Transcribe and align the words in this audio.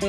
Und 0.00 0.06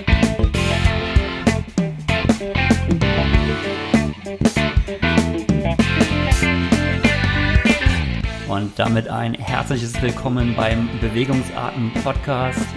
damit 8.78 9.07
ein 9.07 9.33
herzliches 9.33 9.99
Willkommen 9.99 10.55
beim 10.55 10.88
Bewegungsarten 11.02 11.91
Podcast. 12.04 12.68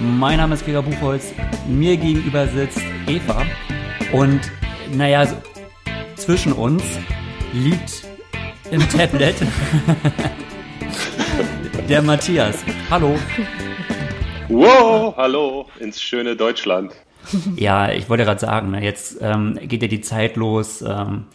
Mein 0.00 0.36
Name 0.36 0.54
ist 0.54 0.64
Gregor 0.64 0.82
Buchholz. 0.82 1.32
Mir 1.66 1.96
gegenüber 1.96 2.46
sitzt 2.46 2.82
Eva. 3.08 3.44
Und 4.12 4.40
naja, 4.92 5.26
so 5.26 5.36
zwischen 6.14 6.52
uns 6.52 6.84
liegt 7.52 8.04
im 8.70 8.88
Tablet 8.90 9.34
der 11.88 12.02
Matthias. 12.02 12.58
Hallo. 12.90 13.18
Wow, 14.48 15.14
hallo 15.18 15.66
ins 15.78 16.00
schöne 16.00 16.34
Deutschland. 16.34 16.92
Ja, 17.56 17.90
ich 17.92 18.08
wollte 18.08 18.24
gerade 18.24 18.40
sagen, 18.40 18.70
ne, 18.70 18.82
jetzt 18.82 19.18
ähm, 19.20 19.58
geht 19.60 19.82
ja 19.82 19.88
die 19.88 20.00
Zeit 20.00 20.36
los. 20.36 20.80
Ähm, 20.80 21.26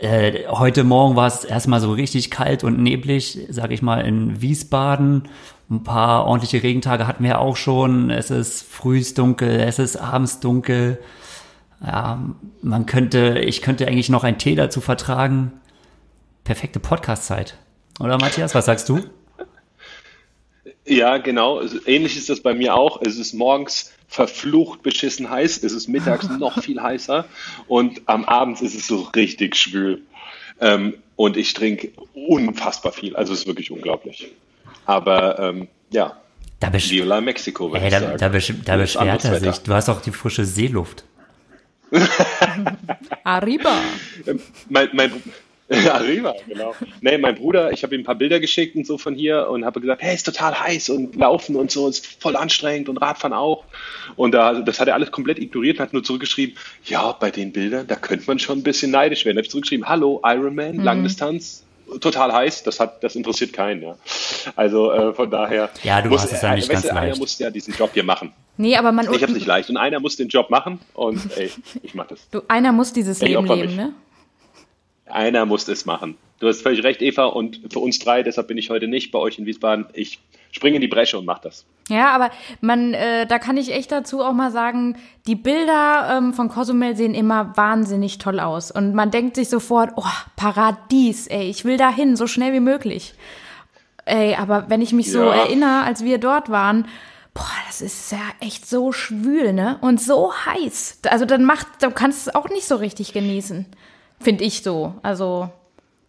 äh, 0.00 0.46
heute 0.48 0.84
Morgen 0.84 1.14
war 1.16 1.26
es 1.26 1.44
erstmal 1.44 1.80
so 1.80 1.92
richtig 1.92 2.30
kalt 2.30 2.64
und 2.64 2.82
neblig, 2.82 3.46
sag 3.50 3.70
ich 3.70 3.82
mal, 3.82 4.00
in 4.00 4.40
Wiesbaden. 4.40 5.28
Ein 5.70 5.82
paar 5.82 6.24
ordentliche 6.24 6.62
Regentage 6.62 7.06
hatten 7.06 7.22
wir 7.22 7.40
auch 7.40 7.56
schon. 7.56 8.08
Es 8.08 8.30
ist 8.30 8.62
frühst 8.62 9.18
dunkel, 9.18 9.60
es 9.60 9.78
ist 9.78 9.96
abends 9.96 10.40
dunkel. 10.40 10.98
Ja, 11.84 12.22
man 12.62 12.86
könnte, 12.86 13.40
ich 13.40 13.60
könnte 13.60 13.86
eigentlich 13.86 14.08
noch 14.08 14.24
einen 14.24 14.38
Tee 14.38 14.54
dazu 14.54 14.80
vertragen. 14.80 15.52
Perfekte 16.44 16.80
Podcast-Zeit. 16.80 17.58
Oder 18.00 18.16
Matthias, 18.16 18.54
was 18.54 18.64
sagst 18.64 18.88
du? 18.88 19.00
Ja, 20.88 21.18
genau. 21.18 21.62
Ähnlich 21.86 22.16
ist 22.16 22.28
das 22.28 22.40
bei 22.40 22.54
mir 22.54 22.74
auch. 22.74 23.00
Es 23.02 23.18
ist 23.18 23.34
morgens 23.34 23.92
verflucht 24.08 24.82
beschissen 24.82 25.28
heiß. 25.28 25.62
Es 25.62 25.72
ist 25.72 25.88
mittags 25.88 26.28
noch 26.38 26.62
viel 26.62 26.82
heißer 26.82 27.26
und 27.66 28.02
am 28.06 28.24
Abend 28.24 28.60
ist 28.62 28.74
es 28.74 28.86
so 28.86 29.02
richtig 29.14 29.54
schwül. 29.56 30.02
Ähm, 30.60 30.94
und 31.16 31.36
ich 31.36 31.52
trinke 31.52 31.90
unfassbar 32.14 32.92
viel. 32.92 33.14
Also 33.16 33.32
es 33.32 33.40
ist 33.40 33.46
wirklich 33.46 33.70
unglaublich. 33.70 34.28
Aber 34.86 35.38
ähm, 35.38 35.68
ja, 35.90 36.16
Da, 36.60 36.70
besch 36.70 36.90
Viola 36.90 37.20
Mexiko, 37.20 37.70
würde 37.72 37.86
ich 37.86 37.92
da, 37.92 38.00
sagen. 38.00 38.18
da, 38.18 38.28
besch 38.28 38.52
da 38.64 38.76
beschwert 38.76 39.24
er 39.24 39.40
sich. 39.40 39.58
Du 39.58 39.72
hast 39.74 39.88
auch 39.88 40.00
die 40.00 40.10
frische 40.10 40.44
Seeluft. 40.44 41.04
Arriba. 43.24 43.80
mein, 44.68 44.88
mein 44.92 45.12
Arriva, 45.92 46.34
genau. 46.46 46.74
Nee, 47.02 47.18
mein 47.18 47.34
Bruder, 47.34 47.72
ich 47.72 47.82
habe 47.82 47.94
ihm 47.94 48.00
ein 48.00 48.04
paar 48.04 48.14
Bilder 48.14 48.40
geschickt 48.40 48.74
und 48.74 48.86
so 48.86 48.96
von 48.96 49.14
hier 49.14 49.48
und 49.50 49.64
habe 49.66 49.80
gesagt, 49.80 50.00
hey, 50.02 50.14
ist 50.14 50.24
total 50.24 50.58
heiß 50.58 50.88
und 50.88 51.14
laufen 51.16 51.56
und 51.56 51.70
so, 51.70 51.88
ist 51.88 52.06
voll 52.20 52.36
anstrengend 52.36 52.88
und 52.88 52.96
Radfahren 52.98 53.34
auch. 53.34 53.64
Und 54.16 54.32
da, 54.32 54.54
das 54.60 54.80
hat 54.80 54.88
er 54.88 54.94
alles 54.94 55.10
komplett 55.10 55.38
ignoriert 55.38 55.76
und 55.78 55.82
hat 55.82 55.92
nur 55.92 56.02
zurückgeschrieben, 56.02 56.56
ja, 56.84 57.12
bei 57.12 57.30
den 57.30 57.52
Bildern, 57.52 57.86
da 57.86 57.96
könnte 57.96 58.24
man 58.28 58.38
schon 58.38 58.58
ein 58.60 58.62
bisschen 58.62 58.90
neidisch 58.90 59.24
werden. 59.26 59.36
Da 59.36 59.40
habe 59.40 59.44
ich 59.46 59.50
zurückgeschrieben, 59.50 59.86
hallo, 59.88 60.22
Ironman, 60.24 60.76
Langdistanz, 60.76 61.64
total 62.00 62.32
heiß, 62.32 62.62
das 62.62 62.80
hat, 62.80 63.02
das 63.04 63.14
interessiert 63.16 63.52
keinen, 63.52 63.82
ja. 63.82 63.96
Also 64.56 64.90
äh, 64.92 65.12
von 65.12 65.30
daher. 65.30 65.68
Ja, 65.82 66.00
du 66.00 66.10
hast 66.10 66.32
es 66.32 66.40
ja 66.40 66.54
nicht 66.54 66.64
weißt 66.68 66.82
ganz 66.82 66.86
du, 66.86 66.90
Einer 66.96 67.06
leicht. 67.08 67.20
muss 67.20 67.38
ja 67.38 67.50
diesen 67.50 67.74
Job 67.74 67.90
hier 67.92 68.04
machen. 68.04 68.32
Nee, 68.56 68.76
aber 68.76 68.90
man, 68.92 69.04
Ich 69.06 69.22
habe 69.22 69.26
es 69.32 69.32
nicht 69.38 69.46
leicht. 69.46 69.68
Und 69.70 69.76
einer 69.76 70.00
muss 70.00 70.16
den 70.16 70.28
Job 70.28 70.48
machen 70.50 70.80
und 70.94 71.20
ey, 71.36 71.50
ich 71.82 71.94
mach 71.94 72.06
das. 72.06 72.26
du, 72.30 72.40
einer 72.48 72.72
muss 72.72 72.92
dieses 72.92 73.20
Ich 73.22 73.28
Leben 73.28 73.46
leben, 73.46 73.60
mich. 73.66 73.76
ne? 73.76 73.92
Einer 75.10 75.46
muss 75.46 75.66
es 75.68 75.86
machen. 75.86 76.16
Du 76.40 76.46
hast 76.46 76.62
völlig 76.62 76.84
recht, 76.84 77.02
Eva, 77.02 77.24
und 77.26 77.60
für 77.72 77.80
uns 77.80 77.98
drei, 77.98 78.22
deshalb 78.22 78.48
bin 78.48 78.58
ich 78.58 78.70
heute 78.70 78.86
nicht 78.86 79.10
bei 79.10 79.18
euch 79.18 79.38
in 79.38 79.46
Wiesbaden. 79.46 79.86
Ich 79.92 80.20
springe 80.52 80.76
in 80.76 80.80
die 80.82 80.88
Bresche 80.88 81.18
und 81.18 81.24
mach 81.24 81.40
das. 81.40 81.64
Ja, 81.88 82.10
aber 82.10 82.30
man, 82.60 82.94
äh, 82.94 83.26
da 83.26 83.38
kann 83.38 83.56
ich 83.56 83.72
echt 83.72 83.90
dazu 83.90 84.22
auch 84.22 84.32
mal 84.32 84.50
sagen, 84.52 84.96
die 85.26 85.34
Bilder 85.34 86.16
ähm, 86.16 86.34
von 86.34 86.48
Cozumel 86.48 86.96
sehen 86.96 87.14
immer 87.14 87.56
wahnsinnig 87.56 88.18
toll 88.18 88.38
aus. 88.40 88.70
Und 88.70 88.94
man 88.94 89.10
denkt 89.10 89.36
sich 89.36 89.48
sofort, 89.48 89.90
oh, 89.96 90.04
Paradies, 90.36 91.26
ey, 91.26 91.48
ich 91.50 91.64
will 91.64 91.76
da 91.76 91.90
hin, 91.90 92.14
so 92.16 92.26
schnell 92.26 92.52
wie 92.52 92.60
möglich. 92.60 93.14
Ey, 94.04 94.34
aber 94.36 94.66
wenn 94.68 94.80
ich 94.80 94.92
mich 94.92 95.10
so 95.10 95.22
Ja. 95.24 95.34
erinnere, 95.34 95.82
als 95.82 96.04
wir 96.04 96.18
dort 96.18 96.50
waren, 96.50 96.86
boah, 97.34 97.44
das 97.66 97.82
ist 97.82 98.12
ja 98.12 98.18
echt 98.40 98.66
so 98.68 98.92
schwül, 98.92 99.52
ne? 99.52 99.78
Und 99.80 100.00
so 100.00 100.32
heiß. 100.46 101.00
Also 101.10 101.24
dann 101.24 101.44
macht, 101.44 101.66
du 101.82 101.90
kannst 101.90 102.26
es 102.28 102.34
auch 102.34 102.48
nicht 102.48 102.66
so 102.66 102.76
richtig 102.76 103.12
genießen. 103.12 103.66
Finde 104.20 104.44
ich 104.44 104.62
so. 104.62 104.94
Also, 105.02 105.48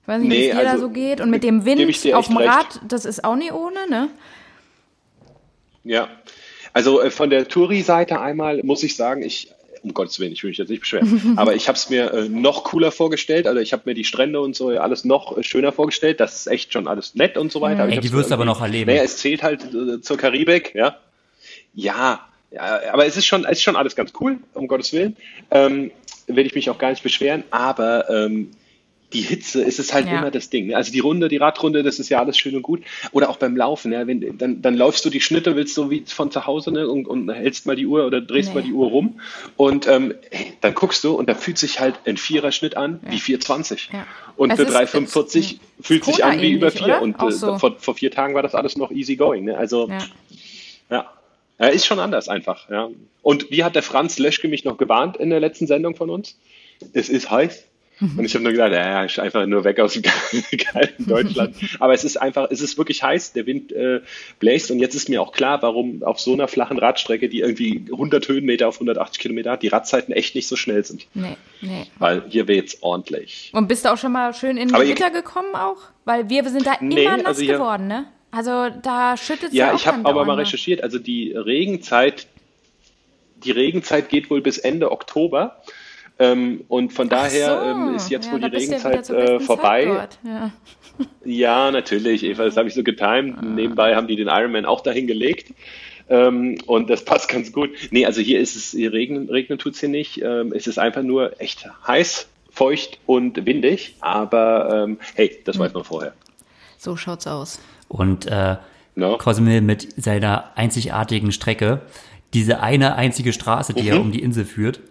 ich 0.01 0.07
weiß 0.07 0.21
nicht, 0.21 0.31
wie 0.31 0.35
Nee, 0.35 0.49
es 0.49 0.57
dir 0.57 0.63
da 0.63 0.71
also, 0.71 0.87
so 0.87 0.89
geht. 0.89 1.21
Und 1.21 1.29
mit 1.29 1.43
dem 1.43 1.65
Wind 1.65 1.81
auf 2.13 2.27
dem 2.27 2.37
echt 2.37 2.47
recht. 2.47 2.49
Rad, 2.49 2.81
das 2.87 3.05
ist 3.05 3.23
auch 3.23 3.35
nicht 3.35 3.53
ohne, 3.53 3.87
ne? 3.89 4.09
Ja. 5.83 6.09
Also 6.73 7.01
äh, 7.01 7.11
von 7.11 7.29
der 7.29 7.47
Touri-Seite 7.47 8.19
einmal 8.19 8.61
muss 8.63 8.83
ich 8.83 8.95
sagen, 8.95 9.23
ich, 9.23 9.51
um 9.81 9.93
Gottes 9.93 10.19
Willen, 10.19 10.31
ich 10.31 10.43
will 10.43 10.49
mich 10.49 10.57
jetzt 10.57 10.69
nicht 10.69 10.81
beschweren, 10.81 11.33
aber 11.37 11.55
ich 11.55 11.67
habe 11.67 11.77
es 11.77 11.89
mir 11.89 12.13
äh, 12.13 12.29
noch 12.29 12.63
cooler 12.63 12.91
vorgestellt. 12.91 13.47
Also 13.47 13.59
ich 13.59 13.73
habe 13.73 13.83
mir 13.85 13.93
die 13.93 14.03
Strände 14.03 14.39
und 14.41 14.55
so 14.55 14.69
alles 14.69 15.05
noch 15.05 15.37
äh, 15.37 15.43
schöner 15.43 15.71
vorgestellt. 15.71 16.19
Das 16.19 16.35
ist 16.35 16.47
echt 16.47 16.73
schon 16.73 16.87
alles 16.87 17.15
nett 17.15 17.37
und 17.37 17.51
so 17.51 17.61
weiter. 17.61 17.83
Aber 17.83 17.89
ich 17.89 17.97
Ey, 17.97 18.01
die 18.01 18.11
wirst 18.11 18.29
du 18.29 18.33
aber 18.35 18.45
noch 18.45 18.61
erleben. 18.61 18.89
Naja, 18.89 19.03
es 19.03 19.17
zählt 19.17 19.43
halt 19.43 19.73
äh, 19.73 20.01
zur 20.01 20.17
Karibik, 20.17 20.73
ja. 20.75 20.97
Ja, 21.73 22.27
ja, 22.51 22.81
aber 22.91 23.05
es 23.05 23.15
ist 23.15 23.25
schon, 23.25 23.45
es 23.45 23.59
ist 23.59 23.63
schon 23.63 23.75
alles 23.75 23.95
ganz 23.95 24.11
cool, 24.19 24.39
um 24.53 24.67
Gottes 24.67 24.91
Willen. 24.91 25.15
Ähm, 25.51 25.91
will 26.29 26.45
ich 26.45 26.55
mich 26.55 26.69
auch 26.69 26.77
gar 26.77 26.89
nicht 26.91 27.03
beschweren, 27.03 27.43
aber 27.51 28.09
ähm, 28.09 28.51
die 29.11 29.21
Hitze 29.21 29.63
ist 29.63 29.79
es 29.79 29.91
halt 29.91 30.05
Ja. 30.05 30.19
immer 30.19 30.29
das 30.29 30.51
Ding. 30.51 30.67
ne? 30.67 30.75
Also 30.75 30.91
die 30.91 30.99
Runde, 30.99 31.29
die 31.29 31.37
Radrunde, 31.37 31.81
das 31.81 31.97
ist 31.97 32.09
ja 32.09 32.19
alles 32.19 32.37
schön 32.37 32.55
und 32.55 32.61
gut. 32.61 32.81
Oder 33.11 33.31
auch 33.31 33.37
beim 33.37 33.57
Laufen, 33.57 33.91
ja, 33.91 34.05
wenn, 34.05 34.37
dann, 34.37 34.61
dann 34.61 34.75
läufst 34.77 35.03
du 35.03 35.09
die 35.09 35.19
Schnitte, 35.19 35.55
willst 35.55 35.75
du 35.77 35.89
wie 35.89 36.03
von 36.05 36.29
zu 36.29 36.45
Hause 36.45 36.71
ne, 36.71 36.87
und, 36.87 37.07
und 37.07 37.27
hältst 37.31 37.65
mal 37.65 37.75
die 37.75 37.87
Uhr 37.87 38.05
oder 38.05 38.21
drehst 38.21 38.49
Nee. 38.49 38.55
mal 38.55 38.61
die 38.61 38.71
Uhr 38.73 38.87
rum 38.87 39.19
und 39.57 39.87
ähm, 39.87 40.13
hey, 40.29 40.53
dann 40.61 40.75
guckst 40.75 41.03
du 41.03 41.13
und 41.15 41.27
da 41.27 41.33
fühlt 41.33 41.57
sich 41.57 41.79
halt 41.79 41.95
ein 42.05 42.17
Vierer-Schnitt 42.17 42.77
an 42.77 42.99
wie 43.09 43.17
4,20. 43.17 43.91
Ja. 43.93 44.05
Und 44.37 44.51
Es 44.51 44.57
für 44.57 44.65
ist- 44.67 44.75
3,45 44.75 45.39
es- 45.39 45.85
fühlt 45.87 46.05
sich 46.05 46.23
an 46.23 46.39
wie 46.39 46.51
über 46.51 46.69
Kona-ähnlich, 46.69 46.73
4. 46.73 46.85
oder? 46.85 47.01
Und 47.01 47.19
äh, 47.19 47.31
so. 47.35 47.57
vor, 47.57 47.77
vor 47.79 47.95
vier 47.95 48.11
Tagen 48.11 48.35
war 48.35 48.43
das 48.43 48.53
alles 48.53 48.77
noch 48.77 48.91
easy 48.91 49.15
going. 49.15 49.45
Ne? 49.45 49.57
Also 49.57 49.89
Ja. 50.91 51.09
Ja, 51.59 51.67
ist 51.67 51.85
schon 51.85 51.99
anders 51.99 52.29
einfach, 52.29 52.69
ja. 52.69 52.89
Und 53.21 53.51
wie 53.51 53.63
hat 53.63 53.75
der 53.75 53.83
Franz 53.83 54.17
Leschke 54.17 54.47
mich 54.47 54.63
noch 54.63 54.77
gewarnt 54.77 55.17
in 55.17 55.29
der 55.29 55.39
letzten 55.39 55.67
Sendung 55.67 55.95
von 55.95 56.09
uns? 56.09 56.37
Es 56.93 57.09
ist 57.09 57.29
heiß. 57.29 57.65
Und 58.01 58.23
ich 58.23 58.33
habe 58.33 58.43
nur 58.43 58.53
gesagt, 58.53 58.73
ja, 58.73 59.03
ich 59.03 59.19
einfach 59.19 59.45
nur 59.45 59.65
weg 59.65 59.77
aus 59.81 59.91
dem 59.91 60.03
kalten 60.57 61.05
Deutschland. 61.05 61.53
Aber 61.81 61.93
es 61.93 62.05
ist 62.05 62.15
einfach, 62.15 62.47
es 62.49 62.61
ist 62.61 62.77
wirklich 62.77 63.03
heiß, 63.03 63.33
der 63.33 63.45
Wind 63.45 63.73
äh, 63.73 63.99
bläst 64.39 64.71
und 64.71 64.79
jetzt 64.79 64.95
ist 64.95 65.09
mir 65.09 65.21
auch 65.21 65.33
klar, 65.33 65.61
warum 65.63 66.01
auf 66.03 66.17
so 66.17 66.31
einer 66.31 66.47
flachen 66.47 66.79
Radstrecke, 66.79 67.27
die 67.27 67.41
irgendwie 67.41 67.83
100 67.91 68.25
Höhenmeter 68.29 68.69
auf 68.69 68.75
180 68.75 69.19
Kilometer 69.19 69.51
hat, 69.51 69.63
die 69.63 69.67
Radzeiten 69.67 70.13
echt 70.13 70.33
nicht 70.35 70.47
so 70.47 70.55
schnell 70.55 70.85
sind. 70.85 71.07
Nee, 71.13 71.35
nee. 71.59 71.87
Weil 71.97 72.23
hier 72.29 72.47
weht's 72.47 72.77
ordentlich. 72.81 73.51
Und 73.53 73.67
bist 73.67 73.83
du 73.83 73.91
auch 73.91 73.97
schon 73.97 74.13
mal 74.13 74.33
schön 74.33 74.55
in 74.55 74.69
ihr- 74.69 74.75
Gewitter 74.79 75.11
gekommen 75.11 75.53
auch? 75.55 75.79
Weil 76.05 76.29
wir 76.29 76.47
sind 76.49 76.65
da 76.65 76.75
Nee, 76.79 77.03
immer 77.03 77.17
nass 77.17 77.25
also 77.25 77.45
geworden, 77.45 77.87
ne? 77.87 78.05
Also 78.31 78.69
da 78.81 79.17
schüttet 79.17 79.53
ja, 79.53 79.67
Ja, 79.67 79.71
auch 79.71 79.75
ich 79.75 79.87
habe 79.87 80.07
aber 80.07 80.25
mal 80.25 80.35
recherchiert. 80.35 80.83
Also 80.83 80.99
die 80.99 81.31
Regenzeit, 81.31 82.27
die 83.43 83.51
Regenzeit 83.51 84.09
geht 84.09 84.29
wohl 84.29 84.41
bis 84.41 84.57
Ende 84.57 84.91
Oktober. 84.91 85.61
Ähm, 86.19 86.65
und 86.67 86.91
von 86.91 87.07
Ach 87.07 87.11
daher 87.11 87.61
so. 87.61 87.65
ähm, 87.69 87.95
ist 87.95 88.09
jetzt 88.09 88.27
ja, 88.27 88.33
wohl 88.33 88.39
die 88.39 88.47
ja 88.47 88.51
Regenzeit 88.51 89.05
zur 89.05 89.17
äh, 89.17 89.39
vorbei. 89.39 90.07
Ja. 90.23 90.51
Ja, 91.23 91.71
natürlich, 91.71 92.25
Eva, 92.25 92.43
das 92.43 92.57
habe 92.57 92.67
ich 92.67 92.73
so 92.73 92.83
getimt. 92.83 93.41
Nebenbei 93.41 93.95
haben 93.95 94.07
die 94.07 94.17
den 94.17 94.27
Ironman 94.27 94.65
auch 94.65 94.81
dahin 94.81 95.07
gelegt. 95.07 95.53
Ähm, 96.09 96.57
und 96.65 96.89
das 96.89 97.05
passt 97.05 97.29
ganz 97.29 97.53
gut. 97.53 97.69
Nee, 97.91 98.05
also 98.05 98.19
hier 98.19 98.41
ist 98.41 98.57
es, 98.57 98.71
hier 98.71 98.91
regnen, 98.91 99.29
regnen 99.29 99.59
tut's 99.59 99.79
hier 99.79 99.87
nicht. 99.87 100.21
Ähm, 100.21 100.51
es 100.53 100.67
ist 100.67 100.77
einfach 100.77 101.03
nur 101.03 101.39
echt 101.39 101.65
heiß, 101.87 102.27
feucht 102.51 102.99
und 103.05 103.45
windig. 103.45 103.95
Aber 104.01 104.83
ähm, 104.87 104.99
hey, 105.15 105.39
das 105.45 105.57
weiß 105.57 105.73
man 105.73 105.85
vorher. 105.85 106.13
So 106.77 106.97
schaut's 106.97 107.27
aus. 107.27 107.59
Und 107.89 108.25
äh, 108.27 108.55
No? 108.95 109.17
Cozumel 109.17 109.61
mit 109.61 109.87
seiner 110.01 110.57
einzigartigen 110.57 111.31
Strecke, 111.31 111.81
diese 112.33 112.59
eine 112.61 112.95
einzige 112.95 113.31
Straße, 113.33 113.73
die 113.73 113.85
ja 113.85 113.95
Mhm. 113.95 114.01
um 114.01 114.11
die 114.11 114.21
Insel 114.21 114.45
führt. 114.45 114.81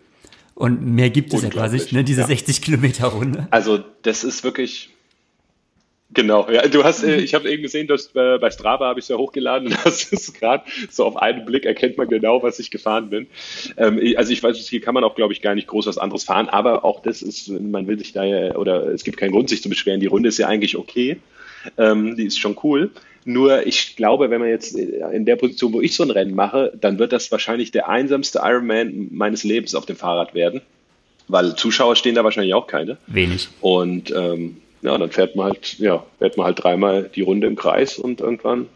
Und 0.55 0.83
mehr 0.83 1.11
gibt 1.11 1.33
es 1.35 1.43
ja 1.43 1.51
quasi, 1.51 1.95
ne, 1.95 2.03
diese 2.05 2.23
ja. 2.23 2.27
60 2.27 2.63
Kilometer 2.63 3.09
Runde. 3.09 3.47
Also 3.51 3.79
das 4.03 4.25
ist 4.25 4.43
wirklich 4.45 4.91
genau. 6.13 6.49
Ja, 6.51 6.67
du 6.67 6.83
hast, 6.85 7.05
äh, 7.05 7.17
ich 7.19 7.35
habe 7.35 7.49
eben 7.51 7.63
gesehen, 7.63 7.87
dass 7.87 8.07
äh, 8.15 8.39
bei 8.39 8.51
Strava 8.51 8.87
habe 8.87 8.99
ich 8.99 9.05
es 9.05 9.09
ja 9.09 9.17
hochgeladen. 9.17 9.69
und 9.69 9.79
Das 9.85 10.05
ist 10.05 10.35
gerade 10.41 10.65
so 10.91 11.05
auf 11.05 11.17
einen 11.17 11.45
Blick 11.45 11.65
erkennt 11.67 11.97
man 11.99 12.09
genau, 12.09 12.43
was 12.43 12.59
ich 12.59 12.71
gefahren 12.71 13.11
bin. 13.11 13.27
Ähm, 13.77 14.01
also 14.17 14.33
ich 14.33 14.43
weiß, 14.43 14.57
hier 14.57 14.81
kann 14.81 14.95
man 14.95 15.05
auch, 15.05 15.15
glaube 15.15 15.33
ich, 15.33 15.43
gar 15.43 15.55
nicht 15.55 15.69
groß 15.69 15.87
was 15.87 15.99
anderes 15.99 16.25
fahren. 16.25 16.49
Aber 16.49 16.85
auch 16.85 17.03
das 17.03 17.23
ist, 17.23 17.49
man 17.49 17.87
will 17.87 17.99
sich 17.99 18.13
da 18.13 18.25
ja 18.25 18.57
oder 18.57 18.87
es 18.89 19.05
gibt 19.05 19.19
keinen 19.19 19.33
Grund, 19.33 19.49
sich 19.51 19.63
zu 19.63 19.69
beschweren. 19.69 20.01
Die 20.01 20.07
Runde 20.07 20.29
ist 20.31 20.39
ja 20.39 20.49
eigentlich 20.49 20.77
okay. 20.77 21.19
Ähm, 21.77 22.17
die 22.17 22.25
ist 22.27 22.39
schon 22.39 22.57
cool. 22.63 22.91
Nur 23.25 23.67
ich 23.67 23.97
glaube, 23.97 24.31
wenn 24.31 24.41
man 24.41 24.49
jetzt 24.49 24.75
in 24.75 25.27
der 25.27 25.37
Position, 25.37 25.73
wo 25.75 25.81
ich 25.83 25.95
so 25.95 26.03
ein 26.03 26.11
Rennen 26.11 26.35
mache, 26.35 26.73
dann 26.81 26.99
wird 26.99 27.13
das 27.13 27.31
wahrscheinlich 27.31 27.71
der 27.71 27.89
einsamste 27.89 28.41
Ironman 28.43 29.09
meines 29.11 29.45
Lebens 29.45 29.75
auf 29.75 29.85
dem 29.85 29.97
Fahrrad 29.97 30.35
werden. 30.35 30.63
Weil 31.27 31.55
Zuschauer 31.57 31.95
stehen 31.95 32.15
da 32.15 32.25
wahrscheinlich 32.25 32.55
auch 32.55 32.67
keine. 32.67 32.97
Wenig. 33.07 33.49
Und 33.61 34.11
ähm, 34.17 34.57
ja, 34.81 34.97
dann 34.97 35.11
fährt 35.11 35.37
man 35.37 35.47
halt, 35.47 35.79
ja, 35.79 36.03
fährt 36.19 36.39
man 36.39 36.47
halt 36.47 36.63
dreimal 36.63 37.11
die 37.15 37.21
Runde 37.21 37.47
im 37.47 37.57
Kreis 37.57 37.99
und 37.99 38.21
irgendwann 38.21 38.67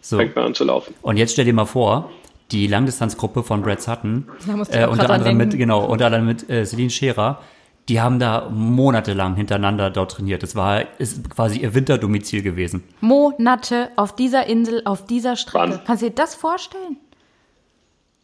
So. 0.00 0.16
fängt 0.16 0.36
man 0.36 0.44
an 0.44 0.54
zu 0.54 0.62
laufen. 0.64 0.94
Und 1.02 1.16
jetzt 1.16 1.32
stell 1.32 1.44
dir 1.44 1.54
mal 1.54 1.64
vor, 1.64 2.10
die 2.52 2.66
Langdistanzgruppe 2.68 3.42
von 3.42 3.62
Brad 3.62 3.82
Sutton, 3.82 4.28
äh, 4.70 4.86
unter 4.86 5.10
anderem 5.10 5.36
mit, 5.36 5.56
genau, 5.58 5.84
unter 5.84 6.06
anderem 6.06 6.26
mit 6.26 6.48
äh, 6.48 6.64
Celine 6.64 6.90
Scherer, 6.90 7.42
die 7.88 8.00
haben 8.00 8.18
da 8.18 8.48
monatelang 8.50 9.34
hintereinander 9.36 9.90
dort 9.90 10.12
trainiert. 10.12 10.42
Das 10.42 10.54
war 10.54 10.84
ist 11.00 11.28
quasi 11.30 11.60
ihr 11.60 11.74
Winterdomizil 11.74 12.42
gewesen. 12.42 12.84
Monate 13.00 13.90
auf 13.96 14.14
dieser 14.14 14.46
Insel, 14.46 14.82
auf 14.84 15.06
dieser 15.06 15.36
Strecke. 15.36 15.58
Wahnsinn. 15.58 15.80
Kannst 15.86 16.02
du 16.02 16.06
dir 16.10 16.14
das 16.14 16.34
vorstellen? 16.34 16.96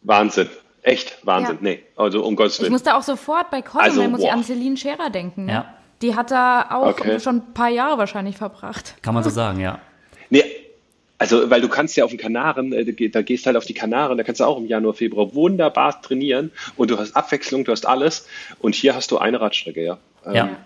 Wahnsinn. 0.03 0.49
Echt 0.83 1.25
Wahnsinn. 1.25 1.55
Ja. 1.55 1.61
Nee, 1.61 1.83
also 1.95 2.23
um 2.23 2.35
Gottes 2.35 2.55
Ich 2.55 2.61
Willen. 2.61 2.71
musste 2.73 2.95
auch 2.95 3.01
sofort 3.01 3.49
bei 3.49 3.61
Cosmo, 3.63 3.79
Also, 3.81 4.03
muss 4.07 4.19
ich 4.19 4.25
boah. 4.27 4.33
an 4.33 4.43
Celine 4.43 4.77
Scherer 4.77 5.09
denken. 5.09 5.45
Ne? 5.45 5.51
Ja. 5.51 5.73
Die 6.03 6.15
hat 6.15 6.29
da 6.29 6.67
auch 6.71 6.87
Okay. 6.89 7.19
schon 7.19 7.37
ein 7.37 7.53
paar 7.53 7.69
Jahre 7.69 7.97
wahrscheinlich 7.97 8.37
verbracht. 8.37 8.95
Kann 9.01 9.15
man 9.15 9.23
so 9.23 9.31
sagen, 9.31 9.59
ja. 9.59 9.79
Nee, 10.29 10.43
also, 11.17 11.49
weil 11.49 11.61
du 11.61 11.69
kannst 11.69 11.95
ja 11.95 12.03
auf 12.03 12.11
den 12.11 12.19
Kanaren, 12.19 12.73
äh, 12.73 13.09
da 13.09 13.21
gehst 13.21 13.45
halt 13.45 13.55
auf 13.57 13.65
die 13.65 13.73
Kanaren, 13.73 14.17
da 14.17 14.23
kannst 14.23 14.41
du 14.41 14.45
auch 14.45 14.57
im 14.57 14.67
Januar, 14.67 14.93
Februar 14.93 15.33
wunderbar 15.33 16.01
trainieren 16.01 16.51
und 16.75 16.91
du 16.91 16.97
hast 16.97 17.15
Abwechslung, 17.15 17.63
du 17.63 17.71
hast 17.71 17.85
alles 17.85 18.27
und 18.59 18.75
hier 18.75 18.95
hast 18.95 19.11
du 19.11 19.17
eine 19.17 19.39
Radstrecke, 19.39 19.83
ja. 19.83 19.97
Ähm, 20.25 20.33
Ja, 20.33 20.57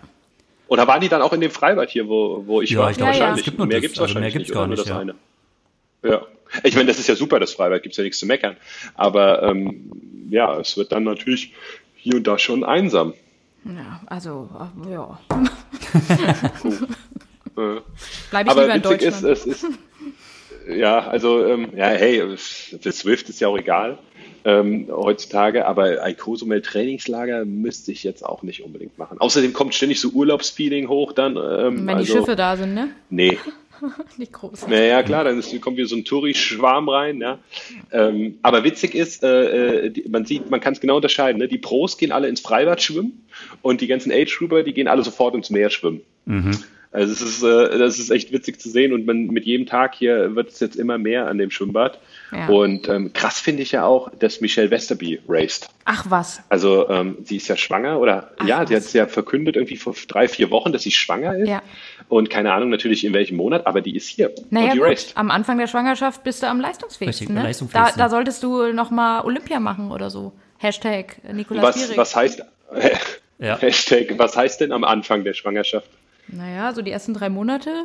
Oder 0.68 0.86
waren 0.88 1.00
die 1.00 1.08
dann 1.08 1.22
auch 1.22 1.32
in 1.32 1.40
dem 1.40 1.50
Freibad 1.50 1.90
hier, 1.90 2.08
wo, 2.08 2.44
wo 2.46 2.60
ich 2.62 2.70
Ja, 2.70 2.80
war? 2.80 2.90
ich 2.90 2.96
glaube 2.96 3.12
schon. 3.12 3.20
wahrscheinlich. 3.20 3.40
Es 3.40 3.44
gibt 3.44 3.58
nur 3.58 3.66
mehr 3.66 3.76
das, 3.78 3.82
gibt's 3.82 3.98
also 4.00 4.14
mehr 4.14 4.22
wahrscheinlich 4.24 4.34
gibt's 4.34 4.48
nicht, 4.48 4.54
gar 4.54 4.62
oder? 4.62 4.68
Nur 4.68 4.76
nicht, 4.76 4.88
das 4.88 6.02
ja. 6.02 6.10
eine. 6.10 6.22
Ja. 6.22 6.26
Ich 6.64 6.74
meine, 6.74 6.88
das 6.88 6.98
ist 6.98 7.06
ja 7.08 7.14
super, 7.14 7.38
das 7.38 7.52
Freibad, 7.54 7.82
gibt's 7.84 7.96
ja 7.98 8.02
nichts 8.02 8.18
zu 8.18 8.26
meckern. 8.26 8.56
Aber 8.94 9.42
ähm, 9.44 9.90
ja, 10.30 10.58
es 10.58 10.76
wird 10.76 10.90
dann 10.90 11.04
natürlich 11.04 11.52
hier 11.96 12.16
und 12.16 12.26
da 12.26 12.38
schon 12.38 12.64
einsam. 12.64 13.14
Ja, 13.64 14.00
also, 14.06 14.48
äh, 14.86 14.90
ja. 14.92 15.20
Äh, 17.56 17.80
Bleibe 18.30 18.48
ich 18.48 18.50
Aber 18.50 18.62
lieber 18.62 18.74
in 18.74 18.84
witzig 18.84 19.02
ist, 19.02 19.22
Deutschland. 19.24 19.38
es 19.38 19.44
ist, 19.46 19.66
ja, 20.74 21.00
also, 21.06 21.44
ähm, 21.44 21.68
ja, 21.76 21.88
hey, 21.88 22.36
für 22.36 22.92
Swift 22.92 23.28
ist 23.28 23.40
ja 23.40 23.48
auch 23.48 23.58
egal 23.58 23.98
ähm, 24.44 24.88
heutzutage, 24.90 25.66
aber 25.66 26.02
ein 26.02 26.16
Cozumel 26.16 26.62
Trainingslager 26.62 27.44
müsste 27.44 27.92
ich 27.92 28.04
jetzt 28.04 28.24
auch 28.24 28.42
nicht 28.42 28.62
unbedingt 28.62 28.98
machen. 28.98 29.20
Außerdem 29.20 29.52
kommt 29.52 29.74
ständig 29.74 30.00
so 30.00 30.08
Urlaubsfeeling 30.10 30.88
hoch 30.88 31.12
dann. 31.12 31.36
Ähm, 31.36 31.86
Wenn 31.86 31.86
die 31.86 31.92
also, 31.92 32.16
Schiffe 32.16 32.36
da 32.36 32.56
sind, 32.56 32.74
ne? 32.74 32.88
Nee, 33.10 33.38
Nicht 34.16 34.32
groß. 34.32 34.66
naja, 34.68 35.02
klar, 35.02 35.24
dann 35.24 35.38
ist, 35.38 35.58
kommt 35.60 35.76
wieder 35.76 35.88
so 35.88 35.96
ein 35.96 36.04
Touri-Schwarm 36.04 36.88
rein. 36.88 37.20
Ja. 37.20 37.38
Ähm, 37.92 38.38
aber 38.42 38.64
witzig 38.64 38.94
ist, 38.94 39.22
äh, 39.22 39.86
äh, 39.86 39.90
die, 39.90 40.08
man 40.08 40.24
sieht, 40.24 40.50
man 40.50 40.60
kann 40.60 40.72
es 40.74 40.80
genau 40.80 40.96
unterscheiden. 40.96 41.38
Ne? 41.38 41.48
Die 41.48 41.58
Pros 41.58 41.96
gehen 41.98 42.12
alle 42.12 42.28
ins 42.28 42.40
Freibad 42.40 42.82
schwimmen 42.82 43.26
und 43.62 43.80
die 43.80 43.86
ganzen 43.86 44.12
Age-Grouper, 44.12 44.62
die 44.62 44.74
gehen 44.74 44.88
alle 44.88 45.02
sofort 45.02 45.34
ins 45.34 45.50
Meer 45.50 45.70
schwimmen. 45.70 46.02
Also 46.92 47.12
es 47.12 47.20
ist, 47.20 47.42
äh, 47.44 47.78
das 47.78 48.00
ist 48.00 48.10
echt 48.10 48.32
witzig 48.32 48.60
zu 48.60 48.68
sehen 48.68 48.92
und 48.92 49.06
man, 49.06 49.26
mit 49.26 49.44
jedem 49.44 49.64
Tag 49.66 49.94
hier 49.94 50.34
wird 50.34 50.48
es 50.48 50.58
jetzt 50.58 50.74
immer 50.74 50.98
mehr 50.98 51.28
an 51.28 51.38
dem 51.38 51.50
Schwimmbad. 51.52 52.00
Ja. 52.32 52.48
Und 52.48 52.88
ähm, 52.88 53.12
krass 53.12 53.38
finde 53.38 53.62
ich 53.62 53.70
ja 53.70 53.84
auch, 53.84 54.10
dass 54.18 54.40
Michelle 54.40 54.72
Westerby 54.72 55.20
raced. 55.28 55.68
Ach 55.84 56.06
was. 56.08 56.42
Also 56.48 56.88
ähm, 56.88 57.18
sie 57.22 57.36
ist 57.36 57.46
ja 57.46 57.56
schwanger 57.56 58.00
oder 58.00 58.32
Ach, 58.38 58.46
ja, 58.46 58.66
sie 58.66 58.74
hat 58.74 58.82
es 58.82 58.92
ja 58.92 59.06
verkündet 59.06 59.54
irgendwie 59.54 59.76
vor 59.76 59.94
drei, 60.08 60.26
vier 60.26 60.50
Wochen, 60.50 60.72
dass 60.72 60.82
sie 60.82 60.90
schwanger 60.90 61.36
ist. 61.36 61.48
Ja. 61.48 61.62
Und 62.08 62.28
keine 62.28 62.52
Ahnung 62.52 62.70
natürlich 62.70 63.04
in 63.04 63.12
welchem 63.12 63.36
Monat, 63.36 63.68
aber 63.68 63.82
die 63.82 63.94
ist 63.94 64.08
hier 64.08 64.32
Naja 64.50 64.72
und 64.72 64.74
die 64.74 64.80
raced. 64.80 65.16
am 65.16 65.30
Anfang 65.30 65.58
der 65.58 65.68
Schwangerschaft 65.68 66.24
bist 66.24 66.42
du 66.42 66.48
am 66.48 66.60
leistungsfähigsten. 66.60 67.26
Richtig, 67.26 67.28
Ne? 67.28 67.40
Da, 67.42 67.46
leistungsfähigsten. 67.46 67.98
da 67.98 68.08
solltest 68.08 68.42
du 68.42 68.72
noch 68.72 68.90
mal 68.90 69.20
Olympia 69.24 69.60
machen 69.60 69.92
oder 69.92 70.10
so. 70.10 70.32
Hashtag 70.58 71.16
Nikolas 71.32 71.62
Was, 71.62 71.96
was 71.96 72.16
heißt 72.16 72.42
Ja. 73.38 73.58
Hashtag, 73.58 74.18
was 74.18 74.36
heißt 74.36 74.60
denn 74.60 74.72
am 74.72 74.84
Anfang 74.84 75.24
der 75.24 75.32
Schwangerschaft? 75.34 75.88
Naja, 76.28 76.72
so 76.74 76.82
die 76.82 76.90
ersten 76.90 77.14
drei 77.14 77.28
Monate. 77.28 77.84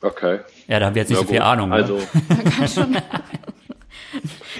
Okay. 0.00 0.40
Ja, 0.66 0.78
da 0.80 0.86
haben 0.86 0.94
wir 0.94 1.02
jetzt 1.02 1.10
nicht 1.10 1.18
Na 1.18 1.26
so 1.26 1.28
viel 1.28 1.38
gut. 1.38 1.46
Ahnung. 1.46 1.72
Also, 1.72 1.96
ne? 2.86 3.02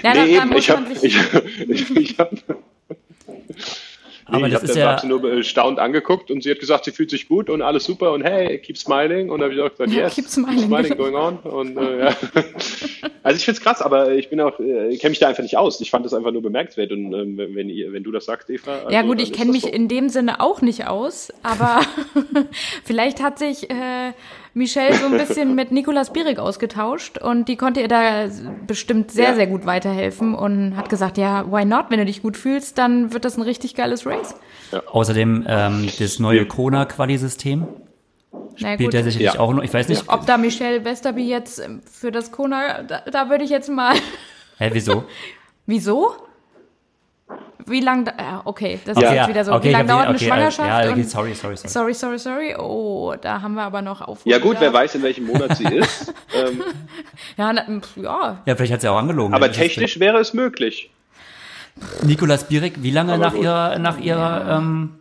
Ja, 0.03 0.13
nee, 0.13 0.19
da, 0.19 0.39
da 0.39 0.43
eben, 0.43 0.49
muss 0.49 0.59
ich 0.59 0.69
habe 0.69 0.81
man 0.81 0.91
ich, 0.91 1.03
ich, 1.03 1.95
ich 1.97 2.19
hab, 2.19 2.31
Aber 4.31 4.47
nee, 4.47 4.53
das 4.53 4.63
ich 4.63 4.69
ist 4.69 4.81
hab 4.81 5.03
ja- 5.03 5.09
nur 5.09 5.31
erstaunt 5.31 5.79
angeguckt 5.79 6.31
und 6.31 6.43
sie 6.43 6.51
hat 6.51 6.59
gesagt, 6.59 6.85
sie 6.85 6.91
fühlt 6.91 7.09
sich 7.09 7.27
gut 7.27 7.49
und 7.49 7.61
alles 7.61 7.83
super 7.83 8.11
und 8.13 8.23
hey, 8.23 8.57
keep 8.59 8.77
smiling. 8.77 9.29
Und 9.29 9.39
dann 9.39 9.51
habe 9.51 9.55
ich 9.55 9.61
auch 9.61 9.69
gesagt, 9.69 9.91
Ja, 9.91 10.03
yes, 10.03 10.15
keep 10.15 10.27
smiling. 10.27 10.97
going 10.97 11.15
on. 11.15 11.37
Und, 11.39 11.77
äh, 11.77 12.05
ja. 12.05 12.15
Also 13.23 13.37
ich 13.37 13.45
finde 13.45 13.59
es 13.59 13.63
krass, 13.63 13.81
aber 13.83 14.13
ich 14.13 14.29
bin 14.29 14.41
auch, 14.41 14.59
äh, 14.59 14.89
ich 14.89 14.99
kenne 14.99 15.11
mich 15.11 15.19
da 15.19 15.27
einfach 15.27 15.43
nicht 15.43 15.55
aus. 15.55 15.79
Ich 15.79 15.91
fand 15.91 16.03
das 16.05 16.13
einfach 16.13 16.31
nur 16.31 16.41
bemerkenswert. 16.41 16.91
Und 16.91 17.13
ähm, 17.13 17.37
wenn, 17.37 17.69
wenn, 17.69 18.03
du 18.03 18.11
das 18.11 18.25
sagst, 18.25 18.49
Eva. 18.49 18.77
Also, 18.79 18.89
ja 18.89 19.03
gut, 19.03 19.21
ich 19.21 19.31
kenne 19.31 19.47
das 19.47 19.53
mich 19.53 19.63
so. 19.63 19.69
in 19.69 19.87
dem 19.87 20.09
Sinne 20.09 20.39
auch 20.41 20.61
nicht 20.61 20.87
aus, 20.87 21.31
aber 21.43 21.81
vielleicht 22.83 23.21
hat 23.21 23.37
sich 23.37 23.69
äh, 23.69 24.13
Michelle 24.53 24.93
so 24.95 25.05
ein 25.05 25.17
bisschen 25.17 25.55
mit 25.55 25.71
Nikolas 25.71 26.11
Bierig 26.11 26.37
ausgetauscht 26.39 27.17
und 27.17 27.47
die 27.47 27.55
konnte 27.55 27.79
ihr 27.81 27.87
da 27.87 28.25
bestimmt 28.67 29.11
sehr, 29.11 29.29
Ja. 29.29 29.35
sehr 29.35 29.47
gut 29.47 29.65
weiterhelfen 29.65 30.35
und 30.35 30.75
hat 30.75 30.89
gesagt, 30.89 31.17
ja, 31.17 31.49
why 31.51 31.63
not? 31.65 31.85
Wenn 31.89 31.99
du 31.99 32.05
dich 32.05 32.21
gut 32.21 32.35
fühlst, 32.37 32.77
dann 32.77 33.13
wird 33.13 33.23
das 33.25 33.37
ein 33.37 33.43
richtig 33.43 33.75
geiles 33.75 34.05
Race. 34.05 34.35
Außerdem 34.91 35.45
ähm, 35.47 35.89
das 35.99 36.19
neue 36.19 36.45
Kona-Quali-System 36.45 37.65
Na 38.31 38.73
spielt 38.73 38.79
gut. 38.79 38.93
der 38.93 39.03
sicherlich 39.03 39.33
Ja. 39.33 39.39
auch 39.39 39.53
noch. 39.53 39.63
Ich 39.63 39.73
weiß 39.73 39.87
nicht, 39.89 40.03
Ob 40.07 40.25
da 40.25 40.37
Michelle 40.37 40.83
Westerby 40.83 41.27
jetzt 41.27 41.61
für 41.89 42.11
das 42.11 42.31
Kona, 42.31 42.83
da, 42.83 43.01
da 43.09 43.29
würde 43.29 43.43
ich 43.43 43.49
jetzt 43.49 43.69
mal. 43.69 43.95
hä, 44.57 44.69
wieso? 44.73 45.05
Wieso? 45.67 46.11
Wie 47.65 47.79
lang? 47.79 48.05
da- 48.05 48.13
Ja, 48.19 48.41
okay, 48.45 48.79
das 48.85 48.97
ist 48.97 49.03
Ja. 49.03 49.13
jetzt 49.13 49.29
wieder 49.29 49.45
so. 49.45 49.53
okay, 49.53 49.69
Wie 49.69 49.71
lange 49.71 49.87
dauert 49.87 50.03
die- 50.03 50.07
eine 50.07 50.15
okay, 50.15 50.25
Schwangerschaft? 50.25 50.85
Ja, 50.85 50.91
okay, 50.91 51.03
sorry, 51.03 51.33
sorry, 51.35 51.55
sorry. 51.57 51.69
sorry, 51.69 51.93
sorry, 51.93 52.19
sorry. 52.19 52.55
Oh, 52.57 53.13
da 53.21 53.41
haben 53.41 53.53
wir 53.55 53.63
aber 53.63 53.81
noch 53.81 54.01
auf. 54.01 54.19
Ja 54.25 54.39
gut, 54.39 54.57
wer 54.59 54.73
weiß, 54.73 54.95
in 54.95 55.03
welchem 55.03 55.25
Monat 55.27 55.55
sie 55.57 55.65
ist. 55.65 56.13
ähm, 56.35 56.63
Ja, 57.37 57.53
na, 57.53 57.63
ja. 57.95 58.37
Ja, 58.45 58.55
vielleicht 58.55 58.73
hat 58.73 58.81
sie 58.81 58.87
auch 58.89 58.97
angelogen. 58.97 59.33
aber 59.33 59.47
Das 59.47 59.57
ist- 59.57 59.63
technisch 59.63 59.99
wäre 59.99 60.17
es 60.19 60.33
möglich. 60.33 60.89
Nikolas 62.03 62.47
Bierig, 62.47 62.73
wie 62.83 62.91
lange 62.91 63.13
Aber 63.13 63.23
nach 63.25 63.33
gut. 63.33 63.43
ihrer, 63.43 63.79
nach 63.79 63.97
ihrer, 63.99 64.57
ähm, 64.57 64.99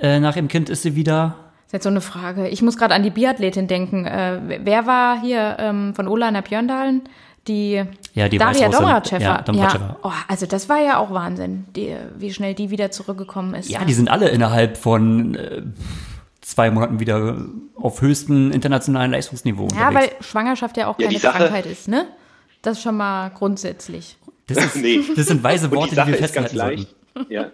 äh, 0.00 0.18
nach 0.20 0.36
ihrem 0.36 0.48
Kind 0.48 0.68
ist 0.68 0.82
sie 0.82 0.96
wieder? 0.96 1.36
ist 1.66 1.72
jetzt 1.72 1.82
so 1.84 1.88
eine 1.90 2.00
Frage. 2.00 2.48
Ich 2.48 2.62
muss 2.62 2.76
gerade 2.76 2.94
an 2.94 3.02
die 3.02 3.10
Biathletin 3.10 3.66
denken. 3.66 4.04
Äh, 4.06 4.40
wer 4.62 4.86
war 4.86 5.20
hier 5.20 5.56
ähm, 5.58 5.94
von 5.94 6.06
Ola 6.06 6.28
in 6.28 6.34
der 6.34 6.42
Björndalen? 6.42 7.02
Die, 7.48 7.82
Ja, 8.14 8.28
die 8.28 8.38
Daria. 8.38 8.68
Domracheva. 8.68 9.22
Ja, 9.22 9.42
Domracheva. 9.42 9.96
Oh, 10.02 10.10
also 10.26 10.46
das 10.46 10.68
war 10.68 10.80
ja 10.80 10.98
auch 10.98 11.12
Wahnsinn, 11.12 11.64
die, 11.76 11.94
wie 12.18 12.32
schnell 12.32 12.54
die 12.54 12.70
wieder 12.70 12.90
zurückgekommen 12.90 13.54
ist. 13.54 13.68
Ja, 13.70 13.84
die 13.84 13.92
sind 13.92 14.10
alle 14.10 14.28
innerhalb 14.30 14.76
von 14.76 15.34
äh, 15.36 15.62
zwei 16.40 16.70
Monaten 16.70 16.98
wieder 16.98 17.36
auf 17.76 18.00
höchstem 18.00 18.50
internationalen 18.52 19.12
Leistungsniveau 19.12 19.68
Ja, 19.78 19.94
weil. 19.94 20.10
Schwangerschaft 20.20 20.76
ja 20.76 20.88
auch 20.88 20.98
Ja, 20.98 21.06
keine 21.06 21.14
die 21.18 21.20
Sache- 21.22 21.38
Krankheit 21.38 21.66
ist, 21.66 21.86
ne? 21.88 22.06
Das 22.62 22.78
ist 22.78 22.82
schon 22.82 22.96
mal 22.96 23.28
grundsätzlich. 23.30 24.16
das, 24.48 24.58
ist, 24.64 24.76
Nee. 24.82 25.00
das 25.14 25.26
sind 25.26 25.42
weise 25.44 25.68
die 25.68 25.76
Worte, 25.76 25.90
die, 25.90 25.94
Sache 25.96 26.08
wir 26.08 26.18
ist 26.18 26.34
ganz 26.34 26.50
festhalten 26.50 26.56
sollten. 26.58 26.86
leicht. 27.20 27.30
Ja. 27.30 27.50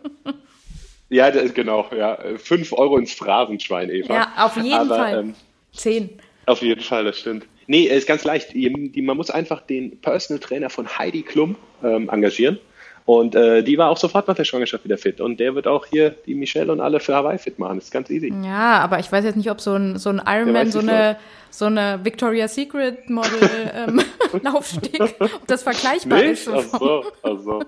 Ja, 1.11 1.31
das, 1.31 1.53
genau, 1.53 1.87
ja. 1.95 2.17
Fünf 2.39 2.73
Euro 2.73 2.97
ins 2.97 3.13
Phrasenschwein, 3.13 3.91
Eva. 3.91 4.15
Ja, 4.15 4.29
auf 4.39 4.57
jeden 4.57 4.73
Aber, 4.73 4.97
Fall. 4.97 5.19
Ähm, 5.21 5.35
Zehn. 5.75 6.09
auf 6.47 6.63
jeden 6.63 6.81
Fall, 6.81 7.05
das 7.05 7.19
stimmt. 7.19 7.45
Nee, 7.67 7.85
ist 7.85 8.07
ganz 8.07 8.25
leicht. 8.25 8.55
Man 8.55 9.17
muss 9.17 9.31
einfach 9.31 9.61
den 9.63 10.01
Personal 10.01 10.41
Trainer 10.41 10.71
von 10.71 10.99
Heidi 10.99 11.23
Klum 11.23 11.57
ähm, 11.83 12.09
engagieren. 12.11 12.59
Und 13.05 13.35
äh, 13.35 13.63
die 13.65 13.79
war 13.79 13.89
auch 13.89 13.97
sofort 13.97 14.29
nach 14.29 14.37
der 14.37 14.45
Schwangerschaft 14.45 14.85
wieder 14.85 14.97
fit. 14.97 15.21
Und 15.21 15.41
der 15.41 15.55
wird 15.55 15.67
auch 15.67 15.87
hier 15.87 16.11
die 16.27 16.35
Michelle 16.35 16.71
und 16.71 16.81
alle 16.81 17.01
für 17.01 17.15
Hawaii 17.15 17.39
fit 17.39 17.59
machen. 17.59 17.77
Das 17.79 17.87
ist 17.87 17.91
ganz 17.91 18.11
easy. 18.11 18.33
Ja, 18.45 18.79
aber 18.79 19.01
ich 19.01 19.11
weiß 19.11 19.25
jetzt 19.25 19.37
nicht, 19.37 19.51
ob 19.51 19.61
so 19.61 19.75
ein, 19.75 19.99
so 19.99 20.11
ein 20.11 20.23
Ironman, 20.25 20.71
so 20.71 20.79
eine, 20.79 21.19
so 21.51 21.65
eine 21.65 22.01
Victoria's 22.05 22.55
Secret 22.55 23.11
Model 23.11 23.41
ähm, 23.75 24.03
Laufsteg, 24.43 25.01
ob 25.19 25.47
das 25.49 25.65
vergleichbar 25.65 26.23
ist. 26.23 26.49
Nicht? 26.49 26.63
So 26.71 26.77
Ach 26.77 26.79
so, 26.79 27.05
ach 27.23 27.39
so. 27.43 27.63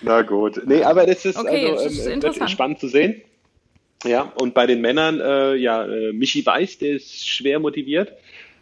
Na 0.00 0.22
gut. 0.22 0.60
Nee, 0.66 0.82
aber 0.82 1.06
das 1.06 1.24
ist 1.24 1.38
Okay, 1.38 1.70
also 1.70 1.84
es 1.84 1.92
ist 1.92 2.06
ähm, 2.06 2.14
interessant. 2.14 2.40
wird 2.40 2.50
spannend 2.50 2.80
zu 2.80 2.88
sehen. 2.88 3.22
Ja, 4.04 4.32
und 4.34 4.54
bei 4.54 4.66
den 4.66 4.80
Männern, 4.80 5.20
äh, 5.20 5.54
ja, 5.54 5.84
äh, 5.84 6.12
Michi 6.12 6.44
Weiß, 6.44 6.78
der 6.78 6.96
ist 6.96 7.28
schwer 7.28 7.60
motiviert. 7.60 8.12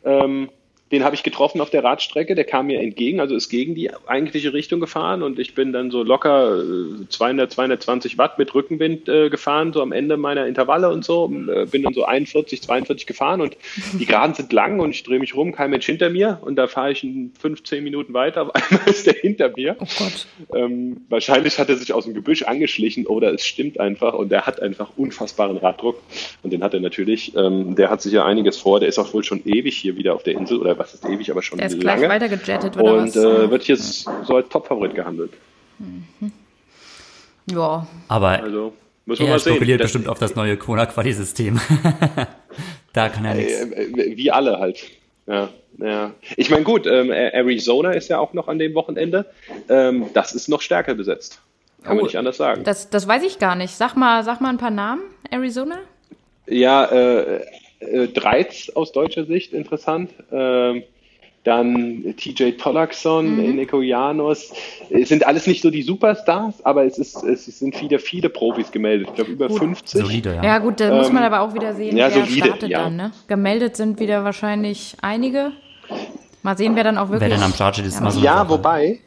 Ähm, 0.04 0.50
den 0.92 1.04
habe 1.04 1.14
ich 1.14 1.22
getroffen 1.22 1.60
auf 1.60 1.70
der 1.70 1.84
Radstrecke, 1.84 2.34
der 2.34 2.44
kam 2.44 2.66
mir 2.66 2.80
entgegen, 2.80 3.20
also 3.20 3.36
ist 3.36 3.48
gegen 3.48 3.74
die 3.74 3.90
eigentliche 4.06 4.52
Richtung 4.52 4.80
gefahren 4.80 5.22
und 5.22 5.38
ich 5.38 5.54
bin 5.54 5.72
dann 5.72 5.90
so 5.90 6.02
locker 6.02 6.58
äh, 6.58 7.08
200, 7.08 7.52
220 7.52 8.18
Watt 8.18 8.38
mit 8.38 8.52
Rückenwind 8.54 9.08
äh, 9.08 9.30
gefahren, 9.30 9.72
so 9.72 9.82
am 9.82 9.92
Ende 9.92 10.16
meiner 10.16 10.46
Intervalle 10.46 10.90
und 10.90 11.04
so, 11.04 11.30
äh, 11.48 11.66
bin 11.66 11.84
dann 11.84 11.94
so 11.94 12.04
41, 12.04 12.62
42 12.62 13.06
gefahren 13.06 13.40
und 13.40 13.56
die 13.92 14.06
Geraden 14.06 14.34
sind 14.34 14.52
lang 14.52 14.80
und 14.80 14.90
ich 14.90 15.04
drehe 15.04 15.20
mich 15.20 15.36
rum, 15.36 15.52
kein 15.52 15.70
Mensch 15.70 15.86
hinter 15.86 16.10
mir 16.10 16.40
und 16.42 16.56
da 16.56 16.66
fahre 16.66 16.90
ich 16.90 17.04
in 17.04 17.32
15 17.38 17.84
Minuten 17.84 18.12
weiter, 18.12 18.42
auf 18.42 18.54
einmal 18.54 18.88
ist 18.88 19.06
der 19.06 19.14
hinter 19.14 19.52
mir. 19.56 19.76
Oh 19.78 19.86
Gott. 19.98 20.26
Ähm, 20.54 21.02
wahrscheinlich 21.08 21.58
hat 21.60 21.68
er 21.68 21.76
sich 21.76 21.92
aus 21.92 22.04
dem 22.04 22.14
Gebüsch 22.14 22.42
angeschlichen 22.42 23.06
oder 23.06 23.32
es 23.32 23.46
stimmt 23.46 23.78
einfach 23.78 24.14
und 24.14 24.32
der 24.32 24.44
hat 24.46 24.60
einfach 24.60 24.90
unfassbaren 24.96 25.56
Raddruck 25.56 26.02
und 26.42 26.52
den 26.52 26.64
hat 26.64 26.74
er 26.74 26.80
natürlich, 26.80 27.36
ähm, 27.36 27.76
der 27.76 27.90
hat 27.90 28.02
sicher 28.02 28.24
einiges 28.24 28.56
vor, 28.56 28.80
der 28.80 28.88
ist 28.88 28.98
auch 28.98 29.14
wohl 29.14 29.22
schon 29.22 29.42
ewig 29.44 29.76
hier 29.76 29.96
wieder 29.96 30.14
auf 30.14 30.24
der 30.24 30.34
Insel 30.34 30.58
oder 30.58 30.79
was 30.80 30.94
ist 30.94 31.04
ewig, 31.04 31.30
aber 31.30 31.42
schon 31.42 31.58
Der 31.58 31.66
ist 31.68 31.78
gleich 31.78 32.00
lange 32.00 32.08
weitergejettet 32.08 32.76
oder 32.76 32.94
und 32.94 33.14
was? 33.14 33.16
äh, 33.16 33.50
wird 33.50 33.64
jetzt 33.68 34.08
so 34.24 34.36
als 34.36 34.48
Topfavorit 34.48 34.94
gehandelt. 34.94 35.32
ja. 37.50 37.86
Aber 38.08 38.28
Also 38.42 38.72
man 39.06 39.16
er 39.18 39.26
mal 39.28 39.38
sehen. 39.38 39.52
spekuliert 39.52 39.80
Das- 39.80 39.86
bestimmt 39.86 40.08
auf 40.08 40.18
das 40.18 40.34
neue 40.36 40.56
Kona-Quali-System. 40.56 41.60
da 42.92 43.08
kann 43.08 43.24
er 43.24 43.34
nichts. 43.34 43.52
äh, 43.60 43.84
äh, 43.84 44.16
wie 44.16 44.30
alle 44.30 44.58
halt. 44.58 44.78
Ja, 45.26 45.48
ja. 45.78 46.12
Ich 46.36 46.50
meine, 46.50 46.64
gut, 46.64 46.86
ähm, 46.86 47.10
Arizona 47.10 47.92
ist 47.92 48.08
ja 48.08 48.18
auch 48.18 48.32
noch 48.32 48.48
an 48.48 48.58
dem 48.58 48.74
Wochenende. 48.74 49.26
Ähm, 49.68 50.06
das 50.14 50.32
ist 50.34 50.48
noch 50.48 50.60
stärker 50.62 50.94
besetzt. 50.94 51.40
Kann 51.82 51.92
oh, 51.92 51.96
man 51.96 52.04
nicht 52.04 52.16
anders 52.18 52.36
sagen. 52.36 52.64
Das, 52.64 52.90
das 52.90 53.06
weiß 53.06 53.22
ich 53.22 53.38
gar 53.38 53.54
nicht. 53.54 53.74
Sag 53.74 53.96
mal, 53.96 54.22
sag 54.24 54.40
mal 54.40 54.50
ein 54.50 54.58
paar 54.58 54.70
Namen, 54.70 55.02
Arizona. 55.30 55.78
Ja, 56.46 56.84
äh, 56.86 57.40
äh, 57.80 58.08
Dreiz 58.08 58.70
aus 58.74 58.92
deutscher 58.92 59.24
Sicht 59.24 59.52
interessant. 59.52 60.10
Ähm, 60.30 60.84
dann 61.44 62.14
TJ 62.18 62.52
Pollackson, 62.52 63.36
mhm. 63.36 63.56
Nico 63.56 63.80
Janos. 63.80 64.52
Es 64.90 65.08
sind 65.08 65.26
alles 65.26 65.46
nicht 65.46 65.62
so 65.62 65.70
die 65.70 65.82
Superstars, 65.82 66.64
aber 66.66 66.84
es, 66.84 66.98
ist, 66.98 67.22
es 67.22 67.46
sind 67.46 67.74
viele, 67.74 67.98
viele 67.98 68.28
Profis 68.28 68.70
gemeldet. 68.70 69.08
Ich 69.08 69.14
glaube, 69.14 69.30
über 69.32 69.48
gut. 69.48 69.58
50. 69.58 70.02
Solide, 70.02 70.34
ja. 70.34 70.44
ja, 70.44 70.58
gut, 70.58 70.80
da 70.80 70.90
ähm, 70.90 70.98
muss 70.98 71.10
man 71.10 71.22
aber 71.22 71.40
auch 71.40 71.54
wieder 71.54 71.74
sehen, 71.74 71.96
ja, 71.96 72.14
wer 72.14 72.26
solide, 72.26 72.46
startet 72.46 72.70
ja. 72.70 72.84
dann. 72.84 72.96
Ne? 72.96 73.12
Gemeldet 73.26 73.76
sind 73.76 73.98
wieder 74.00 74.22
wahrscheinlich 74.22 74.96
einige. 75.00 75.52
Mal 76.42 76.58
sehen, 76.58 76.76
wer 76.76 76.84
dann 76.84 76.98
auch 76.98 77.08
wirklich. 77.08 77.30
Wer 77.30 77.36
denn 77.36 77.44
am 77.44 77.54
Start 77.54 77.76
steht, 77.76 77.86
ist 77.86 77.94
ja. 77.94 78.00
immer 78.00 78.10
so. 78.10 78.20
Ja, 78.20 78.48
wobei, 78.48 79.00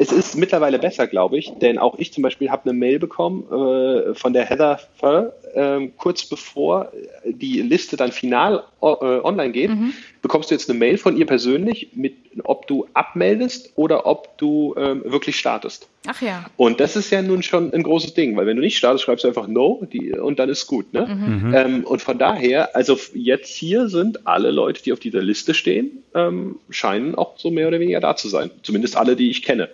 es 0.00 0.12
ist 0.12 0.34
mittlerweile 0.34 0.78
besser, 0.78 1.06
glaube 1.06 1.36
ich, 1.36 1.52
denn 1.60 1.78
auch 1.78 1.94
ich 1.98 2.12
zum 2.12 2.22
Beispiel 2.22 2.50
habe 2.50 2.62
eine 2.64 2.72
Mail 2.72 2.98
bekommen 2.98 3.44
äh, 3.50 4.14
von 4.14 4.32
der 4.32 4.46
Heather 4.46 4.78
Fur, 4.98 5.34
äh, 5.54 5.88
kurz 5.96 6.24
bevor 6.24 6.92
die 7.24 7.62
Liste 7.62 7.96
dann 7.96 8.12
final 8.12 8.64
äh, 8.82 8.84
online 8.84 9.52
geht, 9.52 9.70
mhm. 9.70 9.92
bekommst 10.22 10.50
du 10.50 10.54
jetzt 10.54 10.70
eine 10.70 10.78
Mail 10.78 10.98
von 10.98 11.16
ihr 11.16 11.26
persönlich, 11.26 11.88
mit, 11.94 12.14
ob 12.44 12.66
du 12.66 12.86
abmeldest 12.94 13.72
oder 13.76 14.06
ob 14.06 14.36
du 14.38 14.74
ähm, 14.76 15.02
wirklich 15.04 15.36
startest. 15.36 15.88
Ach 16.06 16.20
ja. 16.22 16.46
Und 16.56 16.80
das 16.80 16.96
ist 16.96 17.10
ja 17.10 17.20
nun 17.20 17.42
schon 17.42 17.72
ein 17.74 17.82
großes 17.82 18.14
Ding, 18.14 18.36
weil 18.36 18.46
wenn 18.46 18.56
du 18.56 18.62
nicht 18.62 18.78
startest, 18.78 19.04
schreibst 19.04 19.24
du 19.24 19.28
einfach 19.28 19.46
No 19.46 19.86
die, 19.92 20.12
und 20.12 20.38
dann 20.38 20.48
ist 20.48 20.66
gut. 20.66 20.92
Ne? 20.92 21.06
Mhm. 21.06 21.48
mhm. 21.48 21.54
Ähm, 21.54 21.84
und 21.84 22.00
von 22.00 22.18
daher, 22.18 22.74
also 22.74 22.98
jetzt 23.14 23.54
hier 23.54 23.88
sind 23.88 24.26
alle 24.26 24.50
Leute, 24.50 24.82
die 24.82 24.92
auf 24.92 25.00
dieser 25.00 25.22
Liste 25.22 25.54
stehen, 25.54 26.02
ähm, 26.14 26.58
scheinen 26.70 27.14
auch 27.14 27.38
so 27.38 27.50
mehr 27.50 27.68
oder 27.68 27.80
weniger 27.80 28.00
da 28.00 28.16
zu 28.16 28.28
sein. 28.28 28.50
Zumindest 28.62 28.96
alle, 28.96 29.16
die 29.16 29.30
ich 29.30 29.42
kenne. 29.42 29.68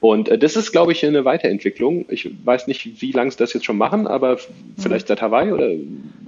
Und 0.00 0.28
äh, 0.28 0.38
das 0.38 0.56
ist, 0.56 0.72
glaube 0.72 0.92
ich, 0.92 1.04
eine 1.04 1.24
Weiterentwicklung. 1.24 2.06
Ich 2.08 2.30
weiß 2.44 2.66
nicht, 2.66 3.02
wie 3.02 3.12
lange 3.12 3.30
sie 3.30 3.36
das 3.36 3.52
jetzt 3.52 3.66
schon 3.66 3.76
machen, 3.76 4.06
aber 4.06 4.38
vielleicht 4.78 5.08
seit 5.08 5.20
Hawaii 5.20 5.52
oder 5.52 5.68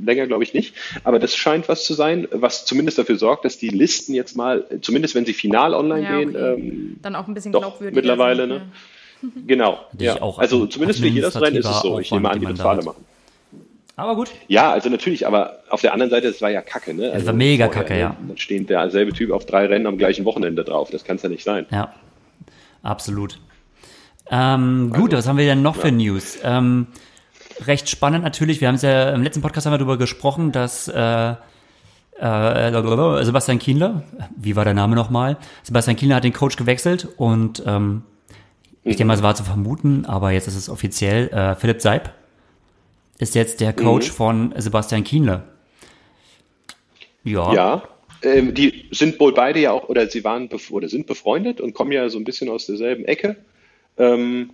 länger, 0.00 0.26
glaube 0.26 0.42
ich 0.42 0.52
nicht. 0.52 0.74
Aber 1.04 1.18
das 1.18 1.34
scheint 1.34 1.68
was 1.68 1.84
zu 1.84 1.94
sein, 1.94 2.28
was 2.30 2.66
zumindest 2.66 2.98
dafür 2.98 3.16
sorgt, 3.16 3.46
dass 3.46 3.56
die 3.56 3.70
Listen 3.70 4.14
jetzt 4.14 4.36
mal, 4.36 4.66
zumindest 4.82 5.14
wenn 5.14 5.24
sie 5.24 5.32
final 5.32 5.74
online 5.74 6.02
ja, 6.02 6.18
gehen, 6.18 6.30
okay. 6.30 6.54
ähm, 6.54 6.96
dann 7.00 7.16
auch 7.16 7.26
ein 7.26 7.34
bisschen 7.34 7.52
glaubwürdiger 7.52 7.94
mittlerweile, 7.94 8.42
sind, 8.42 8.48
ne? 8.48 8.56
Ja. 8.56 8.62
Genau. 9.46 9.80
Ja. 9.98 10.16
also 10.20 10.66
zumindest 10.66 11.00
für 11.00 11.10
das 11.20 11.40
rein 11.40 11.54
ist 11.54 11.64
es 11.64 11.80
so. 11.80 11.98
Ich 12.00 12.10
nehme 12.10 12.28
an, 12.28 12.40
die 12.40 12.46
das 12.46 12.60
für 12.60 12.68
alle 12.68 12.82
machen. 12.82 13.04
Aber 13.94 14.16
gut. 14.16 14.30
Ja, 14.48 14.72
also 14.72 14.88
natürlich, 14.88 15.26
aber 15.26 15.60
auf 15.68 15.80
der 15.80 15.92
anderen 15.92 16.10
Seite, 16.10 16.26
es 16.28 16.42
war 16.42 16.50
ja 16.50 16.60
Kacke, 16.60 16.92
ne? 16.92 17.04
Also 17.04 17.18
das 17.18 17.26
war 17.26 17.34
mega 17.34 17.66
vorher, 17.66 17.82
Kacke, 17.84 18.00
ja. 18.00 18.16
Dann 18.26 18.36
steht 18.36 18.68
derselbe 18.68 19.12
Typ 19.12 19.30
auf 19.30 19.46
drei 19.46 19.66
Rennen 19.66 19.86
am 19.86 19.96
gleichen 19.96 20.24
Wochenende 20.24 20.64
drauf. 20.64 20.90
Das 20.90 21.04
kann 21.04 21.16
es 21.16 21.22
ja 21.22 21.28
nicht 21.28 21.44
sein. 21.44 21.66
Ja, 21.70 21.94
absolut. 22.82 23.38
Ähm, 24.30 24.90
also, 24.92 25.02
gut, 25.02 25.12
was 25.12 25.26
haben 25.26 25.38
wir 25.38 25.44
denn 25.44 25.62
noch 25.62 25.76
ja. 25.76 25.82
für 25.82 25.92
News? 25.92 26.38
Ähm, 26.42 26.86
recht 27.66 27.88
spannend 27.88 28.24
natürlich. 28.24 28.60
Wir 28.60 28.68
haben 28.68 28.76
es 28.76 28.82
ja 28.82 29.10
im 29.10 29.22
letzten 29.22 29.42
Podcast 29.42 29.66
haben 29.66 29.72
wir 29.72 29.78
darüber 29.78 29.98
gesprochen, 29.98 30.52
dass 30.52 30.88
äh, 30.88 31.34
äh, 32.18 33.24
Sebastian 33.24 33.58
Kienler, 33.58 34.04
wie 34.36 34.56
war 34.56 34.64
der 34.64 34.74
Name 34.74 34.94
nochmal? 34.94 35.36
Sebastian 35.62 35.96
Kienler 35.96 36.16
hat 36.16 36.24
den 36.24 36.32
Coach 36.32 36.56
gewechselt 36.56 37.08
und 37.16 37.62
ähm, 37.66 38.02
ich 38.84 38.96
denke 38.96 39.08
mal, 39.08 39.14
es 39.14 39.22
war 39.22 39.34
zu 39.34 39.44
vermuten, 39.44 40.06
aber 40.06 40.32
jetzt 40.32 40.48
ist 40.48 40.56
es 40.56 40.68
offiziell. 40.68 41.28
Äh, 41.28 41.54
Philipp 41.54 41.80
Seib 41.80 42.12
ist 43.18 43.34
jetzt 43.34 43.60
der 43.60 43.72
Coach 43.72 44.08
mhm. 44.08 44.12
von 44.12 44.54
Sebastian 44.56 45.04
Kienle. 45.04 45.44
Ja. 47.24 47.54
Ja. 47.54 47.82
Ähm, 48.22 48.54
die 48.54 48.86
sind 48.92 49.18
wohl 49.18 49.32
beide 49.32 49.60
ja 49.60 49.72
auch, 49.72 49.88
oder 49.88 50.08
sie 50.08 50.22
waren 50.24 50.48
oder 50.70 50.88
sind 50.88 51.06
befreundet 51.06 51.60
und 51.60 51.74
kommen 51.74 51.92
ja 51.92 52.08
so 52.08 52.18
ein 52.18 52.24
bisschen 52.24 52.48
aus 52.48 52.66
derselben 52.66 53.04
Ecke 53.04 53.36
ähm, 53.98 54.50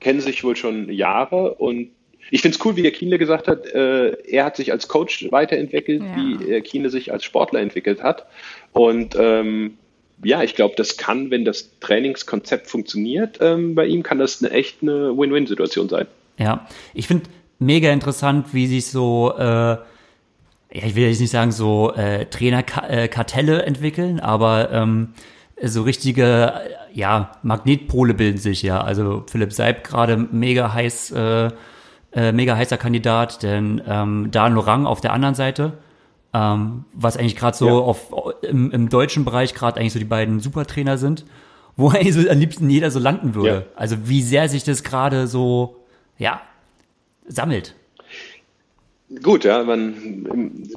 kennen 0.00 0.20
sich 0.20 0.44
wohl 0.44 0.56
schon 0.56 0.92
Jahre 0.92 1.54
und 1.54 1.90
ich 2.30 2.40
finde 2.40 2.56
es 2.56 2.64
cool, 2.64 2.76
wie 2.76 2.82
der 2.82 2.90
Kienle 2.90 3.18
gesagt 3.18 3.48
hat, 3.48 3.66
äh, 3.66 4.12
er 4.28 4.44
hat 4.44 4.56
sich 4.56 4.72
als 4.72 4.88
Coach 4.88 5.30
weiterentwickelt, 5.30 6.02
ja. 6.02 6.16
wie 6.16 6.52
äh, 6.52 6.60
Kienle 6.62 6.90
sich 6.90 7.12
als 7.12 7.24
Sportler 7.24 7.60
entwickelt 7.60 8.02
hat. 8.02 8.26
Und 8.72 9.14
ähm, 9.18 9.76
ja, 10.22 10.42
ich 10.42 10.54
glaube, 10.54 10.74
das 10.76 10.96
kann, 10.96 11.30
wenn 11.30 11.44
das 11.44 11.78
Trainingskonzept 11.80 12.68
funktioniert, 12.68 13.38
ähm, 13.40 13.74
bei 13.74 13.86
ihm 13.86 14.02
kann 14.02 14.18
das 14.18 14.42
eine 14.42 14.52
echt 14.52 14.82
eine 14.82 15.16
Win-Win-Situation 15.16 15.88
sein. 15.88 16.06
Ja, 16.38 16.66
ich 16.94 17.06
finde 17.06 17.24
mega 17.58 17.90
interessant, 17.92 18.48
wie 18.52 18.66
sich 18.66 18.86
so, 18.86 19.34
äh, 19.36 19.42
ja, 19.42 19.82
ich 20.70 20.94
will 20.94 21.06
jetzt 21.06 21.20
nicht 21.20 21.30
sagen 21.30 21.52
so 21.52 21.92
äh, 21.94 22.26
Trainerkartelle 22.26 23.62
entwickeln, 23.62 24.18
aber 24.18 24.70
ähm, 24.72 25.08
so 25.62 25.82
richtige, 25.82 26.54
ja, 26.94 27.32
Magnetpole 27.42 28.14
bilden 28.14 28.38
sich 28.38 28.62
ja. 28.62 28.80
Also 28.80 29.24
Philipp 29.28 29.52
Seib 29.52 29.84
gerade 29.84 30.16
mega 30.16 30.72
heiß, 30.72 31.10
äh, 31.10 31.50
äh, 32.12 32.32
mega 32.32 32.56
heißer 32.56 32.76
Kandidat, 32.76 33.42
denn 33.42 33.82
ähm, 33.86 34.28
Dan 34.30 34.54
Lorang 34.54 34.86
auf 34.86 35.00
der 35.00 35.12
anderen 35.12 35.34
Seite, 35.34 35.72
ähm, 36.32 36.84
was 36.92 37.16
eigentlich 37.16 37.36
gerade 37.36 37.56
so 37.56 37.66
ja. 37.66 37.74
auf 37.74 38.14
im, 38.42 38.70
im 38.70 38.88
deutschen 38.88 39.24
Bereich 39.24 39.54
gerade 39.54 39.80
eigentlich 39.80 39.92
so 39.92 39.98
die 39.98 40.04
beiden 40.04 40.38
Supertrainer 40.38 40.96
sind, 40.96 41.24
wo 41.76 41.88
eigentlich 41.88 42.14
so 42.14 42.28
am 42.30 42.38
liebsten 42.38 42.70
jeder 42.70 42.92
so 42.92 43.00
landen 43.00 43.34
würde. 43.34 43.48
Ja. 43.48 43.62
Also 43.74 43.96
wie 44.04 44.22
sehr 44.22 44.48
sich 44.48 44.62
das 44.62 44.84
gerade 44.84 45.26
so, 45.26 45.76
ja, 46.16 46.40
sammelt. 47.26 47.74
Gut, 49.22 49.44
ja, 49.44 49.64
man 49.64 50.68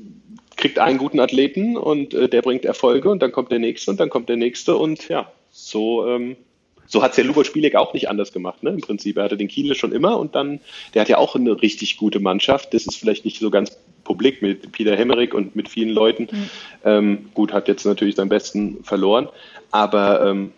kriegt 0.55 0.79
einen 0.79 0.97
guten 0.97 1.19
Athleten 1.19 1.77
und 1.77 2.15
äh, 2.15 2.27
der 2.27 2.41
bringt 2.41 2.65
Erfolge 2.65 3.09
und 3.09 3.21
dann 3.21 3.31
kommt 3.31 3.51
der 3.51 3.59
nächste 3.59 3.91
und 3.91 3.99
dann 3.99 4.09
kommt 4.09 4.29
der 4.29 4.37
nächste 4.37 4.75
und 4.75 5.07
ja, 5.07 5.31
so, 5.57 6.07
ähm, 6.07 6.37
so 6.85 7.01
hat 7.01 7.11
es 7.11 7.17
ja 7.17 7.23
Lubo 7.23 7.43
Spielek 7.43 7.75
auch 7.75 7.93
nicht 7.93 8.09
anders 8.09 8.31
gemacht, 8.31 8.63
ne? 8.63 8.69
Im 8.69 8.81
Prinzip. 8.81 9.17
Er 9.17 9.23
hatte 9.23 9.37
den 9.37 9.47
Kiele 9.47 9.75
schon 9.75 9.91
immer 9.91 10.17
und 10.17 10.35
dann, 10.35 10.59
der 10.93 11.01
hat 11.01 11.09
ja 11.09 11.17
auch 11.17 11.35
eine 11.35 11.61
richtig 11.61 11.97
gute 11.97 12.19
Mannschaft. 12.19 12.73
Das 12.73 12.85
ist 12.85 12.97
vielleicht 12.97 13.25
nicht 13.25 13.39
so 13.39 13.49
ganz 13.49 13.77
publik 14.03 14.41
mit 14.41 14.71
Peter 14.71 14.95
Hemmerich 14.95 15.33
und 15.33 15.55
mit 15.55 15.67
vielen 15.67 15.89
Leuten. 15.89 16.27
Mhm. 16.31 16.49
Ähm, 16.85 17.29
gut, 17.33 17.51
hat 17.51 17.67
jetzt 17.67 17.85
natürlich 17.85 18.15
seinen 18.15 18.29
besten 18.29 18.83
verloren, 18.83 19.27
aber 19.71 20.25
ähm, 20.25 20.51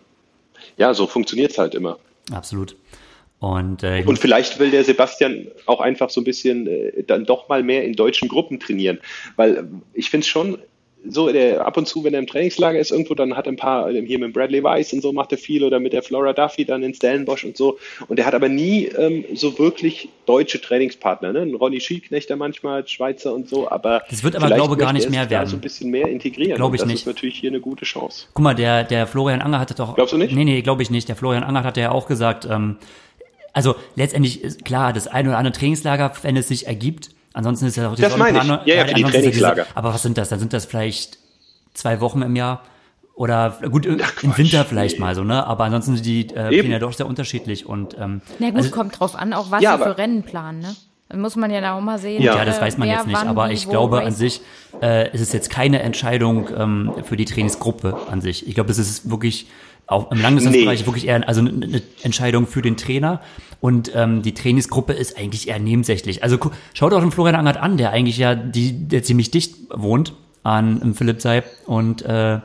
ja, 0.76 0.94
so 0.94 1.06
funktioniert 1.06 1.50
es 1.50 1.58
halt 1.58 1.74
immer. 1.74 1.98
Absolut. 2.30 2.76
Und, 3.40 3.82
äh, 3.82 4.04
und 4.04 4.18
vielleicht 4.18 4.58
will 4.58 4.70
der 4.70 4.84
Sebastian 4.84 5.46
auch 5.64 5.80
einfach 5.80 6.10
so 6.10 6.20
ein 6.20 6.24
bisschen 6.24 6.66
äh, 6.66 7.02
dann 7.04 7.24
doch 7.24 7.48
mal 7.48 7.62
mehr 7.62 7.84
in 7.84 7.94
deutschen 7.94 8.28
Gruppen 8.28 8.60
trainieren. 8.60 9.00
Weil 9.36 9.66
ich 9.94 10.10
finde 10.10 10.24
es 10.24 10.28
schon 10.28 10.58
so, 11.08 11.32
der 11.32 11.66
ab 11.66 11.76
und 11.76 11.86
zu, 11.86 12.04
wenn 12.04 12.12
er 12.12 12.20
im 12.20 12.26
Trainingslager 12.26 12.78
ist, 12.78 12.90
irgendwo, 12.90 13.14
dann 13.14 13.36
hat 13.36 13.46
er 13.46 13.52
ein 13.52 13.56
paar, 13.56 13.90
hier 13.90 14.18
mit 14.18 14.32
Bradley 14.32 14.62
Weiss 14.62 14.92
und 14.92 15.02
so 15.02 15.12
macht 15.12 15.32
er 15.32 15.38
viel 15.38 15.64
oder 15.64 15.80
mit 15.80 15.92
der 15.92 16.02
Flora 16.02 16.32
Duffy 16.32 16.64
dann 16.64 16.82
in 16.82 16.94
Stellenbosch 16.94 17.44
und 17.44 17.56
so. 17.56 17.78
Und 18.08 18.18
er 18.18 18.26
hat 18.26 18.34
aber 18.34 18.48
nie 18.48 18.86
ähm, 18.86 19.24
so 19.34 19.58
wirklich 19.58 20.08
deutsche 20.26 20.60
Trainingspartner, 20.60 21.32
ne? 21.32 21.40
Ein 21.40 21.54
Ronny 21.54 21.80
Schiedknechter 21.80 22.36
manchmal, 22.36 22.86
Schweizer 22.86 23.34
und 23.34 23.48
so, 23.48 23.70
aber. 23.70 24.02
Das 24.10 24.22
wird 24.22 24.36
aber, 24.36 24.50
glaube 24.54 24.74
ich, 24.74 24.80
gar 24.80 24.92
nicht 24.92 25.10
mehr 25.10 25.30
werden. 25.30 25.48
so 25.48 25.56
ein 25.56 25.60
bisschen 25.60 25.90
mehr 25.90 26.08
integrieren. 26.08 26.56
Glaube 26.56 26.76
ich 26.76 26.80
das 26.80 26.88
nicht. 26.88 27.06
Das 27.06 27.12
ist 27.12 27.14
natürlich 27.14 27.38
hier 27.38 27.50
eine 27.50 27.60
gute 27.60 27.84
Chance. 27.84 28.26
Guck 28.34 28.44
mal, 28.44 28.54
der, 28.54 28.84
der 28.84 29.06
Florian 29.06 29.40
Anger 29.40 29.58
hatte 29.58 29.74
doch. 29.74 29.94
Glaubst 29.94 30.12
du 30.12 30.18
nicht? 30.18 30.34
Nee, 30.34 30.44
nee, 30.44 30.62
glaube 30.62 30.82
ich 30.82 30.90
nicht. 30.90 31.08
Der 31.08 31.16
Florian 31.16 31.42
Anger 31.42 31.64
hat 31.64 31.76
ja 31.76 31.90
auch 31.92 32.06
gesagt, 32.06 32.46
ähm, 32.50 32.76
also 33.52 33.74
letztendlich 33.96 34.42
ist 34.42 34.64
klar, 34.64 34.92
das 34.92 35.08
eine 35.08 35.30
oder 35.30 35.38
andere 35.38 35.52
Trainingslager, 35.52 36.12
wenn 36.22 36.36
es 36.36 36.48
sich 36.48 36.66
ergibt. 36.66 37.10
Ansonsten 37.32 37.66
ist 37.66 37.76
ja 37.76 37.88
auch 37.88 37.94
die 37.94 38.02
Das 38.02 38.16
meine 38.16 38.38
ich. 38.38 38.44
Ja, 38.44 38.74
ja, 38.74 38.86
für 38.86 38.94
die 38.94 39.04
Trainingslager. 39.04 39.62
Diese, 39.64 39.76
aber 39.76 39.94
was 39.94 40.02
sind 40.02 40.18
das? 40.18 40.28
Dann 40.28 40.38
sind 40.38 40.52
das 40.52 40.64
vielleicht 40.64 41.18
zwei 41.74 42.00
Wochen 42.00 42.22
im 42.22 42.34
Jahr 42.36 42.62
oder 43.14 43.58
gut 43.70 43.86
Ach, 44.02 44.22
im 44.22 44.36
Winter 44.36 44.64
vielleicht 44.64 44.96
nee. 44.96 45.04
mal 45.04 45.14
so, 45.14 45.24
ne? 45.24 45.46
Aber 45.46 45.64
ansonsten 45.64 45.94
sind 45.96 46.06
die 46.06 46.28
äh, 46.34 46.48
Pläne 46.48 46.70
ja 46.70 46.78
doch 46.78 46.92
sehr 46.92 47.06
unterschiedlich 47.06 47.66
und 47.66 47.96
ähm, 47.98 48.22
Na 48.38 48.48
gut, 48.48 48.56
also, 48.56 48.70
kommt 48.70 48.98
drauf 48.98 49.14
an, 49.14 49.32
auch 49.32 49.50
was 49.50 49.62
ja, 49.62 49.76
sie 49.76 49.84
für 49.84 49.98
Rennen 49.98 50.22
planen, 50.22 50.60
ne? 50.60 50.74
Muss 51.14 51.36
man 51.36 51.50
ja 51.50 51.60
da 51.60 51.76
auch 51.76 51.80
mal 51.80 51.98
sehen. 51.98 52.22
Ja, 52.22 52.36
ja 52.36 52.44
das 52.44 52.60
weiß 52.60 52.78
man 52.78 52.88
jetzt 52.88 53.06
nicht, 53.06 53.16
aber 53.16 53.50
ich 53.50 53.68
glaube 53.68 54.02
an 54.02 54.12
sich 54.12 54.40
äh, 54.80 55.12
ist 55.12 55.20
es 55.20 55.32
jetzt 55.32 55.50
keine 55.50 55.80
Entscheidung 55.80 56.48
ähm, 56.56 56.92
für 57.04 57.16
die 57.16 57.24
Trainingsgruppe 57.24 57.96
an 58.10 58.20
sich. 58.20 58.46
Ich 58.46 58.54
glaube, 58.54 58.70
es 58.70 58.78
ist 58.78 59.10
wirklich 59.10 59.48
auch 59.86 60.12
im 60.12 60.20
Langdistanzbereich 60.20 60.80
nee. 60.80 60.86
wirklich 60.86 61.08
eher 61.08 61.26
also 61.26 61.40
eine 61.40 61.82
Entscheidung 62.02 62.46
für 62.46 62.62
den 62.62 62.76
Trainer 62.76 63.20
und 63.60 63.90
ähm, 63.94 64.22
die 64.22 64.34
Trainingsgruppe 64.34 64.92
ist 64.92 65.18
eigentlich 65.18 65.48
eher 65.48 65.58
nebensächlich. 65.58 66.22
Also 66.22 66.38
schaut 66.74 66.92
auch 66.92 67.00
den 67.00 67.10
Florian 67.10 67.34
Angert 67.34 67.56
an, 67.56 67.76
der 67.76 67.90
eigentlich 67.90 68.16
ja 68.16 68.36
die 68.36 68.88
der 68.88 69.02
ziemlich 69.02 69.32
dicht 69.32 69.56
wohnt 69.74 70.14
an 70.44 70.94
Philipp 70.94 71.20
Seib 71.20 71.46
und 71.66 72.02
äh, 72.02 72.38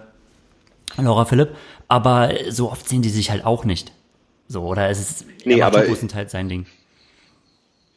Laura 0.98 1.25
Philipp, 1.25 1.50
aber 1.88 2.31
so 2.50 2.72
oft 2.72 2.89
sehen 2.89 3.03
die 3.03 3.10
sich 3.10 3.29
halt 3.29 3.45
auch 3.45 3.63
nicht. 3.63 3.91
So 4.48 4.63
oder 4.63 4.89
es 4.89 5.00
ist 5.00 5.25
nee, 5.45 5.62
aber 5.62 5.84
größtenteils 5.84 6.31
sein 6.31 6.50
Ding. 6.50 6.65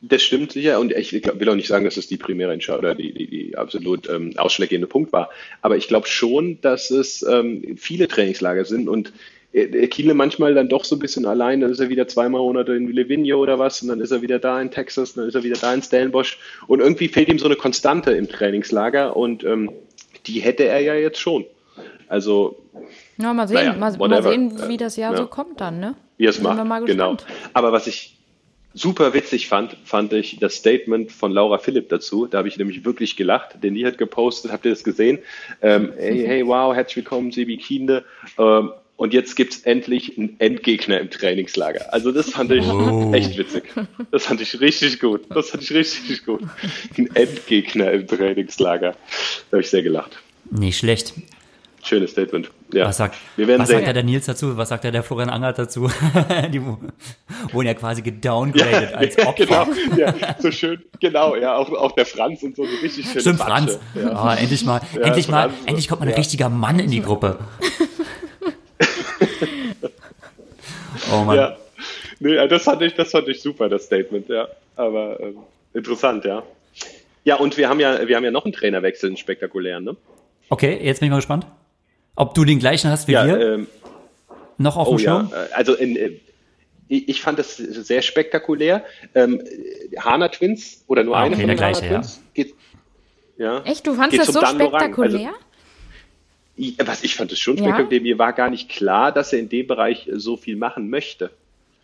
Das 0.00 0.22
stimmt 0.22 0.52
sicher 0.52 0.78
und 0.78 0.92
ich 0.92 1.12
will 1.12 1.48
auch 1.48 1.56
nicht 1.56 1.66
sagen, 1.66 1.84
dass 1.84 1.96
es 1.96 2.06
die 2.06 2.16
primäre 2.16 2.52
Entscheidung, 2.52 2.96
die, 2.96 3.12
die, 3.12 3.26
die 3.26 3.56
absolut 3.56 4.08
ähm, 4.08 4.32
ausschlaggebende 4.36 4.86
Punkt 4.86 5.12
war. 5.12 5.30
Aber 5.60 5.76
ich 5.76 5.88
glaube 5.88 6.06
schon, 6.06 6.60
dass 6.60 6.90
es 6.90 7.22
ähm, 7.22 7.76
viele 7.76 8.06
Trainingslager 8.06 8.64
sind 8.64 8.88
und 8.88 9.12
äh, 9.52 9.88
Kiele 9.88 10.14
manchmal 10.14 10.54
dann 10.54 10.68
doch 10.68 10.84
so 10.84 10.94
ein 10.94 11.00
bisschen 11.00 11.26
allein, 11.26 11.60
dann 11.60 11.72
ist 11.72 11.80
er 11.80 11.88
wieder 11.88 12.06
zweimal 12.06 12.40
Monate 12.40 12.74
in 12.74 12.86
Livigno 12.86 13.38
oder 13.38 13.58
was 13.58 13.82
und 13.82 13.88
dann 13.88 14.00
ist 14.00 14.12
er 14.12 14.22
wieder 14.22 14.38
da 14.38 14.60
in 14.60 14.70
Texas, 14.70 15.14
dann 15.14 15.26
ist 15.26 15.34
er 15.34 15.42
wieder 15.42 15.56
da 15.56 15.74
in 15.74 15.82
Stellenbosch 15.82 16.38
und 16.68 16.78
irgendwie 16.78 17.08
fehlt 17.08 17.28
ihm 17.28 17.40
so 17.40 17.46
eine 17.46 17.56
Konstante 17.56 18.12
im 18.12 18.28
Trainingslager 18.28 19.16
und 19.16 19.42
ähm, 19.42 19.72
die 20.26 20.40
hätte 20.40 20.64
er 20.64 20.80
ja 20.80 20.94
jetzt 20.94 21.18
schon. 21.18 21.44
Also. 22.08 22.62
Ja, 23.18 23.34
mal 23.34 23.48
sehen, 23.48 23.56
naja, 23.56 23.72
mal, 23.74 23.96
mal, 23.96 24.22
sehen, 24.22 24.68
wie 24.68 24.76
das 24.76 24.96
Jahr 24.96 25.12
Ja. 25.12 25.18
so 25.18 25.26
kommt 25.26 25.60
dann, 25.60 25.80
ne? 25.80 25.94
wie 26.18 26.26
es 26.26 26.40
macht. 26.40 26.56
wir 26.58 26.64
mal 26.64 26.84
genau. 26.84 27.16
Aber 27.52 27.72
was 27.72 27.86
ich 27.86 28.17
super 28.78 29.12
witzig 29.14 29.48
fand, 29.48 29.76
fand 29.84 30.12
ich 30.12 30.38
das 30.40 30.54
Statement 30.54 31.10
von 31.12 31.32
Laura 31.32 31.58
Philipp 31.58 31.88
dazu. 31.88 32.26
Da 32.26 32.38
habe 32.38 32.48
ich 32.48 32.56
nämlich 32.56 32.84
wirklich 32.84 33.16
gelacht, 33.16 33.62
denn 33.62 33.74
die 33.74 33.84
hat 33.86 33.98
gepostet, 33.98 34.52
habt 34.52 34.64
ihr 34.64 34.70
das 34.70 34.84
gesehen? 34.84 35.18
Ähm, 35.62 35.92
hey, 35.96 36.24
hey, 36.26 36.46
wow, 36.46 36.74
herzlich 36.74 36.96
willkommen, 36.96 37.32
Sebi 37.32 37.56
Kiende. 37.56 38.04
Ähm, 38.38 38.70
und 38.96 39.14
jetzt 39.14 39.36
gibt's 39.36 39.58
endlich 39.60 40.18
einen 40.18 40.36
Endgegner 40.40 40.98
im 40.98 41.08
Trainingslager. 41.08 41.92
Also 41.92 42.10
das 42.10 42.30
fand 42.30 42.50
ich 42.50 42.66
Oh. 42.66 43.12
echt 43.14 43.38
witzig. 43.38 43.64
Das 44.10 44.26
fand 44.26 44.40
ich 44.40 44.60
richtig 44.60 44.98
gut. 44.98 45.22
Das 45.30 45.50
fand 45.50 45.62
ich 45.62 45.72
richtig 45.72 46.24
gut. 46.24 46.42
Ein 46.96 47.08
Endgegner 47.14 47.92
im 47.92 48.06
Trainingslager. 48.08 48.92
Da 48.92 49.52
habe 49.52 49.62
ich 49.62 49.70
sehr 49.70 49.82
gelacht. 49.82 50.18
Nicht 50.50 50.78
schlecht. 50.78 51.14
Schönes 51.88 52.10
Statement. 52.10 52.50
Ja. 52.72 52.84
Was 52.86 52.98
sagt, 52.98 53.16
was 53.38 53.68
sagt 53.68 53.86
der 53.86 54.02
Nils 54.02 54.26
dazu? 54.26 54.56
Was 54.58 54.68
sagt 54.68 54.84
der 54.84 55.02
Florian 55.02 55.30
Angert 55.30 55.58
dazu? 55.58 55.90
Die 56.52 56.60
wurden 56.62 57.66
ja 57.66 57.72
quasi 57.72 58.02
gedowngradet 58.02 58.92
als 58.94 59.16
ja, 59.16 59.26
Opfer. 59.26 59.46
genau, 59.46 59.66
ja, 59.96 60.14
so 60.38 60.50
schön, 60.50 60.82
genau, 61.00 61.34
ja, 61.34 61.56
auch, 61.56 61.70
auch 61.72 61.92
der 61.92 62.04
Franz 62.04 62.42
und 62.42 62.56
so, 62.56 62.66
so 62.66 62.76
richtig 62.82 63.06
schön. 63.10 63.20
Stimmt, 63.22 63.40
Franz. 63.40 63.78
Ja. 63.94 64.12
Ah, 64.12 64.34
endlich 64.34 64.66
mal, 64.66 64.82
endlich 65.00 65.28
mal, 65.28 65.48
Franz. 65.48 65.62
endlich 65.64 65.88
kommt 65.88 66.00
mal 66.00 66.06
ein 66.08 66.10
Ja. 66.10 66.16
richtiger 66.18 66.50
Mann 66.50 66.78
in 66.78 66.90
die 66.90 67.00
Gruppe. 67.02 67.38
Oh 71.10 71.24
Mann. 71.24 71.36
ja. 71.36 71.56
Nee, 72.20 72.48
das 72.48 72.64
fand 72.64 72.82
ich, 72.82 72.94
das 72.94 73.12
fand 73.12 73.28
ich 73.28 73.40
super, 73.40 73.68
das 73.70 73.84
Statement, 73.84 74.28
ja. 74.28 74.46
Aber 74.76 75.18
ähm, 75.20 75.38
interessant, 75.72 76.24
ja. 76.26 76.42
Ja, 77.24 77.36
und 77.36 77.56
wir 77.56 77.68
haben 77.68 77.80
ja, 77.80 78.06
wir 78.06 78.14
haben 78.16 78.24
ja 78.24 78.30
noch 78.30 78.44
einen 78.44 78.52
Trainerwechsel, 78.52 79.08
einen 79.08 79.16
spektakulären, 79.16 79.84
ne? 79.84 79.96
Okay, 80.50 80.78
jetzt 80.82 81.00
bin 81.00 81.06
ich 81.06 81.10
mal 81.10 81.16
gespannt. 81.16 81.46
Ob 82.18 82.34
du 82.34 82.44
den 82.44 82.58
gleichen 82.58 82.90
hast 82.90 83.06
wie 83.06 83.12
Ja, 83.12 83.26
wir? 83.26 83.40
ähm, 83.54 83.66
noch 84.58 84.76
auf 84.76 84.88
oh 84.88 84.96
dem 84.96 85.04
ja, 85.04 85.20
Schirm? 85.20 85.32
äh, 85.32 85.52
also 85.54 85.74
in, 85.74 85.96
äh, 85.96 86.10
ich 86.88 87.20
fand 87.20 87.38
das 87.38 87.56
sehr 87.58 88.02
spektakulär. 88.02 88.82
Ähm, 89.14 89.40
Hana 89.98 90.28
Twins 90.28 90.82
oder 90.88 91.04
nur 91.04 91.16
Ah, 91.16 91.20
eine 91.22 91.34
okay, 91.36 91.42
von 91.42 91.48
den 91.48 91.56
der 91.58 91.66
Hana 91.66 91.78
gleiche, 91.78 91.94
ja. 91.94 92.00
Twins 92.00 92.20
geht, 92.34 92.54
ja. 93.36 93.62
Echt, 93.64 93.86
du 93.86 93.94
fandst 93.94 94.12
Geht 94.18 94.20
das 94.26 94.34
so 94.34 94.40
Lorang. 94.40 94.54
spektakulär? 94.56 95.28
Also, 95.28 95.38
I- 96.58 96.74
Was 96.84 97.04
ich 97.04 97.14
fand 97.14 97.30
es 97.30 97.38
schon 97.38 97.56
Ja? 97.58 97.64
spektakulär. 97.66 98.00
Mir 98.00 98.18
war 98.18 98.32
gar 98.32 98.50
nicht 98.50 98.68
klar, 98.68 99.12
dass 99.12 99.32
er 99.32 99.38
in 99.38 99.48
dem 99.48 99.68
Bereich 99.68 100.08
äh, 100.08 100.18
so 100.18 100.36
viel 100.36 100.56
machen 100.56 100.90
möchte. 100.90 101.30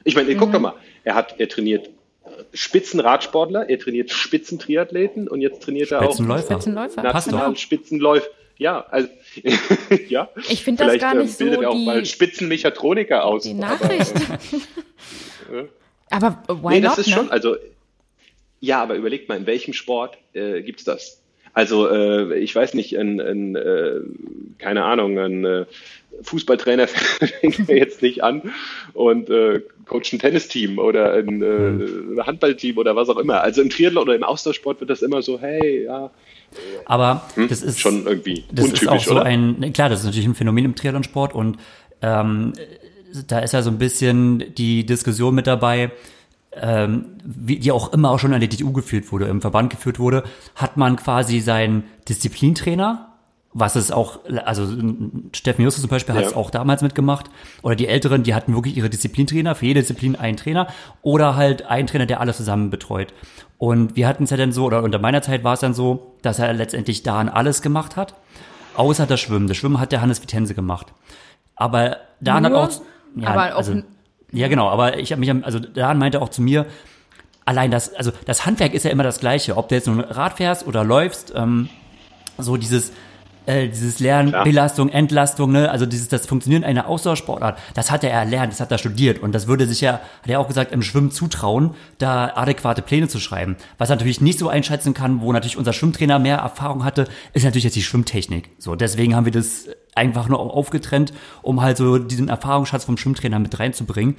Ich 0.02 0.16
meine, 0.16 0.34
guck 0.34 0.48
Mhm. 0.48 0.52
doch 0.52 0.60
mal, 0.60 0.74
er 1.04 1.14
hat, 1.14 1.38
er 1.38 1.48
trainiert 1.48 1.86
äh, 2.24 2.28
Spitzenradsportler, 2.54 3.68
er 3.70 3.78
trainiert 3.78 4.10
Spitzentriathleten 4.10 5.28
und 5.28 5.40
jetzt 5.42 5.62
trainiert 5.62 5.92
er 5.92 6.00
auch 6.00 6.06
Spitzenläufer. 6.06 6.54
Spitzenläufer. 6.54 7.02
Passt. 7.02 7.60
Spitzenläufer. 7.60 8.26
Ja, 8.58 8.84
also 8.90 9.08
ja. 10.08 10.28
Ich 10.48 10.62
find 10.64 10.80
das 10.80 10.98
gar 10.98 11.12
ähm, 11.14 11.22
nicht 11.22 11.38
bildet 11.38 11.56
so 11.56 11.62
er 11.62 11.70
auch 11.70 11.74
die- 11.74 11.84
mal 11.84 12.04
Spitzenmechatroniker 12.04 13.24
aus. 13.24 13.42
Die 13.44 13.50
Aber, 13.50 13.60
Nachricht. 13.60 14.12
Aber 16.10 16.42
äh, 16.48 16.52
why 16.52 16.74
nee, 16.74 16.80
not, 16.80 16.92
das 16.92 16.98
ist 16.98 17.08
ne? 17.08 17.14
schon, 17.14 17.30
also 17.30 17.56
ja, 18.60 18.82
aber 18.82 18.94
überlegt 18.94 19.28
mal, 19.28 19.36
in 19.36 19.46
welchem 19.46 19.74
Sport 19.74 20.16
äh, 20.32 20.62
gibt's 20.62 20.84
das? 20.84 21.20
Also 21.52 21.88
äh, 21.88 22.38
ich 22.38 22.54
weiß 22.54 22.74
nicht, 22.74 22.98
ein, 22.98 23.20
ein 23.20 23.54
äh, 23.54 24.00
keine 24.58 24.84
Ahnung, 24.84 25.18
ein 25.18 25.44
äh, 25.44 25.66
Fußballtrainer 26.22 26.88
fängt 27.40 27.68
mir 27.68 27.76
jetzt 27.76 28.02
nicht 28.02 28.24
an 28.24 28.52
und 28.92 29.30
äh, 29.30 29.60
coacht 29.86 30.12
ein 30.12 30.18
Tennisteam 30.18 30.78
oder 30.78 31.12
ein 31.12 31.42
äh, 31.42 32.20
Handballteam 32.22 32.78
oder 32.78 32.96
was 32.96 33.08
auch 33.08 33.18
immer. 33.18 33.42
Also 33.42 33.62
im 33.62 33.70
Triathlon 33.70 34.04
oder 34.04 34.16
im 34.16 34.24
Austauschsport 34.24 34.80
wird 34.80 34.90
das 34.90 35.02
immer 35.02 35.22
so, 35.22 35.40
hey, 35.40 35.84
ja, 35.84 36.10
Aber 36.87 37.23
das 37.49 37.62
ist 37.62 37.76
Hm? 37.76 37.80
schon 37.80 38.06
irgendwie 38.06 38.44
das 38.52 38.66
untypisch, 38.66 38.82
ist 38.82 38.88
auch 38.88 39.04
so 39.04 39.11
oder? 39.12 39.25
ein, 39.25 39.73
klar, 39.73 39.88
das 39.88 40.00
ist 40.00 40.06
natürlich 40.06 40.26
ein 40.26 40.34
Phänomen 40.34 40.64
im 40.64 40.75
Triathlonsport 40.75 41.34
und 41.34 41.58
ähm, 42.02 42.52
da 43.28 43.38
ist 43.38 43.52
ja 43.52 43.62
so 43.62 43.71
ein 43.71 43.78
bisschen 43.78 44.54
die 44.56 44.84
Diskussion 44.84 45.34
mit 45.34 45.47
dabei, 45.47 45.93
ähm, 46.56 47.06
wie, 47.25 47.58
die 47.58 47.73
auch 47.73 47.93
immer 47.93 48.10
auch 48.10 48.19
schon 48.19 48.32
an 48.34 48.40
der 48.40 48.49
DTU 48.49 48.73
geführt 48.73 49.10
wurde, 49.12 49.26
im 49.26 49.40
Verband 49.40 49.71
geführt 49.71 49.99
wurde, 49.99 50.25
hat 50.54 50.76
man 50.76 50.97
quasi 50.97 51.40
seinen 51.40 51.84
Disziplintrainer, 52.08 53.08
was 53.52 53.76
es 53.76 53.93
auch, 53.93 54.21
also 54.45 54.67
Steffen 55.32 55.62
Justus 55.62 55.82
zum 55.82 55.90
Beispiel 55.90 56.14
hat 56.14 56.25
es 56.25 56.32
auch 56.32 56.50
damals 56.50 56.82
mitgemacht, 56.82 57.26
oder 57.62 57.76
die 57.76 57.86
Älteren, 57.86 58.25
die 58.25 58.34
hatten 58.34 58.54
wirklich 58.54 58.76
ihre 58.76 58.90
Disziplintrainer, 58.90 59.54
für 59.54 59.67
jede 59.67 59.80
Disziplin 59.80 60.17
einen 60.17 60.36
Trainer, 60.36 60.67
oder 61.02 61.36
halt 61.36 61.67
einen 61.67 61.86
Trainer, 61.86 62.06
der 62.06 62.21
alles 62.21 62.36
zusammen 62.36 62.71
betreut. 62.71 63.12
Und 63.58 63.97
wir 63.97 64.08
hatten 64.08 64.25
es 64.25 64.30
ja 64.30 64.36
dann 64.36 64.52
so, 64.52 64.64
oder 64.64 64.82
unter 64.82 64.99
meiner 64.99 65.23
Zeit 65.23 65.45
war 65.45 65.54
es 65.54 65.60
dann 65.60 65.75
so, 65.75 66.14
dass 66.23 66.38
er 66.38 66.52
letztendlich 66.52 67.02
daran 67.02 67.28
alles 67.28 67.62
gemacht 67.62 67.97
hat, 67.97 68.14
außer 68.76 69.06
das 69.06 69.21
Schwimmen. 69.21 69.47
Das 69.47 69.56
Schwimmen 69.56 69.80
hat 69.80 69.93
der 69.93 70.00
Hannes 70.00 70.21
Vitense 70.23 70.54
gemacht. 70.54 70.93
Aber 71.56 71.99
Dan 72.21 72.45
hat 72.45 72.52
Nur? 72.52 72.62
auch, 72.62 72.71
ja, 73.17 73.28
Aber 73.28 73.54
auch 73.54 73.58
also, 73.58 73.82
ja 74.32 74.49
genau, 74.49 74.69
aber 74.69 74.99
ich 74.99 75.12
habe 75.12 75.21
mich, 75.21 75.30
also 75.45 75.60
Dan 75.60 75.99
meinte 75.99 76.21
auch 76.21 76.28
zu 76.28 76.43
mir, 76.43 76.67
allein 77.45 77.71
das, 77.71 77.95
also 77.95 78.10
das 78.26 78.45
Handwerk 78.47 78.75
ist 78.75 78.84
ja 78.84 78.90
immer 78.90 79.04
das 79.04 79.21
gleiche, 79.21 79.56
ob 79.56 79.69
du 79.69 79.76
jetzt 79.76 79.86
nun 79.86 80.00
Rad 80.00 80.34
fährst 80.34 80.67
oder 80.67 80.82
läufst, 80.82 81.32
ähm, 81.36 81.69
so 82.38 82.56
dieses, 82.56 82.93
äh, 83.47 83.69
dieses 83.69 84.00
Lernen, 84.00 84.30
Klar. 84.30 84.45
Belastung, 84.45 84.89
Entlastung, 84.89 85.52
ne, 85.52 85.71
also 85.71 85.87
dieses, 85.87 86.09
das 86.09 86.26
Funktionieren 86.26 86.65
einer 86.65 86.87
Ausdauersportart, 86.87 87.59
das 87.75 87.91
hat 87.91 88.04
er 88.04 88.11
erlernt, 88.11 88.52
das 88.52 88.61
hat 88.61 88.73
er 88.73 88.78
studiert 88.78 89.19
und 89.19 89.33
das 89.35 89.47
würde 89.47 89.67
sich 89.67 89.80
ja, 89.80 89.95
hat 89.95 90.28
er 90.28 90.41
auch 90.41 90.49
gesagt, 90.49 90.73
im 90.73 90.83
Schwimmen 90.83 91.11
zutrauen, 91.11 91.75
da 91.99 92.33
adäquate 92.35 92.83
Pläne 92.83 93.09
zu 93.09 93.21
schreiben. 93.21 93.57
Was 93.78 93.91
er 93.91 93.97
natürlich 93.97 94.21
nicht 94.21 94.39
so 94.39 94.49
einschätzen 94.49 94.95
kann, 94.95 95.21
wo 95.21 95.33
natürlich 95.33 95.57
unser 95.57 95.73
Schwimmtrainer 95.73 96.19
mehr 96.19 96.39
Erfahrung 96.39 96.85
hatte, 96.85 97.07
ist 97.33 97.45
natürlich 97.45 97.65
jetzt 97.65 97.76
die 97.76 97.83
Schwimmtechnik. 97.83 98.50
So, 98.59 98.75
deswegen 98.76 99.15
haben 99.15 99.25
wir 99.25 99.33
das 99.33 99.69
einfach 99.95 100.28
nur 100.28 100.41
aufgetrennt, 100.41 101.13
um 101.43 101.61
halt 101.63 101.76
so 101.76 101.99
diesen 101.99 102.28
Erfahrungsschatz 102.28 102.85
vom 102.85 102.97
Schwimmtrainer 102.97 103.39
mit 103.39 103.59
reinzubringen. 103.59 104.17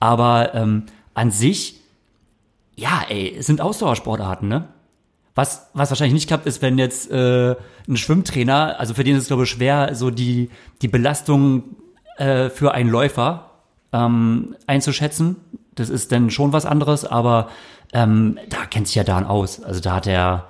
Aber 0.00 0.54
ähm, 0.54 0.84
an 1.14 1.30
sich, 1.30 1.80
ja, 2.76 3.02
ey, 3.08 3.34
es 3.38 3.46
sind 3.46 3.60
Ausdauersportarten, 3.60 4.48
ne? 4.48 4.68
Was, 5.38 5.68
was 5.72 5.88
wahrscheinlich 5.92 6.14
nicht 6.14 6.26
klappt, 6.26 6.46
ist, 6.46 6.62
wenn 6.62 6.78
jetzt 6.78 7.12
äh, 7.12 7.54
ein 7.88 7.96
Schwimmtrainer, 7.96 8.74
also 8.80 8.92
für 8.94 9.04
den 9.04 9.14
ist 9.14 9.22
es, 9.22 9.28
glaube 9.28 9.44
ich, 9.44 9.50
schwer, 9.50 9.94
so 9.94 10.10
die, 10.10 10.50
die 10.82 10.88
Belastung 10.88 11.76
äh, 12.16 12.50
für 12.50 12.72
einen 12.74 12.90
Läufer 12.90 13.50
ähm, 13.92 14.56
einzuschätzen. 14.66 15.36
Das 15.76 15.90
ist 15.90 16.10
dann 16.10 16.30
schon 16.30 16.52
was 16.52 16.66
anderes, 16.66 17.04
aber 17.04 17.50
ähm, 17.92 18.36
da 18.48 18.66
kennt 18.68 18.88
sich 18.88 18.96
ja 18.96 19.04
Dan 19.04 19.24
aus. 19.24 19.62
Also 19.62 19.78
da 19.80 19.94
hat 19.94 20.08
er, 20.08 20.48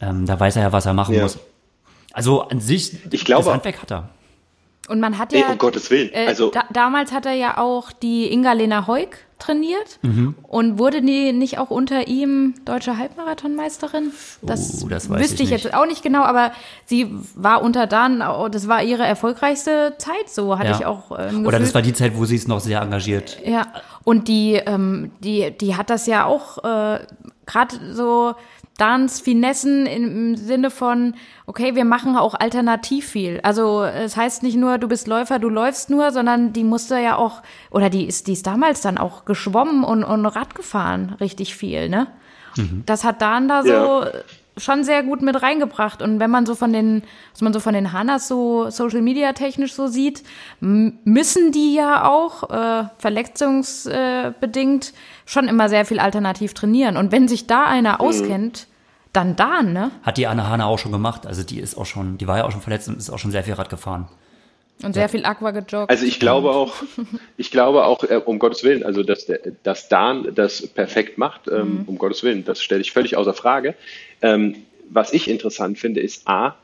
ähm, 0.00 0.24
da 0.24 0.40
weiß 0.40 0.56
er 0.56 0.62
ja, 0.62 0.72
was 0.72 0.86
er 0.86 0.94
machen 0.94 1.14
Ja. 1.14 1.22
muss. 1.24 1.38
Also 2.14 2.40
an 2.48 2.58
sich, 2.60 2.96
Ich 3.12 3.26
glaube- 3.26 3.44
das 3.44 3.52
Handwerk 3.52 3.82
hat 3.82 3.90
er. 3.92 4.08
Und 4.88 5.00
man 5.00 5.18
hat 5.18 5.32
Nee, 5.32 5.40
ja. 5.40 5.48
um 5.50 5.58
Gottes 5.58 5.90
Willen. 5.90 6.10
Äh, 6.12 6.26
Also 6.28 6.50
da, 6.50 6.64
damals 6.72 7.12
hat 7.12 7.26
er 7.26 7.32
ja 7.32 7.58
auch 7.58 7.90
die 7.92 8.30
Inga-Lena 8.32 8.86
Heuk 8.86 9.18
trainiert. 9.38 9.98
Mhm. 10.02 10.34
Und 10.42 10.78
wurde 10.78 11.02
die 11.02 11.32
nicht 11.32 11.58
auch 11.58 11.70
unter 11.70 12.06
ihm 12.08 12.54
deutsche 12.64 12.96
Halbmarathonmeisterin? 12.96 14.12
Das, 14.42 14.82
Oh, 14.84 14.88
das 14.88 15.10
weiß 15.10 15.20
wüsste 15.20 15.42
ich 15.42 15.52
ich 15.52 15.62
jetzt 15.64 15.74
auch 15.74 15.86
nicht 15.86 16.02
genau, 16.02 16.22
aber 16.22 16.52
sie 16.86 17.10
war 17.34 17.62
unter 17.62 17.86
Dan, 17.86 18.20
das 18.50 18.68
war 18.68 18.82
ihre 18.82 19.04
erfolgreichste 19.04 19.94
Zeit, 19.98 20.28
so 20.28 20.58
hatte 20.58 20.70
Ja. 20.70 20.76
ich 20.76 20.86
auch 20.86 21.18
ähm, 21.18 21.46
Oder 21.46 21.58
das 21.58 21.74
war 21.74 21.82
die 21.82 21.92
Zeit, 21.92 22.16
wo 22.16 22.24
sie 22.24 22.36
es 22.36 22.48
noch 22.48 22.60
sehr 22.60 22.80
engagiert. 22.80 23.38
Ja, 23.44 23.66
und 24.04 24.28
die, 24.28 24.54
ähm, 24.54 25.10
die, 25.20 25.50
die 25.50 25.76
hat 25.76 25.90
das 25.90 26.06
ja 26.06 26.24
auch 26.24 26.58
äh, 26.64 27.00
gerade 27.44 27.76
so 27.92 28.34
Dans 28.78 29.20
Finessen 29.20 29.86
im 29.86 30.36
Sinne 30.36 30.70
von, 30.70 31.14
okay, 31.46 31.74
wir 31.74 31.84
machen 31.84 32.16
auch 32.16 32.34
alternativ 32.34 33.08
viel. 33.08 33.40
Also 33.42 33.84
es 33.84 34.16
heißt 34.16 34.42
nicht 34.42 34.56
nur, 34.56 34.78
du 34.78 34.86
bist 34.88 35.06
Läufer, 35.06 35.38
du 35.38 35.48
läufst 35.48 35.88
nur, 35.88 36.10
sondern 36.12 36.52
die 36.52 36.64
musste 36.64 36.98
ja 36.98 37.16
auch, 37.16 37.42
oder 37.70 37.88
die 37.88 38.06
ist, 38.06 38.26
die 38.26 38.34
ist 38.34 38.46
damals 38.46 38.82
dann 38.82 38.98
auch 38.98 39.24
geschwommen 39.24 39.82
und, 39.82 40.04
und 40.04 40.26
Rad 40.26 40.54
gefahren, 40.54 41.16
richtig 41.20 41.56
viel, 41.56 41.88
ne? 41.88 42.08
Das 42.86 43.04
hat 43.04 43.22
Dan 43.22 43.48
da 43.48 43.62
so 43.62 43.68
Ja. 43.68 44.10
Schon 44.56 44.84
sehr 44.84 45.02
gut 45.02 45.22
mit 45.22 45.42
reingebracht. 45.42 46.00
Und 46.02 46.18
wenn 46.20 46.30
man 46.30 46.46
so 46.46 46.54
von 46.54 46.72
den, 46.72 47.02
was 47.32 47.42
man 47.42 47.52
so 47.52 47.60
von 47.60 47.74
den 47.74 47.92
Hanas 47.92 48.28
so 48.28 48.70
Social 48.70 49.02
Media 49.02 49.32
technisch 49.32 49.74
so 49.74 49.86
sieht, 49.86 50.22
müssen 50.60 51.52
die 51.52 51.74
ja 51.74 52.08
auch 52.08 52.50
äh, 52.50 52.84
verletzungsbedingt 52.98 54.40
bedingt 54.40 54.92
schon 55.24 55.48
immer 55.48 55.68
sehr 55.68 55.84
viel 55.84 55.98
alternativ 55.98 56.54
trainieren. 56.54 56.96
Und 56.96 57.12
wenn 57.12 57.28
sich 57.28 57.46
da 57.46 57.62
Mhm. 57.66 57.72
einer 57.72 58.00
auskennt, 58.00 58.66
dann 59.12 59.34
da, 59.36 59.62
ne? 59.62 59.90
Hat 60.02 60.18
die 60.18 60.26
Anne 60.26 60.48
Hane 60.48 60.66
auch 60.66 60.78
schon 60.78 60.92
gemacht. 60.92 61.26
Also 61.26 61.42
die 61.42 61.58
ist 61.60 61.76
auch 61.76 61.86
schon, 61.86 62.18
die 62.18 62.26
war 62.28 62.38
ja 62.38 62.44
auch 62.44 62.52
schon 62.52 62.60
verletzt 62.60 62.88
und 62.88 62.98
ist 62.98 63.10
auch 63.10 63.18
schon 63.18 63.30
sehr 63.30 63.42
viel 63.44 63.54
Rad 63.54 63.70
gefahren. 63.70 64.08
Und 64.82 64.92
sehr 64.92 65.08
viel 65.08 65.24
Aqua 65.24 65.52
gejoggt. 65.52 65.88
Also 65.88 66.04
ich 66.04 66.20
glaube 66.20 66.50
auch, 66.50 66.74
ich 67.36 67.50
glaube 67.50 67.84
auch, 67.84 68.04
äh, 68.04 68.20
um 68.24 68.38
Gottes 68.38 68.62
Willen, 68.62 68.82
also 68.84 69.02
dass, 69.02 69.26
der, 69.26 69.40
dass 69.62 69.88
Dan 69.88 70.34
das 70.34 70.66
perfekt 70.66 71.16
macht, 71.16 71.48
ähm, 71.48 71.84
um 71.86 71.96
Gottes 71.96 72.22
Willen, 72.22 72.44
das 72.44 72.62
stelle 72.62 72.82
ich 72.82 72.92
völlig 72.92 73.16
außer 73.16 73.32
Frage. 73.32 73.74
Ähm, 74.20 74.56
was 74.90 75.12
ich 75.12 75.28
interessant 75.28 75.78
finde, 75.78 76.00
ist 76.00 76.28
A, 76.28 76.56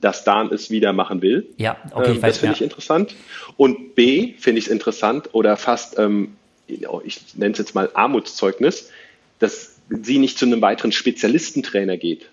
dass 0.00 0.24
Dan 0.24 0.52
es 0.52 0.70
wieder 0.70 0.92
machen 0.92 1.22
will. 1.22 1.46
Ja, 1.56 1.76
okay, 1.92 2.10
ich 2.10 2.16
ähm, 2.16 2.22
weiß, 2.22 2.34
das 2.34 2.38
finde 2.38 2.52
ja. 2.52 2.56
ich 2.56 2.62
interessant. 2.62 3.14
Und 3.56 3.94
B, 3.94 4.34
finde 4.38 4.58
ich 4.60 4.66
es 4.66 4.70
interessant 4.70 5.30
oder 5.32 5.56
fast, 5.56 5.98
ähm, 5.98 6.36
ich 6.68 7.20
nenne 7.34 7.52
es 7.52 7.58
jetzt 7.58 7.74
mal 7.74 7.90
Armutszeugnis, 7.94 8.90
dass 9.38 9.76
sie 9.88 10.18
nicht 10.18 10.38
zu 10.38 10.46
einem 10.46 10.62
weiteren 10.62 10.92
Spezialistentrainer 10.92 11.96
geht. 11.96 12.28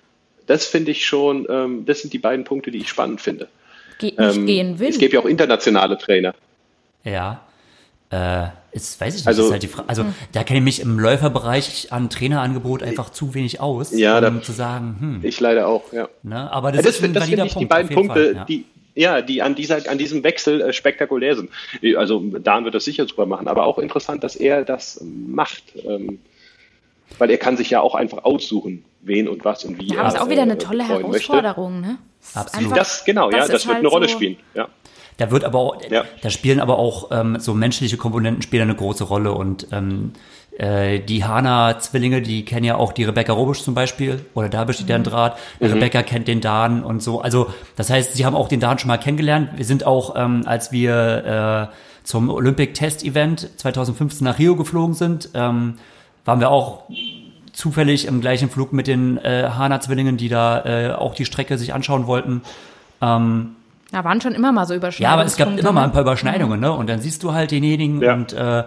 Das 0.45 0.65
finde 0.65 0.91
ich 0.91 1.05
schon, 1.05 1.47
ähm, 1.49 1.85
das 1.85 2.01
sind 2.01 2.13
die 2.13 2.19
beiden 2.19 2.45
Punkte, 2.45 2.71
die 2.71 2.79
ich 2.79 2.89
spannend 2.89 3.21
finde. 3.21 3.47
Ge 3.97 4.13
nicht 4.17 4.37
Ähm, 4.37 4.45
gehen 4.45 4.79
will. 4.79 4.89
Es 4.89 4.97
gibt 4.97 5.13
ja 5.13 5.19
auch 5.19 5.25
internationale 5.25 5.97
Trainer. 5.97 6.33
Ja. 7.03 7.41
Äh, 8.09 8.47
ist, 8.71 8.99
weiß 9.01 9.13
ich 9.15 9.21
nicht, 9.21 9.27
Also- 9.27 9.45
ist 9.45 9.51
halt 9.51 9.63
die 9.63 9.67
Frage. 9.67 9.89
Also, 9.89 10.05
da 10.33 10.43
kenne 10.43 10.59
ich 10.59 10.63
mich 10.63 10.79
im 10.81 10.99
Läuferbereich 10.99 11.91
an 11.91 12.09
Trainerangebot 12.09 12.83
einfach 12.83 13.09
zu 13.09 13.33
wenig 13.33 13.59
aus, 13.59 13.91
Ja, 13.91 14.17
um 14.17 14.21
da- 14.37 14.41
zu 14.41 14.51
sagen, 14.51 14.95
hm, 14.99 15.19
Ich 15.23 15.39
leider 15.39 15.67
auch, 15.67 15.91
ja. 15.93 16.07
ne? 16.21 16.51
Aber 16.51 16.69
Ja, 16.69 16.75
das, 16.77 16.85
das 16.85 16.95
ist 16.97 17.03
ein 17.03 17.13
das 17.13 17.23
valider 17.23 17.45
ich 17.45 17.51
die 17.53 17.55
Punkt, 17.55 17.69
beiden 17.69 17.89
Punkte, 17.95 18.13
Fall, 18.25 18.35
ja. 18.35 18.45
die 18.45 18.65
ja, 18.95 19.21
die 19.23 19.41
an 19.41 19.55
dieser, 19.55 19.89
an 19.89 19.97
diesem 19.97 20.23
Wechsel 20.23 20.61
äh, 20.61 20.71
spektakulär 20.71 21.35
sind. 21.35 21.49
Also 21.97 22.19
Dan 22.19 22.63
wird 22.65 22.75
das 22.75 22.85
sicher 22.85 23.07
super 23.07 23.25
machen, 23.25 23.47
aber 23.47 23.65
auch 23.65 23.79
interessant, 23.79 24.23
dass 24.23 24.35
er 24.35 24.63
das 24.65 25.03
macht, 25.03 25.63
ähm, 25.83 26.19
weil 27.17 27.31
er 27.31 27.37
kann 27.39 27.57
sich 27.57 27.71
ja 27.71 27.81
auch 27.81 27.95
einfach 27.95 28.23
aussuchen, 28.23 28.85
wen 29.03 29.27
und 29.27 29.43
was 29.45 29.63
und 29.65 29.79
wie 29.79 29.87
ja, 29.87 29.95
er 29.95 29.99
aber 30.05 30.15
ist 30.15 30.21
auch 30.21 30.29
wieder 30.29 30.41
eine 30.43 30.53
äh, 30.53 30.57
tolle 30.57 30.83
betreuen 30.83 31.11
möchte. 31.11 31.27
Herausforderung, 31.33 31.81
ne? 31.81 31.97
Absolut. 32.33 32.65
einfach- 32.65 32.77
Das 32.77 33.05
genau, 33.05 33.29
ja, 33.31 33.37
das 33.39 33.47
das 33.47 33.55
ist 33.61 33.65
wird 33.67 33.75
halt 33.75 33.79
eine 33.85 33.89
Rolle 33.89 34.07
so- 34.07 34.13
spielen. 34.15 34.37
Ja. 34.53 34.67
Da 35.17 35.29
wird 35.29 35.43
aber 35.43 35.59
auch, 35.59 35.77
Ja. 35.91 36.05
da 36.21 36.29
spielen 36.31 36.59
aber 36.59 36.79
auch 36.79 37.11
ähm, 37.11 37.37
so 37.39 37.53
menschliche 37.53 37.97
Komponenten 37.97 38.41
spielen 38.41 38.63
eine 38.63 38.75
große 38.75 39.03
Rolle 39.03 39.31
und 39.33 39.67
ähm, 39.71 40.13
äh, 40.57 40.99
die 40.99 41.23
Hana-Zwillinge, 41.23 42.21
die 42.23 42.45
kennen 42.45 42.63
ja 42.63 42.75
auch 42.77 42.93
die 42.93 43.03
Rebecca 43.03 43.31
Robisch 43.33 43.61
zum 43.63 43.75
Beispiel 43.75 44.25
oder 44.33 44.49
da 44.49 44.63
besteht 44.63 44.89
ja 44.89 44.95
ein 44.95 45.03
Draht. 45.03 45.37
Rebecca 45.61 46.01
kennt 46.01 46.27
den 46.27 46.41
Dan 46.41 46.83
und 46.83 47.03
so. 47.03 47.21
Also 47.21 47.47
das 47.75 47.89
heißt, 47.91 48.15
sie 48.15 48.25
haben 48.25 48.35
auch 48.35 48.47
den 48.47 48.59
Dan 48.59 48.79
schon 48.79 48.87
mal 48.87 48.97
kennengelernt. 48.97 49.49
Wir 49.55 49.65
sind 49.65 49.85
auch, 49.85 50.15
ähm, 50.15 50.43
als 50.47 50.71
wir 50.71 51.69
äh, 51.71 51.75
zum 52.03 52.29
Olympic 52.29 52.73
Test 52.73 53.03
Event 53.03 53.49
2015 53.57 54.25
nach 54.25 54.39
Rio 54.39 54.55
geflogen 54.55 54.93
sind, 54.95 55.29
ähm, 55.35 55.75
waren 56.25 56.39
wir 56.39 56.49
auch 56.49 56.83
zufällig 57.53 58.05
im 58.07 58.19
gleichen 58.21 58.49
Flug 58.49 58.73
mit 58.73 58.87
den 58.87 59.17
äh, 59.17 59.49
Hana-Zwillingen, 59.55 60.17
die 60.17 60.27
da 60.29 60.65
äh, 60.65 60.91
auch 60.93 61.15
die 61.15 61.25
Strecke 61.25 61.57
sich 61.57 61.73
anschauen 61.73 62.07
wollten. 62.07 62.41
Da 63.93 64.03
waren 64.03 64.21
schon 64.21 64.33
immer 64.33 64.51
mal 64.51 64.65
so 64.65 64.73
Überschneidungen. 64.73 65.09
Ja, 65.11 65.13
aber 65.13 65.25
es 65.25 65.37
gab 65.37 65.55
immer 65.55 65.71
mal 65.71 65.83
ein 65.83 65.91
paar 65.91 66.01
Überschneidungen, 66.01 66.59
ne? 66.59 66.71
Und 66.71 66.89
dann 66.89 66.99
siehst 66.99 67.21
du 67.21 67.33
halt 67.33 67.51
denjenigen 67.51 68.01
Ja. 68.01 68.13
und 68.13 68.33
äh, 68.33 68.63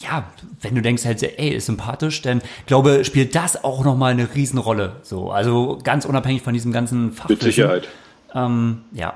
ja, 0.00 0.24
wenn 0.60 0.74
du 0.76 0.82
denkst 0.82 1.04
halt, 1.04 1.22
ey, 1.22 1.48
ist 1.48 1.66
sympathisch, 1.66 2.22
dann 2.22 2.42
glaube 2.66 3.04
spielt 3.04 3.34
das 3.34 3.64
auch 3.64 3.82
nochmal 3.84 4.12
eine 4.12 4.28
Riesenrolle. 4.34 4.92
So, 5.02 5.32
also 5.32 5.78
ganz 5.82 6.04
unabhängig 6.04 6.42
von 6.42 6.52
diesem 6.52 6.70
ganzen 6.70 7.06
Mit 7.06 7.14
Fachwissen. 7.16 7.40
Sicherheit. 7.44 7.88
Ähm, 8.34 8.82
ja, 8.92 9.14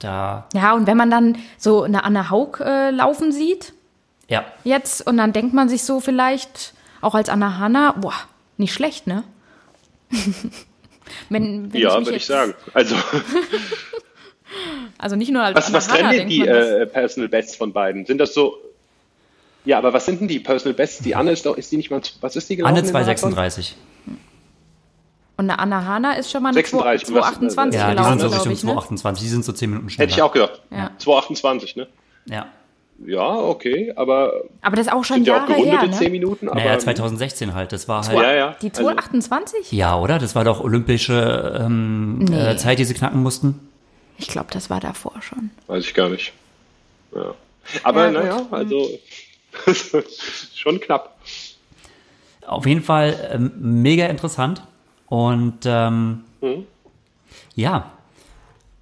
da, 0.00 0.46
Ja, 0.54 0.72
und 0.72 0.86
wenn 0.86 0.96
man 0.96 1.10
dann 1.10 1.36
so 1.56 1.82
eine 1.84 2.02
Anne 2.04 2.30
Haug 2.30 2.58
äh, 2.60 2.90
laufen 2.90 3.30
sieht, 3.32 3.74
ja, 4.28 4.44
jetzt, 4.64 5.06
und 5.06 5.18
dann 5.18 5.32
denkt 5.32 5.54
man 5.54 5.68
sich 5.68 5.84
so 5.84 6.00
vielleicht, 6.00 6.74
auch 7.00 7.14
als 7.14 7.28
Anna 7.28 7.58
Hanna, 7.58 7.92
boah, 7.92 8.14
nicht 8.56 8.72
schlecht, 8.72 9.06
ne? 9.06 9.24
wenn, 11.28 11.72
wenn 11.72 11.80
Ja, 11.80 11.96
würde 11.98 12.16
ich 12.16 12.26
sagen. 12.26 12.54
Also 12.74 12.96
Also 14.98 15.16
nicht 15.16 15.30
nur 15.30 15.42
als 15.42 15.56
was, 15.56 15.66
Anna 15.66 15.76
was 15.76 15.88
trennen 15.88 16.10
denn 16.10 16.28
die 16.28 16.46
äh, 16.46 16.86
Personal 16.86 17.28
Bests 17.28 17.56
von 17.56 17.72
beiden? 17.72 18.06
Sind 18.06 18.18
das 18.18 18.34
so 18.34 18.58
ja, 19.64 19.76
aber 19.76 19.92
was 19.92 20.06
sind 20.06 20.20
denn 20.20 20.28
die 20.28 20.38
Personal 20.38 20.74
Bests? 20.74 21.02
Die 21.02 21.14
Anne 21.14 21.32
ist 21.32 21.44
doch, 21.44 21.56
ist 21.56 21.70
die 21.70 21.76
nicht 21.76 21.90
mal, 21.90 22.00
was 22.22 22.36
ist 22.36 22.48
die 22.48 22.56
gelaufen? 22.56 22.76
Anne 22.78 22.86
im 22.86 22.92
Marathon? 22.92 23.32
236. 23.32 23.76
Und 25.36 25.50
eine 25.50 25.58
Anna 25.58 25.84
Hanna 25.84 26.12
ist 26.14 26.30
schon 26.30 26.42
mal 26.42 26.48
eine 26.48 26.54
36, 26.54 27.06
228 27.06 27.78
Ja, 27.78 27.90
die 27.90 27.96
gelaufen, 27.96 28.18
sind 28.18 28.30
so 28.30 28.34
Richtung 28.34 28.52
ich, 28.52 28.64
ne? 28.64 28.72
228, 28.72 29.22
die 29.22 29.28
sind 29.28 29.44
so 29.44 29.52
10 29.52 29.70
Minuten 29.70 29.90
schneller. 29.90 30.06
Hätte 30.06 30.18
ich 30.18 30.22
auch 30.22 30.32
gedacht. 30.32 30.62
Ja. 30.70 30.90
228, 30.96 31.76
ne? 31.76 31.86
Ja. 32.26 32.46
Ja, 33.06 33.28
okay, 33.36 33.92
aber 33.94 34.32
Aber 34.60 34.76
das 34.76 34.86
ist 34.86 34.92
auch 34.92 35.04
schon 35.04 35.18
sind 35.18 35.28
ja 35.28 35.34
auch 35.44 35.48
Jahre 35.48 35.62
gerundete 35.62 35.86
her, 35.86 35.92
10 35.92 36.04
ne? 36.06 36.10
Minuten. 36.10 36.48
Aber, 36.48 36.58
Naja, 36.58 36.78
2016 36.78 37.54
halt, 37.54 37.72
das 37.72 37.86
war 37.88 38.04
halt. 38.06 38.18
Ja, 38.18 38.32
ja. 38.34 38.56
Die 38.60 38.70
also- 38.70 38.82
228? 38.82 39.70
Ja, 39.72 39.96
oder? 39.98 40.18
Das 40.18 40.34
war 40.34 40.42
doch 40.44 40.60
olympische 40.64 41.60
ähm, 41.64 42.18
Nee. 42.18 42.36
äh, 42.52 42.56
Zeit, 42.56 42.78
die 42.80 42.84
sie 42.84 42.94
knacken 42.94 43.22
mussten. 43.22 43.60
Ich 44.16 44.26
glaube, 44.28 44.48
das 44.52 44.68
war 44.68 44.80
davor 44.80 45.12
schon. 45.22 45.50
Weiß 45.68 45.84
ich 45.84 45.94
gar 45.94 46.08
nicht. 46.08 46.32
Ja. 47.14 47.34
Aber 47.84 48.06
Ja, 48.06 48.10
naja, 48.10 48.46
also 48.50 48.88
schon 50.54 50.80
knapp. 50.80 51.16
Auf 52.46 52.66
jeden 52.66 52.82
Fall 52.82 53.30
ähm, 53.32 53.52
mega 53.82 54.06
interessant. 54.06 54.62
Und 55.06 55.58
ähm, 55.66 56.24
Mhm. 56.40 56.66
ja, 57.54 57.90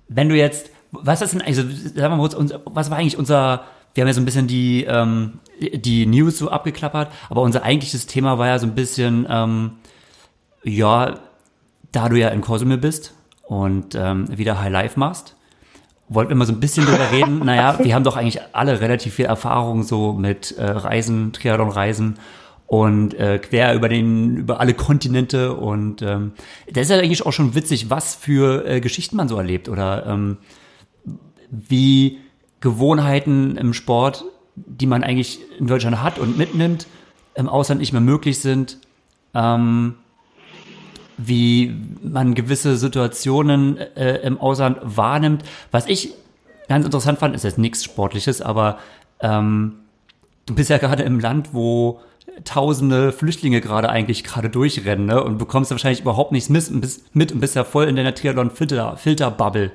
wenn 0.09 0.29
du 0.29 0.37
jetzt, 0.37 0.70
was 0.92 1.20
ist 1.22 1.33
denn, 1.35 1.42
also 1.42 1.62
sagen 1.62 1.94
wir 1.94 2.09
mal, 2.16 2.61
was 2.66 2.90
war 2.90 2.98
eigentlich 2.98 3.18
unser, 3.18 3.64
wir 3.97 4.03
haben 4.03 4.09
ja 4.09 4.15
so 4.15 4.21
ein 4.21 4.27
bisschen 4.27 4.47
die, 4.47 4.85
ähm, 4.85 5.41
die 5.59 6.05
News 6.05 6.39
so 6.39 6.51
abgeklappert, 6.51 7.11
aber 7.31 7.41
unser 7.41 7.63
eigentliches 7.63 8.07
Thema 8.07 8.39
war 8.39 8.47
ja 8.47 8.59
so 8.59 8.67
ein 8.67 8.75
bisschen, 8.75 9.27
ähm, 9.29 9.73
ja, 10.63 11.19
da 11.93 12.09
du 12.11 12.17
ja 12.17 12.29
in 12.29 12.43
Cozumel 12.43 12.77
bist 12.77 13.15
und 13.45 13.95
ähm, 13.95 14.27
wieder 14.37 14.61
High 14.61 14.71
Life 14.71 15.01
machst, 15.01 15.35
wollten 16.09 16.29
wir 16.29 16.37
mal 16.37 16.45
so 16.45 16.53
ein 16.53 16.61
bisschen 16.61 16.85
drüber 16.85 17.11
reden. 17.11 17.39
Naja, 17.45 17.79
wir 17.83 17.95
haben 17.95 18.05
doch 18.05 18.17
eigentlich 18.17 18.41
alle 18.53 18.81
relativ 18.83 19.15
viel 19.15 19.25
Erfahrung 19.25 19.83
so 19.83 20.13
mit 20.13 20.57
äh, 20.59 20.65
Reisen, 20.65 21.33
Triathlon-Reisen 21.33 22.19
und 22.67 23.15
äh, 23.15 23.39
quer 23.39 23.75
über 23.75 23.89
den 23.89 24.37
über 24.37 24.61
alle 24.61 24.75
Kontinente 24.75 25.55
und 25.55 26.03
ähm, 26.03 26.33
das 26.71 26.83
ist 26.85 26.91
ja 26.91 26.99
eigentlich 26.99 27.25
auch 27.25 27.33
schon 27.33 27.55
witzig, 27.55 27.89
was 27.89 28.15
für 28.15 28.67
äh, 28.67 28.81
Geschichten 28.81 29.17
man 29.17 29.29
so 29.29 29.39
erlebt 29.39 29.69
oder 29.71 30.05
ähm, 30.07 30.37
wie 31.49 32.19
Gewohnheiten 32.61 33.57
im 33.57 33.73
Sport, 33.73 34.25
die 34.55 34.87
man 34.87 35.05
eigentlich 35.05 35.40
in 35.59 35.66
Deutschland 35.66 36.03
hat 36.03 36.19
und 36.19 36.38
mitnimmt, 36.38 36.87
im 37.35 37.49
Ausland 37.49 37.81
nicht 37.81 37.92
mehr 37.92 38.01
möglich 38.01 38.40
sind. 38.40 38.79
Ähm, 39.35 39.97
wie 41.19 41.75
man 42.03 42.35
gewisse 42.35 42.77
Situationen 42.77 43.79
äh, 43.79 44.16
im 44.19 44.38
Ausland 44.38 44.79
wahrnimmt. 44.83 45.45
Was 45.71 45.87
ich 45.87 46.12
ganz 46.69 46.85
interessant 46.85 47.19
fand, 47.19 47.35
ist 47.35 47.45
jetzt 47.45 47.59
nichts 47.59 47.85
Sportliches, 47.85 48.42
aber 48.42 48.79
ähm, 49.21 49.77
du 50.47 50.55
bist 50.55 50.71
ja 50.71 50.79
gerade 50.79 51.05
im 51.05 51.21
Land, 51.21 51.55
wo 51.55 52.01
tausende 52.45 53.12
Flüchtlinge 53.12 53.61
gerade 53.61 53.88
eigentlich 53.88 54.25
gerade 54.25 54.51
durchrennen 54.51 55.07
ne? 55.07 55.23
und 55.23 55.38
bekommst 55.38 55.71
wahrscheinlich 55.71 56.01
überhaupt 56.01 56.33
nichts 56.33 56.51
mit 56.51 56.69
und 56.71 56.81
bist, 56.81 57.14
mit 57.14 57.33
und 57.33 57.40
bist 57.40 57.55
ja 57.55 57.64
voll 57.64 57.87
in 57.87 57.97
deiner 57.97 58.14
Triathlon-Filter-Bubble. 58.14 59.73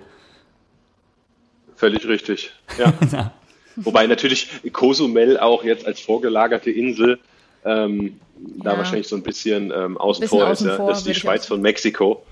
Völlig 1.82 2.08
richtig. 2.08 2.52
Ja. 2.78 3.34
Wobei 3.76 4.06
natürlich 4.06 4.50
Cozumel 4.72 5.40
auch 5.40 5.64
jetzt 5.64 5.88
als 5.88 6.00
vorgelagerte 6.00 6.70
Insel 6.70 7.18
ähm, 7.66 8.20
da 8.36 8.74
Ja. 8.74 8.78
wahrscheinlich 8.78 9.08
so 9.08 9.16
ein 9.16 9.24
bisschen 9.24 9.72
ähm, 9.76 9.98
außen 9.98 10.22
Bisschen 10.22 10.38
vor 10.38 10.48
außen 10.48 10.68
ist. 10.68 10.72
Ja. 10.74 10.78
vor, 10.78 10.90
Das 10.90 11.00
ist 11.00 11.08
die 11.08 11.16
Schweiz 11.16 11.48
von 11.48 11.60
Mexiko. 11.60 12.24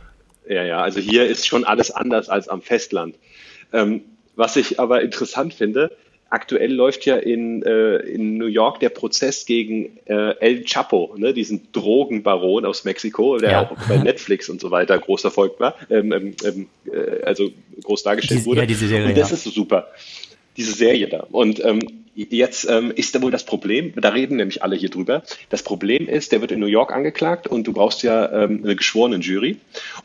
Ja, 0.48 0.64
ja, 0.64 0.82
also 0.84 1.00
hier 1.00 1.26
ist 1.26 1.48
schon 1.48 1.64
alles 1.66 1.90
anders 1.90 2.30
als 2.30 2.48
am 2.48 2.62
Festland. 2.62 3.16
Ähm, 3.74 4.02
was 4.36 4.56
ich 4.56 4.80
aber 4.80 5.02
interessant 5.02 5.56
finde, 5.56 5.98
aktuell 6.30 6.74
läuft 6.74 7.06
ja 7.06 7.16
in, 7.18 7.64
äh, 7.64 7.98
in 7.98 8.38
New 8.38 8.48
York 8.48 8.80
der 8.80 8.90
Prozess 8.90 9.46
gegen 9.46 9.98
äh, 10.06 10.38
El 10.40 10.64
Chapo, 10.64 11.16
ne, 11.18 11.34
diesen 11.34 11.72
Drogenbaron 11.72 12.66
aus 12.66 12.86
Mexiko, 12.86 13.38
der 13.38 13.52
Ja. 13.52 13.62
auch 13.64 13.88
bei 13.88 13.98
Netflix 13.98 14.50
und 14.50 14.62
so 14.62 14.72
weiter 14.72 14.98
groß 14.98 15.24
erfolgt 15.24 15.60
war, 15.60 15.76
ähm, 15.90 16.12
ähm, 16.12 16.36
ähm, 16.44 16.68
äh, 16.86 17.24
also 17.24 17.50
groß 17.84 18.04
dargestellt 18.04 18.46
wurde. 18.46 18.62
ja, 18.62 18.66
diese 18.66 18.88
Serie, 18.88 19.08
und 19.08 19.18
das 19.18 19.30
ja. 19.30 19.36
ist 19.36 19.44
so 19.44 19.50
super 19.50 19.88
diese 20.60 20.74
Serie 20.74 21.08
da. 21.08 21.26
Und 21.32 21.64
ähm, 21.64 21.80
jetzt 22.16 22.70
ähm, 22.70 22.92
ist 22.94 23.16
da 23.16 23.22
wohl 23.22 23.32
das 23.32 23.46
Problem, 23.46 23.94
da 23.96 24.10
reden 24.10 24.36
nämlich 24.36 24.62
alle 24.62 24.76
hier 24.76 24.90
drüber. 24.90 25.24
Das 25.50 25.64
Problem 25.64 26.08
ist, 26.08 26.34
der 26.34 26.42
wird 26.42 26.52
in 26.52 26.60
New 26.60 26.66
York 26.66 26.92
angeklagt 26.92 27.48
und 27.48 27.66
du 27.66 27.72
brauchst 27.72 28.04
ja 28.04 28.44
ähm, 28.44 28.62
eine 28.64 28.76
geschworene 28.76 29.18
Jury. 29.18 29.56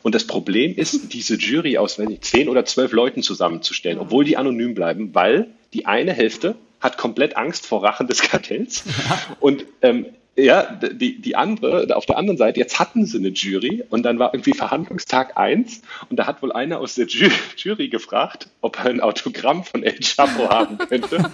Und 0.01 0.15
das 0.15 0.25
Problem 0.25 0.73
ist, 0.77 1.13
diese 1.13 1.35
Jury 1.35 1.77
aus 1.77 1.99
wenn 1.99 2.09
ich, 2.09 2.21
zehn 2.21 2.47
oder 2.47 2.63
zwölf 2.63 2.93
Leuten 2.93 3.21
zusammenzustellen, 3.21 3.99
obwohl 3.99 4.23
die 4.23 4.37
anonym 4.37 4.75
bleiben, 4.75 5.09
weil 5.13 5.47
die 5.75 5.85
eine 5.85 6.13
Hälfte 6.13 6.55
hat 6.79 6.97
komplett 6.97 7.35
Angst 7.35 7.65
vor 7.65 7.83
Rachen 7.83 8.07
des 8.07 8.21
Kartells. 8.21 8.85
Und 9.41 9.65
ähm, 9.81 10.05
ja, 10.37 10.63
die, 10.91 11.21
die 11.21 11.35
andere, 11.35 11.95
auf 11.95 12.05
der 12.05 12.17
anderen 12.17 12.37
Seite, 12.37 12.59
jetzt 12.59 12.77
hatten 12.79 13.05
sie 13.05 13.19
eine 13.19 13.29
Jury 13.29 13.83
und 13.89 14.03
dann 14.03 14.19
war 14.19 14.33
irgendwie 14.33 14.53
Verhandlungstag 14.53 15.37
eins 15.37 15.81
und 16.09 16.17
da 16.17 16.27
hat 16.27 16.41
wohl 16.41 16.51
einer 16.51 16.79
aus 16.79 16.95
der 16.95 17.05
Ju 17.07 17.29
Jury 17.57 17.87
gefragt, 17.87 18.49
ob 18.61 18.77
er 18.79 18.85
ein 18.89 18.99
Autogramm 18.99 19.63
von 19.63 19.83
El 19.83 19.97
Chapo 20.01 20.49
haben 20.49 20.77
könnte. 20.77 21.17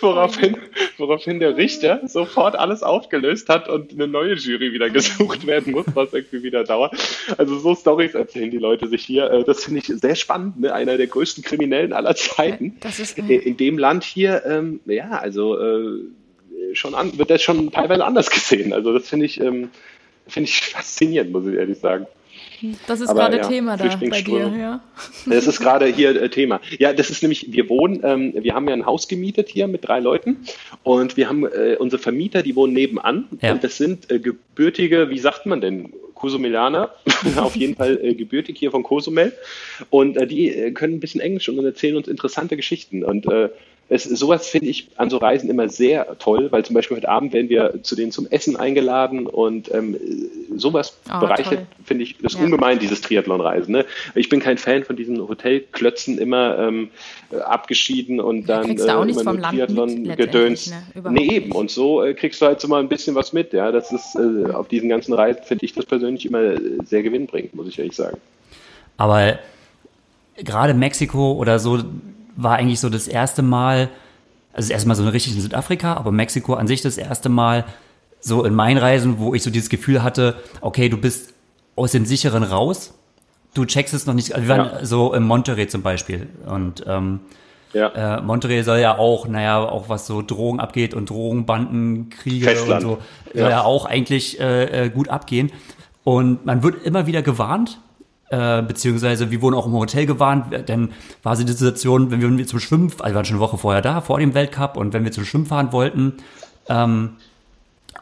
woraufhin, 0.00 0.56
woraufhin 0.96 1.40
der 1.40 1.56
Richter 1.56 2.00
sofort 2.06 2.56
alles 2.56 2.82
aufgelöst 2.82 3.48
hat 3.48 3.68
und 3.68 3.92
eine 3.92 4.06
neue 4.08 4.34
Jury 4.34 4.72
wieder 4.72 4.90
gesucht 4.90 5.46
werden 5.46 5.72
muss, 5.72 5.86
was 5.94 6.12
irgendwie 6.12 6.42
wieder 6.42 6.64
dauert. 6.64 6.94
Also 7.38 7.58
so 7.58 7.74
Stories 7.74 8.14
erzählen 8.14 8.50
die 8.50 8.58
Leute 8.58 8.88
sich 8.88 9.04
hier. 9.04 9.30
Äh, 9.30 9.44
Das 9.44 9.64
finde 9.64 9.80
ich 9.80 9.86
sehr 9.86 10.14
spannend. 10.14 10.60
Ne? 10.60 10.72
Einer 10.72 10.96
der 10.96 11.06
größten 11.06 11.42
Kriminellen 11.44 11.92
aller 11.92 12.14
Zeiten. 12.14 12.76
Das 12.80 12.98
ist- 12.98 13.18
in, 13.18 13.28
in 13.28 13.56
dem 13.56 13.78
Land 13.78 14.04
hier, 14.04 14.42
ähm, 14.46 14.80
ja, 14.86 15.10
also 15.10 15.58
äh, 15.58 16.00
schon 16.74 16.94
an, 16.94 17.18
wird 17.18 17.30
das 17.30 17.42
schon 17.42 17.70
teilweise 17.70 18.04
anders 18.04 18.30
gesehen. 18.30 18.72
Also 18.72 18.92
das 18.92 19.08
finde 19.08 19.26
ich, 19.26 19.40
ähm, 19.40 19.70
finde 20.26 20.48
ich 20.48 20.60
faszinierend, 20.60 21.32
muss 21.32 21.46
ich 21.46 21.54
ehrlich 21.54 21.78
sagen. 21.78 22.06
Das 22.86 23.00
ist 23.00 23.14
gerade 23.14 23.36
ja, 23.36 23.46
Thema 23.46 23.76
da 23.76 23.84
bei 23.96 24.20
dir, 24.20 24.52
ja. 24.58 24.80
Das 25.26 25.46
ist 25.46 25.60
gerade 25.60 25.86
hier 25.86 26.20
äh, 26.20 26.28
Thema. 26.28 26.60
Ja, 26.78 26.92
das 26.92 27.08
ist 27.08 27.22
nämlich, 27.22 27.52
wir 27.52 27.68
wohnen, 27.68 28.00
ähm, 28.02 28.34
wir 28.36 28.54
haben 28.54 28.66
ja 28.68 28.74
ein 28.74 28.84
Haus 28.84 29.06
gemietet 29.06 29.48
hier 29.48 29.68
mit 29.68 29.86
drei 29.86 30.00
Leuten 30.00 30.38
und 30.82 31.16
wir 31.16 31.28
haben 31.28 31.46
äh, 31.46 31.76
unsere 31.78 32.02
Vermieter, 32.02 32.42
die 32.42 32.56
wohnen 32.56 32.72
nebenan 32.72 33.26
Ja. 33.40 33.52
und 33.52 33.62
das 33.62 33.76
sind 33.76 34.10
äh, 34.10 34.18
gebürtige, 34.18 35.08
wie 35.08 35.18
sagt 35.18 35.46
man 35.46 35.60
denn, 35.60 35.92
Cozumelaner, 36.18 36.90
auf 37.36 37.56
jeden 37.56 37.76
Fall 37.76 37.98
äh, 38.02 38.14
gebürtig 38.14 38.58
hier 38.58 38.72
von 38.72 38.82
Cozumel. 38.82 39.32
Und 39.88 40.16
äh, 40.16 40.26
die 40.26 40.50
äh, 40.50 40.72
können 40.72 40.94
ein 40.94 41.00
bisschen 41.00 41.20
Englisch 41.20 41.48
und 41.48 41.64
erzählen 41.64 41.96
uns 41.96 42.08
interessante 42.08 42.56
Geschichten. 42.56 43.04
Und 43.04 43.26
äh, 43.26 43.50
es, 43.90 44.04
sowas 44.04 44.46
finde 44.46 44.68
ich 44.68 44.88
an 44.96 45.08
so 45.08 45.16
Reisen 45.16 45.48
immer 45.48 45.68
sehr 45.68 46.18
toll, 46.18 46.52
weil 46.52 46.64
zum 46.64 46.74
Beispiel 46.74 46.98
heute 46.98 47.08
Abend 47.08 47.32
werden 47.32 47.48
wir 47.48 47.82
zu 47.82 47.96
denen 47.96 48.12
zum 48.12 48.26
Essen 48.26 48.56
eingeladen 48.56 49.26
und 49.26 49.72
ähm, 49.72 49.96
sowas 50.56 50.98
oh, 51.10 51.20
bereichert, 51.20 51.66
finde 51.84 52.04
ich, 52.04 52.18
das 52.18 52.34
ja. 52.34 52.40
ungemein, 52.40 52.78
dieses 52.78 53.00
Triathlon-Reisen. 53.00 53.72
Ne? 53.72 53.86
Ich 54.14 54.28
bin 54.28 54.40
kein 54.40 54.58
Fan 54.58 54.84
von 54.84 54.96
diesen 54.96 55.26
Hotelklötzen 55.26 56.18
immer 56.18 56.58
ähm, 56.58 56.90
abgeschieden 57.30 58.20
und 58.20 58.46
dann 58.48 58.76
ja, 58.76 59.02
äh, 59.02 59.10
immer 59.10 59.24
nur 59.24 59.40
Triathlon-Gedöns. 59.40 60.70
Ne? 60.70 61.10
Nee, 61.10 61.36
eben. 61.36 61.52
Und 61.52 61.70
so 61.70 62.02
äh, 62.02 62.12
kriegst 62.12 62.42
du 62.42 62.46
halt 62.46 62.60
so 62.60 62.68
mal 62.68 62.80
ein 62.80 62.88
bisschen 62.88 63.14
was 63.14 63.32
mit. 63.32 63.54
Ja, 63.54 63.72
das 63.72 63.90
ist 63.90 64.16
äh, 64.16 64.52
auf 64.52 64.68
diesen 64.68 64.90
ganzen 64.90 65.14
Reisen, 65.14 65.42
finde 65.44 65.64
ich 65.64 65.72
das 65.72 65.86
persönlich 65.86 66.26
immer 66.26 66.56
sehr 66.84 67.02
gewinnbringend, 67.02 67.54
muss 67.54 67.68
ich 67.68 67.78
ehrlich 67.78 67.96
sagen. 67.96 68.18
Aber 68.98 69.38
gerade 70.36 70.74
Mexiko 70.74 71.32
oder 71.32 71.58
so, 71.58 71.78
war 72.38 72.56
eigentlich 72.56 72.80
so 72.80 72.88
das 72.88 73.08
erste 73.08 73.42
Mal, 73.42 73.88
also 74.52 74.72
erstmal 74.72 74.96
so 74.96 75.02
eine 75.02 75.12
richtig 75.12 75.34
in 75.34 75.42
Südafrika, 75.42 75.94
aber 75.94 76.12
Mexiko 76.12 76.54
an 76.54 76.68
sich 76.68 76.80
das 76.80 76.96
erste 76.96 77.28
Mal 77.28 77.64
so 78.20 78.44
in 78.44 78.54
meinen 78.54 78.78
Reisen, 78.78 79.18
wo 79.18 79.34
ich 79.34 79.42
so 79.42 79.50
dieses 79.50 79.68
Gefühl 79.68 80.02
hatte, 80.02 80.36
okay, 80.60 80.88
du 80.88 80.96
bist 80.96 81.34
aus 81.74 81.92
dem 81.92 82.06
Sicheren 82.06 82.44
raus, 82.44 82.94
du 83.54 83.64
checkst 83.64 83.92
es 83.92 84.06
noch 84.06 84.14
nicht. 84.14 84.34
Also 84.34 84.48
wir 84.48 84.56
waren 84.56 84.70
ja. 84.72 84.84
so 84.86 85.12
in 85.14 85.24
Monterey 85.24 85.66
zum 85.66 85.82
Beispiel 85.82 86.28
und 86.46 86.84
ähm, 86.86 87.20
ja. 87.72 88.18
äh, 88.18 88.22
Monterey 88.22 88.62
soll 88.62 88.78
ja 88.78 88.96
auch, 88.98 89.26
naja, 89.26 89.58
auch 89.58 89.88
was 89.88 90.06
so 90.06 90.22
Drogen 90.22 90.60
abgeht 90.60 90.94
und 90.94 91.10
Drogenbanden, 91.10 92.08
Kriege 92.10 92.46
Festland. 92.46 92.84
und 92.84 92.90
so, 92.90 92.98
soll 93.34 93.42
ja, 93.42 93.50
ja 93.50 93.60
auch 93.62 93.84
eigentlich 93.84 94.38
äh, 94.40 94.86
äh, 94.86 94.90
gut 94.90 95.08
abgehen. 95.08 95.50
Und 96.04 96.46
man 96.46 96.62
wird 96.62 96.84
immer 96.84 97.06
wieder 97.06 97.22
gewarnt, 97.22 97.80
äh, 98.30 98.62
beziehungsweise 98.62 99.30
wir 99.30 99.40
wurden 99.42 99.54
auch 99.54 99.66
im 99.66 99.72
Hotel 99.72 100.06
gewarnt, 100.06 100.68
denn 100.68 100.90
war 101.22 101.36
sie 101.36 101.44
die 101.44 101.52
Situation, 101.52 102.10
wenn 102.10 102.38
wir 102.38 102.46
zum 102.46 102.60
Schwimmen, 102.60 102.92
also 102.98 103.04
wir 103.04 103.14
waren 103.14 103.24
schon 103.24 103.36
eine 103.36 103.44
Woche 103.44 103.58
vorher 103.58 103.82
da, 103.82 104.00
vor 104.00 104.18
dem 104.18 104.34
Weltcup, 104.34 104.76
und 104.76 104.92
wenn 104.92 105.04
wir 105.04 105.12
zum 105.12 105.24
Schwimmen 105.24 105.46
fahren 105.46 105.72
wollten, 105.72 106.14
ähm, 106.68 107.16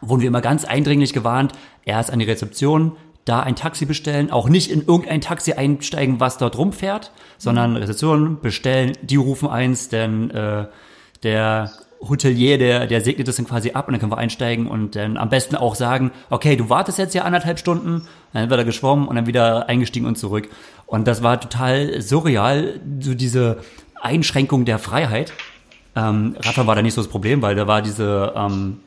wurden 0.00 0.20
wir 0.20 0.28
immer 0.28 0.40
ganz 0.40 0.64
eindringlich 0.64 1.12
gewarnt, 1.12 1.52
erst 1.84 2.10
an 2.12 2.18
die 2.18 2.24
Rezeption, 2.24 2.92
da 3.24 3.40
ein 3.40 3.56
Taxi 3.56 3.86
bestellen, 3.86 4.30
auch 4.30 4.48
nicht 4.48 4.70
in 4.70 4.86
irgendein 4.86 5.20
Taxi 5.20 5.52
einsteigen, 5.52 6.20
was 6.20 6.38
dort 6.38 6.56
rumfährt, 6.56 7.12
sondern 7.38 7.76
Rezeption 7.76 8.40
bestellen, 8.40 8.92
die 9.02 9.16
rufen 9.16 9.48
eins, 9.48 9.88
denn 9.88 10.30
äh, 10.30 10.66
der 11.22 11.72
Hotelier, 12.00 12.58
der, 12.58 12.86
der 12.86 13.00
segnet 13.00 13.28
das 13.28 13.36
dann 13.36 13.46
quasi 13.46 13.72
ab 13.72 13.88
und 13.88 13.92
dann 13.92 14.00
können 14.00 14.12
wir 14.12 14.18
einsteigen 14.18 14.66
und 14.66 14.96
dann 14.96 15.16
am 15.16 15.28
besten 15.28 15.56
auch 15.56 15.74
sagen, 15.74 16.10
okay, 16.30 16.56
du 16.56 16.68
wartest 16.68 16.98
jetzt 16.98 17.14
ja 17.14 17.22
anderthalb 17.22 17.58
Stunden, 17.58 18.06
dann 18.32 18.50
wird 18.50 18.60
er 18.60 18.64
geschwommen 18.64 19.08
und 19.08 19.16
dann 19.16 19.26
wieder 19.26 19.68
eingestiegen 19.68 20.06
und 20.06 20.16
zurück. 20.16 20.48
Und 20.86 21.08
das 21.08 21.22
war 21.22 21.40
total 21.40 22.00
surreal, 22.00 22.80
so 23.00 23.14
diese 23.14 23.58
Einschränkung 24.00 24.64
der 24.64 24.78
Freiheit. 24.78 25.32
Ähm, 25.94 26.36
Radfahren 26.36 26.66
war 26.66 26.74
da 26.74 26.82
nicht 26.82 26.94
so 26.94 27.00
das 27.00 27.10
Problem, 27.10 27.42
weil 27.42 27.54
da 27.54 27.66
war 27.66 27.82
diese 27.82 28.32
ähm, 28.36 28.80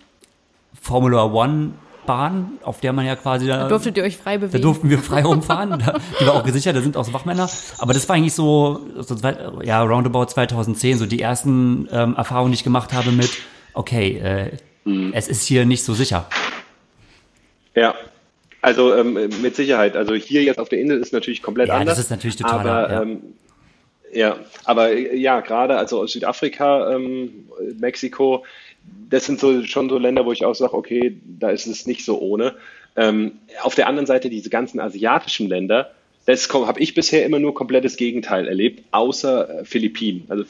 Formula 0.79 1.25
One 1.25 1.71
Bahn, 2.09 2.57
auf 2.63 2.81
der 2.81 2.91
man 2.91 3.05
ja 3.05 3.15
quasi 3.15 3.45
da, 3.45 3.57
da 3.57 3.67
durftet 3.67 3.95
ihr 3.95 4.01
euch 4.01 4.17
frei 4.17 4.39
bewegen. 4.39 4.53
Da 4.53 4.57
durften 4.57 4.89
wir 4.89 4.97
frei 4.97 5.21
rumfahren. 5.21 5.83
die 6.19 6.25
war 6.25 6.33
auch 6.33 6.43
gesichert, 6.43 6.75
da 6.75 6.81
sind 6.81 6.97
auch 6.97 7.05
so 7.05 7.13
Wachmänner. 7.13 7.47
Aber 7.77 7.93
das 7.93 8.09
war 8.09 8.15
eigentlich 8.15 8.33
so, 8.33 8.79
so 8.97 9.15
ja, 9.61 9.83
roundabout 9.83 10.25
2010, 10.25 10.97
so 10.97 11.05
die 11.05 11.21
ersten 11.21 11.87
ähm, 11.91 12.15
Erfahrungen, 12.15 12.51
die 12.51 12.55
ich 12.55 12.63
gemacht 12.63 12.93
habe 12.93 13.11
mit, 13.11 13.29
okay, 13.75 14.17
äh, 14.17 14.89
mhm. 14.89 15.11
es 15.13 15.27
ist 15.27 15.45
hier 15.45 15.67
nicht 15.67 15.83
so 15.83 15.93
sicher. 15.93 16.25
Ja, 17.75 17.93
also 18.63 18.95
ähm, 18.95 19.29
mit 19.43 19.55
Sicherheit. 19.55 19.95
Also 19.95 20.15
hier 20.15 20.41
jetzt 20.41 20.57
auf 20.57 20.69
der 20.69 20.79
Insel 20.79 20.99
ist 20.99 21.13
natürlich 21.13 21.43
komplett 21.43 21.67
ja, 21.67 21.75
anders. 21.75 21.97
Das 21.97 22.05
ist 22.05 22.09
natürlich 22.09 22.37
total. 22.37 22.67
Aber, 22.67 22.91
ja. 22.91 23.01
Ähm, 23.03 23.21
ja, 24.11 24.37
aber 24.65 24.93
ja, 24.97 25.41
gerade 25.41 25.77
also 25.77 26.01
aus 26.01 26.13
Südafrika, 26.13 26.91
ähm, 26.91 27.45
Mexiko, 27.79 28.43
das 29.09 29.25
sind 29.25 29.39
so 29.39 29.63
schon 29.63 29.89
so 29.89 29.97
Länder, 29.97 30.25
wo 30.25 30.31
ich 30.31 30.45
auch 30.45 30.55
sage, 30.55 30.73
okay, 30.73 31.17
da 31.39 31.49
ist 31.49 31.67
es 31.67 31.85
nicht 31.85 32.05
so 32.05 32.19
ohne. 32.19 32.55
Ähm, 32.95 33.39
auf 33.61 33.75
der 33.75 33.87
anderen 33.87 34.05
Seite 34.05 34.29
diese 34.29 34.49
ganzen 34.49 34.79
asiatischen 34.79 35.47
Länder, 35.47 35.91
das 36.25 36.47
habe 36.53 36.79
ich 36.79 36.93
bisher 36.93 37.25
immer 37.25 37.39
nur 37.39 37.55
komplettes 37.55 37.97
Gegenteil 37.97 38.47
erlebt, 38.47 38.83
außer 38.91 39.61
äh, 39.61 39.65
Philippinen. 39.65 40.25
Also 40.29 40.43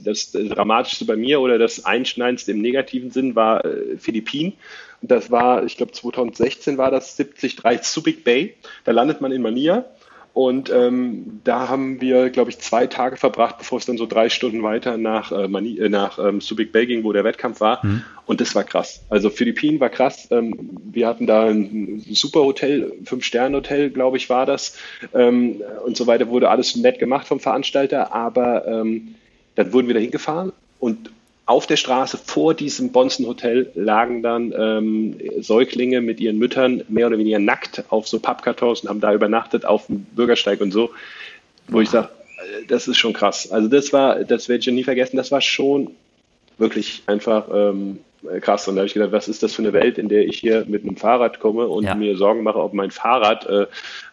das, 0.00 0.32
das, 0.32 0.48
Dramatischste 0.48 1.04
bei 1.06 1.16
mir 1.16 1.40
oder 1.40 1.58
das 1.58 1.86
Einschneidendste 1.86 2.52
im 2.52 2.60
negativen 2.60 3.10
Sinn 3.10 3.34
war 3.34 3.64
äh, 3.64 3.96
Philippinen. 3.98 4.52
Das 5.00 5.30
war, 5.30 5.64
ich 5.64 5.76
glaube 5.76 5.92
2016 5.92 6.76
war 6.76 6.90
das 6.90 7.16
73 7.16 7.82
Subic 7.82 8.24
Bay. 8.24 8.54
Da 8.84 8.92
landet 8.92 9.20
man 9.20 9.32
in 9.32 9.42
Manila 9.42 9.86
und 10.34 10.70
ähm, 10.70 11.40
da 11.44 11.68
haben 11.68 12.00
wir, 12.00 12.30
glaube 12.30 12.50
ich, 12.50 12.58
zwei 12.58 12.86
Tage 12.86 13.16
verbracht, 13.16 13.58
bevor 13.58 13.78
es 13.78 13.84
dann 13.84 13.98
so 13.98 14.06
drei 14.06 14.30
Stunden 14.30 14.62
weiter 14.62 14.96
nach, 14.96 15.30
äh, 15.30 15.46
Mani 15.46 15.78
äh, 15.78 15.90
nach 15.90 16.18
ähm, 16.18 16.40
Subic 16.40 16.72
Bay 16.72 16.86
ging, 16.86 17.04
wo 17.04 17.12
der 17.12 17.24
Wettkampf 17.24 17.60
war. 17.60 17.84
Mhm. 17.84 18.02
Und 18.24 18.40
das 18.40 18.54
war 18.54 18.64
krass. 18.64 19.02
Also 19.10 19.28
Philippinen 19.28 19.78
war 19.78 19.90
krass. 19.90 20.28
Ähm, 20.30 20.70
wir 20.84 21.06
hatten 21.06 21.26
da 21.26 21.44
ein 21.44 22.02
super 22.10 22.40
Hotel, 22.40 22.94
Fünf-Sterne-Hotel, 23.04 23.90
glaube 23.90 24.16
ich, 24.16 24.30
war 24.30 24.46
das. 24.46 24.78
Ähm, 25.12 25.60
und 25.84 25.98
so 25.98 26.06
weiter 26.06 26.28
wurde 26.28 26.48
alles 26.48 26.76
nett 26.76 26.98
gemacht 26.98 27.26
vom 27.26 27.38
Veranstalter. 27.38 28.14
Aber 28.14 28.66
ähm, 28.66 29.16
dann 29.54 29.72
wurden 29.74 29.86
wir 29.88 29.94
da 29.94 30.00
hingefahren 30.00 30.52
und 30.80 31.10
auf 31.52 31.66
der 31.66 31.76
Straße 31.76 32.16
vor 32.16 32.54
diesem 32.54 32.92
Bonzen 32.92 33.26
Hotel 33.26 33.70
lagen 33.74 34.22
dann 34.22 34.54
ähm, 34.56 35.18
Säuglinge 35.38 36.00
mit 36.00 36.18
ihren 36.18 36.38
Müttern 36.38 36.82
mehr 36.88 37.08
oder 37.08 37.18
weniger 37.18 37.38
nackt 37.38 37.84
auf 37.90 38.08
so 38.08 38.18
Pappkartons 38.18 38.80
und 38.80 38.88
haben 38.88 39.00
da 39.00 39.12
übernachtet 39.12 39.66
auf 39.66 39.86
dem 39.86 40.04
Bürgersteig 40.04 40.62
und 40.62 40.72
so, 40.72 40.92
wo 41.68 41.82
ich 41.82 41.90
sage, 41.90 42.08
äh, 42.38 42.64
das 42.68 42.88
ist 42.88 42.96
schon 42.96 43.12
krass. 43.12 43.52
Also 43.52 43.68
das 43.68 43.92
war, 43.92 44.24
das 44.24 44.48
werde 44.48 44.60
ich 44.60 44.66
nie 44.74 44.82
vergessen, 44.82 45.18
das 45.18 45.30
war 45.30 45.42
schon 45.42 45.90
wirklich 46.56 47.02
einfach 47.04 47.48
ähm, 47.52 47.98
krass. 48.40 48.68
Und 48.68 48.76
da 48.76 48.80
habe 48.80 48.86
ich 48.86 48.94
gedacht, 48.94 49.12
was 49.12 49.28
ist 49.28 49.42
das 49.42 49.54
für 49.54 49.62
eine 49.62 49.72
Welt, 49.72 49.98
in 49.98 50.08
der 50.08 50.26
ich 50.26 50.38
hier 50.38 50.64
mit 50.66 50.84
einem 50.84 50.96
Fahrrad 50.96 51.40
komme 51.40 51.66
und 51.66 51.84
ja. 51.84 51.94
mir 51.94 52.16
Sorgen 52.16 52.42
mache, 52.42 52.58
ob 52.58 52.74
mein 52.74 52.90
Fahrrad 52.90 53.46
äh, 53.46 53.66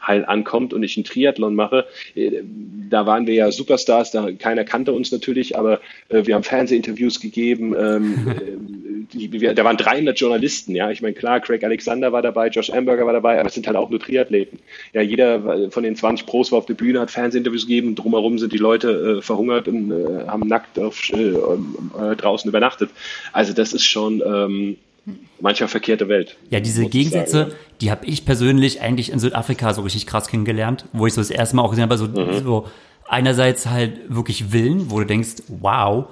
heil 0.06 0.26
ankommt 0.26 0.74
und 0.74 0.84
ich 0.84 0.98
einen 0.98 1.04
Triathlon 1.04 1.56
mache. 1.56 1.86
Äh, 2.16 2.42
da 2.90 3.06
waren 3.06 3.28
wir 3.28 3.34
ja 3.34 3.52
Superstars, 3.52 4.12
da 4.12 4.32
keiner 4.32 4.64
kannte 4.64 4.94
uns 4.94 5.12
natürlich, 5.12 5.58
aber 5.58 5.80
äh, 6.10 6.26
wir 6.26 6.36
haben 6.36 6.44
Fernsehinterviews 6.44 7.20
gegeben. 7.20 7.76
Ähm, 7.78 9.08
die, 9.14 9.32
wir, 9.32 9.54
da 9.54 9.64
waren 9.64 9.78
300 9.78 10.20
Journalisten, 10.20 10.76
ja. 10.76 10.92
Ich 10.92 11.02
meine, 11.02 11.14
klar, 11.14 11.40
Craig 11.40 11.64
Alexander 11.64 12.12
war 12.12 12.22
dabei, 12.22 12.48
Josh 12.48 12.70
Amberger 12.70 13.06
war 13.06 13.14
dabei, 13.14 13.40
aber 13.40 13.48
es 13.48 13.54
sind 13.54 13.68
halt 13.68 13.78
auch 13.78 13.90
nur 13.90 14.00
Triathleten. 14.00 14.60
Ja, 14.94 15.02
jeder 15.02 15.70
von 15.72 15.84
den 15.84 15.96
20 15.96 16.26
Pros 16.26 16.52
war 16.52 16.60
auf 16.60 16.66
der 16.66 16.74
Bühne, 16.74 17.00
hat 17.00 17.12
Fernsehinterviews 17.12 17.68
gegeben. 17.68 17.96
Drumherum 17.96 18.40
sind 18.40 18.54
die 18.54 18.58
Leute 18.58 19.18
äh, 19.20 19.22
verhungert 19.22 19.68
und 19.68 19.92
äh, 19.92 20.28
haben 20.28 20.48
nackt 20.48 20.80
auf, 20.80 21.12
äh, 21.12 21.30
äh, 21.30 22.16
draußen 22.16 22.50
übernachtet. 22.50 22.90
Also 23.34 23.54
das 23.54 23.74
ist 23.74 23.84
schon 23.84 23.99
ähm, 24.08 24.78
manchmal 25.40 25.70
verkehrte 25.70 26.08
Welt. 26.08 26.38
Ja, 26.50 26.60
diese 26.60 26.86
Gegensätze, 26.86 27.38
sagen, 27.38 27.52
ja. 27.52 27.58
die 27.82 27.92
habe 27.92 28.06
ich 28.06 28.26
persönlich 28.26 28.82
eigentlich 28.82 29.12
in 29.12 29.20
Südafrika 29.20 29.74
so 29.74 29.82
richtig 29.82 30.06
krass 30.06 30.28
kennengelernt, 30.28 30.86
wo 30.94 31.08
ich 31.08 31.14
so 31.14 31.22
das 31.22 31.30
erste 31.30 31.56
Mal 31.56 31.64
auch 31.64 31.70
gesehen 31.70 31.84
habe, 31.84 31.98
so, 31.98 32.08
mhm. 32.08 32.44
so 32.44 32.68
einerseits 33.08 33.68
halt 33.68 33.94
wirklich 34.08 34.52
Willen, 34.52 34.92
wo 34.92 35.00
du 35.00 35.06
denkst, 35.06 35.44
wow. 35.48 36.06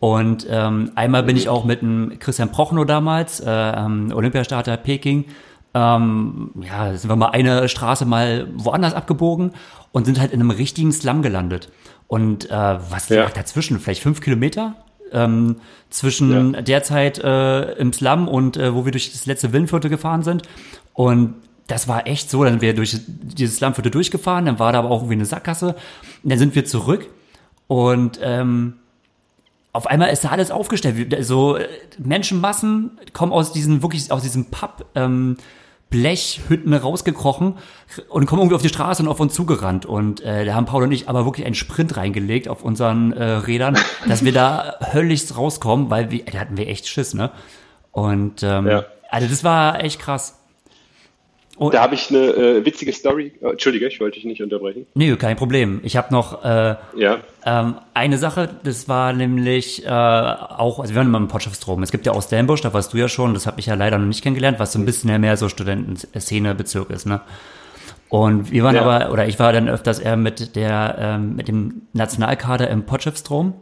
Und 0.00 0.46
ähm, 0.50 0.90
einmal 0.96 1.22
mhm. 1.22 1.26
bin 1.26 1.36
ich 1.36 1.48
auch 1.48 1.64
mit 1.64 1.82
einem 1.82 2.18
Christian 2.18 2.50
Prochnow 2.50 2.84
damals, 2.84 3.40
äh, 3.40 3.50
ähm, 3.50 4.12
Olympiastarter 4.12 4.76
Peking, 4.76 5.26
ähm, 5.74 6.50
ja, 6.60 6.94
sind 6.94 7.08
wir 7.08 7.16
mal 7.16 7.30
eine 7.30 7.68
Straße 7.68 8.04
mal 8.04 8.48
woanders 8.54 8.94
abgebogen 8.94 9.52
und 9.92 10.04
sind 10.04 10.20
halt 10.20 10.32
in 10.32 10.40
einem 10.40 10.50
richtigen 10.50 10.92
Slum 10.92 11.22
gelandet. 11.22 11.70
Und 12.08 12.50
äh, 12.50 12.78
was 12.90 13.08
ja. 13.08 13.28
dazwischen? 13.28 13.80
Vielleicht 13.80 14.02
fünf 14.02 14.20
Kilometer? 14.20 14.74
Ähm, 15.12 15.56
zwischen 15.90 16.54
ja. 16.54 16.62
der 16.62 16.82
Zeit 16.82 17.18
äh, 17.18 17.72
im 17.72 17.92
Slum 17.92 18.28
und 18.28 18.56
äh, 18.56 18.74
wo 18.74 18.84
wir 18.84 18.92
durch 18.92 19.12
das 19.12 19.26
letzte 19.26 19.52
Villenviertel 19.52 19.90
gefahren 19.90 20.22
sind. 20.22 20.42
Und 20.94 21.34
das 21.66 21.88
war 21.88 22.06
echt 22.06 22.30
so, 22.30 22.44
dann 22.44 22.54
sind 22.54 22.62
wir 22.62 22.74
durch 22.74 22.96
dieses 23.06 23.56
Slumviertel 23.56 23.90
durchgefahren, 23.90 24.46
dann 24.46 24.58
war 24.58 24.72
da 24.72 24.80
aber 24.80 24.90
auch 24.90 25.00
irgendwie 25.00 25.14
eine 25.14 25.26
Sackgasse. 25.26 25.76
Und 26.22 26.30
dann 26.30 26.38
sind 26.38 26.54
wir 26.54 26.64
zurück 26.64 27.08
und 27.66 28.18
ähm, 28.22 28.74
auf 29.72 29.86
einmal 29.86 30.10
ist 30.10 30.24
da 30.24 30.28
alles 30.28 30.50
aufgestellt. 30.50 31.16
So 31.24 31.56
äh, 31.56 31.66
Menschenmassen 31.98 32.98
kommen 33.12 33.32
aus 33.32 33.52
diesen 33.52 33.82
wirklich 33.82 34.12
aus 34.12 34.22
diesem 34.22 34.46
Pub. 34.46 34.84
Ähm, 34.94 35.36
Blechhütten 35.92 36.74
rausgekrochen 36.74 37.58
und 38.08 38.26
kommen 38.26 38.40
irgendwie 38.40 38.56
auf 38.56 38.62
die 38.62 38.68
Straße 38.68 39.02
und 39.02 39.08
auf 39.08 39.20
uns 39.20 39.34
zugerannt. 39.34 39.86
Und 39.86 40.22
äh, 40.22 40.44
da 40.44 40.54
haben 40.54 40.66
Paul 40.66 40.82
und 40.82 40.90
ich 40.90 41.08
aber 41.08 41.24
wirklich 41.24 41.46
einen 41.46 41.54
Sprint 41.54 41.96
reingelegt 41.96 42.48
auf 42.48 42.64
unseren 42.64 43.12
äh, 43.12 43.24
Rädern, 43.24 43.78
dass 44.08 44.24
wir 44.24 44.32
da 44.32 44.78
höllisch 44.92 45.36
rauskommen, 45.36 45.90
weil 45.90 46.10
wir, 46.10 46.24
da 46.24 46.40
hatten 46.40 46.56
wir 46.56 46.66
echt 46.66 46.88
Schiss, 46.88 47.14
ne? 47.14 47.30
Und 47.92 48.42
ähm, 48.42 48.66
ja. 48.66 48.84
also 49.10 49.28
das 49.28 49.44
war 49.44 49.84
echt 49.84 50.00
krass. 50.00 50.41
Und 51.56 51.74
da 51.74 51.82
habe 51.82 51.94
ich 51.94 52.08
eine 52.08 52.18
äh, 52.18 52.64
witzige 52.64 52.92
Story. 52.92 53.32
Oh, 53.42 53.48
Entschuldige, 53.48 53.86
ich 53.86 54.00
wollte 54.00 54.14
dich 54.14 54.24
nicht 54.24 54.42
unterbrechen. 54.42 54.86
Nö, 54.94 55.16
kein 55.16 55.36
Problem. 55.36 55.80
Ich 55.82 55.96
habe 55.96 56.12
noch 56.12 56.44
äh, 56.44 56.76
ja. 56.96 57.18
ähm, 57.44 57.74
eine 57.92 58.16
Sache, 58.16 58.48
das 58.64 58.88
war 58.88 59.12
nämlich 59.12 59.84
äh, 59.84 59.88
auch, 59.88 60.80
also 60.80 60.94
wir 60.94 60.96
waren 60.96 61.08
immer 61.08 61.18
im 61.18 61.28
Potschaftsstrom. 61.28 61.82
Es 61.82 61.92
gibt 61.92 62.06
ja 62.06 62.12
auch 62.12 62.22
Stellenbosch, 62.22 62.62
da 62.62 62.72
warst 62.72 62.94
du 62.94 62.96
ja 62.96 63.08
schon, 63.08 63.34
das 63.34 63.46
habe 63.46 63.60
ich 63.60 63.66
ja 63.66 63.74
leider 63.74 63.98
noch 63.98 64.06
nicht 64.06 64.22
kennengelernt, 64.22 64.58
was 64.58 64.72
so 64.72 64.78
ein 64.78 64.86
bisschen 64.86 65.20
mehr 65.20 65.36
so 65.36 65.48
Studentenszene-Bezirk 65.48 66.90
ist, 66.90 67.06
ne? 67.06 67.20
Und 68.08 68.50
wir 68.52 68.62
waren 68.62 68.74
ja. 68.74 68.82
aber, 68.82 69.10
oder 69.10 69.26
ich 69.26 69.38
war 69.38 69.54
dann 69.54 69.70
öfters 69.70 69.98
eher 69.98 70.18
mit 70.18 70.54
der, 70.54 70.96
ähm, 70.98 71.34
mit 71.34 71.48
dem 71.48 71.82
Nationalkader 71.94 72.68
im 72.68 72.84
Potschaftsstrom. 72.84 73.54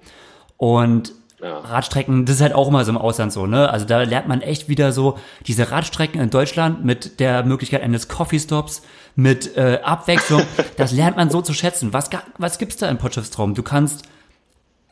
Und 0.56 1.12
ja. 1.42 1.58
Radstrecken, 1.58 2.26
das 2.26 2.36
ist 2.36 2.42
halt 2.42 2.54
auch 2.54 2.68
immer 2.68 2.84
so 2.84 2.90
im 2.90 2.98
Ausland 2.98 3.32
so, 3.32 3.46
ne? 3.46 3.70
Also 3.70 3.86
da 3.86 4.02
lernt 4.02 4.28
man 4.28 4.42
echt 4.42 4.68
wieder 4.68 4.92
so 4.92 5.18
diese 5.46 5.70
Radstrecken 5.70 6.20
in 6.20 6.30
Deutschland 6.30 6.84
mit 6.84 7.20
der 7.20 7.44
Möglichkeit 7.44 7.82
eines 7.82 8.08
Coffee 8.08 8.38
Stops, 8.38 8.82
mit 9.16 9.56
äh, 9.56 9.80
Abwechslung, 9.82 10.42
das 10.76 10.92
lernt 10.92 11.16
man 11.16 11.30
so 11.30 11.40
zu 11.40 11.54
schätzen. 11.54 11.92
Was, 11.92 12.10
was 12.38 12.58
gibt's 12.58 12.76
da 12.76 12.88
in 12.88 12.98
Potchefstroom? 12.98 13.54
Du 13.54 13.62
kannst 13.62 14.04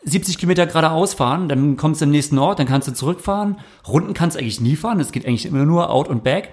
70 0.05 0.39
Kilometer 0.39 0.67
geradeaus 0.67 1.15
fahren, 1.15 1.49
dann 1.49 1.77
kommst 1.77 2.01
du 2.01 2.05
im 2.05 2.11
nächsten 2.11 2.39
Ort, 2.39 2.59
dann 2.59 2.67
kannst 2.67 2.89
du 2.89 2.93
zurückfahren. 2.93 3.59
Runden 3.87 4.15
kannst 4.15 4.37
du 4.37 4.41
eigentlich 4.41 4.61
nie 4.61 4.77
fahren, 4.77 5.01
es 5.01 5.13
geht 5.13 5.27
eigentlich 5.27 5.47
immer 5.47 5.65
nur 5.65 5.91
out 5.91 6.09
und 6.09 6.25
back. 6.25 6.51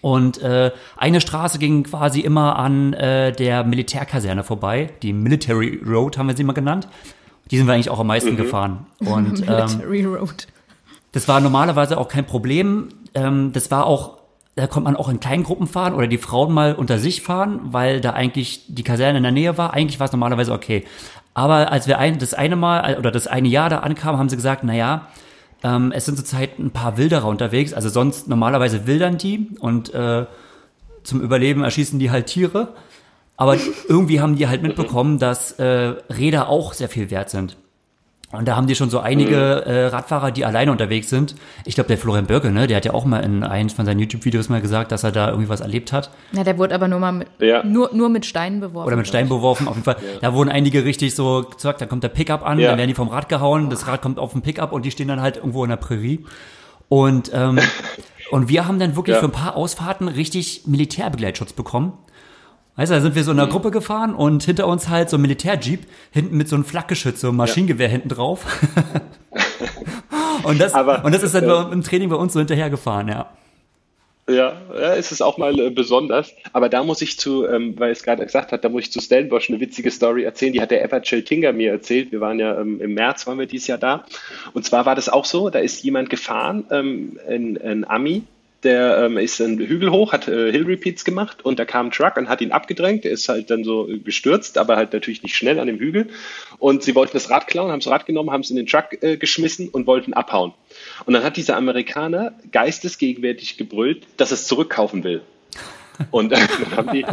Und 0.00 0.42
äh, 0.42 0.72
eine 0.96 1.20
Straße 1.20 1.58
ging 1.58 1.84
quasi 1.84 2.20
immer 2.20 2.56
an 2.56 2.92
äh, 2.94 3.30
der 3.30 3.62
Militärkaserne 3.62 4.42
vorbei, 4.42 4.90
die 5.02 5.12
Military 5.12 5.80
Road 5.86 6.18
haben 6.18 6.26
wir 6.26 6.36
sie 6.36 6.42
mal 6.42 6.54
genannt. 6.54 6.88
Die 7.50 7.56
sind 7.56 7.66
wir 7.66 7.74
eigentlich 7.74 7.90
auch 7.90 8.00
am 8.00 8.08
meisten 8.08 8.32
mhm. 8.32 8.36
gefahren. 8.36 8.86
Und 9.00 9.44
ähm, 9.48 10.06
Road. 10.06 10.46
das 11.12 11.28
war 11.28 11.40
normalerweise 11.40 11.98
auch 11.98 12.08
kein 12.08 12.26
Problem. 12.26 12.88
Ähm, 13.14 13.52
das 13.52 13.70
war 13.70 13.86
auch, 13.86 14.18
da 14.56 14.66
konnte 14.66 14.84
man 14.84 14.96
auch 14.96 15.08
in 15.08 15.20
kleinen 15.20 15.42
Gruppen 15.42 15.66
fahren 15.66 15.94
oder 15.94 16.06
die 16.06 16.18
Frauen 16.18 16.52
mal 16.52 16.74
unter 16.74 16.98
sich 16.98 17.22
fahren, 17.22 17.60
weil 17.64 18.00
da 18.00 18.12
eigentlich 18.12 18.64
die 18.68 18.82
Kaserne 18.82 19.18
in 19.18 19.22
der 19.22 19.32
Nähe 19.32 19.58
war. 19.58 19.74
Eigentlich 19.74 20.00
war 20.00 20.06
es 20.06 20.12
normalerweise 20.12 20.52
okay. 20.52 20.84
Aber 21.34 21.70
als 21.70 21.86
wir 21.86 21.98
ein, 21.98 22.18
das 22.18 22.32
eine 22.32 22.56
Mal 22.56 22.96
oder 22.98 23.10
das 23.10 23.26
eine 23.26 23.48
Jahr 23.48 23.68
da 23.68 23.80
ankamen, 23.80 24.18
haben 24.18 24.28
sie 24.28 24.36
gesagt, 24.36 24.62
na 24.64 24.74
ja, 24.74 25.08
ähm, 25.62 25.92
es 25.92 26.06
sind 26.06 26.16
zurzeit 26.16 26.58
ein 26.58 26.70
paar 26.70 26.96
Wilderer 26.96 27.26
unterwegs. 27.26 27.74
Also 27.74 27.88
sonst 27.88 28.28
normalerweise 28.28 28.86
wildern 28.86 29.18
die 29.18 29.50
und 29.60 29.92
äh, 29.92 30.26
zum 31.02 31.20
Überleben 31.20 31.62
erschießen 31.62 31.98
die 31.98 32.10
halt 32.10 32.26
Tiere. 32.26 32.68
Aber 33.36 33.56
irgendwie 33.88 34.20
haben 34.20 34.36
die 34.36 34.48
halt 34.48 34.62
mitbekommen, 34.62 35.18
dass 35.18 35.52
äh, 35.52 35.94
Räder 36.10 36.48
auch 36.48 36.72
sehr 36.72 36.88
viel 36.88 37.10
wert 37.10 37.30
sind. 37.30 37.56
Und 38.32 38.48
da 38.48 38.56
haben 38.56 38.66
die 38.66 38.74
schon 38.74 38.90
so 38.90 38.98
einige 38.98 39.62
mhm. 39.64 39.70
äh, 39.70 39.86
Radfahrer, 39.86 40.32
die 40.32 40.44
alleine 40.44 40.72
unterwegs 40.72 41.08
sind. 41.08 41.36
Ich 41.64 41.76
glaube, 41.76 41.88
der 41.88 41.96
Florian 41.96 42.26
Bürke, 42.26 42.50
ne, 42.50 42.66
der 42.66 42.78
hat 42.78 42.84
ja 42.84 42.92
auch 42.92 43.04
mal 43.04 43.20
in 43.20 43.44
einem 43.44 43.70
von 43.70 43.86
seinen 43.86 44.00
YouTube-Videos 44.00 44.48
mal 44.48 44.60
gesagt, 44.60 44.90
dass 44.90 45.04
er 45.04 45.12
da 45.12 45.28
irgendwie 45.28 45.48
was 45.48 45.60
erlebt 45.60 45.92
hat. 45.92 46.10
Ja, 46.32 46.42
der 46.42 46.58
wurde 46.58 46.74
aber 46.74 46.88
nur 46.88 46.98
mal 46.98 47.12
mit, 47.12 47.28
ja. 47.38 47.64
nur, 47.64 47.90
nur 47.94 48.08
mit 48.08 48.26
Steinen 48.26 48.58
beworfen. 48.58 48.86
Oder 48.88 48.96
mit 48.96 49.06
Steinen 49.06 49.28
beworfen, 49.28 49.68
auf 49.68 49.74
jeden 49.74 49.84
Fall. 49.84 49.96
Ja. 50.00 50.18
Da 50.20 50.34
wurden 50.34 50.50
einige 50.50 50.84
richtig 50.84 51.14
so 51.14 51.44
gesagt, 51.54 51.80
da 51.80 51.86
kommt 51.86 52.02
der 52.02 52.08
Pickup 52.08 52.44
an, 52.44 52.58
ja. 52.58 52.70
dann 52.70 52.78
werden 52.78 52.88
die 52.88 52.94
vom 52.94 53.08
Rad 53.08 53.28
gehauen, 53.28 53.70
das 53.70 53.86
Rad 53.86 54.02
kommt 54.02 54.18
auf 54.18 54.32
den 54.32 54.42
Pickup 54.42 54.72
und 54.72 54.84
die 54.84 54.90
stehen 54.90 55.08
dann 55.08 55.20
halt 55.20 55.36
irgendwo 55.36 55.62
in 55.62 55.70
der 55.70 55.76
Prärie. 55.76 56.24
Und, 56.88 57.30
ähm, 57.32 57.60
und 58.32 58.48
wir 58.48 58.66
haben 58.66 58.80
dann 58.80 58.96
wirklich 58.96 59.16
für 59.18 59.26
ein 59.26 59.32
paar 59.32 59.54
Ausfahrten 59.54 60.08
richtig 60.08 60.62
Militärbegleitschutz 60.66 61.52
bekommen. 61.52 61.92
Weißt 62.76 62.90
du, 62.90 62.96
da 62.96 63.00
sind 63.00 63.14
wir 63.14 63.24
so 63.24 63.32
in 63.32 63.38
einer 63.38 63.46
mhm. 63.46 63.52
Gruppe 63.52 63.70
gefahren 63.70 64.14
und 64.14 64.44
hinter 64.44 64.66
uns 64.66 64.88
halt 64.88 65.08
so 65.08 65.16
ein 65.16 65.22
Militärjeep, 65.22 65.80
hinten 66.10 66.36
mit 66.36 66.48
so 66.48 66.56
einem 66.56 66.64
Flakgeschütz, 66.64 67.22
so 67.22 67.28
einem 67.28 67.38
Maschinengewehr 67.38 67.86
ja. 67.86 67.92
hinten 67.92 68.10
drauf. 68.10 68.44
und, 70.44 70.60
das, 70.60 70.74
Aber, 70.74 71.04
und 71.04 71.14
das 71.14 71.22
ist 71.22 71.34
dann 71.34 71.44
äh, 71.44 71.72
im 71.72 71.82
Training 71.82 72.10
bei 72.10 72.16
uns 72.16 72.34
so 72.34 72.38
hinterher 72.38 72.68
gefahren, 72.68 73.08
ja. 73.08 73.30
Ja, 74.28 74.60
ja, 74.74 74.92
ist 74.94 75.12
es 75.12 75.22
auch 75.22 75.38
mal 75.38 75.58
äh, 75.58 75.70
besonders. 75.70 76.34
Aber 76.52 76.68
da 76.68 76.82
muss 76.82 77.00
ich 77.00 77.16
zu, 77.16 77.46
ähm, 77.46 77.78
weil 77.78 77.92
es 77.92 78.02
gerade 78.02 78.24
gesagt 78.24 78.50
hat, 78.50 78.64
da 78.64 78.68
muss 78.68 78.82
ich 78.82 78.92
zu 78.92 79.00
Stellenbosch 79.00 79.48
eine 79.48 79.60
witzige 79.60 79.90
Story 79.90 80.24
erzählen. 80.24 80.52
Die 80.52 80.60
hat 80.60 80.72
der 80.72 80.84
Eva 80.84 81.00
Cheltinger 81.00 81.52
mir 81.52 81.70
erzählt. 81.70 82.10
Wir 82.10 82.20
waren 82.20 82.40
ja 82.40 82.60
ähm, 82.60 82.80
im 82.80 82.94
März, 82.94 83.26
waren 83.28 83.38
wir 83.38 83.46
dieses 83.46 83.68
Jahr 83.68 83.78
da. 83.78 84.04
Und 84.52 84.64
zwar 84.64 84.84
war 84.84 84.96
das 84.96 85.08
auch 85.08 85.24
so, 85.24 85.48
da 85.48 85.60
ist 85.60 85.82
jemand 85.84 86.10
gefahren, 86.10 86.64
ähm, 86.72 87.20
ein, 87.28 87.56
ein 87.62 87.84
Ami, 87.88 88.24
der 88.66 88.98
ähm, 88.98 89.16
ist 89.16 89.40
einen 89.40 89.58
Hügel 89.58 89.90
hoch, 89.90 90.12
hat 90.12 90.28
äh, 90.28 90.50
Hill 90.50 90.64
Repeats 90.64 91.04
gemacht 91.04 91.44
und 91.44 91.58
da 91.58 91.64
kam 91.64 91.86
ein 91.86 91.90
Truck 91.92 92.16
und 92.16 92.28
hat 92.28 92.40
ihn 92.40 92.52
abgedrängt. 92.52 93.04
Der 93.04 93.12
ist 93.12 93.28
halt 93.28 93.48
dann 93.50 93.64
so 93.64 93.88
gestürzt, 94.04 94.58
aber 94.58 94.76
halt 94.76 94.92
natürlich 94.92 95.22
nicht 95.22 95.36
schnell 95.36 95.60
an 95.60 95.68
dem 95.68 95.78
Hügel. 95.78 96.08
Und 96.58 96.82
sie 96.82 96.94
wollten 96.94 97.12
das 97.14 97.30
Rad 97.30 97.46
klauen, 97.46 97.70
haben 97.70 97.80
das 97.80 97.90
Rad 97.90 98.04
genommen, 98.06 98.30
haben 98.30 98.40
es 98.40 98.50
in 98.50 98.56
den 98.56 98.66
Truck 98.66 99.02
äh, 99.02 99.16
geschmissen 99.16 99.68
und 99.68 99.86
wollten 99.86 100.12
abhauen. 100.12 100.52
Und 101.06 101.14
dann 101.14 101.22
hat 101.22 101.36
dieser 101.36 101.56
Amerikaner 101.56 102.34
geistesgegenwärtig 102.50 103.56
gebrüllt, 103.56 104.02
dass 104.16 104.32
es 104.32 104.46
zurückkaufen 104.46 105.04
will. 105.04 105.22
Und 106.10 106.32
dann 106.32 106.46
haben 106.76 106.92
die, 106.92 107.06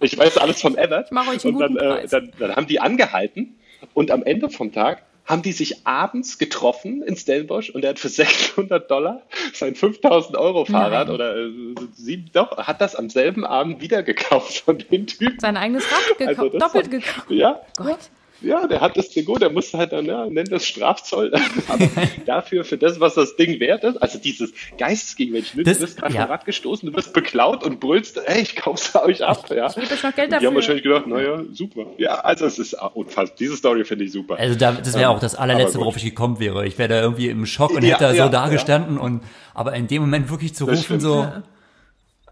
ich 0.00 0.18
weiß 0.18 0.36
alles 0.38 0.60
von 0.60 0.76
Ever, 0.76 1.06
und 1.44 1.58
dann, 1.58 1.76
äh, 1.76 2.06
dann, 2.08 2.32
dann 2.38 2.56
haben 2.56 2.66
die 2.66 2.80
angehalten 2.80 3.54
und 3.94 4.10
am 4.10 4.22
Ende 4.22 4.50
vom 4.50 4.72
Tag 4.72 5.04
haben 5.24 5.42
die 5.42 5.52
sich 5.52 5.86
abends 5.86 6.38
getroffen 6.38 7.02
in 7.02 7.16
Stellenbosch 7.16 7.70
und 7.70 7.84
er 7.84 7.90
hat 7.90 7.98
für 7.98 8.08
600 8.14 8.90
Dollar 8.90 9.22
sein 9.52 9.74
5000 9.74 10.36
Euro 10.36 10.64
Fahrrad 10.64 11.08
Nein. 11.08 11.14
oder 11.14 11.36
äh, 11.36 11.50
sieben, 11.94 12.30
doch, 12.32 12.56
hat 12.58 12.80
das 12.80 12.94
am 12.94 13.10
selben 13.10 13.44
Abend 13.44 13.80
wieder 13.80 14.02
gekauft 14.02 14.58
von 14.58 14.78
den 14.78 15.06
Typen. 15.06 15.38
Sein 15.40 15.56
eigenes 15.56 15.84
Rad 15.90 16.18
gekauft, 16.18 16.38
also 16.38 16.58
doppelt 16.58 16.92
war, 16.92 16.98
gekauft. 17.00 17.30
Ja. 17.30 17.60
Gott. 17.76 18.10
Ja, 18.44 18.66
der 18.66 18.80
hat 18.80 18.96
das 18.96 19.10
Ding 19.10 19.24
gut, 19.24 19.42
der 19.42 19.50
musste 19.50 19.78
halt 19.78 19.92
dann, 19.92 20.06
ja, 20.06 20.26
nennt 20.26 20.52
das 20.52 20.66
Strafzoll. 20.66 21.32
Aber 21.68 21.88
dafür, 22.26 22.64
für 22.64 22.76
das, 22.76 23.00
was 23.00 23.14
das 23.14 23.36
Ding 23.36 23.60
wert 23.60 23.84
ist, 23.84 23.96
also 23.96 24.18
dieses 24.18 24.52
Geistesgegenmensch, 24.78 25.52
du 25.52 25.64
bist 25.64 25.96
gerade 25.96 26.14
ja. 26.14 26.24
Rad 26.24 26.44
gestoßen, 26.44 26.90
du 26.90 26.96
wirst 26.96 27.12
beklaut 27.12 27.64
und 27.64 27.80
brüllst, 27.80 28.20
ey, 28.24 28.42
ich 28.42 28.56
kauf's 28.56 28.94
euch 29.04 29.24
ab, 29.24 29.50
ja. 29.50 29.68
Ich 29.68 29.74
gebe 29.74 29.94
noch 29.94 30.14
Geld 30.14 30.32
dafür. 30.32 30.40
Die 30.40 30.46
haben 30.46 30.54
wahrscheinlich 30.54 30.82
gedacht, 30.82 31.06
naja, 31.06 31.42
super. 31.52 31.86
Ja, 31.98 32.16
also 32.16 32.46
es 32.46 32.58
ist 32.58 32.76
unfassbar. 32.94 33.36
Diese 33.38 33.56
Story 33.56 33.84
finde 33.84 34.04
ich 34.04 34.12
super. 34.12 34.38
Also 34.38 34.58
da, 34.58 34.72
das 34.72 34.94
wäre 34.94 35.10
auch 35.10 35.20
das 35.20 35.34
allerletzte, 35.34 35.78
worauf 35.78 35.96
ich 35.96 36.04
gekommen 36.04 36.38
wäre. 36.40 36.66
Ich 36.66 36.78
wäre 36.78 36.88
da 36.88 37.00
irgendwie 37.00 37.28
im 37.28 37.46
Schock 37.46 37.70
und 37.70 37.82
ja, 37.82 37.94
hätte 37.94 38.04
da 38.04 38.12
ja, 38.12 38.26
so 38.26 38.30
dagestanden 38.30 38.98
und, 38.98 39.22
aber 39.54 39.74
in 39.74 39.86
dem 39.86 40.02
Moment 40.02 40.30
wirklich 40.30 40.54
zu 40.54 40.66
rufen, 40.66 41.00
so, 41.00 41.26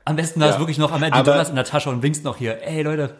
am 0.04 0.16
besten 0.16 0.40
da 0.40 0.46
ja. 0.46 0.52
ist 0.52 0.58
wirklich 0.58 0.78
noch 0.78 0.92
am 0.92 1.02
Ende 1.02 1.18
die 1.18 1.24
Dollars 1.24 1.48
in 1.48 1.54
der 1.54 1.64
Tasche 1.64 1.88
und 1.88 2.02
winkst 2.02 2.24
noch 2.24 2.36
hier, 2.36 2.58
ey 2.62 2.82
Leute. 2.82 3.10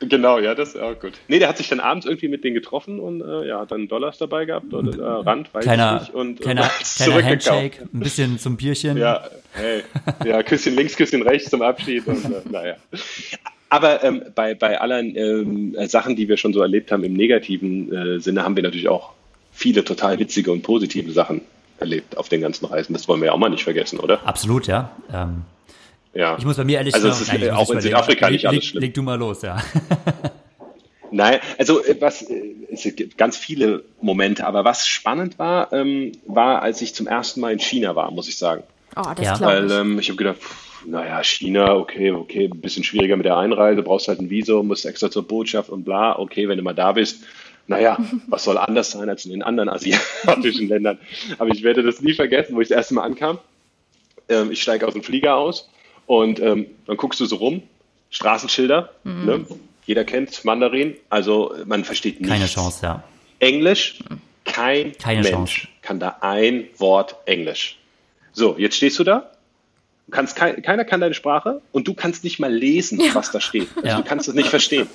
Genau, 0.00 0.38
ja, 0.38 0.54
das 0.54 0.70
ist 0.70 0.80
auch 0.80 0.98
gut. 0.98 1.12
Nee, 1.28 1.38
der 1.38 1.48
hat 1.48 1.58
sich 1.58 1.68
dann 1.68 1.80
abends 1.80 2.06
irgendwie 2.06 2.28
mit 2.28 2.44
denen 2.44 2.54
getroffen 2.54 2.98
und 2.98 3.20
äh, 3.20 3.48
ja, 3.48 3.60
hat 3.60 3.70
dann 3.70 3.88
Dollars 3.88 4.18
dabei 4.18 4.44
gehabt 4.44 4.72
und 4.72 4.98
äh, 4.98 5.02
Rand, 5.02 5.52
weiß 5.54 5.64
kleiner, 5.64 5.96
ich 5.96 6.08
nicht. 6.08 6.14
Und, 6.14 6.40
kleiner, 6.40 6.62
und 6.62 6.96
kleiner 6.96 7.24
Handshake, 7.24 7.88
ein 7.92 8.00
bisschen 8.00 8.38
zum 8.38 8.56
Bierchen. 8.56 8.96
Ja, 8.96 9.22
hey, 9.52 9.82
ja, 10.24 10.42
Küsschen 10.42 10.74
links, 10.74 10.96
Küsschen 10.96 11.22
rechts 11.22 11.50
zum 11.50 11.62
Abschied 11.62 12.06
und 12.06 12.24
äh, 12.24 12.42
naja. 12.50 12.76
Aber 13.68 14.04
ähm, 14.04 14.22
bei, 14.34 14.54
bei 14.54 14.80
allen 14.80 15.16
ähm, 15.16 15.76
Sachen, 15.88 16.16
die 16.16 16.28
wir 16.28 16.36
schon 16.36 16.52
so 16.52 16.60
erlebt 16.60 16.92
haben 16.92 17.02
im 17.04 17.14
negativen 17.14 17.92
äh, 17.92 18.20
Sinne, 18.20 18.44
haben 18.44 18.56
wir 18.56 18.62
natürlich 18.62 18.88
auch 18.88 19.12
viele 19.52 19.84
total 19.84 20.18
witzige 20.18 20.52
und 20.52 20.62
positive 20.62 21.10
Sachen 21.12 21.40
erlebt 21.78 22.16
auf 22.16 22.28
den 22.28 22.40
ganzen 22.40 22.66
Reisen. 22.66 22.92
Das 22.92 23.08
wollen 23.08 23.20
wir 23.20 23.26
ja 23.26 23.32
auch 23.32 23.38
mal 23.38 23.48
nicht 23.48 23.64
vergessen, 23.64 23.98
oder? 23.98 24.26
Absolut, 24.26 24.66
ja. 24.66 24.90
Ähm, 25.12 25.42
ja. 26.14 26.36
Ich 26.38 26.44
muss 26.44 26.56
bei 26.56 26.64
mir 26.64 26.78
ehrlich 26.78 26.94
also 26.94 27.10
sagen, 27.10 27.40
nein, 27.40 27.50
auch 27.50 27.70
in 27.70 27.80
Südafrika 27.80 28.30
nicht 28.30 28.46
alles 28.46 28.64
schlimm. 28.64 28.82
Leg, 28.82 28.94
du 28.94 29.02
mal 29.02 29.18
los, 29.18 29.42
ja. 29.42 29.62
Nein, 31.14 31.38
also 31.58 31.84
äh, 31.84 31.96
was 32.00 32.22
äh, 32.22 32.56
es 32.72 32.82
gibt 32.96 33.16
ganz 33.16 33.36
viele 33.36 33.84
Momente, 34.00 34.44
aber 34.44 34.64
was 34.64 34.88
spannend 34.88 35.38
war, 35.38 35.72
ähm, 35.72 36.10
war, 36.26 36.60
als 36.60 36.82
ich 36.82 36.92
zum 36.92 37.06
ersten 37.06 37.40
Mal 37.40 37.52
in 37.52 37.60
China 37.60 37.94
war, 37.94 38.10
muss 38.10 38.28
ich 38.28 38.36
sagen. 38.36 38.64
Oh, 38.96 39.12
das 39.14 39.24
ja. 39.24 39.40
Weil 39.40 39.70
ähm, 39.70 39.98
ich 40.00 40.08
habe 40.08 40.16
gedacht, 40.16 40.38
pff, 40.38 40.86
naja, 40.86 41.22
China, 41.22 41.76
okay, 41.76 42.10
okay, 42.10 42.50
ein 42.52 42.60
bisschen 42.60 42.82
schwieriger 42.82 43.16
mit 43.16 43.26
der 43.26 43.36
Einreise, 43.36 43.82
brauchst 43.82 44.08
halt 44.08 44.20
ein 44.20 44.28
Visum, 44.28 44.66
musst 44.66 44.86
extra 44.86 45.08
zur 45.08 45.26
Botschaft 45.26 45.70
und 45.70 45.84
bla, 45.84 46.18
okay, 46.18 46.48
wenn 46.48 46.58
du 46.58 46.64
mal 46.64 46.74
da 46.74 46.90
bist, 46.90 47.22
naja, 47.68 47.96
was 48.26 48.42
soll 48.42 48.58
anders 48.58 48.90
sein 48.90 49.08
als 49.08 49.24
in 49.24 49.30
den 49.30 49.44
anderen 49.44 49.68
asiatischen 49.68 50.68
Ländern? 50.68 50.98
Aber 51.38 51.50
ich 51.50 51.62
werde 51.62 51.84
das 51.84 52.00
nie 52.00 52.14
vergessen, 52.14 52.56
wo 52.56 52.60
ich 52.60 52.68
das 52.68 52.76
erste 52.76 52.94
Mal 52.94 53.04
ankam. 53.04 53.38
Ähm, 54.28 54.50
ich 54.50 54.62
steige 54.62 54.84
aus 54.84 54.94
dem 54.94 55.04
Flieger 55.04 55.36
aus 55.36 55.68
und 56.06 56.40
ähm, 56.40 56.66
dann 56.86 56.96
guckst 56.96 57.20
du 57.20 57.26
so 57.26 57.36
rum, 57.36 57.62
Straßenschilder, 58.10 58.90
mhm. 59.04 59.24
ne? 59.24 59.46
jeder 59.86 60.04
kennt 60.04 60.44
Mandarin, 60.44 60.96
also 61.10 61.54
man 61.66 61.84
versteht 61.84 62.20
nichts. 62.20 62.32
Keine 62.32 62.46
Chance, 62.46 62.80
ja. 62.82 63.04
Englisch, 63.38 63.98
kein 64.44 64.96
Keine 64.98 65.22
Mensch 65.22 65.30
Chance. 65.30 65.68
kann 65.82 65.98
da 65.98 66.18
ein 66.20 66.66
Wort 66.78 67.16
Englisch. 67.26 67.78
So, 68.32 68.56
jetzt 68.58 68.76
stehst 68.76 68.98
du 68.98 69.04
da, 69.04 69.30
kannst 70.10 70.36
kein, 70.36 70.62
keiner 70.62 70.84
kann 70.84 71.00
deine 71.00 71.14
Sprache 71.14 71.60
und 71.72 71.88
du 71.88 71.94
kannst 71.94 72.24
nicht 72.24 72.38
mal 72.38 72.52
lesen, 72.52 73.00
ja. 73.00 73.14
was 73.14 73.30
da 73.30 73.40
steht. 73.40 73.68
Also 73.76 73.88
ja. 73.88 73.96
Du 73.96 74.04
kannst 74.04 74.28
es 74.28 74.34
nicht 74.34 74.48
verstehen. 74.48 74.86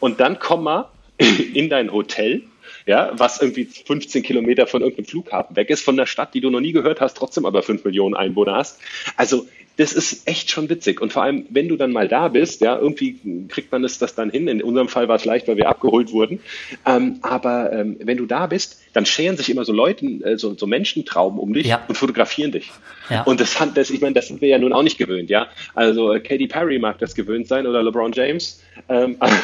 Und 0.00 0.20
dann 0.20 0.38
komm 0.38 0.64
mal 0.64 0.88
in 1.18 1.68
dein 1.68 1.92
Hotel 1.92 2.42
ja, 2.86 3.10
was 3.14 3.42
irgendwie 3.42 3.64
15 3.64 4.22
Kilometer 4.22 4.66
von 4.66 4.80
irgendeinem 4.80 5.06
Flughafen 5.06 5.56
weg 5.56 5.70
ist, 5.70 5.84
von 5.84 5.96
der 5.96 6.06
Stadt, 6.06 6.34
die 6.34 6.40
du 6.40 6.50
noch 6.50 6.60
nie 6.60 6.72
gehört 6.72 7.00
hast, 7.00 7.16
trotzdem 7.16 7.44
aber 7.44 7.62
5 7.62 7.84
Millionen 7.84 8.14
Einwohner 8.14 8.54
hast. 8.54 8.80
Also 9.16 9.48
das 9.76 9.92
ist 9.92 10.26
echt 10.26 10.50
schon 10.50 10.68
witzig. 10.70 11.00
Und 11.00 11.12
vor 11.12 11.22
allem, 11.22 11.46
wenn 11.50 11.68
du 11.68 11.76
dann 11.76 11.92
mal 11.92 12.08
da 12.08 12.28
bist, 12.28 12.60
ja, 12.62 12.78
irgendwie 12.78 13.46
kriegt 13.48 13.70
man 13.72 13.82
das, 13.82 13.98
das 13.98 14.14
dann 14.14 14.30
hin. 14.30 14.48
In 14.48 14.62
unserem 14.62 14.88
Fall 14.88 15.08
war 15.08 15.16
es 15.16 15.24
leicht, 15.24 15.48
weil 15.48 15.56
wir 15.56 15.68
abgeholt 15.68 16.12
wurden. 16.12 16.40
Ähm, 16.86 17.18
aber 17.22 17.72
ähm, 17.72 17.96
wenn 18.02 18.16
du 18.16 18.26
da 18.26 18.46
bist, 18.46 18.80
dann 18.96 19.04
scheren 19.04 19.36
sich 19.36 19.50
immer 19.50 19.64
so 19.66 19.72
Leute, 19.74 20.06
äh, 20.06 20.38
so, 20.38 20.54
so 20.56 20.66
Menschentrauben 20.66 21.38
um 21.38 21.52
dich 21.52 21.66
Ja. 21.66 21.84
und 21.86 21.96
fotografieren 21.96 22.50
dich. 22.52 22.70
Ja. 23.10 23.22
Und 23.24 23.40
das 23.40 23.52
fand 23.52 23.76
das, 23.76 23.90
ich 23.90 24.00
meine, 24.00 24.14
das 24.14 24.28
sind 24.28 24.40
wir 24.40 24.48
ja 24.48 24.58
nun 24.58 24.72
auch 24.72 24.82
nicht 24.82 24.96
gewöhnt, 24.96 25.28
ja. 25.28 25.48
Also 25.74 26.12
äh, 26.14 26.20
Katy 26.20 26.46
Perry 26.46 26.78
mag 26.78 26.98
das 26.98 27.14
gewöhnt 27.14 27.46
sein 27.46 27.66
oder 27.66 27.82
LeBron 27.82 28.12
James. 28.12 28.62
Ähm, 28.88 29.16
aber 29.20 29.34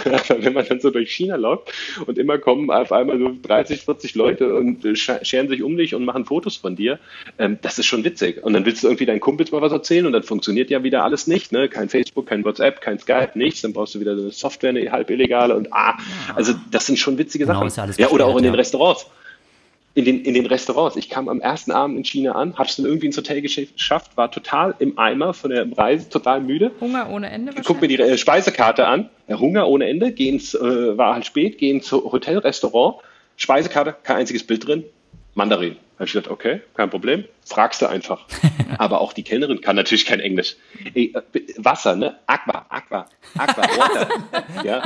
wenn 0.42 0.54
man 0.54 0.64
dann 0.66 0.80
so 0.80 0.90
durch 0.90 1.10
China 1.12 1.36
läuft 1.36 1.70
und 2.06 2.16
immer 2.18 2.38
kommen 2.38 2.70
auf 2.70 2.90
einmal 2.92 3.18
so 3.18 3.30
30, 3.42 3.82
40 3.82 4.14
Leute 4.14 4.54
und 4.54 4.84
äh, 4.84 4.88
sche- 4.92 5.22
scheren 5.24 5.48
sich 5.48 5.62
um 5.62 5.76
dich 5.76 5.94
und 5.94 6.04
machen 6.06 6.24
Fotos 6.24 6.56
von 6.56 6.74
dir, 6.74 6.98
ähm, 7.38 7.58
das 7.60 7.78
ist 7.78 7.86
schon 7.86 8.04
witzig. 8.04 8.42
Und 8.42 8.54
dann 8.54 8.64
willst 8.64 8.82
du 8.82 8.88
irgendwie 8.88 9.06
deinen 9.06 9.20
Kumpels 9.20 9.52
mal 9.52 9.60
was 9.60 9.72
erzählen 9.72 10.06
und 10.06 10.12
dann 10.12 10.22
funktioniert 10.22 10.70
ja 10.70 10.82
wieder 10.82 11.04
alles 11.04 11.26
nicht, 11.26 11.52
ne? 11.52 11.68
Kein 11.68 11.88
Facebook, 11.90 12.26
kein 12.26 12.44
WhatsApp, 12.44 12.80
kein 12.80 12.98
Skype, 12.98 13.32
nichts. 13.34 13.60
Dann 13.60 13.74
brauchst 13.74 13.94
du 13.94 14.00
wieder 14.00 14.16
so 14.16 14.22
eine 14.22 14.30
Software, 14.32 14.70
eine 14.70 14.90
halb 14.90 15.10
illegale 15.10 15.54
und 15.54 15.72
ah, 15.72 15.98
also 16.34 16.54
das 16.70 16.86
sind 16.86 16.98
schon 16.98 17.18
witzige 17.18 17.44
Genau, 17.44 17.58
Sachen. 17.58 17.68
ist 17.68 17.76
ja 17.76 17.82
alles 17.82 17.96
ja, 17.98 18.08
oder 18.08 18.24
auch 18.26 18.36
in 18.38 18.44
den. 18.44 18.54
Restaurants 18.54 19.06
in 19.94 20.04
den, 20.04 20.24
in 20.24 20.34
den 20.34 20.46
Restaurants. 20.46 20.96
Ich 20.96 21.10
kam 21.10 21.28
am 21.28 21.40
ersten 21.40 21.70
Abend 21.70 21.98
in 21.98 22.04
China 22.04 22.32
an, 22.32 22.56
hab's 22.56 22.76
dann 22.76 22.86
irgendwie 22.86 23.06
ins 23.06 23.16
Hotel 23.16 23.42
geschafft, 23.42 24.16
war 24.16 24.30
total 24.30 24.74
im 24.78 24.98
Eimer 24.98 25.34
von 25.34 25.50
der 25.50 25.66
Reise, 25.76 26.08
total 26.08 26.40
müde. 26.40 26.70
Hunger 26.80 27.10
ohne 27.10 27.30
Ende 27.30 27.52
Guck 27.64 27.80
mir 27.80 27.88
die 27.88 27.98
äh, 27.98 28.16
Speisekarte 28.16 28.86
an, 28.86 29.10
ja, 29.28 29.38
Hunger 29.38 29.68
ohne 29.68 29.88
Ende, 29.88 30.12
geh 30.12 30.28
ins, 30.28 30.54
äh, 30.54 30.96
war 30.96 31.14
halt 31.14 31.26
spät, 31.26 31.58
geh 31.58 31.70
ins 31.70 31.92
Hotel, 31.92 32.38
Restaurant, 32.38 32.96
Speisekarte, 33.36 33.94
kein 34.02 34.16
einziges 34.16 34.46
Bild 34.46 34.66
drin, 34.66 34.84
Mandarin. 35.34 35.76
Hab 36.02 36.08
ich 36.08 36.14
gedacht, 36.14 36.32
okay, 36.32 36.60
kein 36.74 36.90
Problem, 36.90 37.24
fragst 37.44 37.80
du 37.80 37.86
einfach. 37.86 38.26
Aber 38.78 39.00
auch 39.00 39.12
die 39.12 39.22
Kellnerin 39.22 39.60
kann 39.60 39.76
natürlich 39.76 40.04
kein 40.04 40.18
Englisch. 40.18 40.56
Ey, 40.94 41.14
äh, 41.32 41.40
Wasser, 41.58 41.94
ne? 41.94 42.18
Aqua, 42.26 42.66
Aqua, 42.70 43.06
Aqua, 43.38 43.62
Water. 43.62 44.08
ja. 44.64 44.82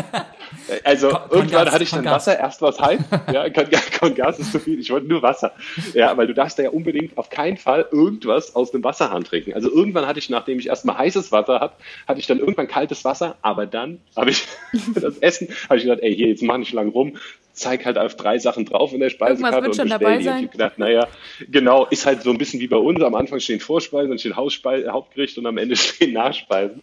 Also 0.84 1.08
Kon- 1.08 1.20
irgendwann 1.30 1.48
Kongas, 1.60 1.72
hatte 1.72 1.84
ich 1.84 1.90
dann 1.90 2.00
Kongas. 2.00 2.26
Wasser, 2.26 2.38
erst 2.38 2.60
was 2.60 2.78
heiß. 2.78 3.00
Ja, 3.32 3.48
Kon- 3.48 3.68
Kongas 3.98 4.38
ist 4.40 4.52
zu 4.52 4.58
viel, 4.60 4.78
ich 4.78 4.90
wollte 4.90 5.06
nur 5.06 5.22
Wasser. 5.22 5.52
Ja, 5.94 6.14
weil 6.18 6.26
du 6.26 6.34
darfst 6.34 6.58
da 6.58 6.64
ja 6.64 6.68
unbedingt 6.68 7.16
auf 7.16 7.30
keinen 7.30 7.56
Fall 7.56 7.86
irgendwas 7.90 8.54
aus 8.54 8.70
dem 8.70 8.84
Wasserhahn 8.84 9.24
trinken. 9.24 9.54
Also 9.54 9.70
irgendwann 9.72 10.06
hatte 10.06 10.18
ich, 10.18 10.28
nachdem 10.28 10.58
ich 10.58 10.66
erstmal 10.68 10.98
heißes 10.98 11.32
Wasser 11.32 11.60
hatte, 11.60 11.76
hatte 12.06 12.20
ich 12.20 12.26
dann 12.26 12.40
irgendwann 12.40 12.68
kaltes 12.68 13.06
Wasser, 13.06 13.36
aber 13.40 13.64
dann 13.64 14.02
habe 14.14 14.28
ich 14.28 14.46
das 14.94 15.16
Essen, 15.16 15.48
habe 15.70 15.78
ich 15.78 15.84
gedacht, 15.84 16.00
ey, 16.02 16.14
hier, 16.14 16.28
jetzt 16.28 16.42
mach 16.42 16.58
nicht 16.58 16.74
lang 16.74 16.90
rum, 16.90 17.16
zeig 17.56 17.86
halt 17.86 17.96
auf 17.96 18.14
drei 18.16 18.38
Sachen 18.38 18.66
drauf 18.66 18.92
in 18.92 19.00
der 19.00 19.08
Speisekarte 19.08 19.56
wird 19.62 19.68
und 19.68 19.76
schon 19.76 19.84
bestell 19.88 19.98
dabei 19.98 20.18
die. 20.18 20.24
sein. 20.24 20.38
Ich 20.40 20.44
hab 20.44 20.52
gedacht, 20.52 20.78
naja, 20.78 21.05
genau, 21.50 21.86
ist 21.86 22.06
halt 22.06 22.22
so 22.22 22.30
ein 22.30 22.38
bisschen 22.38 22.60
wie 22.60 22.68
bei 22.68 22.76
uns. 22.76 23.02
Am 23.02 23.14
Anfang 23.14 23.40
stehen 23.40 23.60
Vorspeisen, 23.60 24.10
dann 24.10 24.18
steht 24.18 24.36
Hausspeise, 24.36 24.90
Hauptgericht 24.90 25.36
und 25.38 25.46
am 25.46 25.58
Ende 25.58 25.76
stehen 25.76 26.12
Nachspeisen. 26.12 26.82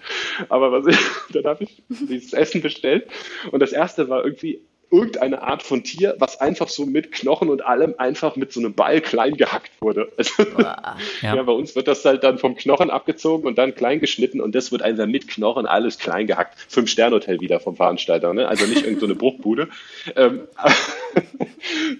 Aber 0.49 0.71
was 0.71 0.87
ich, 0.87 0.99
dann 1.33 1.45
habe 1.45 1.63
ich 1.63 1.83
dieses 1.89 2.33
Essen 2.33 2.61
bestellt 2.61 3.07
und 3.51 3.59
das 3.59 3.71
erste 3.71 4.09
war 4.09 4.23
irgendwie 4.23 4.61
irgendeine 4.93 5.41
Art 5.41 5.63
von 5.63 5.83
Tier, 5.83 6.15
was 6.19 6.39
einfach 6.39 6.67
so 6.69 6.85
mit 6.85 7.11
Knochen 7.11 7.49
und 7.49 7.65
allem 7.65 7.95
einfach 7.97 8.35
mit 8.35 8.53
so 8.53 8.59
einem 8.59 8.75
Ball 8.75 9.01
klein 9.01 9.35
gehackt 9.35 9.71
wurde. 9.81 10.11
Also, 10.17 10.43
Ja. 10.59 10.95
ja. 11.23 11.43
bei 11.43 11.51
uns 11.51 11.75
wird 11.75 11.87
das 11.87 12.05
halt 12.05 12.23
dann 12.23 12.37
vom 12.37 12.55
Knochen 12.55 12.91
abgezogen 12.91 13.47
und 13.47 13.57
dann 13.57 13.73
klein 13.73 13.99
geschnitten 13.99 14.39
und 14.39 14.53
das 14.53 14.71
wird 14.71 14.83
einfach 14.83 15.07
mit 15.07 15.27
Knochen 15.27 15.65
alles 15.65 15.97
klein 15.97 16.27
gehackt. 16.27 16.59
Fünf-Sterne-Hotel 16.69 17.41
wieder 17.41 17.59
vom 17.59 17.75
Veranstalter, 17.75 18.33
ne? 18.35 18.47
Also 18.47 18.65
nicht 18.65 18.83
irgendeine 18.85 18.99
so 18.99 19.05
eine 19.07 19.15
Bruchbude. 19.15 19.67
Ähm, 20.15 20.41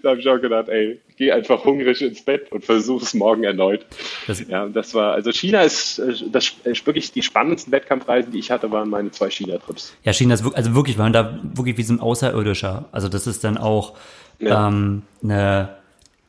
da 0.04 0.10
habe 0.12 0.20
ich 0.20 0.30
auch 0.30 0.40
gedacht, 0.40 0.70
ey, 0.70 1.00
geh 1.24 1.32
einfach 1.32 1.64
hungrig 1.66 2.02
ins 2.02 2.22
Bett 2.22 2.52
und 2.52 2.64
versuch 2.66 3.02
es 3.02 3.14
morgen 3.14 3.44
erneut. 3.44 3.86
Das- 4.28 4.46
ja, 4.48 4.68
das 4.68 4.94
war, 4.94 5.14
also 5.14 5.32
China 5.32 5.62
ist, 5.62 6.00
äh, 6.00 6.14
das 6.32 6.52
ist 6.64 6.86
wirklich 6.86 7.12
die 7.12 7.22
spannendsten 7.24 7.72
Wettkampfreisen, 7.72 8.32
die 8.32 8.40
ich 8.40 8.52
hatte, 8.52 8.72
waren 8.72 8.90
meine 8.90 9.12
zwei 9.12 9.30
China-Trips. 9.30 9.94
Ja, 10.04 10.14
China 10.14 10.34
ist 10.34 10.44
wirklich, 10.44 10.58
also 10.58 10.76
wirklich, 10.76 10.98
man 10.98 11.14
da 11.14 11.40
wirklich 11.54 11.78
wie 11.78 11.84
so 11.84 11.94
ein 11.94 12.00
Außerirdischer. 12.00 12.86
Also 12.92 13.08
das 13.10 13.28
ist 13.28 13.44
dann 13.44 13.58
auch 13.58 13.94
Ja. 14.40 14.68
ähm, 14.68 15.04
eine 15.24 15.70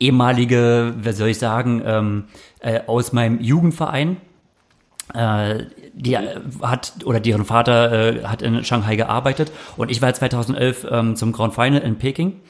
ehemalige, 0.00 0.94
wer 0.98 1.12
soll 1.12 1.28
ich 1.28 1.38
sagen, 1.38 1.82
ähm, 1.84 2.24
äh, 2.60 2.80
aus 2.86 3.12
meinem 3.12 3.40
Jugendverein. 3.40 4.18
Äh, 5.12 5.64
die 5.92 6.14
äh, 6.14 6.40
hat 6.62 6.92
oder 7.04 7.20
deren 7.20 7.44
Vater 7.44 7.92
äh, 7.92 8.24
hat 8.24 8.40
in 8.42 8.64
Shanghai 8.64 8.96
gearbeitet 8.96 9.52
und 9.76 9.90
ich 9.90 10.00
war 10.00 10.12
2011 10.12 10.86
ähm, 10.90 11.14
zum 11.14 11.30
Grand 11.32 11.54
Final 11.54 11.80
in 11.82 11.96
Peking 11.96 12.40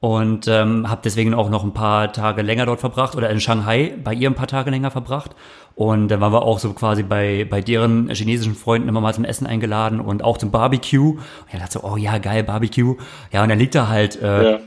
und 0.00 0.48
ähm, 0.48 0.88
habe 0.88 1.02
deswegen 1.04 1.34
auch 1.34 1.50
noch 1.50 1.62
ein 1.62 1.74
paar 1.74 2.12
Tage 2.12 2.42
länger 2.42 2.66
dort 2.66 2.80
verbracht 2.80 3.14
oder 3.16 3.28
in 3.30 3.38
Shanghai 3.40 3.94
bei 4.02 4.14
ihr 4.14 4.30
ein 4.30 4.34
paar 4.34 4.46
Tage 4.46 4.70
länger 4.70 4.90
verbracht 4.90 5.32
und 5.74 6.08
dann 6.08 6.20
waren 6.20 6.32
wir 6.32 6.42
auch 6.42 6.58
so 6.58 6.72
quasi 6.72 7.02
bei 7.02 7.46
bei 7.48 7.60
deren 7.60 8.08
chinesischen 8.08 8.54
Freunden 8.54 8.88
immer 8.88 9.00
mal 9.00 9.14
zum 9.14 9.24
Essen 9.24 9.46
eingeladen 9.46 10.00
und 10.00 10.24
auch 10.24 10.36
zum 10.38 10.50
Barbecue. 10.50 11.10
Und 11.12 11.20
ich 11.52 11.58
dachte 11.58 11.80
so, 11.80 11.84
oh 11.84 11.96
ja 11.96 12.18
geil 12.18 12.42
Barbecue, 12.44 12.96
ja 13.30 13.42
und 13.42 13.48
dann 13.50 13.58
liegt 13.58 13.74
da 13.74 13.88
halt 13.88 14.20
äh, 14.20 14.52
Ja. 14.52 14.58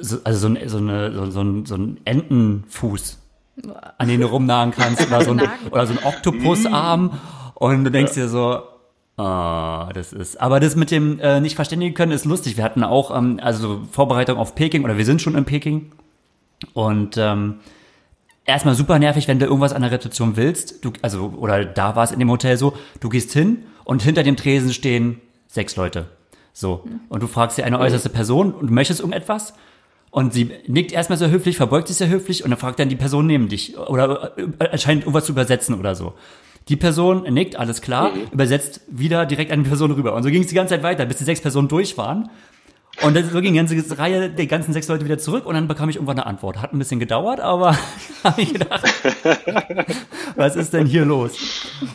so, 0.00 0.18
also 0.24 0.38
so, 0.40 0.48
ein, 0.54 0.68
so, 0.68 0.78
eine, 0.78 1.12
so, 1.12 1.30
so, 1.30 1.40
ein, 1.42 1.66
so 1.66 1.74
ein 1.76 2.00
Entenfuß, 2.04 3.18
an 3.98 4.08
den 4.08 4.20
du 4.20 4.26
rumnagen 4.26 4.72
kannst, 4.74 5.06
oder 5.06 5.22
so 5.22 5.32
ein, 5.32 5.42
oder 5.70 5.86
so 5.86 5.92
ein 5.94 6.04
Oktopusarm. 6.04 7.12
Und 7.54 7.84
du 7.84 7.90
denkst 7.90 8.14
dir 8.14 8.28
so, 8.28 8.62
ah, 9.16 9.90
das 9.94 10.12
ist. 10.12 10.40
Aber 10.40 10.60
das 10.60 10.76
mit 10.76 10.90
dem 10.90 11.18
äh, 11.20 11.40
nicht 11.40 11.56
verständigen 11.56 11.94
können 11.94 12.12
ist 12.12 12.24
lustig. 12.24 12.56
Wir 12.56 12.64
hatten 12.64 12.82
auch, 12.84 13.16
ähm, 13.16 13.40
also 13.42 13.82
Vorbereitung 13.90 14.38
auf 14.38 14.54
Peking, 14.54 14.84
oder 14.84 14.98
wir 14.98 15.04
sind 15.04 15.22
schon 15.22 15.34
in 15.34 15.44
Peking. 15.44 15.92
Und 16.72 17.16
ähm, 17.16 17.56
erstmal 18.44 18.74
super 18.74 18.98
nervig, 18.98 19.28
wenn 19.28 19.38
du 19.38 19.46
irgendwas 19.46 19.72
an 19.72 19.82
der 19.82 19.90
Rezeption 19.90 20.36
willst. 20.36 20.84
Du, 20.84 20.92
also, 21.02 21.34
oder 21.36 21.64
da 21.64 21.96
war 21.96 22.04
es 22.04 22.12
in 22.12 22.18
dem 22.18 22.30
Hotel 22.30 22.56
so, 22.56 22.74
du 23.00 23.08
gehst 23.08 23.32
hin 23.32 23.64
und 23.84 24.02
hinter 24.02 24.22
dem 24.22 24.36
Tresen 24.36 24.72
stehen 24.72 25.20
sechs 25.48 25.76
Leute. 25.76 26.06
So. 26.52 26.84
Und 27.08 27.22
du 27.22 27.26
fragst 27.26 27.58
dir 27.58 27.64
eine 27.64 27.78
äußerste 27.78 28.08
Person 28.08 28.52
und 28.52 28.70
möchtest 28.70 29.00
irgendetwas. 29.00 29.54
Und 30.10 30.32
sie 30.32 30.50
nickt 30.66 30.92
erstmal 30.92 31.18
sehr 31.18 31.30
höflich, 31.30 31.58
verbeugt 31.58 31.88
sich 31.88 31.98
sehr 31.98 32.08
höflich 32.08 32.42
und 32.42 32.50
dann 32.50 32.58
fragt 32.58 32.78
dann 32.78 32.88
die 32.88 32.96
Person 32.96 33.26
neben 33.26 33.48
dich 33.48 33.76
oder 33.76 34.32
äh, 34.38 34.78
scheint 34.78 35.02
irgendwas 35.02 35.26
zu 35.26 35.32
übersetzen 35.32 35.78
oder 35.78 35.94
so. 35.94 36.14
Die 36.68 36.76
Person 36.76 37.22
nickt, 37.32 37.56
alles 37.56 37.80
klar, 37.80 38.10
übersetzt 38.32 38.80
wieder 38.88 39.24
direkt 39.24 39.52
an 39.52 39.62
die 39.62 39.68
Person 39.68 39.92
rüber. 39.92 40.14
Und 40.14 40.24
so 40.24 40.30
ging 40.30 40.42
es 40.42 40.48
die 40.48 40.54
ganze 40.54 40.74
Zeit 40.74 40.82
weiter, 40.82 41.06
bis 41.06 41.18
die 41.18 41.24
sechs 41.24 41.40
Personen 41.40 41.68
durch 41.68 41.96
waren. 41.96 42.28
Und 43.02 43.14
dann 43.14 43.28
so 43.28 43.40
ging 43.40 43.52
die 43.52 43.58
ganze 43.58 43.98
Reihe, 43.98 44.30
die 44.30 44.46
ganzen 44.48 44.72
sechs 44.72 44.88
Leute 44.88 45.04
wieder 45.04 45.18
zurück 45.18 45.44
und 45.44 45.54
dann 45.54 45.68
bekam 45.68 45.88
ich 45.90 45.96
irgendwann 45.96 46.18
eine 46.18 46.26
Antwort. 46.26 46.60
Hat 46.60 46.72
ein 46.72 46.78
bisschen 46.78 46.98
gedauert, 46.98 47.40
aber 47.40 47.76
habe 48.24 48.40
ich 48.40 48.52
gedacht, 48.54 48.82
was 50.36 50.56
ist 50.56 50.72
denn 50.72 50.86
hier 50.86 51.04
los? 51.04 51.32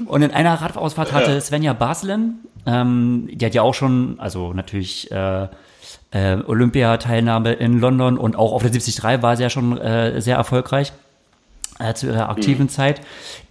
Und 0.05 0.21
in 0.21 0.31
einer 0.31 0.53
Radausfahrt 0.53 1.11
hatte 1.11 1.41
Svenja 1.41 1.73
Baslen, 1.73 2.45
ähm, 2.65 3.27
die 3.31 3.45
hat 3.45 3.55
ja 3.55 3.63
auch 3.63 3.73
schon, 3.73 4.19
also 4.19 4.53
natürlich 4.53 5.11
äh, 5.11 5.47
äh, 6.11 6.37
Olympiateilnahme 6.45 7.53
in 7.53 7.79
London 7.79 8.17
und 8.17 8.35
auch 8.35 8.53
auf 8.53 8.61
der 8.61 8.69
73 8.69 9.03
war 9.21 9.35
sie 9.35 9.43
ja 9.43 9.49
schon 9.49 9.77
äh, 9.79 10.21
sehr 10.21 10.37
erfolgreich 10.37 10.93
äh, 11.81 11.93
zu 11.93 12.07
ihrer 12.07 12.29
aktiven 12.29 12.69
Zeit. 12.69 13.01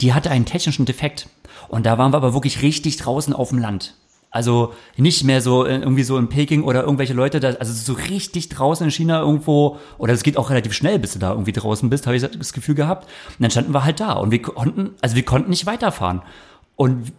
Die 0.01 0.15
hatte 0.15 0.31
einen 0.31 0.45
technischen 0.45 0.87
Defekt 0.87 1.29
und 1.69 1.87
da 1.87 1.99
waren 1.99 2.13
wir 2.13 2.17
aber 2.17 2.35
wirklich 2.35 2.63
richtig 2.63 2.97
draußen 2.97 3.33
auf 3.33 3.51
dem 3.51 3.59
Land. 3.59 3.95
Also 4.33 4.75
nicht 4.97 5.25
mehr 5.25 5.41
so 5.41 5.67
äh, 5.67 5.79
irgendwie 5.79 6.05
so 6.05 6.17
in 6.17 6.29
Peking 6.29 6.63
oder 6.63 6.83
irgendwelche 6.83 7.15
Leute, 7.15 7.41
da, 7.41 7.49
also 7.55 7.73
so 7.73 7.95
richtig 7.95 8.49
draußen 8.49 8.85
in 8.85 8.91
China 8.93 9.21
irgendwo, 9.21 9.79
oder 9.99 10.13
es 10.13 10.23
geht 10.23 10.37
auch 10.37 10.51
relativ 10.51 10.73
schnell, 10.73 11.01
bis 11.01 11.15
du 11.15 11.19
da 11.19 11.33
irgendwie 11.33 11.53
draußen 11.53 11.91
bist, 11.91 12.07
habe 12.07 12.17
ich 12.17 12.23
das 12.23 12.53
Gefühl 12.53 12.77
gehabt. 12.77 13.05
Und 13.31 13.41
dann 13.41 13.51
standen 13.51 13.75
wir 13.75 13.85
halt 13.85 13.99
da 13.99 14.13
und 14.13 14.31
wir 14.31 14.41
konnten, 14.41 14.91
also 15.01 15.17
wir 15.17 15.25
konnten 15.25 15.51
nicht 15.51 15.67
weiterfahren. 15.67 16.23
Und 16.77 17.13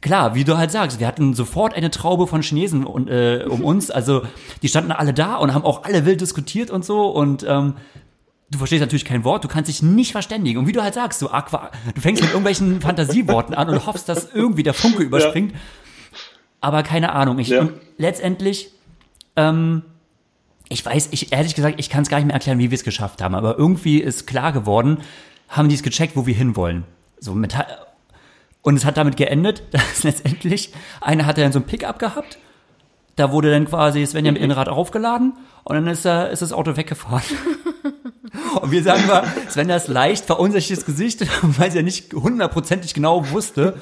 klar, 0.00 0.34
wie 0.34 0.44
du 0.44 0.56
halt 0.56 0.70
sagst, 0.70 1.00
wir 1.00 1.06
hatten 1.06 1.34
sofort 1.34 1.74
eine 1.74 1.90
Traube 1.90 2.26
von 2.26 2.40
Chinesen 2.40 2.84
und, 2.84 3.08
äh, 3.10 3.44
um 3.46 3.62
uns, 3.64 3.90
also 3.90 4.22
die 4.62 4.68
standen 4.68 4.92
alle 4.92 5.12
da 5.12 5.36
und 5.36 5.52
haben 5.52 5.64
auch 5.64 5.84
alle 5.84 6.06
wild 6.06 6.22
diskutiert 6.22 6.70
und 6.70 6.82
so 6.82 7.08
und 7.08 7.44
ähm, 7.46 7.74
du 8.54 8.58
verstehst 8.58 8.80
natürlich 8.80 9.04
kein 9.04 9.24
Wort, 9.24 9.44
du 9.44 9.48
kannst 9.48 9.68
dich 9.68 9.82
nicht 9.82 10.12
verständigen. 10.12 10.58
Und 10.58 10.66
wie 10.66 10.72
du 10.72 10.82
halt 10.82 10.94
sagst, 10.94 11.18
so 11.18 11.30
Aqua, 11.30 11.70
du 11.94 12.00
fängst 12.00 12.22
mit 12.22 12.30
irgendwelchen 12.30 12.80
Fantasieworten 12.80 13.54
an 13.54 13.68
und 13.68 13.86
hoffst, 13.86 14.08
dass 14.08 14.32
irgendwie 14.32 14.62
der 14.62 14.74
Funke 14.74 15.02
überspringt. 15.02 15.54
Aber 16.60 16.82
keine 16.82 17.12
Ahnung. 17.12 17.38
Ich, 17.38 17.48
Ja. 17.48 17.60
Und 17.60 17.72
letztendlich, 17.98 18.70
ähm, 19.36 19.82
ich 20.68 20.84
weiß, 20.84 21.08
ich 21.10 21.32
ehrlich 21.32 21.54
gesagt, 21.54 21.78
ich 21.78 21.90
kann 21.90 22.02
es 22.02 22.08
gar 22.08 22.18
nicht 22.18 22.26
mehr 22.26 22.34
erklären, 22.34 22.58
wie 22.58 22.70
wir 22.70 22.76
es 22.76 22.84
geschafft 22.84 23.20
haben. 23.20 23.34
Aber 23.34 23.58
irgendwie 23.58 23.98
ist 23.98 24.26
klar 24.26 24.52
geworden, 24.52 24.98
haben 25.48 25.68
die 25.68 25.74
es 25.74 25.82
gecheckt, 25.82 26.16
wo 26.16 26.26
wir 26.26 26.34
hinwollen. 26.34 26.84
So 27.18 27.34
mit, 27.34 27.54
und 28.62 28.76
es 28.76 28.84
hat 28.84 28.96
damit 28.96 29.16
geendet, 29.16 29.62
dass 29.72 30.04
letztendlich 30.04 30.72
einer 31.00 31.26
hatte 31.26 31.42
dann 31.42 31.52
so 31.52 31.58
ein 31.58 31.66
Pickup 31.66 31.98
gehabt. 31.98 32.38
Da 33.16 33.30
wurde 33.30 33.50
dann 33.50 33.66
quasi 33.66 34.04
Svenja 34.06 34.32
mit 34.32 34.42
Innenrad 34.42 34.68
aufgeladen 34.68 35.34
und 35.64 35.74
dann 35.74 35.86
ist, 35.86 36.04
er, 36.04 36.30
ist 36.30 36.42
das 36.42 36.52
Auto 36.52 36.76
weggefahren. 36.76 37.22
Und 38.60 38.70
wir 38.70 38.82
sagen 38.82 39.06
mal, 39.06 39.24
Svenja 39.48 39.76
ist 39.76 39.88
leicht 39.88 40.24
verunsichertes 40.24 40.84
Gesicht, 40.84 41.20
weil 41.42 41.70
sie 41.70 41.78
ja 41.78 41.82
nicht 41.82 42.12
hundertprozentig 42.12 42.94
genau 42.94 43.30
wusste, 43.30 43.74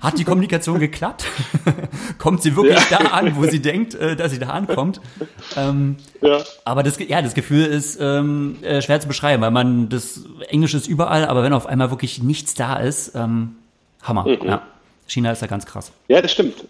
hat 0.00 0.18
die 0.18 0.24
Kommunikation 0.24 0.78
geklappt? 0.80 1.24
kommt 2.18 2.42
sie 2.42 2.54
wirklich 2.56 2.82
da 2.90 2.98
an, 2.98 3.36
wo 3.36 3.44
sie 3.46 3.60
denkt, 3.60 3.94
äh, 3.94 4.16
dass 4.16 4.32
sie 4.32 4.38
da 4.38 4.48
ankommt? 4.50 5.00
Ähm, 5.56 5.96
Ja. 6.20 6.42
aber 6.64 6.82
das, 6.82 6.98
ja, 6.98 7.22
das 7.22 7.34
Gefühl 7.34 7.64
ist 7.66 7.98
ähm, 8.00 8.56
äh, 8.62 8.82
schwer 8.82 9.00
zu 9.00 9.08
beschreiben, 9.08 9.42
weil 9.42 9.50
man 9.50 9.88
das 9.88 10.20
Englisch 10.48 10.74
ist 10.74 10.86
überall, 10.86 11.24
aber 11.26 11.42
wenn 11.42 11.52
auf 11.54 11.66
einmal 11.66 11.90
wirklich 11.90 12.22
nichts 12.22 12.54
da 12.54 12.76
ist, 12.76 13.14
ähm, 13.14 13.56
Hammer. 14.02 14.26
Ja. 14.44 14.62
China 15.06 15.32
ist 15.32 15.40
da 15.42 15.46
ganz 15.46 15.64
krass. 15.66 15.90
Ja, 16.08 16.20
das 16.20 16.32
stimmt. 16.32 16.64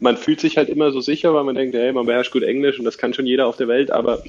Man 0.00 0.16
fühlt 0.16 0.40
sich 0.40 0.56
halt 0.56 0.68
immer 0.68 0.90
so 0.92 1.00
sicher, 1.00 1.34
weil 1.34 1.44
man 1.44 1.54
denkt, 1.56 1.74
hey, 1.74 1.92
man 1.92 2.06
beherrscht 2.06 2.32
gut 2.32 2.42
Englisch 2.42 2.78
und 2.78 2.84
das 2.84 2.96
kann 2.98 3.12
schon 3.14 3.26
jeder 3.26 3.46
auf 3.46 3.56
der 3.56 3.68
Welt, 3.68 3.90
aber 3.90 4.22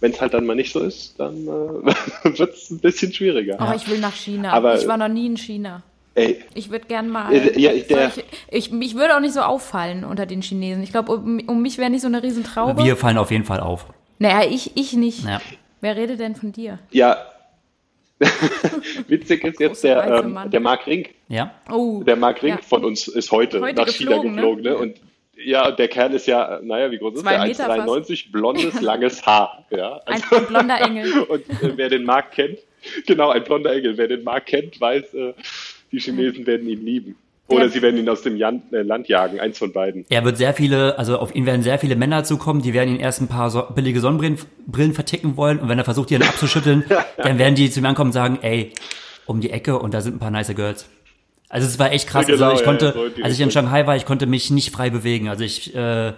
wenn 0.00 0.12
es 0.12 0.20
halt 0.20 0.34
dann 0.34 0.46
mal 0.46 0.54
nicht 0.56 0.72
so 0.72 0.80
ist, 0.80 1.18
dann 1.18 1.34
äh, 1.46 1.48
wird 2.38 2.54
es 2.54 2.70
ein 2.70 2.78
bisschen 2.78 3.12
schwieriger. 3.12 3.56
Oh, 3.60 3.74
ich 3.76 3.88
will 3.88 3.98
nach 3.98 4.14
China. 4.14 4.52
Aber- 4.52 4.76
ich 4.78 4.86
war 4.86 4.96
noch 4.96 5.08
nie 5.08 5.26
in 5.26 5.36
China. 5.36 5.82
Ey, 6.14 6.40
Ich 6.54 6.70
würde 6.70 6.86
gern 6.88 7.08
mal. 7.08 7.32
Äh, 7.32 7.60
ja, 7.60 7.72
der- 7.72 8.10
solche, 8.10 8.24
ich, 8.50 8.72
ich 8.72 8.94
würde 8.96 9.14
auch 9.16 9.20
nicht 9.20 9.34
so 9.34 9.40
auffallen 9.40 10.04
unter 10.04 10.26
den 10.26 10.42
Chinesen. 10.42 10.82
Ich 10.82 10.90
glaube, 10.90 11.12
um, 11.12 11.40
um 11.46 11.62
mich 11.62 11.78
wäre 11.78 11.90
nicht 11.90 12.00
so 12.02 12.08
eine 12.08 12.22
Riesentraube. 12.22 12.82
Wir 12.82 12.96
fallen 12.96 13.18
auf 13.18 13.30
jeden 13.30 13.44
Fall 13.44 13.60
auf. 13.60 13.86
Naja, 14.18 14.48
ich, 14.50 14.72
ich 14.76 14.94
nicht. 14.94 15.24
Ja. 15.24 15.40
Wer 15.80 15.96
redet 15.96 16.18
denn 16.20 16.34
von 16.34 16.50
dir? 16.52 16.78
ja. 16.90 17.16
Witzig 19.06 19.44
ist 19.44 19.60
jetzt 19.60 19.84
der, 19.84 20.24
ähm, 20.24 20.36
der 20.50 20.58
Marc 20.58 20.88
Rink. 20.88 21.10
Ja? 21.28 21.52
Oh. 21.70 22.02
Der 22.02 22.16
Marc 22.16 22.42
Rink 22.42 22.56
Ja. 22.56 22.62
von 22.66 22.84
uns 22.84 23.06
ist 23.06 23.30
heute, 23.30 23.60
Heute 23.60 23.80
nach 23.80 23.86
China 23.88 24.10
geflogen, 24.16 24.30
ne? 24.34 24.36
geflogen. 24.40 24.62
Ne? 24.64 24.76
Und 24.76 24.96
ja, 25.44 25.70
der 25.70 25.88
Kerl 25.88 26.14
ist 26.14 26.26
ja, 26.26 26.60
naja, 26.62 26.90
wie 26.90 26.98
groß 26.98 27.14
ist 27.16 27.26
der? 27.26 27.44
Meter 27.44 27.70
1,93, 27.70 28.30
blondes, 28.32 28.80
langes 28.80 29.24
Haar. 29.24 29.64
Ja, 29.70 30.00
Ein, 30.06 30.22
ein 30.30 30.46
blonder 30.46 30.80
Engel. 30.80 31.22
Und 31.28 31.48
äh, 31.62 31.72
wer 31.76 31.88
den 31.88 32.04
Marc 32.04 32.32
kennt, 32.32 32.58
genau, 33.06 33.30
ein 33.30 33.44
blonder 33.44 33.72
Engel, 33.74 33.96
wer 33.96 34.08
den 34.08 34.24
Marc 34.24 34.46
kennt, 34.46 34.80
weiß, 34.80 35.14
äh, 35.14 35.34
die 35.92 35.98
Chinesen 36.00 36.46
werden 36.46 36.68
ihn 36.68 36.84
lieben. 36.84 37.16
Oder 37.48 37.64
Ja. 37.64 37.68
sie 37.70 37.80
werden 37.80 37.96
ihn 37.96 38.08
aus 38.08 38.20
dem 38.22 38.36
Jan 38.36 38.62
äh, 38.72 38.82
Land 38.82 39.08
jagen, 39.08 39.40
eins 39.40 39.56
von 39.58 39.72
beiden. 39.72 40.04
Er 40.10 40.22
wird 40.24 40.36
sehr 40.36 40.52
viele, 40.52 40.98
also 40.98 41.18
auf 41.18 41.34
ihn 41.34 41.46
werden 41.46 41.62
sehr 41.62 41.78
viele 41.78 41.96
Männer 41.96 42.22
zukommen, 42.24 42.60
die 42.60 42.74
werden 42.74 42.94
ihn 42.94 43.00
erst 43.00 43.22
ein 43.22 43.28
paar 43.28 43.48
so 43.48 43.62
billige 43.74 44.00
Sonnenbrillen 44.00 44.38
Brillen 44.66 44.92
verticken 44.92 45.36
wollen 45.38 45.58
und 45.58 45.68
wenn 45.70 45.78
er 45.78 45.84
versucht, 45.84 46.10
die 46.10 46.18
dann 46.18 46.28
abzuschütteln, 46.28 46.84
dann 47.16 47.38
werden 47.38 47.54
die 47.54 47.70
zu 47.70 47.80
mir 47.80 47.88
ankommen 47.88 48.08
und 48.08 48.12
sagen, 48.12 48.38
ey, 48.42 48.72
um 49.24 49.40
die 49.40 49.50
Ecke 49.50 49.78
und 49.78 49.94
da 49.94 50.00
sind 50.02 50.16
ein 50.16 50.18
paar 50.18 50.30
nice 50.30 50.54
Girls. 50.54 50.88
Also 51.48 51.66
es 51.66 51.78
war 51.78 51.92
echt 51.92 52.08
krass. 52.08 52.28
Ja, 52.28 52.34
genau, 52.34 52.50
also 52.50 52.60
ich 52.60 52.64
konnte, 52.64 52.86
ja, 52.86 52.92
so 52.92 53.22
als 53.22 53.34
ich 53.34 53.40
in. 53.40 53.50
Shanghai 53.50 53.86
war, 53.86 53.96
ich 53.96 54.04
konnte 54.04 54.26
mich 54.26 54.50
nicht 54.50 54.70
frei 54.70 54.90
bewegen. 54.90 55.28
Also 55.28 55.44
ich 55.44 55.74
äh, 55.74 56.12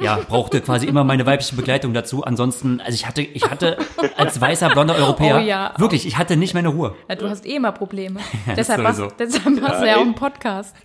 ja, 0.00 0.16
brauchte 0.28 0.60
quasi 0.60 0.86
immer 0.86 1.04
meine 1.04 1.24
weibliche 1.24 1.54
Begleitung 1.54 1.94
dazu. 1.94 2.24
Ansonsten, 2.24 2.80
also 2.80 2.94
ich 2.94 3.06
hatte, 3.06 3.22
ich 3.22 3.48
hatte 3.48 3.78
als 4.16 4.40
weißer 4.40 4.68
blonder 4.70 4.96
Europäer 4.96 5.36
Oh 5.36 5.38
ja. 5.40 5.72
wirklich, 5.78 6.06
ich 6.06 6.18
hatte 6.18 6.36
nicht 6.36 6.52
meine 6.54 6.68
Ruhe. 6.68 6.94
Ja, 7.08 7.14
du 7.14 7.28
hast 7.28 7.46
eh 7.46 7.54
immer 7.56 7.72
Probleme. 7.72 8.20
das 8.46 8.56
deshalb, 8.56 8.80
sowieso. 8.82 9.08
deshalb 9.18 9.44
hast 9.62 9.80
du 9.80 9.86
Ja, 9.86 9.92
ja 9.92 9.96
auch 9.96 10.00
einen 10.02 10.14
Podcast. 10.14 10.74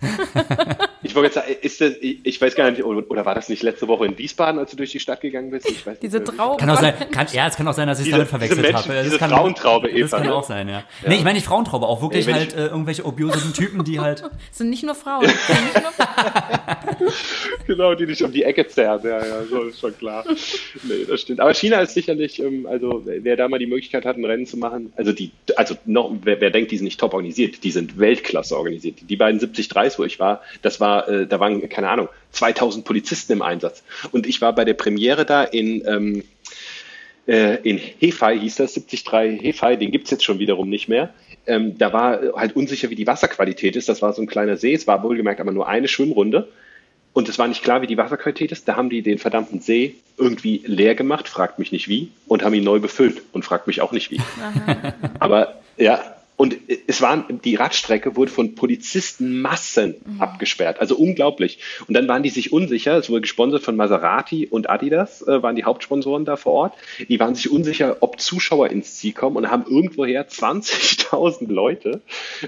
Ich 1.02 1.16
wollte 1.16 1.26
jetzt 1.28 1.34
sagen, 1.34 1.48
ist 1.62 1.80
das, 1.80 1.92
ich, 2.00 2.40
weiß 2.40 2.54
gar 2.54 2.70
nicht, 2.70 2.84
oder, 2.84 3.24
war 3.24 3.34
das 3.34 3.48
nicht 3.48 3.62
letzte 3.64 3.88
Woche 3.88 4.04
in 4.06 4.16
Wiesbaden, 4.18 4.60
als 4.60 4.70
du 4.70 4.76
durch 4.76 4.92
die 4.92 5.00
Stadt 5.00 5.20
gegangen 5.22 5.50
bist? 5.50 5.68
Ich 5.68 5.78
weiß 5.84 5.94
nicht 5.94 6.02
Diese 6.04 6.18
mehr. 6.20 6.26
Trauben. 6.36 6.58
Kann 6.58 6.70
auch 6.70 6.78
sein, 6.78 6.94
kann, 7.10 7.26
ja, 7.32 7.46
es 7.48 7.56
kann 7.56 7.66
auch 7.66 7.72
sein, 7.72 7.88
dass 7.88 7.98
ich 7.98 8.02
es 8.02 8.04
Diese- 8.04 8.16
damit 8.18 8.28
verwechselt 8.28 8.58
diese 8.60 8.72
Menschen- 8.72 8.90
habe. 8.92 9.02
diese 9.02 9.18
das 9.18 9.18
kann, 9.18 9.30
Frauentraube, 9.30 9.88
Das 9.88 9.96
Eva, 9.96 10.16
kann 10.18 10.26
ne? 10.26 10.34
auch 10.34 10.44
sein, 10.44 10.68
ja. 10.68 10.82
Nee, 11.04 11.14
ich 11.16 11.24
meine 11.24 11.34
nicht 11.34 11.46
Frauentraube, 11.46 11.86
auch 11.86 12.02
wirklich 12.02 12.26
wenn 12.26 12.34
halt 12.34 12.52
äh, 12.54 12.66
irgendwelche 12.66 13.04
obiosen 13.06 13.52
Typen, 13.54 13.82
die 13.82 13.98
halt 13.98 14.22
Es 14.52 14.58
sind 14.58 14.70
nicht 14.70 14.84
nur 14.84 14.94
Frauen. 14.94 15.24
Es 15.24 15.46
sind 15.46 15.64
nicht 15.64 15.82
nur 15.82 15.90
Frauen. 15.90 16.76
Genau, 17.66 17.94
die 17.94 18.06
dich 18.06 18.22
um 18.22 18.32
die 18.32 18.42
Ecke 18.42 18.66
zerren. 18.66 19.00
Ja, 19.04 19.24
ja, 19.24 19.44
so 19.44 19.62
ist 19.62 19.80
schon 19.80 19.96
klar. 19.96 20.24
Nee, 20.82 21.04
das 21.08 21.20
stimmt. 21.20 21.40
Aber 21.40 21.54
China 21.54 21.80
ist 21.80 21.94
sicherlich, 21.94 22.40
ähm, 22.40 22.66
also 22.66 23.02
wer 23.04 23.36
da 23.36 23.48
mal 23.48 23.58
die 23.58 23.66
Möglichkeit 23.66 24.04
hat, 24.04 24.16
ein 24.16 24.24
Rennen 24.24 24.46
zu 24.46 24.56
machen, 24.56 24.92
also 24.96 25.12
die, 25.12 25.30
also 25.56 25.76
noch, 25.84 26.12
wer, 26.22 26.40
wer 26.40 26.50
denkt, 26.50 26.70
die 26.70 26.76
sind 26.76 26.84
nicht 26.84 27.00
top 27.00 27.14
organisiert, 27.14 27.62
die 27.64 27.70
sind 27.70 27.98
Weltklasse 27.98 28.56
organisiert. 28.56 28.98
Die 29.08 29.16
beiden 29.16 29.40
70-3s, 29.40 29.98
wo 29.98 30.04
ich 30.04 30.18
war, 30.18 30.42
das 30.62 30.80
war, 30.80 31.08
äh, 31.08 31.26
da 31.26 31.40
waren, 31.40 31.68
keine 31.68 31.88
Ahnung, 31.88 32.08
2000 32.32 32.84
Polizisten 32.84 33.32
im 33.32 33.42
Einsatz. 33.42 33.82
Und 34.12 34.26
ich 34.26 34.40
war 34.40 34.54
bei 34.54 34.64
der 34.64 34.74
Premiere 34.74 35.24
da 35.24 35.44
in, 35.44 35.84
ähm, 35.86 36.24
äh, 37.26 37.56
in 37.62 37.78
Hefei 37.78 38.38
hieß 38.38 38.56
das, 38.56 38.74
73 38.74 39.42
Hefei, 39.42 39.76
den 39.76 39.90
gibt's 39.90 40.10
jetzt 40.10 40.24
schon 40.24 40.38
wiederum 40.38 40.68
nicht 40.68 40.88
mehr. 40.88 41.14
Ähm, 41.46 41.78
da 41.78 41.92
war 41.92 42.20
halt 42.34 42.56
unsicher, 42.56 42.90
wie 42.90 42.94
die 42.94 43.06
Wasserqualität 43.06 43.76
ist. 43.76 43.88
Das 43.88 44.02
war 44.02 44.12
so 44.12 44.22
ein 44.22 44.26
kleiner 44.26 44.56
See, 44.56 44.74
es 44.74 44.86
war 44.86 45.02
wohlgemerkt 45.02 45.40
aber 45.40 45.52
nur 45.52 45.68
eine 45.68 45.88
Schwimmrunde. 45.88 46.48
Und 47.12 47.28
es 47.28 47.38
war 47.38 47.48
nicht 47.48 47.62
klar, 47.62 47.82
wie 47.82 47.86
die 47.86 47.96
Wasserqualität 47.96 48.52
ist. 48.52 48.68
Da 48.68 48.76
haben 48.76 48.90
die 48.90 49.02
den 49.02 49.18
verdammten 49.18 49.60
See 49.60 49.96
irgendwie 50.16 50.62
leer 50.64 50.94
gemacht, 50.94 51.28
fragt 51.28 51.58
mich 51.58 51.72
nicht 51.72 51.88
wie, 51.88 52.12
und 52.26 52.44
haben 52.44 52.54
ihn 52.54 52.64
neu 52.64 52.78
befüllt 52.78 53.22
und 53.32 53.44
fragt 53.44 53.66
mich 53.66 53.80
auch 53.80 53.92
nicht 53.92 54.10
wie. 54.10 54.20
Aber 55.18 55.60
ja, 55.76 56.00
und 56.40 56.56
es 56.86 57.02
waren, 57.02 57.24
die 57.44 57.56
Radstrecke 57.56 58.16
wurde 58.16 58.30
von 58.30 58.54
Polizistenmassen 58.54 59.96
abgesperrt. 60.18 60.80
Also 60.80 60.96
unglaublich. 60.96 61.58
Und 61.86 61.92
dann 61.92 62.08
waren 62.08 62.22
die 62.22 62.30
sich 62.30 62.50
unsicher, 62.50 62.96
es 62.96 63.10
wurde 63.10 63.20
gesponsert 63.20 63.62
von 63.62 63.76
Maserati 63.76 64.46
und 64.46 64.70
Adidas, 64.70 65.20
äh, 65.20 65.42
waren 65.42 65.54
die 65.54 65.64
Hauptsponsoren 65.64 66.24
da 66.24 66.36
vor 66.36 66.54
Ort. 66.54 66.72
Die 67.10 67.20
waren 67.20 67.34
sich 67.34 67.50
unsicher, 67.50 67.98
ob 68.00 68.20
Zuschauer 68.20 68.70
ins 68.70 68.96
Ziel 68.96 69.12
kommen 69.12 69.36
und 69.36 69.50
haben 69.50 69.66
irgendwoher 69.70 70.26
20.000 70.26 71.52
Leute 71.52 72.00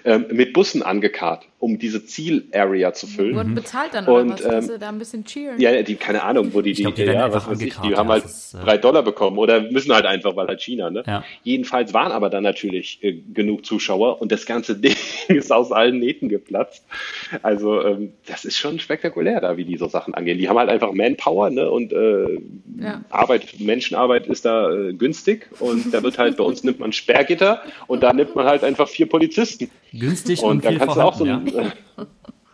ähm, 0.06 0.24
mit 0.30 0.54
Bussen 0.54 0.82
angekarrt, 0.82 1.44
um 1.62 1.78
diese 1.78 2.04
Zielarea 2.04 2.92
zu 2.92 3.06
füllen. 3.06 3.36
Wurden 3.36 3.54
bezahlt 3.54 3.94
dann 3.94 4.06
Und, 4.06 4.32
oder 4.32 4.56
was? 4.56 4.64
Ähm, 4.68 4.72
sie 4.72 4.78
da 4.80 4.88
ein 4.88 4.98
bisschen 4.98 5.24
cheeren. 5.24 5.60
Ja, 5.60 5.80
die, 5.82 5.94
keine 5.94 6.24
Ahnung, 6.24 6.52
wo 6.52 6.60
die, 6.60 6.72
die, 6.72 6.82
glaub, 6.82 6.96
die 6.96 7.04
ja, 7.04 7.24
einfach 7.24 7.46
was 7.46 7.60
weiß 7.60 7.60
ich, 7.62 7.76
die 7.76 7.94
haben 7.94 8.08
halt 8.08 8.24
ist, 8.24 8.54
äh, 8.54 8.64
drei 8.64 8.78
Dollar 8.78 9.04
bekommen 9.04 9.38
oder 9.38 9.60
müssen 9.60 9.94
halt 9.94 10.04
einfach, 10.04 10.34
weil 10.34 10.48
halt 10.48 10.60
China, 10.60 10.90
ne? 10.90 11.04
Ja. 11.06 11.22
Jedenfalls 11.44 11.94
waren 11.94 12.10
aber 12.10 12.30
dann 12.30 12.42
natürlich 12.42 12.98
äh, 13.04 13.12
genug 13.32 13.64
Zuschauer 13.64 14.20
und 14.20 14.32
das 14.32 14.44
ganze 14.44 14.74
Ding 14.80 14.96
ist 15.28 15.52
aus 15.52 15.70
allen 15.70 16.00
Nähten 16.00 16.28
geplatzt. 16.28 16.84
Also, 17.42 17.80
ähm, 17.84 18.12
das 18.26 18.44
ist 18.44 18.58
schon 18.58 18.80
spektakulär 18.80 19.40
da, 19.40 19.56
wie 19.56 19.64
die 19.64 19.76
so 19.76 19.86
Sachen 19.86 20.14
angehen. 20.14 20.38
Die 20.38 20.48
haben 20.48 20.58
halt 20.58 20.68
einfach 20.68 20.92
Manpower, 20.92 21.50
ne? 21.50 21.70
Und 21.70 21.92
äh, 21.92 22.40
Ja. 22.80 23.02
Arbeit, 23.10 23.60
Menschenarbeit 23.60 24.26
ist 24.26 24.44
da 24.44 24.68
äh, 24.72 24.94
günstig 24.94 25.46
und 25.60 25.94
da 25.94 26.02
wird 26.02 26.18
halt, 26.18 26.36
bei 26.38 26.44
uns 26.44 26.64
nimmt 26.64 26.80
man 26.80 26.92
Sperrgitter 26.92 27.62
und 27.86 28.02
da 28.02 28.12
nimmt 28.12 28.34
man 28.34 28.46
halt 28.46 28.64
einfach 28.64 28.88
vier 28.88 29.06
Polizisten. 29.08 29.70
günstig 29.92 30.42
und, 30.42 30.50
Und 30.50 30.64
dann 30.64 30.72
viel 30.72 30.78
kannst 30.80 30.96
du 30.96 31.00
auch 31.02 31.14
so 31.14 31.24
ein, 31.24 31.51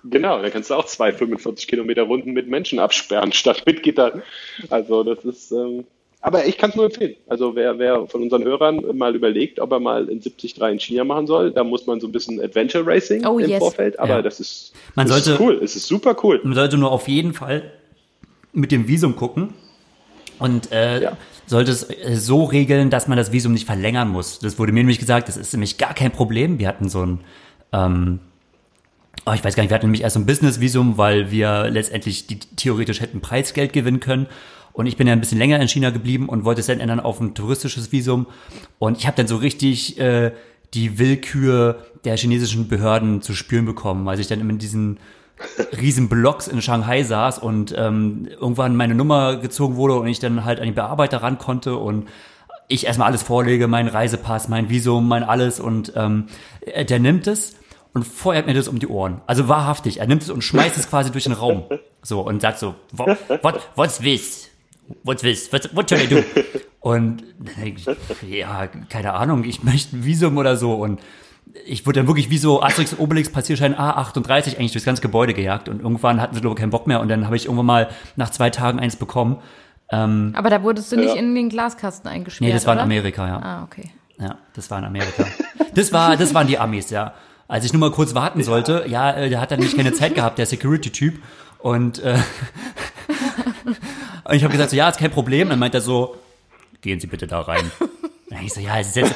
Genau, 0.04 0.40
dann 0.40 0.50
kannst 0.52 0.70
du 0.70 0.74
auch 0.74 0.86
zwei 0.86 1.12
45 1.12 1.66
Kilometer 1.66 2.02
Runden 2.04 2.32
mit 2.32 2.48
Menschen 2.48 2.78
absperren, 2.78 3.32
statt 3.32 3.62
mit 3.66 3.82
Gittern. 3.82 4.22
Also 4.70 5.02
das 5.02 5.24
ist, 5.24 5.50
ähm, 5.52 5.84
aber 6.20 6.46
ich 6.46 6.56
kann 6.56 6.70
es 6.70 6.76
nur 6.76 6.86
empfehlen. 6.86 7.14
Also 7.26 7.54
wer, 7.56 7.78
wer 7.78 8.06
von 8.06 8.22
unseren 8.22 8.44
Hörern 8.44 8.82
mal 8.96 9.14
überlegt, 9.14 9.60
ob 9.60 9.72
er 9.72 9.80
mal 9.80 10.08
in 10.08 10.20
73 10.20 10.56
in 10.58 10.78
China 10.80 11.04
machen 11.04 11.26
soll, 11.26 11.50
da 11.50 11.64
muss 11.64 11.86
man 11.86 12.00
so 12.00 12.06
ein 12.08 12.12
bisschen 12.12 12.40
Adventure 12.40 12.86
Racing 12.86 13.26
Oh, 13.26 13.38
im 13.38 13.50
yes. 13.50 13.58
Vorfeld, 13.58 13.98
aber 13.98 14.16
Ja. 14.16 14.22
das 14.22 14.40
ist, 14.40 14.72
Man 14.94 15.06
das 15.08 15.24
sollte- 15.24 15.32
ist 15.32 15.40
cool, 15.40 15.60
es 15.62 15.76
ist 15.76 15.86
super 15.88 16.16
cool. 16.22 16.40
Man 16.44 16.54
sollte 16.54 16.78
nur 16.78 16.90
auf 16.92 17.06
jeden 17.08 17.34
Fall 17.34 17.72
mit 18.52 18.72
dem 18.72 18.88
Visum 18.88 19.14
gucken 19.16 19.52
und 20.38 20.72
äh, 20.72 21.02
Ja. 21.02 21.16
sollte 21.46 21.70
es 21.72 21.82
äh, 21.90 22.14
so 22.16 22.44
regeln, 22.44 22.88
dass 22.90 23.08
man 23.08 23.18
das 23.18 23.30
Visum 23.32 23.52
nicht 23.52 23.66
verlängern 23.66 24.08
muss. 24.08 24.38
Das 24.38 24.58
wurde 24.58 24.72
mir 24.72 24.80
nämlich 24.80 25.00
gesagt, 25.00 25.28
das 25.28 25.36
ist 25.36 25.52
nämlich 25.52 25.76
gar 25.76 25.92
kein 25.94 26.12
Problem. 26.12 26.58
Wir 26.58 26.68
hatten 26.68 26.88
so 26.88 27.04
ein, 27.04 27.20
ähm, 27.72 28.20
oh, 29.26 29.32
ich 29.32 29.44
weiß 29.44 29.54
gar 29.54 29.62
nicht, 29.62 29.70
wir 29.70 29.74
hatten 29.74 29.86
nämlich 29.86 30.02
erst 30.02 30.14
so 30.14 30.20
ein 30.20 30.26
Business-Visum, 30.26 30.98
weil 30.98 31.30
wir 31.30 31.68
letztendlich 31.70 32.26
die, 32.26 32.38
theoretisch 32.38 33.00
hätten 33.00 33.20
Preisgeld 33.20 33.72
gewinnen 33.72 34.00
können. 34.00 34.26
Und 34.72 34.86
ich 34.86 34.96
bin 34.96 35.06
ja 35.06 35.12
ein 35.12 35.20
bisschen 35.20 35.38
länger 35.38 35.60
in 35.60 35.68
China 35.68 35.90
geblieben 35.90 36.28
und 36.28 36.44
wollte 36.44 36.60
es 36.60 36.68
dann 36.68 36.80
ändern 36.80 37.00
auf 37.00 37.20
ein 37.20 37.34
touristisches 37.34 37.90
Visum. 37.90 38.26
Und 38.78 38.98
ich 38.98 39.06
habe 39.06 39.16
dann 39.16 39.26
so 39.26 39.36
richtig 39.36 39.98
äh, 39.98 40.32
die 40.74 40.98
Willkür 40.98 41.84
der 42.04 42.16
chinesischen 42.16 42.68
Behörden 42.68 43.22
zu 43.22 43.34
spüren 43.34 43.64
bekommen, 43.64 44.06
weil 44.06 44.20
ich 44.20 44.28
dann 44.28 44.40
immer 44.40 44.50
in 44.50 44.58
diesen 44.58 44.98
riesen 45.80 46.08
Blocks 46.08 46.48
in 46.48 46.62
Shanghai 46.62 47.02
saß 47.02 47.38
und 47.38 47.74
ähm, 47.76 48.28
irgendwann 48.40 48.76
meine 48.76 48.94
Nummer 48.94 49.36
gezogen 49.36 49.76
wurde 49.76 49.94
und 49.94 50.08
ich 50.08 50.18
dann 50.18 50.44
halt 50.44 50.60
an 50.60 50.66
die 50.66 50.72
Bearbeiter 50.72 51.22
ran 51.22 51.38
konnte 51.38 51.76
und 51.76 52.08
ich 52.66 52.86
erstmal 52.86 53.08
alles 53.08 53.22
vorlege, 53.22 53.66
mein 53.66 53.88
Reisepass, 53.88 54.48
mein 54.48 54.68
Visum, 54.68 55.08
mein 55.08 55.22
alles 55.22 55.60
und 55.60 55.92
ähm, 55.96 56.26
äh, 56.60 56.84
der 56.84 56.98
nimmt 56.98 57.26
es 57.26 57.56
und 57.94 58.06
feuert 58.06 58.46
mir 58.46 58.54
das 58.54 58.68
um 58.68 58.78
die 58.78 58.86
Ohren. 58.88 59.20
Also 59.26 59.48
wahrhaftig, 59.48 60.00
er 60.00 60.06
nimmt 60.06 60.22
es 60.22 60.30
und 60.30 60.42
schmeißt 60.42 60.76
es 60.76 60.88
quasi 60.88 61.10
durch 61.10 61.24
den 61.24 61.32
Raum. 61.32 61.64
So 62.02 62.20
und 62.20 62.40
sagt 62.42 62.58
so, 62.58 62.74
what, 62.92 63.16
what, 63.42 63.60
what's 63.76 63.98
this? 63.98 64.48
What's 65.04 65.22
this? 65.22 65.52
What, 65.52 65.74
what 65.74 65.88
should 65.90 66.02
I 66.02 66.06
do? 66.08 66.22
Und 66.80 67.22
dann 67.38 67.54
denk 67.62 67.78
ich, 67.78 67.86
ja, 68.30 68.66
keine 68.88 69.14
Ahnung, 69.14 69.44
ich 69.44 69.62
möchte 69.64 69.96
ein 69.96 70.04
Visum 70.04 70.36
oder 70.38 70.56
so 70.56 70.74
und 70.74 71.00
ich 71.66 71.86
wurde 71.86 72.00
dann 72.00 72.06
wirklich 72.06 72.30
wie 72.30 72.38
so 72.38 72.62
Asterix 72.62 72.92
und 72.92 73.00
Obelix 73.00 73.30
Passierschein 73.30 73.74
A38 73.74 74.56
eigentlich 74.56 74.72
durchs 74.72 74.84
ganze 74.84 75.02
Gebäude 75.02 75.34
gejagt 75.34 75.68
und 75.68 75.80
irgendwann 75.82 76.20
hatten 76.20 76.34
sie 76.34 76.40
glaube 76.40 76.54
ich 76.54 76.60
keinen 76.60 76.70
Bock 76.70 76.86
mehr 76.86 77.00
und 77.00 77.08
dann 77.08 77.24
habe 77.26 77.36
ich 77.36 77.46
irgendwann 77.46 77.66
mal 77.66 77.88
nach 78.16 78.30
zwei 78.30 78.50
Tagen 78.50 78.78
eins 78.78 78.96
bekommen. 78.96 79.38
Aber 79.90 80.50
da 80.50 80.62
wurdest 80.62 80.92
du 80.92 80.96
nicht 80.96 81.14
Ja. 81.14 81.20
in 81.20 81.34
den 81.34 81.48
Glaskasten 81.48 82.08
eingesperrt, 82.10 82.46
Nee, 82.46 82.52
das 82.52 82.66
war 82.66 82.74
in 82.74 82.78
oder? 82.78 82.84
Amerika, 82.84 83.26
ja. 83.26 83.38
Ah, 83.42 83.62
okay. 83.64 83.90
Ja, 84.20 84.36
das 84.54 84.70
war 84.70 84.78
in 84.78 84.84
Amerika. 84.84 85.24
Das 85.74 85.92
war, 85.92 86.16
das 86.16 86.34
waren 86.34 86.46
die 86.46 86.58
Amis, 86.58 86.90
ja. 86.90 87.14
Als 87.48 87.64
ich 87.64 87.72
nur 87.72 87.80
mal 87.80 87.90
kurz 87.90 88.14
warten 88.14 88.42
sollte, 88.44 88.84
ja, 88.86 89.10
äh, 89.10 89.30
der 89.30 89.40
hat 89.40 89.50
dann 89.50 89.60
nicht 89.60 89.74
keine 89.74 89.94
Zeit 89.94 90.14
gehabt, 90.14 90.38
der 90.38 90.44
Security-Typ. 90.44 91.20
Und, 91.58 91.98
äh, 92.00 92.18
und 94.24 94.32
ich 94.34 94.44
habe 94.44 94.52
gesagt, 94.52 94.70
so, 94.70 94.76
ja, 94.76 94.88
ist 94.88 94.98
kein 94.98 95.10
Problem. 95.10 95.48
Dann 95.48 95.58
meint 95.58 95.74
er 95.74 95.80
so, 95.80 96.16
gehen 96.82 97.00
Sie 97.00 97.06
bitte 97.06 97.26
da 97.26 97.40
rein. 97.40 97.70
Und 98.30 98.42
ich 98.42 98.52
so, 98.52 98.60
ja, 98.60 98.78
es 98.78 98.88
ist 98.88 98.96
jetzt, 98.96 99.14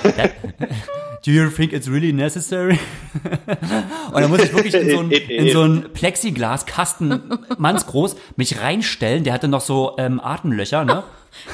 do 1.25 1.31
you 1.31 1.49
think 1.49 1.73
it's 1.73 1.89
really 1.89 2.13
necessary? 2.13 2.79
Und 4.13 4.21
dann 4.21 4.31
muss 4.31 4.43
ich 4.43 4.53
wirklich 4.53 4.75
in 4.75 4.91
so 4.91 4.99
ein, 5.01 5.11
in 5.11 5.53
so 5.53 5.63
ein 5.63 5.93
Plexiglaskasten, 5.93 7.39
mannsgroß, 7.59 8.17
mich 8.37 8.61
reinstellen. 8.61 9.25
Der 9.25 9.33
hatte 9.33 9.49
noch 9.49 9.61
so 9.61 9.95
ähm, 9.99 10.21
Atemlöcher, 10.21 10.85
ne? 10.85 11.05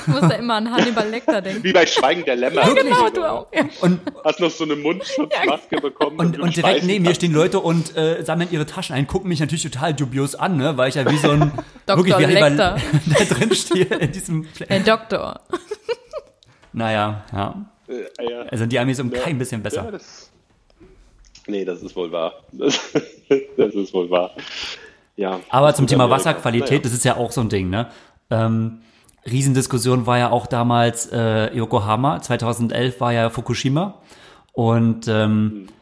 Ich 0.01 0.09
muss 0.09 0.21
da 0.23 0.31
immer 0.31 0.55
an 0.55 0.73
Hannibal 0.73 1.09
Lecter 1.09 1.41
denken. 1.41 1.63
Wie 1.63 1.73
bei 1.73 1.87
Schweigen 1.87 2.25
der 2.25 2.35
Lämmer. 2.35 2.63
Genau, 2.75 3.11
du 3.11 3.25
auch. 3.25 3.47
Ja. 3.55 3.65
Und, 3.81 4.01
Hast 4.25 4.41
noch 4.41 4.51
so 4.51 4.65
eine 4.65 4.75
Mundschutzmaske 4.75 5.81
bekommen. 5.81 6.19
Und, 6.19 6.41
und 6.41 6.57
direkt 6.57 6.85
neben 6.85 7.05
mir 7.05 7.15
stehen 7.15 7.33
Leute 7.33 7.61
und 7.61 7.97
äh, 7.97 8.25
sammeln 8.25 8.51
ihre 8.51 8.67
Taschen 8.67 8.97
ein, 8.97 9.07
gucken 9.07 9.29
mich 9.29 9.39
natürlich 9.39 9.63
total 9.63 9.95
dubios 9.95 10.35
an, 10.35 10.57
ne? 10.57 10.77
weil 10.77 10.89
ich 10.89 10.97
ja 10.97 11.09
wie 11.09 11.17
so 11.17 11.31
ein 11.31 11.53
Dr. 11.87 11.99
wirklich 11.99 12.19
wie 12.19 12.25
Hannibal 12.25 12.51
Lecter. 12.51 12.77
da 13.19 13.35
drin 13.35 13.55
stehe 13.55 13.85
in 13.85 14.11
diesem 14.11 14.49
Herr 14.67 14.81
Doktor. 14.81 15.41
Naja, 16.73 17.25
ja. 17.33 17.55
Äh, 17.89 18.31
ja. 18.31 18.41
Also 18.43 18.67
die 18.67 18.79
Amis 18.79 19.01
um 19.01 19.11
Ja. 19.13 19.21
kein 19.21 19.39
bisschen 19.39 19.61
Ja, 19.61 19.65
besser. 19.65 19.89
das, 19.93 20.31
nee, 21.47 21.65
das 21.65 21.83
ist 21.83 21.95
wohl 21.97 22.11
wahr. 22.13 22.35
Das, 22.53 22.79
das 23.57 23.75
ist 23.75 23.93
wohl 23.95 24.11
wahr. 24.11 24.31
Ja. 25.17 25.41
Aber 25.51 25.75
zum 25.75 25.87
Thema 25.87 26.05
Amerika. 26.05 26.21
Wasserqualität, 26.31 26.71
Naja. 26.71 26.83
das 26.83 26.93
ist 26.93 27.05
ja 27.05 27.17
auch 27.17 27.33
so 27.33 27.41
ein 27.41 27.49
Ding, 27.49 27.71
ne? 27.71 27.89
Ähm, 28.31 28.83
Riesendiskussion 29.29 30.07
war 30.07 30.19
ja 30.19 30.31
auch 30.31 30.47
damals 30.47 31.07
äh, 31.13 31.53
Yokohama, 31.55 32.21
2011 32.23 33.01
war 33.01 33.13
ja 33.13 33.31
Fukushima 33.31 34.01
und 34.53 35.09
ähm, 35.09 35.67
ko- 35.67 35.73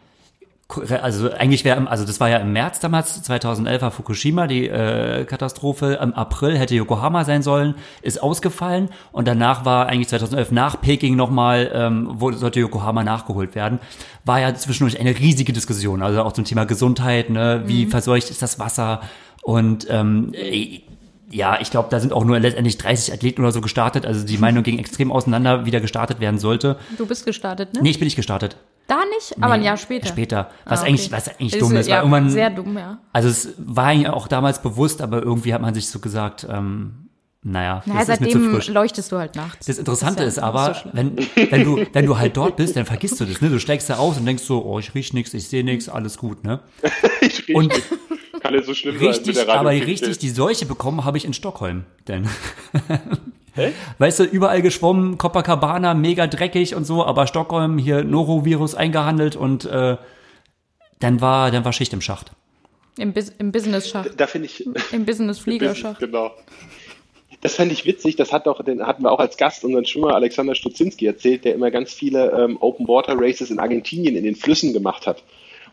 also 0.68 1.30
eigentlich 1.32 1.64
wäre, 1.64 1.88
also 1.88 2.04
das 2.04 2.18
war 2.18 2.28
ja 2.28 2.38
im 2.38 2.52
März 2.52 2.80
damals, 2.80 3.22
2011 3.22 3.82
war 3.82 3.90
Fukushima, 3.92 4.48
die 4.48 4.66
äh, 4.66 5.24
Katastrophe, 5.24 5.98
im 6.02 6.12
April 6.12 6.58
hätte 6.58 6.74
Yokohama 6.74 7.24
sein 7.24 7.42
sollen, 7.42 7.76
ist 8.02 8.20
ausgefallen 8.20 8.90
und 9.12 9.28
danach 9.28 9.64
war 9.64 9.86
eigentlich 9.86 10.08
2011 10.08 10.50
nach 10.50 10.80
Peking 10.80 11.14
nochmal, 11.14 11.70
ähm, 11.72 12.08
wo 12.14 12.32
sollte 12.32 12.58
Yokohama 12.58 13.04
nachgeholt 13.04 13.54
werden, 13.54 13.78
war 14.24 14.40
ja 14.40 14.54
zwischendurch 14.54 14.98
eine 14.98 15.16
riesige 15.16 15.52
Diskussion, 15.52 16.02
also 16.02 16.22
auch 16.22 16.32
zum 16.32 16.44
Thema 16.44 16.64
Gesundheit, 16.64 17.30
ne, 17.30 17.62
wie 17.66 17.86
verseucht 17.86 18.30
ist 18.30 18.42
das 18.42 18.58
Wasser 18.58 19.02
und 19.42 19.86
ähm, 19.88 20.32
äh, 20.34 20.80
ja, 21.30 21.60
ich 21.60 21.70
glaube, 21.70 21.88
da 21.90 22.00
sind 22.00 22.12
auch 22.12 22.24
nur 22.24 22.38
letztendlich 22.38 22.78
30 22.78 23.12
Athleten 23.12 23.40
oder 23.42 23.50
so 23.50 23.60
gestartet. 23.60 24.06
Also 24.06 24.24
die 24.24 24.38
Meinung 24.38 24.62
ging 24.62 24.78
extrem 24.78 25.10
auseinander, 25.10 25.66
wie 25.66 25.72
da 25.72 25.80
gestartet 25.80 26.20
werden 26.20 26.38
sollte. 26.38 26.78
Du 26.96 27.04
bist 27.04 27.26
gestartet, 27.26 27.74
ne? 27.74 27.82
Nee, 27.82 27.90
ich 27.90 27.98
bin 27.98 28.06
nicht 28.06 28.14
gestartet. 28.14 28.56
Da 28.86 29.00
nicht, 29.16 29.36
aber 29.40 29.54
ein 29.54 29.62
Jahr 29.62 29.76
später. 29.76 30.06
Später. 30.08 30.50
Was 30.64 30.78
Ah, 30.78 30.82
okay. 30.82 30.90
eigentlich, 30.90 31.10
was 31.12 31.28
eigentlich 31.28 31.52
Ist, 31.54 31.62
dumm 31.62 31.76
ist, 31.76 31.88
ja, 31.88 31.96
weil 31.96 32.02
irgendwann, 32.02 32.30
Sehr 32.30 32.50
dumm, 32.50 32.78
ja. 32.78 32.98
also 33.12 33.28
es 33.28 33.48
war 33.58 33.86
eigentlich 33.86 34.08
auch 34.08 34.28
damals 34.28 34.62
bewusst, 34.62 35.02
aber 35.02 35.22
irgendwie 35.22 35.52
hat 35.54 35.60
man 35.60 35.74
sich 35.74 35.88
so 35.88 35.98
gesagt, 35.98 36.46
ähm, 36.48 37.08
naja, 37.42 37.82
Naja, 37.86 38.00
das 38.04 38.08
ist 38.08 38.20
mir 38.20 38.26
zu 38.28 38.32
seitdem 38.38 38.54
frisch. 38.54 38.68
leuchtest 38.68 39.12
du 39.12 39.18
halt 39.18 39.34
nachts. 39.36 39.66
Das 39.66 39.78
Interessante 39.78 40.22
ja 40.22 40.28
ist 40.28 40.36
nicht 40.36 40.44
aber, 40.44 40.74
so 40.74 40.90
wenn, 40.92 41.16
wenn, 41.50 41.64
du, 41.64 41.86
wenn 41.92 42.06
du 42.06 42.18
halt 42.18 42.36
dort 42.36 42.56
bist, 42.56 42.76
dann 42.76 42.86
vergisst 42.86 43.20
du 43.20 43.24
das. 43.24 43.40
Ne? 43.40 43.50
Du 43.50 43.58
steigst 43.60 43.88
da 43.90 43.96
aus 43.96 44.18
und 44.18 44.26
denkst 44.26 44.42
so, 44.44 44.64
oh, 44.64 44.78
ich 44.78 44.94
riech 44.94 45.12
nichts, 45.12 45.32
ich 45.34 45.48
sehe 45.48 45.62
nichts, 45.64 45.88
alles 45.88 46.16
gut. 46.18 46.44
Ne? 46.44 46.60
Ich 47.22 47.46
riech 47.48 47.56
Und 47.56 47.68
nicht. 47.72 47.82
Kann 48.40 48.54
ja 48.54 48.62
so 48.62 48.74
schlimm 48.74 48.96
sein 48.98 49.06
mit 49.08 49.16
richtig, 49.16 49.34
der 49.36 49.48
aber 49.48 49.70
richtig 49.70 50.18
die 50.18 50.30
Seuche 50.30 50.66
bekommen 50.66 51.04
habe 51.04 51.16
ich 51.18 51.24
in 51.24 51.32
Stockholm. 51.32 51.84
Denn, 52.06 52.28
weißt 53.98 54.20
du, 54.20 54.24
überall 54.24 54.62
geschwommen, 54.62 55.18
Copacabana, 55.18 55.94
mega 55.94 56.26
dreckig 56.26 56.74
und 56.74 56.84
so, 56.84 57.04
aber 57.04 57.26
Stockholm 57.26 57.78
hier 57.78 58.04
Norovirus 58.04 58.74
eingehandelt 58.74 59.36
und 59.36 59.64
äh, 59.64 59.96
dann 61.00 61.20
war, 61.20 61.50
dann 61.50 61.64
war 61.64 61.72
Schicht 61.72 61.92
im 61.92 62.00
Schacht. 62.00 62.32
Im, 62.98 63.12
Bus 63.12 63.30
im 63.38 63.52
Business-Schacht. 63.52 64.18
Da 64.18 64.26
finde 64.26 64.46
ich. 64.46 64.66
Im 64.92 65.04
Business-Fliegerschacht. 65.04 66.00
Genau. 66.06 66.32
Das 67.42 67.54
fand 67.56 67.70
ich 67.70 67.84
witzig, 67.84 68.16
das 68.16 68.32
hat 68.32 68.46
doch, 68.46 68.64
den 68.64 68.84
hatten 68.84 69.02
wir 69.02 69.12
auch 69.12 69.20
als 69.20 69.36
Gast 69.36 69.62
unseren 69.62 69.84
Schwimmer 69.84 70.14
Alexander 70.14 70.54
Stutzinski 70.54 71.06
erzählt, 71.06 71.44
der 71.44 71.54
immer 71.54 71.70
ganz 71.70 71.92
viele 71.92 72.32
ähm, 72.32 72.56
Open 72.60 72.88
Water 72.88 73.14
Races 73.16 73.50
in 73.50 73.58
Argentinien 73.58 74.16
in 74.16 74.24
den 74.24 74.34
Flüssen 74.34 74.72
gemacht 74.72 75.06
hat, 75.06 75.22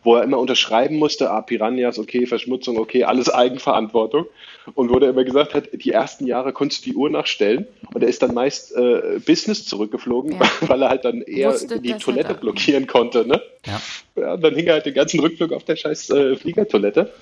wo 0.02 0.14
er 0.14 0.22
immer 0.22 0.38
unterschreiben 0.38 0.96
musste, 0.96 1.30
ah, 1.30 1.40
Piranhas, 1.40 1.98
okay, 1.98 2.26
Verschmutzung, 2.26 2.78
okay, 2.78 3.04
alles 3.04 3.30
Eigenverantwortung. 3.30 4.26
Und 4.74 4.88
wo 4.90 4.98
der 4.98 5.10
immer 5.10 5.24
gesagt 5.24 5.52
hat, 5.52 5.68
die 5.72 5.90
ersten 5.90 6.26
Jahre 6.26 6.52
konntest 6.54 6.86
du 6.86 6.90
die 6.90 6.96
Uhr 6.96 7.10
nachstellen 7.10 7.66
und 7.92 8.02
er 8.02 8.08
ist 8.08 8.22
dann 8.22 8.32
meist 8.32 8.74
äh, 8.74 9.18
Business 9.26 9.66
zurückgeflogen, 9.66 10.32
Ja. 10.32 10.50
weil 10.68 10.80
er 10.82 10.88
halt 10.88 11.04
dann 11.04 11.20
eher 11.20 11.50
Wusste, 11.52 11.78
die 11.80 11.92
Toilette 11.94 12.28
da- 12.34 12.40
blockieren 12.40 12.86
konnte, 12.86 13.26
ne? 13.26 13.42
Ja. 13.66 13.80
Ja, 14.16 14.34
und 14.34 14.42
dann 14.42 14.54
hing 14.54 14.66
er 14.66 14.74
halt 14.74 14.86
den 14.86 14.94
ganzen 14.94 15.20
Rückflug 15.20 15.52
auf 15.52 15.64
der 15.64 15.76
scheiß 15.76 16.08
äh, 16.10 16.36
Fliegertoilette. 16.36 17.12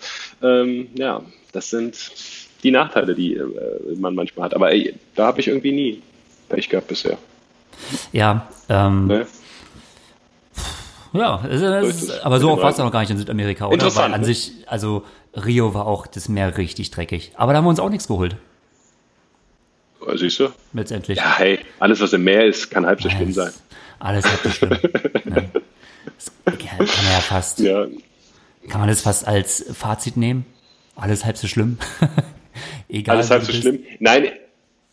Ähm, 0.42 0.88
ja, 0.94 1.22
das 1.52 1.70
sind 1.70 1.98
die 2.62 2.70
Nachteile, 2.70 3.14
die 3.14 3.34
äh, 3.34 3.44
man 3.98 4.14
manchmal 4.14 4.44
hat. 4.44 4.54
Aber 4.54 4.70
ey, 4.70 4.94
da 5.16 5.26
habe 5.26 5.40
ich 5.40 5.48
irgendwie 5.48 5.72
nie 5.72 6.02
Pech 6.48 6.68
gehabt 6.68 6.86
bisher. 6.88 7.18
Ja, 8.12 8.48
ähm, 8.68 9.08
Ne? 9.08 9.26
ja, 11.14 11.44
ist 11.46 12.24
aber 12.24 12.40
so 12.40 12.50
oft 12.52 12.62
war 12.62 12.70
es 12.70 12.78
noch 12.78 12.90
gar 12.92 13.00
nicht 13.00 13.10
in 13.10 13.18
Südamerika, 13.18 13.66
oder? 13.66 13.74
Interessant, 13.74 14.12
Weil 14.12 14.20
an 14.20 14.24
sich, 14.24 14.52
also 14.66 15.02
Rio 15.34 15.74
war 15.74 15.86
auch 15.86 16.06
das 16.06 16.28
Meer 16.28 16.56
richtig 16.58 16.90
dreckig. 16.90 17.32
Aber 17.36 17.52
da 17.52 17.58
haben 17.58 17.64
wir 17.64 17.70
uns 17.70 17.80
auch 17.80 17.90
nichts 17.90 18.06
geholt, 18.08 18.36
Oh, 20.04 20.16
Siehst 20.16 20.40
du? 20.40 20.48
letztendlich. 20.72 21.16
Ja, 21.18 21.38
hey, 21.38 21.60
alles, 21.78 22.00
was 22.00 22.12
im 22.12 22.24
Meer 22.24 22.44
ist, 22.46 22.70
kann 22.70 22.84
halb 22.86 23.00
so 23.00 23.08
schlimm 23.08 23.32
sein. 23.32 23.52
Alles 24.00 24.24
halb 24.24 24.40
so 24.42 24.50
schlimm. 24.50 24.78
Das 26.44 26.58
kann 26.58 27.04
man 27.04 27.12
ja 27.12 27.20
fast, 27.20 27.60
Ja, 27.60 27.86
kann 28.68 28.80
man 28.80 28.88
das 28.88 29.00
fast 29.02 29.26
als 29.26 29.64
Fazit 29.72 30.16
nehmen? 30.16 30.44
Alles 30.96 31.24
halb 31.24 31.36
so 31.36 31.46
schlimm. 31.46 31.78
Egal. 32.88 33.16
alles 33.16 33.30
halb 33.30 33.44
so 33.44 33.52
schlimm. 33.52 33.78
Nein, 34.00 34.26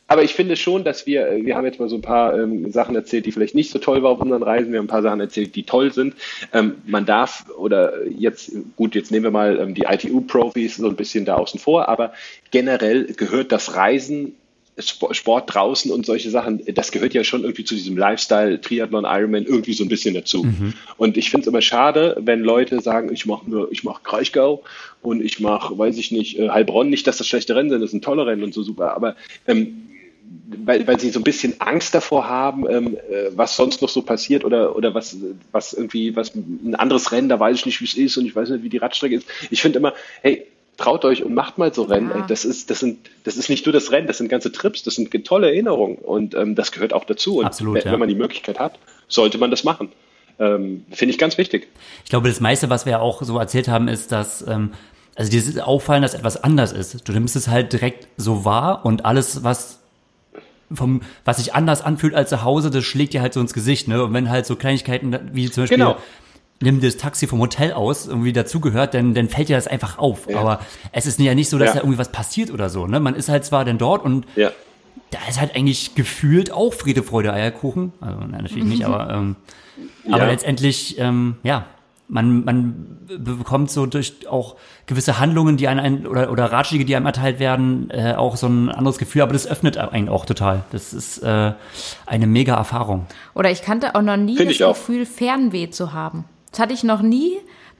aber 0.09 0.23
ich 0.23 0.33
finde 0.33 0.57
schon, 0.57 0.83
dass 0.83 1.05
wir, 1.07 1.27
äh, 1.27 1.45
wir 1.45 1.55
haben 1.55 1.65
jetzt 1.65 1.79
mal 1.79 1.87
so 1.87 1.95
ein 1.95 2.01
paar 2.01 2.37
ähm, 2.37 2.71
Sachen 2.71 2.95
erzählt, 2.95 3.25
die 3.25 3.31
vielleicht 3.31 3.55
nicht 3.55 3.71
so 3.71 3.79
toll 3.79 4.03
waren 4.03 4.13
auf 4.13 4.21
unseren 4.21 4.43
Reisen. 4.43 4.71
Wir 4.71 4.79
haben 4.79 4.85
ein 4.85 4.89
paar 4.89 5.01
Sachen 5.01 5.21
erzählt, 5.21 5.55
die 5.55 5.63
toll 5.63 5.93
sind. 5.93 6.15
Ähm, 6.51 6.75
man 6.85 7.05
darf, 7.05 7.45
oder 7.57 8.05
jetzt, 8.07 8.51
gut, 8.75 8.95
jetzt 8.95 9.11
nehmen 9.11 9.23
wir 9.23 9.31
mal 9.31 9.57
ähm, 9.59 9.73
die 9.75 9.83
ITU-Profis 9.83 10.75
so 10.77 10.89
ein 10.89 10.95
bisschen 10.97 11.23
da 11.23 11.35
außen 11.35 11.59
vor, 11.59 11.87
aber 11.87 12.11
generell 12.51 13.05
gehört 13.05 13.51
das 13.53 13.75
Reisen 13.75 14.35
Sp- 14.79 15.11
Sport 15.11 15.53
draußen 15.53 15.91
und 15.91 16.05
solche 16.05 16.29
Sachen, 16.29 16.61
das 16.73 16.93
gehört 16.93 17.13
ja 17.13 17.25
schon 17.25 17.41
irgendwie 17.41 17.65
zu 17.65 17.75
diesem 17.75 17.97
Lifestyle, 17.97 18.61
Triathlon, 18.61 19.03
Ironman 19.03 19.43
irgendwie 19.43 19.73
so 19.73 19.83
ein 19.83 19.89
bisschen 19.89 20.13
dazu. 20.13 20.43
Und 20.95 21.17
ich 21.17 21.29
finde 21.29 21.41
es 21.41 21.47
immer 21.47 21.61
schade, 21.61 22.15
wenn 22.21 22.39
Leute 22.39 22.79
sagen, 22.79 23.11
ich 23.11 23.25
mache 23.25 23.49
nur, 23.49 23.69
ich 23.73 23.83
mache 23.83 24.01
Kraichgau 24.03 24.63
und 25.01 25.21
ich 25.21 25.41
mache, 25.41 25.77
weiß 25.77 25.97
ich 25.97 26.11
nicht, 26.11 26.39
äh, 26.39 26.47
Heilbronn, 26.47 26.89
nicht, 26.89 27.05
dass 27.07 27.17
das 27.17 27.27
schlechte 27.27 27.57
Rennen 27.57 27.69
sind, 27.69 27.81
das 27.81 27.91
sind 27.91 28.05
tolle 28.05 28.25
Rennen 28.25 28.41
und 28.43 28.53
so 28.53 28.63
super, 28.63 28.95
aber 28.95 29.17
ähm, 29.47 29.88
weil, 30.65 30.85
weil 30.87 30.99
sie 30.99 31.09
so 31.09 31.19
ein 31.19 31.23
bisschen 31.23 31.59
Angst 31.59 31.95
davor 31.95 32.27
haben, 32.27 32.69
ähm, 32.69 32.97
äh, 33.09 33.29
was 33.35 33.55
sonst 33.55 33.81
noch 33.81 33.89
so 33.89 34.01
passiert 34.01 34.45
oder, 34.45 34.75
oder 34.75 34.93
was, 34.93 35.17
was 35.51 35.73
irgendwie, 35.73 36.15
was 36.15 36.33
ein 36.35 36.75
anderes 36.75 37.11
Rennen, 37.11 37.29
da 37.29 37.39
weiß 37.39 37.57
ich 37.57 37.65
nicht, 37.65 37.81
wie 37.81 37.85
es 37.85 37.95
ist 37.95 38.17
und 38.17 38.25
ich 38.25 38.35
weiß 38.35 38.49
nicht, 38.49 38.63
wie 38.63 38.69
die 38.69 38.77
Radstrecke 38.77 39.15
ist. 39.15 39.27
Ich 39.49 39.61
finde 39.61 39.79
immer, 39.79 39.93
hey, 40.21 40.45
traut 40.77 41.05
euch 41.05 41.23
und 41.23 41.33
macht 41.33 41.57
mal 41.57 41.73
so 41.73 41.83
Rennen. 41.83 42.09
Ja. 42.09 42.25
Das 42.27 42.45
ist, 42.45 42.69
das 42.69 42.79
sind, 42.79 43.09
das 43.23 43.37
ist 43.37 43.49
nicht 43.49 43.65
nur 43.65 43.73
das 43.73 43.91
Rennen, 43.91 44.07
das 44.07 44.17
sind 44.17 44.29
ganze 44.29 44.51
Trips, 44.51 44.83
das 44.83 44.95
sind 44.95 45.11
tolle 45.25 45.47
Erinnerungen 45.47 45.97
und 45.97 46.35
ähm, 46.35 46.55
das 46.55 46.71
gehört 46.71 46.93
auch 46.93 47.05
dazu. 47.05 47.39
Und 47.39 47.45
Absolut, 47.45 47.75
wenn, 47.75 47.85
ja. 47.85 47.91
wenn 47.91 47.99
man 47.99 48.09
die 48.09 48.15
Möglichkeit 48.15 48.59
hat, 48.59 48.79
sollte 49.07 49.37
man 49.37 49.51
das 49.51 49.63
machen. 49.63 49.91
Ähm, 50.39 50.85
finde 50.91 51.11
ich 51.11 51.17
ganz 51.17 51.37
wichtig. 51.37 51.67
Ich 52.05 52.09
glaube, 52.09 52.29
das 52.29 52.39
meiste, 52.39 52.69
was 52.69 52.85
wir 52.85 53.01
auch 53.01 53.21
so 53.23 53.37
erzählt 53.37 53.67
haben, 53.67 53.87
ist, 53.87 54.11
dass, 54.11 54.45
ähm, 54.47 54.71
also 55.15 55.29
dieses 55.29 55.59
Auffallen, 55.59 56.01
dass 56.01 56.13
etwas 56.13 56.41
anders 56.41 56.71
ist. 56.71 57.07
Du 57.07 57.11
nimmst 57.11 57.35
es 57.35 57.49
halt 57.49 57.73
direkt 57.73 58.07
so 58.15 58.45
wahr 58.45 58.85
und 58.85 59.03
alles, 59.03 59.43
was 59.43 59.79
vom, 60.71 61.01
was 61.25 61.37
sich 61.37 61.53
anders 61.55 61.81
anfühlt 61.81 62.13
als 62.15 62.29
zu 62.29 62.43
Hause, 62.43 62.69
das 62.69 62.83
schlägt 62.85 63.13
dir 63.13 63.21
halt 63.21 63.33
so 63.33 63.39
ins 63.41 63.53
Gesicht, 63.53 63.87
ne? 63.87 64.03
Und 64.03 64.13
wenn 64.13 64.29
halt 64.29 64.45
so 64.45 64.55
Kleinigkeiten 64.55 65.17
wie 65.33 65.49
zum 65.49 65.63
Beispiel, 65.63 65.77
Genau. 65.77 65.97
nimm 66.61 66.81
das 66.81 66.97
Taxi 66.97 67.25
vom 67.27 67.39
Hotel 67.39 67.73
aus, 67.73 68.07
irgendwie 68.07 68.33
dazugehört, 68.33 68.93
dann, 68.93 69.13
dann 69.13 69.29
fällt 69.29 69.49
dir 69.49 69.55
das 69.55 69.67
einfach 69.67 69.97
auf. 69.97 70.27
Ja. 70.29 70.39
Aber 70.39 70.59
es 70.91 71.05
ist 71.05 71.19
ja 71.19 71.33
nicht 71.33 71.49
so, 71.49 71.57
dass 71.57 71.69
Ja. 71.69 71.73
da 71.75 71.79
irgendwie 71.81 71.97
was 71.97 72.11
passiert 72.11 72.51
oder 72.51 72.69
so, 72.69 72.85
ne? 72.87 72.99
Man 72.99 73.15
ist 73.15 73.29
halt 73.29 73.45
zwar 73.45 73.65
dann 73.65 73.77
dort 73.77 74.03
und 74.03 74.25
Ja. 74.35 74.51
da 75.11 75.19
ist 75.27 75.39
halt 75.39 75.55
eigentlich 75.55 75.95
gefühlt 75.95 76.51
auch 76.51 76.73
Friede, 76.73 77.01
Freude, 77.03 77.33
Eierkuchen. 77.33 77.93
Also 78.01 78.19
nein, 78.21 78.41
natürlich 78.43 78.65
nicht, 78.65 78.83
aber, 78.85 79.09
ähm, 79.13 79.35
aber 80.11 80.27
letztendlich, 80.27 80.97
ähm, 80.99 81.37
ja, 81.43 81.65
man, 82.09 82.43
man 82.43 82.97
be- 83.07 83.35
bekommt 83.35 83.71
so 83.71 83.85
durch 83.85 84.27
auch 84.27 84.55
gewisse 84.87 85.19
Handlungen, 85.19 85.55
die 85.57 85.67
einem 85.67 85.79
ein, 85.85 86.07
oder, 86.07 86.31
oder 86.31 86.51
Ratschläge, 86.51 86.83
die 86.83 86.95
einem 86.95 87.05
erteilt 87.05 87.39
werden, 87.39 87.89
äh, 87.91 88.15
auch 88.17 88.35
so 88.35 88.47
ein 88.47 88.69
anderes 88.69 88.97
Gefühl, 88.97 89.21
aber 89.21 89.31
das 89.33 89.47
öffnet 89.47 89.77
einen 89.77 90.09
auch 90.09 90.25
total. 90.25 90.63
Das 90.71 90.91
ist 90.93 91.19
äh, 91.19 91.53
eine 92.05 92.27
mega 92.27 92.55
Erfahrung. 92.55 93.05
Oder 93.35 93.51
ich 93.51 93.61
kannte 93.61 93.95
auch 93.95 94.01
noch 94.01 94.17
nie 94.17 94.35
Find 94.35 94.49
das 94.49 94.55
ich 94.55 94.63
auch. 94.65 94.73
Gefühl, 94.73 95.05
Fernweh 95.05 95.69
zu 95.69 95.93
haben. 95.93 96.25
Das 96.51 96.59
hatte 96.59 96.73
ich 96.73 96.83
noch 96.83 97.01
nie, 97.03 97.37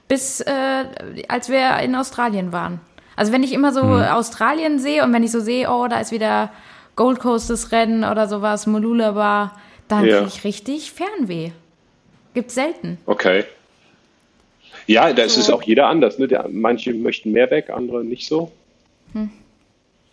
bis 0.08 0.40
äh, 0.40 0.84
als 1.28 1.48
wir 1.48 1.76
in 1.80 1.94
Australien 1.96 2.52
waren. 2.52 2.80
Also 3.16 3.32
wenn 3.32 3.42
ich 3.42 3.52
immer 3.52 3.72
so 3.72 3.82
Mhm. 3.82 4.02
Australien 4.04 4.78
sehe 4.78 5.04
und 5.04 5.12
wenn 5.12 5.22
ich 5.24 5.32
so 5.32 5.40
sehe, 5.40 5.68
oh, 5.68 5.88
da 5.88 5.98
ist 6.00 6.12
wieder 6.12 6.50
Gold 6.96 7.18
Coast 7.18 7.50
das 7.50 7.72
Rennen 7.72 8.04
oder 8.04 8.28
sowas, 8.28 8.66
Mooloolaba, 8.66 9.52
dann 9.88 10.04
Ja. 10.06 10.18
kriege 10.18 10.28
ich 10.28 10.44
richtig 10.44 10.92
Fernweh. 10.92 11.50
Gibt's 12.34 12.54
selten. 12.54 12.98
Okay. 13.06 13.44
Ja, 14.90 15.12
das 15.12 15.34
So. 15.34 15.40
ist 15.40 15.50
auch 15.52 15.62
jeder 15.62 15.86
anders. 15.88 16.18
Ne? 16.18 16.26
Der, 16.26 16.46
manche 16.50 16.92
möchten 16.92 17.30
mehr 17.32 17.50
weg, 17.50 17.70
andere 17.70 18.04
nicht 18.04 18.26
so. 18.26 18.50
Hm. 19.12 19.30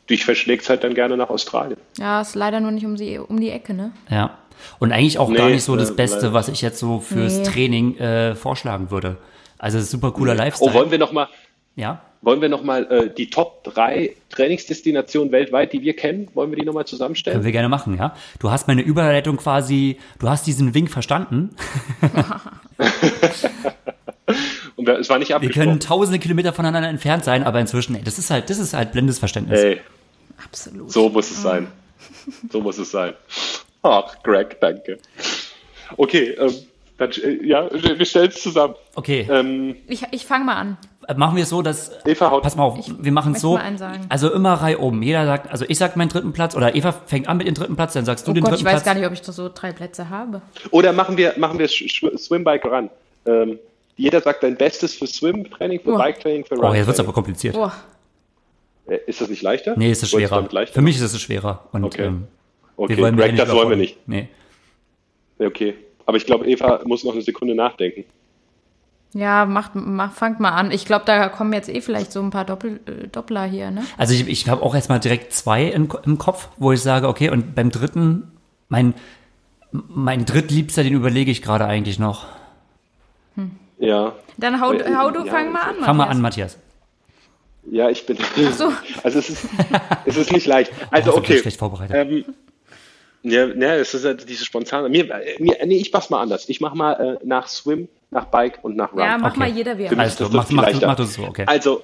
Dich 0.09 0.23
verschlägt 0.23 0.63
es 0.63 0.69
halt 0.69 0.83
dann 0.83 0.93
gerne 0.93 1.17
nach 1.17 1.29
Australien. 1.29 1.77
Ja, 1.97 2.21
ist 2.21 2.35
leider 2.35 2.59
nur 2.59 2.71
nicht 2.71 2.85
um 2.85 2.95
die, 2.95 3.17
um 3.17 3.39
die 3.39 3.49
Ecke, 3.49 3.73
ne? 3.73 3.91
Ja. 4.09 4.37
Und 4.79 4.91
eigentlich 4.91 5.17
auch 5.19 5.29
Nee, 5.29 5.35
gar 5.37 5.49
nicht 5.49 5.63
so 5.63 5.75
das 5.75 5.91
äh, 5.91 5.95
Beste, 5.95 6.17
leider. 6.27 6.33
was 6.33 6.47
ich 6.47 6.61
jetzt 6.61 6.79
so 6.79 6.99
fürs 6.99 7.37
Nee. 7.39 7.43
Training 7.43 7.97
äh, 7.97 8.35
vorschlagen 8.35 8.89
würde. 8.91 9.17
Also 9.57 9.79
super 9.81 10.11
cooler 10.11 10.35
Lifestyle. 10.35 10.71
Oh, 10.71 10.73
wollen 10.73 10.91
wir 10.91 10.97
noch 10.99 11.11
mal, 11.11 11.27
ja. 11.75 12.01
wollen 12.21 12.41
wir 12.41 12.49
noch 12.49 12.63
mal 12.63 12.85
äh, 12.91 13.13
die 13.13 13.29
Top 13.29 13.63
3 13.65 14.11
Trainingsdestinationen 14.29 15.31
weltweit, 15.31 15.73
die 15.73 15.81
wir 15.81 15.95
kennen, 15.95 16.27
wollen 16.35 16.51
wir 16.51 16.57
die 16.57 16.65
noch 16.65 16.73
mal 16.73 16.85
zusammenstellen? 16.85 17.35
Können 17.37 17.45
wir 17.45 17.51
gerne 17.51 17.69
machen, 17.69 17.97
ja. 17.97 18.15
Du 18.39 18.51
hast 18.51 18.67
meine 18.67 18.81
Überleitung 18.83 19.37
quasi, 19.37 19.97
du 20.19 20.29
hast 20.29 20.45
diesen 20.47 20.73
Wink 20.75 20.89
verstanden. 20.91 21.55
Und 24.77 24.87
wir, 24.87 24.97
es 24.99 25.09
war 25.09 25.19
nicht 25.19 25.29
Wir 25.29 25.35
abgesprochen. 25.37 25.67
können 25.67 25.79
tausende 25.81 26.19
Kilometer 26.19 26.53
voneinander 26.53 26.87
entfernt 26.89 27.23
sein, 27.25 27.43
aber 27.43 27.59
inzwischen, 27.59 27.95
ey, 27.95 28.03
das 28.03 28.17
ist 28.17 28.29
halt, 28.31 28.49
das 28.49 28.59
ist 28.59 28.73
halt 28.73 28.91
blindes 28.93 29.19
Verständnis. 29.19 29.59
Ey, 29.59 29.81
Absolut. 30.45 30.91
so 30.91 31.09
muss 31.09 31.29
es 31.31 31.41
sein. 31.41 31.67
So 32.51 32.61
muss 32.61 32.77
es 32.77 32.91
sein. 32.91 33.13
Ach, 33.81 34.21
Greg, 34.23 34.57
danke. 34.61 34.99
Okay, 35.97 36.35
ähm, 36.39 36.53
dann, 36.97 37.11
äh, 37.11 37.45
ja, 37.45 37.69
wir 37.71 38.05
stellen 38.05 38.29
es 38.29 38.41
zusammen. 38.41 38.75
Okay, 38.95 39.27
Ähm, 39.31 39.75
Ich, 39.87 40.03
ich 40.11 40.25
fange 40.25 40.45
mal 40.45 40.55
an. 40.55 40.77
machen 41.15 41.35
wir 41.37 41.43
es 41.43 41.49
so, 41.49 41.61
dass. 41.61 41.91
Eva 42.05 42.29
haut. 42.31 42.43
Pass 42.43 42.55
mal 42.55 42.63
auf, 42.63 42.77
wir 42.99 43.11
machen 43.11 43.33
es 43.35 43.41
so. 43.41 43.59
Also 44.09 44.31
immer 44.33 44.53
Reihe 44.55 44.79
oben. 44.79 45.01
Jeder 45.03 45.25
sagt, 45.25 45.49
also 45.51 45.65
ich 45.67 45.77
sag 45.77 45.95
meinen 45.95 46.09
dritten 46.09 46.33
Platz 46.33 46.55
oder 46.55 46.75
Eva 46.75 46.91
fängt 46.91 47.27
an 47.27 47.37
mit 47.37 47.47
dem 47.47 47.53
dritten 47.55 47.75
Platz, 47.75 47.93
dann 47.93 48.05
sagst 48.05 48.27
du 48.27 48.31
Oh 48.31 48.33
den 48.33 48.43
Gott, 48.43 48.51
dritten 48.51 48.61
ich 48.61 48.65
weiß 48.65 48.73
Platz. 48.83 48.85
gar 48.85 48.93
nicht, 48.95 49.05
ob 49.05 49.13
ich 49.13 49.23
so 49.23 49.49
drei 49.53 49.71
Plätze 49.71 50.09
habe. 50.09 50.41
Oder 50.71 50.91
machen 50.93 51.17
wir, 51.17 51.33
machen 51.37 51.57
wir 51.59 51.67
Swimbike 51.67 52.69
ran. 52.69 52.89
Ähm, 53.25 53.59
jeder 53.97 54.21
sagt 54.21 54.43
dein 54.43 54.55
Bestes 54.55 54.93
für 54.95 55.07
Swim-Training, 55.07 55.81
für 55.81 55.93
Oh. 55.93 55.97
Bike-Training, 55.97 56.45
für 56.45 56.55
Oh, 56.59 56.73
jetzt 56.73 56.87
wird's 56.87 56.99
aber 56.99 57.07
Run-Training. 57.09 57.13
kompliziert. 57.13 57.53
Boah, 57.55 57.73
Äh, 58.87 58.99
Ist 59.05 59.19
das 59.19 59.27
nicht 59.29 59.41
leichter? 59.41 59.73
Nee, 59.77 59.91
ist 59.91 60.01
es 60.03 60.09
schwerer. 60.11 60.47
Für 60.71 60.81
mich 60.81 60.95
ist 60.95 61.01
es 61.01 61.19
schwerer. 61.21 61.65
Und 61.73 61.83
Okay. 61.83 62.05
ähm, 62.05 62.27
Okay, 62.77 62.95
wir 62.95 63.03
wollen 63.03 63.17
Greg, 63.17 63.35
das 63.35 63.51
wollen 63.51 63.69
wir 63.71 63.75
nicht. 63.75 63.97
Nee. 64.07 64.29
Okay. 65.39 65.73
Aber 66.05 66.15
ich 66.17 66.25
glaube, 66.25 66.45
Eva 66.47 66.79
muss 66.85 67.03
noch 67.03 67.13
eine 67.13 67.21
Sekunde 67.23 67.53
nachdenken. 67.55 68.05
ja, 69.13 69.45
macht, 69.45 69.71
mach, 69.73 70.13
fangt 70.13 70.39
mal 70.39 70.51
an. 70.51 70.71
Ich 70.71 70.85
glaube, 70.85 71.03
da 71.05 71.27
kommen 71.29 71.51
jetzt 71.53 71.69
eh 71.69 71.81
vielleicht 71.81 72.11
so 72.11 72.21
ein 72.21 72.29
paar 72.29 72.45
Doppel, 72.45 72.79
äh, 72.85 73.07
Doppler 73.07 73.45
hier, 73.45 73.71
ne? 73.71 73.83
Also 73.97 74.13
ich, 74.13 74.27
ich 74.27 74.47
habe 74.47 74.61
auch 74.61 74.75
erstmal 74.75 74.99
direkt 74.99 75.33
zwei 75.33 75.63
in, 75.65 75.89
im 76.05 76.17
Kopf, 76.19 76.49
wo 76.57 76.71
ich 76.71 76.81
sage, 76.81 77.07
okay, 77.07 77.29
und 77.31 77.55
beim 77.55 77.71
dritten, 77.71 78.31
mein, 78.69 78.93
mein 79.71 80.25
drittliebster, 80.25 80.83
den 80.83 80.93
überlege 80.93 81.31
ich 81.31 81.41
gerade 81.41 81.65
eigentlich 81.65 81.97
noch. 81.99 82.25
Ja. 83.79 84.15
Dann 84.37 84.59
hau, 84.61 84.73
Äh, 84.73 84.95
hau 84.95 85.11
du, 85.11 85.25
ja, 85.25 85.31
fang 85.31 85.51
mal 85.51 85.61
an. 85.61 85.75
Fang 85.75 85.97
mal 85.97 86.05
Matthias. 86.05 86.09
an, 86.15 86.21
Matthias. 86.21 86.57
Ja, 87.69 87.89
ich 87.89 88.05
bin. 88.05 88.17
so. 88.53 88.71
Also 89.03 89.19
es 89.19 89.29
ist, 89.29 89.45
es 90.05 90.17
ist 90.17 90.31
nicht 90.31 90.47
leicht. 90.47 90.71
Also 90.91 91.13
Oh, 91.13 91.17
okay. 91.17 91.37
schlecht 91.37 91.57
vorbereitet. 91.59 91.95
Ähm, 91.95 92.25
ja, 93.23 93.45
ja, 93.45 93.75
es 93.75 93.93
ist 93.93 94.05
halt 94.05 94.27
diese 94.29 94.45
spontane. 94.45 94.87
Mir, 94.89 95.05
mir, 95.39 95.57
nee, 95.65 95.77
ich 95.77 95.91
mach's 95.91 96.09
mal 96.09 96.21
anders. 96.21 96.47
Ich 96.49 96.61
mach 96.61 96.73
mal 96.73 96.93
äh, 97.21 97.25
nach 97.25 97.47
Swim, 97.47 97.89
nach 98.09 98.25
Bike 98.25 98.59
und 98.63 98.75
nach 98.77 98.93
Run. 98.93 98.99
Ja, 98.99 99.17
mach 99.17 99.31
Okay. 99.31 99.39
mal 99.39 99.49
jeder 99.49 99.77
wie 99.77 99.83
er. 99.85 99.99
Also, 99.99 100.25
das 100.25 100.33
mach, 100.33 100.49
mach, 100.51 100.81
mach 100.81 100.95
du 100.95 101.03
es 101.03 101.13
so, 101.15 101.23
okay. 101.23 101.43
Also, 101.45 101.81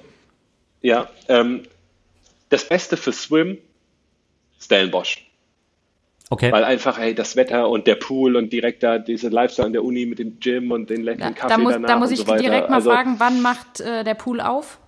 ja, 0.80 1.08
ähm, 1.28 1.64
das 2.48 2.66
Beste 2.66 2.96
für 2.96 3.12
Swim, 3.12 3.58
Stellenbosch. 4.60 5.23
Okay. 6.30 6.50
Weil 6.50 6.64
einfach, 6.64 6.98
hey, 6.98 7.14
das 7.14 7.36
Wetter 7.36 7.68
und 7.68 7.86
der 7.86 7.96
Pool 7.96 8.36
und 8.36 8.52
direkt 8.52 8.82
da 8.82 8.98
diese 8.98 9.28
Lifestyle 9.28 9.66
an 9.66 9.72
der 9.72 9.84
Uni 9.84 10.06
mit 10.06 10.18
dem 10.18 10.40
Gym 10.40 10.70
und 10.70 10.88
den 10.88 11.02
leckeren 11.02 11.34
Ja, 11.34 11.38
Kaffee 11.38 11.54
da 11.54 11.58
muss, 11.58 11.72
danach 11.74 11.88
da 11.88 11.96
muss 11.96 12.10
ich 12.10 12.20
so 12.20 12.34
direkt 12.36 12.70
mal 12.70 12.76
also, 12.76 12.90
fragen, 12.90 13.16
wann 13.18 13.42
macht 13.42 13.80
äh, 13.80 14.04
der 14.04 14.14
Pool 14.14 14.40
auf? 14.40 14.78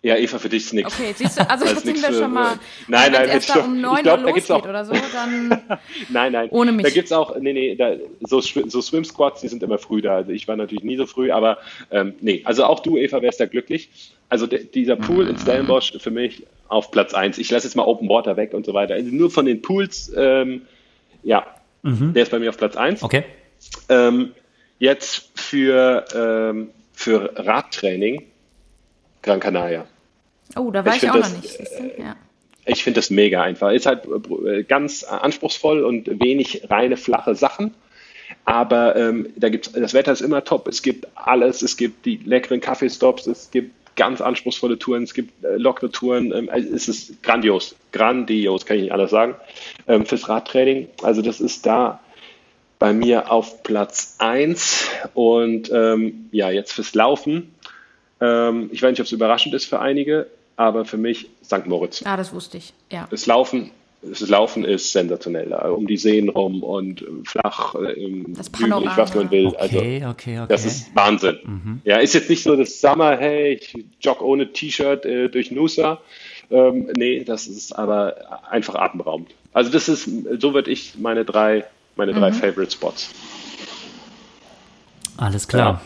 Ja, 0.00 0.16
Eva, 0.16 0.38
für 0.38 0.48
dich 0.48 0.64
ist 0.64 0.74
nichts. 0.74 0.94
Okay, 0.94 1.12
siehst 1.16 1.40
du, 1.40 1.50
also 1.50 1.64
Als 1.66 1.74
jetzt 1.74 1.86
sind 1.86 2.00
wir 2.00 2.12
schon 2.12 2.32
mal. 2.32 2.58
Nein, 2.86 3.06
wenn 3.06 3.12
nein, 3.12 3.22
es 3.24 3.34
erst 3.34 3.48
ich 3.48 3.54
da 3.54 3.60
um 3.64 3.74
ich 3.74 3.82
9 3.82 4.02
glaub, 4.04 4.18
Uhr 4.20 4.30
losgeht 4.30 4.50
auch- 4.52 4.68
oder 4.68 4.84
so, 4.84 4.92
dann. 4.92 5.48
Nein, 6.08 6.32
nein. 6.32 6.48
Ohne 6.50 6.70
mich. 6.70 6.84
Da 6.86 6.90
gibt's 6.90 7.10
auch, 7.10 7.36
nee, 7.38 7.52
nee, 7.52 7.74
da, 7.74 7.94
so, 8.20 8.40
so 8.40 8.80
Swim 8.80 9.04
Squats, 9.04 9.40
die 9.40 9.48
sind 9.48 9.62
immer 9.62 9.78
früh 9.78 10.00
da. 10.00 10.16
Also 10.16 10.30
ich 10.30 10.46
war 10.46 10.56
natürlich 10.56 10.84
nie 10.84 10.96
so 10.96 11.06
früh, 11.06 11.32
aber 11.32 11.58
ähm, 11.90 12.14
nee, 12.20 12.42
also 12.44 12.64
auch 12.64 12.80
du, 12.80 12.96
Eva, 12.96 13.22
wärst 13.22 13.40
da 13.40 13.46
glücklich. 13.46 13.90
Also 14.28 14.46
de, 14.46 14.64
dieser 14.64 14.96
Pool 14.96 15.28
in 15.28 15.38
Stellenbosch 15.38 15.92
für 15.98 16.10
mich 16.10 16.46
auf 16.68 16.90
Platz 16.90 17.14
eins. 17.14 17.38
Ich 17.38 17.50
lasse 17.50 17.66
jetzt 17.66 17.74
mal 17.74 17.84
Open 17.84 18.08
Water 18.08 18.36
weg 18.36 18.52
und 18.52 18.66
so 18.66 18.74
weiter. 18.74 18.94
Also 18.94 19.10
nur 19.10 19.30
von 19.30 19.46
den 19.46 19.62
Pools, 19.62 20.12
ähm, 20.16 20.62
ja, 21.22 21.46
der 21.82 22.22
ist 22.22 22.30
bei 22.30 22.38
mir 22.38 22.50
auf 22.50 22.58
Platz 22.58 22.76
eins. 22.76 23.02
Okay. 23.02 23.24
Ähm, 23.88 24.32
jetzt 24.78 25.30
für, 25.34 26.04
ähm, 26.14 26.70
für 26.92 27.32
Radtraining 27.36 28.24
Gran 29.22 29.40
Canaria. 29.40 29.86
Oh, 30.56 30.70
da 30.70 30.84
war 30.84 30.94
Ich 30.94 31.02
ich, 31.02 31.10
auch 31.10 31.14
find 31.14 31.24
noch 31.24 31.42
das, 31.42 31.58
nicht. 31.58 31.96
du? 31.96 32.02
Ja. 32.02 32.16
Ich 32.66 32.84
finde 32.84 32.98
das 32.98 33.10
mega 33.10 33.42
einfach. 33.42 33.72
Ist 33.72 33.86
halt 33.86 34.06
äh, 34.46 34.62
ganz 34.64 35.04
anspruchsvoll 35.04 35.84
und 35.84 36.20
wenig 36.20 36.68
reine 36.68 36.96
flache 36.96 37.34
Sachen. 37.34 37.74
Aber 38.44 38.94
ähm, 38.96 39.28
da 39.36 39.48
gibt's, 39.48 39.72
das 39.72 39.94
Wetter 39.94 40.12
ist 40.12 40.20
immer 40.20 40.44
top. 40.44 40.68
Es 40.68 40.82
gibt 40.82 41.06
alles. 41.14 41.62
Es 41.62 41.76
gibt 41.76 42.04
die 42.04 42.16
leckeren 42.16 42.60
Kaffeestops. 42.60 43.26
Es 43.26 43.50
gibt 43.50 43.77
ganz 43.98 44.22
anspruchsvolle 44.22 44.78
Touren. 44.78 45.02
Es 45.02 45.12
gibt 45.12 45.44
äh, 45.44 45.56
lockere 45.56 45.90
Touren. 45.90 46.32
Ähm, 46.32 46.48
es 46.48 46.88
ist 46.88 47.22
grandios. 47.22 47.74
Grandios, 47.92 48.64
kann 48.64 48.78
ich 48.78 48.84
nicht 48.84 48.92
anders 48.92 49.10
sagen. 49.10 49.34
Ähm, 49.86 50.06
fürs 50.06 50.28
Radtraining. 50.28 50.88
Also 51.02 51.20
das 51.20 51.40
ist 51.40 51.66
da 51.66 52.00
bei 52.78 52.92
mir 52.94 53.30
auf 53.30 53.62
Platz 53.64 54.14
eins 54.18 54.88
Und 55.12 55.70
ähm, 55.72 56.28
ja, 56.32 56.50
jetzt 56.50 56.72
fürs 56.72 56.94
Laufen. 56.94 57.52
Ähm, 58.20 58.70
ich 58.72 58.82
weiß 58.82 58.90
nicht, 58.90 59.00
ob 59.00 59.06
es 59.06 59.12
überraschend 59.12 59.54
ist 59.54 59.66
für 59.66 59.80
einige, 59.80 60.28
aber 60.56 60.84
für 60.84 60.96
mich 60.96 61.28
St. 61.44 61.66
Moritz. 61.66 62.02
Ah, 62.04 62.16
das 62.16 62.32
wusste 62.32 62.56
ich. 62.56 62.72
Ja. 62.90 63.08
Das 63.10 63.26
Laufen, 63.26 63.70
das 64.02 64.20
Laufen 64.28 64.64
ist 64.64 64.92
sensationell. 64.92 65.52
Um 65.52 65.86
die 65.86 65.96
Seen 65.96 66.28
rum 66.28 66.62
und 66.62 67.02
äh, 67.02 67.06
flach, 67.24 67.74
äh, 67.74 67.92
im 68.04 68.34
Das 68.34 68.48
Panorama. 68.50 68.96
was 68.96 69.14
man 69.14 69.30
will. 69.30 69.54
Also, 69.56 69.78
Okay, 69.78 70.04
okay, 70.08 70.38
okay. 70.38 70.46
das 70.48 70.64
ist 70.64 70.94
Wahnsinn. 70.94 71.80
Ja, 71.84 71.96
ist 71.98 72.14
jetzt 72.14 72.30
nicht 72.30 72.42
so 72.42 72.54
das 72.56 72.80
Summer, 72.80 73.16
hey, 73.16 73.54
ich 73.54 73.74
jogge 74.00 74.24
ohne 74.24 74.52
T-Shirt 74.52 75.04
äh, 75.04 75.28
durch 75.28 75.50
Nusa. 75.50 76.00
Ähm, 76.50 76.90
nee, 76.96 77.24
das 77.24 77.46
ist 77.46 77.72
aber 77.72 78.16
einfach 78.50 78.74
atemberaubend. 78.76 79.30
Also 79.52 79.70
das 79.70 79.88
ist, 79.88 80.08
so 80.38 80.54
würde 80.54 80.70
ich 80.70 80.94
meine 80.98 81.24
drei, 81.24 81.64
meine 81.96 82.12
drei 82.14 82.32
Favorite 82.32 82.70
Spots. 82.70 83.10
Alles 85.16 85.48
klar. 85.48 85.80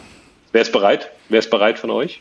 Wer 0.53 0.63
ist 0.63 0.73
bereit? 0.73 1.11
Wer 1.31 1.39
ist 1.39 1.51
bereit 1.51 1.79
von 1.79 1.91
euch? 1.91 2.21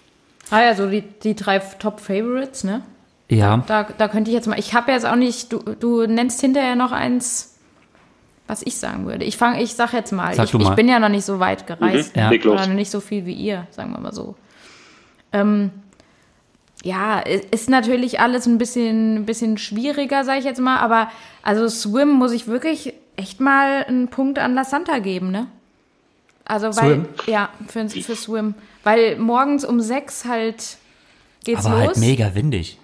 Ah 0.50 0.62
ja, 0.64 0.76
so 0.76 0.90
die, 0.90 1.02
die 1.02 1.36
drei 1.36 1.60
Top-Favorites, 1.60 2.64
ne? 2.64 2.84
Ja. 3.32 3.64
Da, 3.66 3.84
da 3.84 4.10
könnte 4.10 4.30
ich 4.30 4.36
jetzt 4.36 4.48
mal. 4.48 4.60
Ich 4.60 4.74
habe 4.74 4.92
jetzt 4.92 5.06
auch 5.06 5.16
nicht. 5.16 5.54
Du, 5.54 5.60
du 5.60 6.06
nennst 6.06 6.42
hinterher 6.42 6.76
noch 6.76 6.92
eins, 6.92 7.56
was 8.46 8.62
ich 8.62 8.76
sagen 8.76 9.06
würde. 9.06 9.24
Ich 9.24 9.38
fange, 9.38 9.64
ich 9.64 9.74
sag 9.74 9.94
jetzt 9.94 10.12
mal. 10.12 10.36
Sag 10.36 10.46
ich, 10.46 10.52
du 10.52 10.60
mal. 10.60 10.72
ich 10.72 10.76
bin 10.76 10.90
ja 10.90 11.00
noch 11.00 11.08
nicht 11.08 11.24
so 11.24 11.40
weit 11.40 11.66
gereist. 11.66 12.14
Mhm. 12.14 12.24
ne? 12.24 12.30
Leg 12.30 12.44
los. 12.44 12.56
Oder 12.56 12.68
noch 12.68 12.76
nicht 12.76 12.92
so 12.92 13.00
viel 13.00 13.26
wie 13.26 13.34
ihr, 13.34 13.68
sagen 13.72 13.94
wir 13.94 14.02
mal 14.02 14.12
so. 14.14 14.36
Ähm, 15.32 15.72
ja, 16.84 17.20
ist 17.20 17.70
natürlich 17.70 18.20
alles 18.20 18.48
ein 18.48 18.58
bisschen, 18.58 19.16
ein 19.16 19.26
bisschen 19.26 19.58
schwieriger, 19.58 20.26
sage 20.26 20.40
ich 20.40 20.46
jetzt 20.46 20.60
mal. 20.60 20.80
Aber 20.80 21.10
also 21.42 21.70
Swim 21.70 22.10
muss 22.10 22.34
ich 22.34 22.48
wirklich 22.48 22.94
echt 23.16 23.40
mal 23.40 23.86
einen 23.86 24.10
Punkt 24.10 24.40
an 24.40 24.56
La 24.56 24.66
Santa 24.66 25.00
geben, 25.00 25.32
ne? 25.32 25.48
Also 26.44 26.68
weil, 26.76 26.96
Swim? 26.96 27.06
ja, 27.28 27.48
für, 27.70 27.88
für 27.88 28.16
Swim. 28.18 28.56
Weil 28.84 29.18
morgens 29.18 29.64
um 29.64 29.80
sechs 29.80 30.26
halt 30.26 30.76
geht's 31.46 31.66
Aber 31.66 31.78
los. 31.78 31.88
halt 31.88 31.98
mega 31.98 32.36
windig. 32.36 32.78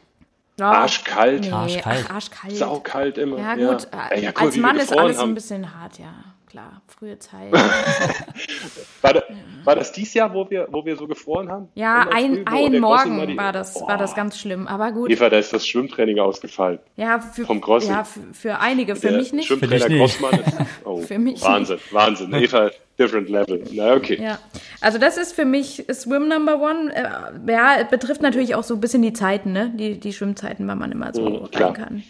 Ja, 0.60 0.72
Arschkalt. 0.72 1.42
Nee, 1.42 1.52
Arschkalt. 1.52 2.06
Ach, 2.10 2.16
arschkalt. 2.16 2.56
Saukalt 2.56 3.18
immer. 3.18 3.38
Ja, 3.38 3.56
gut. 3.56 3.88
Ey, 4.10 4.24
ja, 4.24 4.32
guck, 4.32 4.42
Als 4.46 4.54
wie 4.56 4.58
wir 4.60 4.62
Mann 4.64 4.78
ist 4.78 4.98
alles 4.98 5.18
haben. 5.20 5.32
ein 5.32 5.36
bisschen 5.36 5.80
hart, 5.80 6.00
ja. 6.00 6.14
Klar, 6.50 6.82
frühe 6.88 7.20
Zeit. 7.20 7.52
War, 9.02 9.14
da, 9.14 9.24
war 9.66 9.76
das 9.76 9.92
dieses 9.92 10.14
Jahr, 10.14 10.34
wo 10.34 10.50
wir, 10.50 10.68
wo 10.72 10.86
wir 10.86 10.96
so 10.96 11.06
gefroren 11.08 11.50
haben? 11.52 11.68
Ja, 11.76 12.08
ein, 12.10 12.48
ein 12.48 12.80
Morgen 12.80 13.18
mal 13.18 13.28
die- 13.28 13.38
war 13.38 13.52
das, 13.52 13.74
Boah. 13.74 13.90
war 13.90 13.98
das 13.98 14.16
ganz 14.16 14.40
schlimm. 14.40 14.66
Aber 14.66 14.92
gut. 14.94 15.10
Eva, 15.12 15.30
da 15.30 15.38
ist 15.38 15.52
das 15.52 15.68
Schwimmtraining 15.68 16.20
ausgefallen. 16.20 16.80
Ja, 16.96 17.20
für, 17.20 17.46
vom 17.46 17.62
ja, 17.82 18.04
für, 18.06 18.22
für 18.34 18.60
einige, 18.60 18.96
für 18.96 19.10
Der 19.10 19.18
mich 19.18 19.34
nicht. 19.34 19.48
Schwimmtrainer 19.48 19.86
Für 19.86 19.90
nicht. 19.92 20.00
Grossmann 20.20 20.40
ist 20.40 20.54
oh, 20.86 20.98
Für 21.02 21.20
mich 21.20 21.42
Wahnsinn, 21.44 21.80
Wahnsinn. 21.92 22.34
Eva, 22.34 22.72
different 22.98 23.28
level. 23.30 23.64
Na, 23.74 23.94
okay. 23.96 24.18
Ja, 24.22 24.40
also 24.80 24.98
das 25.00 25.18
ist 25.18 25.34
für 25.34 25.46
mich 25.46 25.84
Swim 25.92 26.30
Number 26.30 26.62
One. 26.62 26.94
Äh, 26.96 27.52
ja, 27.52 27.76
es 27.82 27.90
betrifft 27.90 28.22
natürlich 28.22 28.56
auch 28.56 28.64
so 28.64 28.74
ein 28.76 28.80
bisschen 28.80 29.02
die 29.02 29.14
Zeiten, 29.14 29.52
ne? 29.52 29.72
Die, 29.76 30.00
die 30.00 30.14
Schwimmzeiten, 30.14 30.66
wann 30.68 30.80
man 30.80 30.94
immer 30.94 31.14
so 31.14 31.30
Mhm, 31.30 31.52
klar. 31.52 31.70
rein 31.72 31.74
kann. 31.76 32.04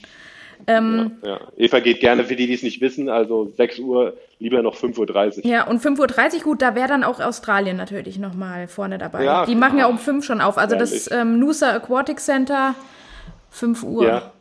Ähm, 0.68 1.14
Ja. 1.24 1.40
Eva 1.56 1.80
geht 1.80 2.02
gerne, 2.02 2.26
für 2.26 2.36
die, 2.36 2.46
die 2.46 2.54
es 2.54 2.62
nicht 2.64 2.82
wissen, 2.82 3.10
also 3.10 3.52
6 3.56 3.80
Uhr, 3.80 4.14
lieber 4.40 4.62
noch 4.62 4.76
5.30 4.76 5.38
Uhr. 5.40 5.46
Ja, 5.46 5.66
und 5.68 5.82
5.30 5.82 6.36
Uhr, 6.38 6.44
gut, 6.44 6.62
da 6.62 6.76
wäre 6.76 6.90
dann 6.90 7.04
auch 7.06 7.20
Australien 7.22 7.78
natürlich 7.78 8.20
nochmal 8.20 8.68
vorne 8.68 8.98
dabei. 8.98 9.24
Ja, 9.24 9.46
die 9.46 9.56
machen 9.56 9.78
ja 9.80 9.88
um 9.88 9.98
5 9.98 10.26
schon 10.26 10.42
auf. 10.42 10.58
Also 10.58 10.76
das 10.76 11.08
Ehrlich. 11.08 11.22
ähm, 11.22 11.40
Noosa 11.40 11.72
Aquatic 11.74 12.20
Center, 12.20 12.76
5 13.50 13.84
Uhr. 13.84 14.06
Ja. 14.08 14.32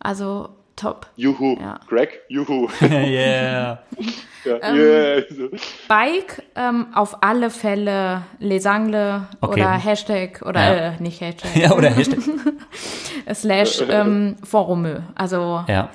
Also 0.00 0.48
top. 0.78 1.06
Juhu. 1.16 1.56
Ja. 1.60 1.78
Greg, 1.88 2.20
juhu. 2.28 2.68
yeah. 2.82 3.78
ja. 4.44 4.58
Ähm, 4.62 4.76
yeah. 4.76 5.22
Bike 5.88 6.42
ähm, 6.56 6.86
auf 6.94 7.22
alle 7.22 7.50
Fälle 7.50 8.22
Les 8.38 8.64
Angles 8.66 9.22
Okay. 9.40 9.52
oder 9.60 9.70
Hashtag 9.72 10.42
oder 10.46 10.60
Ja. 10.60 10.74
äh, 10.92 11.02
nicht 11.02 11.20
Hashtag, 11.20 11.54
Ja, 11.56 11.72
oder 11.72 11.90
Hashtag. 11.90 12.20
slash 13.34 13.82
ähm, 13.88 14.36
Romeu. 14.52 15.00
Also 15.14 15.64
Ja. 15.68 15.90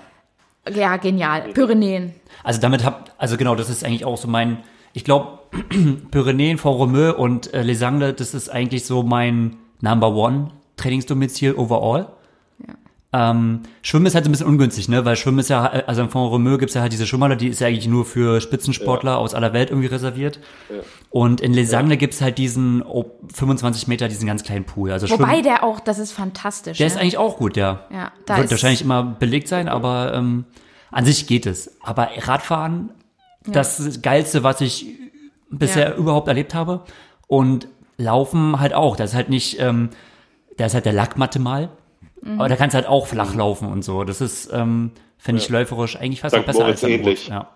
ja, 0.72 0.98
genial. 0.98 1.52
Pyrenäen. 1.54 2.14
Also 2.44 2.60
damit 2.62 2.84
habt, 2.84 3.12
also 3.18 3.38
genau, 3.38 3.56
das 3.56 3.70
ist 3.70 3.84
eigentlich 3.84 4.06
auch 4.06 4.18
so 4.18 4.28
mein, 4.28 4.58
ich 4.94 5.04
glaube, 5.04 5.40
Pyrenäen, 6.12 6.60
Romeu 6.60 7.14
und 7.14 7.54
äh, 7.54 7.62
Les 7.64 7.82
Angles, 7.82 8.16
das 8.18 8.34
ist 8.34 8.50
eigentlich 8.50 8.86
so 8.86 9.04
mein 9.04 9.58
Number 9.82 10.14
One 10.14 10.50
Trainingsdomizil 10.78 11.54
overall. 11.56 12.08
Ähm, 13.16 13.62
Schwimmen 13.84 14.08
ist 14.08 14.16
halt 14.16 14.26
so 14.26 14.30
ein 14.30 14.32
bisschen 14.32 14.48
ungünstig, 14.48 14.90
ne? 14.90 15.06
Weil 15.06 15.16
Schwimmen 15.16 15.38
ist 15.38 15.50
ja, 15.50 15.66
also 15.66 16.02
in 16.02 16.10
Font 16.10 16.32
Romeu 16.32 16.58
gibt's 16.58 16.74
ja 16.74 16.82
halt 16.82 16.92
diese 16.94 17.06
Schwimmhalle, 17.06 17.38
die 17.38 17.48
ist 17.50 17.62
ja 17.62 17.68
eigentlich 17.68 17.88
nur 17.88 18.06
für 18.06 18.42
Spitzensportler 18.42 19.18
aus 19.20 19.36
aller 19.36 19.54
Welt 19.54 19.70
irgendwie 19.70 19.88
reserviert. 19.88 20.40
Und 21.12 21.40
in 21.40 21.54
Les 21.54 21.74
Angles 21.76 22.00
gibt's 22.00 22.22
halt 22.22 22.40
diesen 22.40 22.82
oh, 22.82 23.06
25 23.34 23.88
Meter, 23.88 24.08
diesen 24.08 24.26
ganz 24.26 24.44
kleinen 24.44 24.66
Pool. 24.66 24.92
Also 24.92 25.08
Wobei 25.10 25.26
Schwimmen, 25.28 25.44
der 25.44 25.64
auch, 25.64 25.80
das 25.80 26.00
ist 26.00 26.12
fantastisch. 26.12 26.80
der 26.80 26.88
ne? 26.88 26.94
ist 26.94 27.00
eigentlich 27.00 27.20
auch 27.20 27.38
gut, 27.38 27.56
ja. 27.56 27.82
Ja, 27.92 28.12
da 28.26 28.38
Wird 28.38 28.46
ist- 28.46 28.52
wahrscheinlich 28.52 28.82
immer 28.82 29.04
belegt 29.04 29.48
sein, 29.48 29.70
aber 29.70 30.14
ähm, 30.16 30.46
An 30.92 31.06
sich 31.06 31.28
geht 31.28 31.46
es. 31.46 31.76
Aber 31.84 32.10
Radfahren, 32.18 32.90
das 33.46 33.80
ist 33.80 33.88
das 33.88 34.02
Geilste, 34.02 34.44
was 34.44 34.60
ich 34.62 34.88
bisher 35.52 35.90
Ja. 35.90 35.96
überhaupt 35.96 36.28
erlebt 36.28 36.56
habe. 36.56 36.82
Und 37.28 37.68
Laufen 37.98 38.60
halt 38.60 38.74
auch. 38.74 38.96
Das 38.96 39.12
ist 39.12 39.16
halt 39.16 39.30
nicht, 39.30 39.60
ähm, 39.60 39.90
da 40.58 40.66
ist 40.66 40.74
halt 40.74 40.86
der 40.86 40.94
Lackmatte 40.94 41.38
mal. 41.40 41.70
Mhm. 42.24 42.40
Aber 42.40 42.50
da 42.50 42.56
kannst 42.56 42.74
du 42.74 42.78
halt 42.78 42.88
auch 42.88 43.08
flach 43.08 43.36
laufen 43.36 43.72
und 43.72 43.84
so. 43.84 44.04
Das 44.04 44.22
ist, 44.22 44.52
ähm, 44.54 44.92
finde 45.18 45.42
ich 45.42 45.50
läuferisch 45.50 45.98
eigentlich 45.98 46.22
fast 46.22 46.34
St. 46.36 46.40
noch 46.40 46.46
besser 46.46 46.60
Moritz 46.64 46.84
als 46.84 46.92
ähnlich. 46.92 47.28
Ja. 47.28 47.50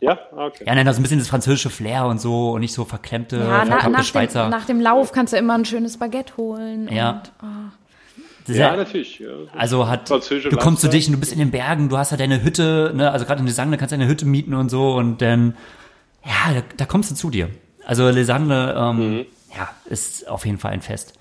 Ja, 0.00 0.18
Ah, 0.36 0.46
okay. 0.46 0.64
ja, 0.66 0.74
nein, 0.74 0.84
das 0.84 0.96
ist 0.96 1.00
ein 1.00 1.02
bisschen 1.02 1.18
das 1.20 1.28
französische 1.28 1.70
Flair 1.70 2.04
und 2.06 2.20
so 2.20 2.50
und 2.52 2.60
nicht 2.60 2.74
so 2.74 2.84
verklemmte, 2.84 3.38
Ja, 3.38 3.44
na, 3.44 3.64
verkappte 3.64 3.90
nach, 3.90 4.04
Schweizer. 4.04 4.42
dem, 4.46 4.50
nach 4.50 4.66
dem 4.66 4.80
Lauf 4.80 5.12
kannst 5.12 5.32
du 5.32 5.38
immer 5.38 5.54
ein 5.54 5.64
schönes 5.64 5.96
Baguette 5.98 6.36
holen. 6.36 6.88
Ja. 6.92 7.10
Und, 7.12 7.32
oh. 7.42 7.46
Das 8.46 8.50
ist 8.50 8.56
Ja, 8.60 8.76
natürlich. 8.76 9.18
Ja. 9.20 9.28
Also 9.56 9.88
hat, 9.88 10.10
du 10.10 10.56
kommst 10.58 10.82
zu 10.82 10.90
dich 10.90 11.06
und 11.06 11.14
du 11.14 11.20
bist 11.20 11.32
in 11.32 11.38
den 11.38 11.50
Bergen, 11.50 11.88
du 11.88 11.96
hast 11.96 12.10
ja 12.10 12.18
deine 12.18 12.42
Hütte, 12.42 12.92
ne, 12.94 13.10
also 13.10 13.24
gerade 13.24 13.40
in 13.40 13.46
Lesangne 13.46 13.78
kannst 13.78 13.92
du 13.92 13.94
eine 13.94 14.06
Hütte 14.06 14.26
mieten 14.26 14.52
und 14.52 14.68
so 14.68 14.94
und 14.94 15.22
dann, 15.22 15.56
ja, 16.24 16.52
da, 16.54 16.62
da 16.76 16.84
kommst 16.84 17.10
du 17.10 17.14
zu 17.14 17.30
dir. 17.30 17.48
Also 17.86 18.06
Lesangne, 18.10 18.74
ähm, 18.76 18.96
Mhm. 19.16 19.26
ja, 19.56 19.70
ist 19.86 20.28
auf 20.28 20.44
jeden 20.44 20.58
Fall 20.58 20.72
ein 20.72 20.82
Fest. 20.82 21.14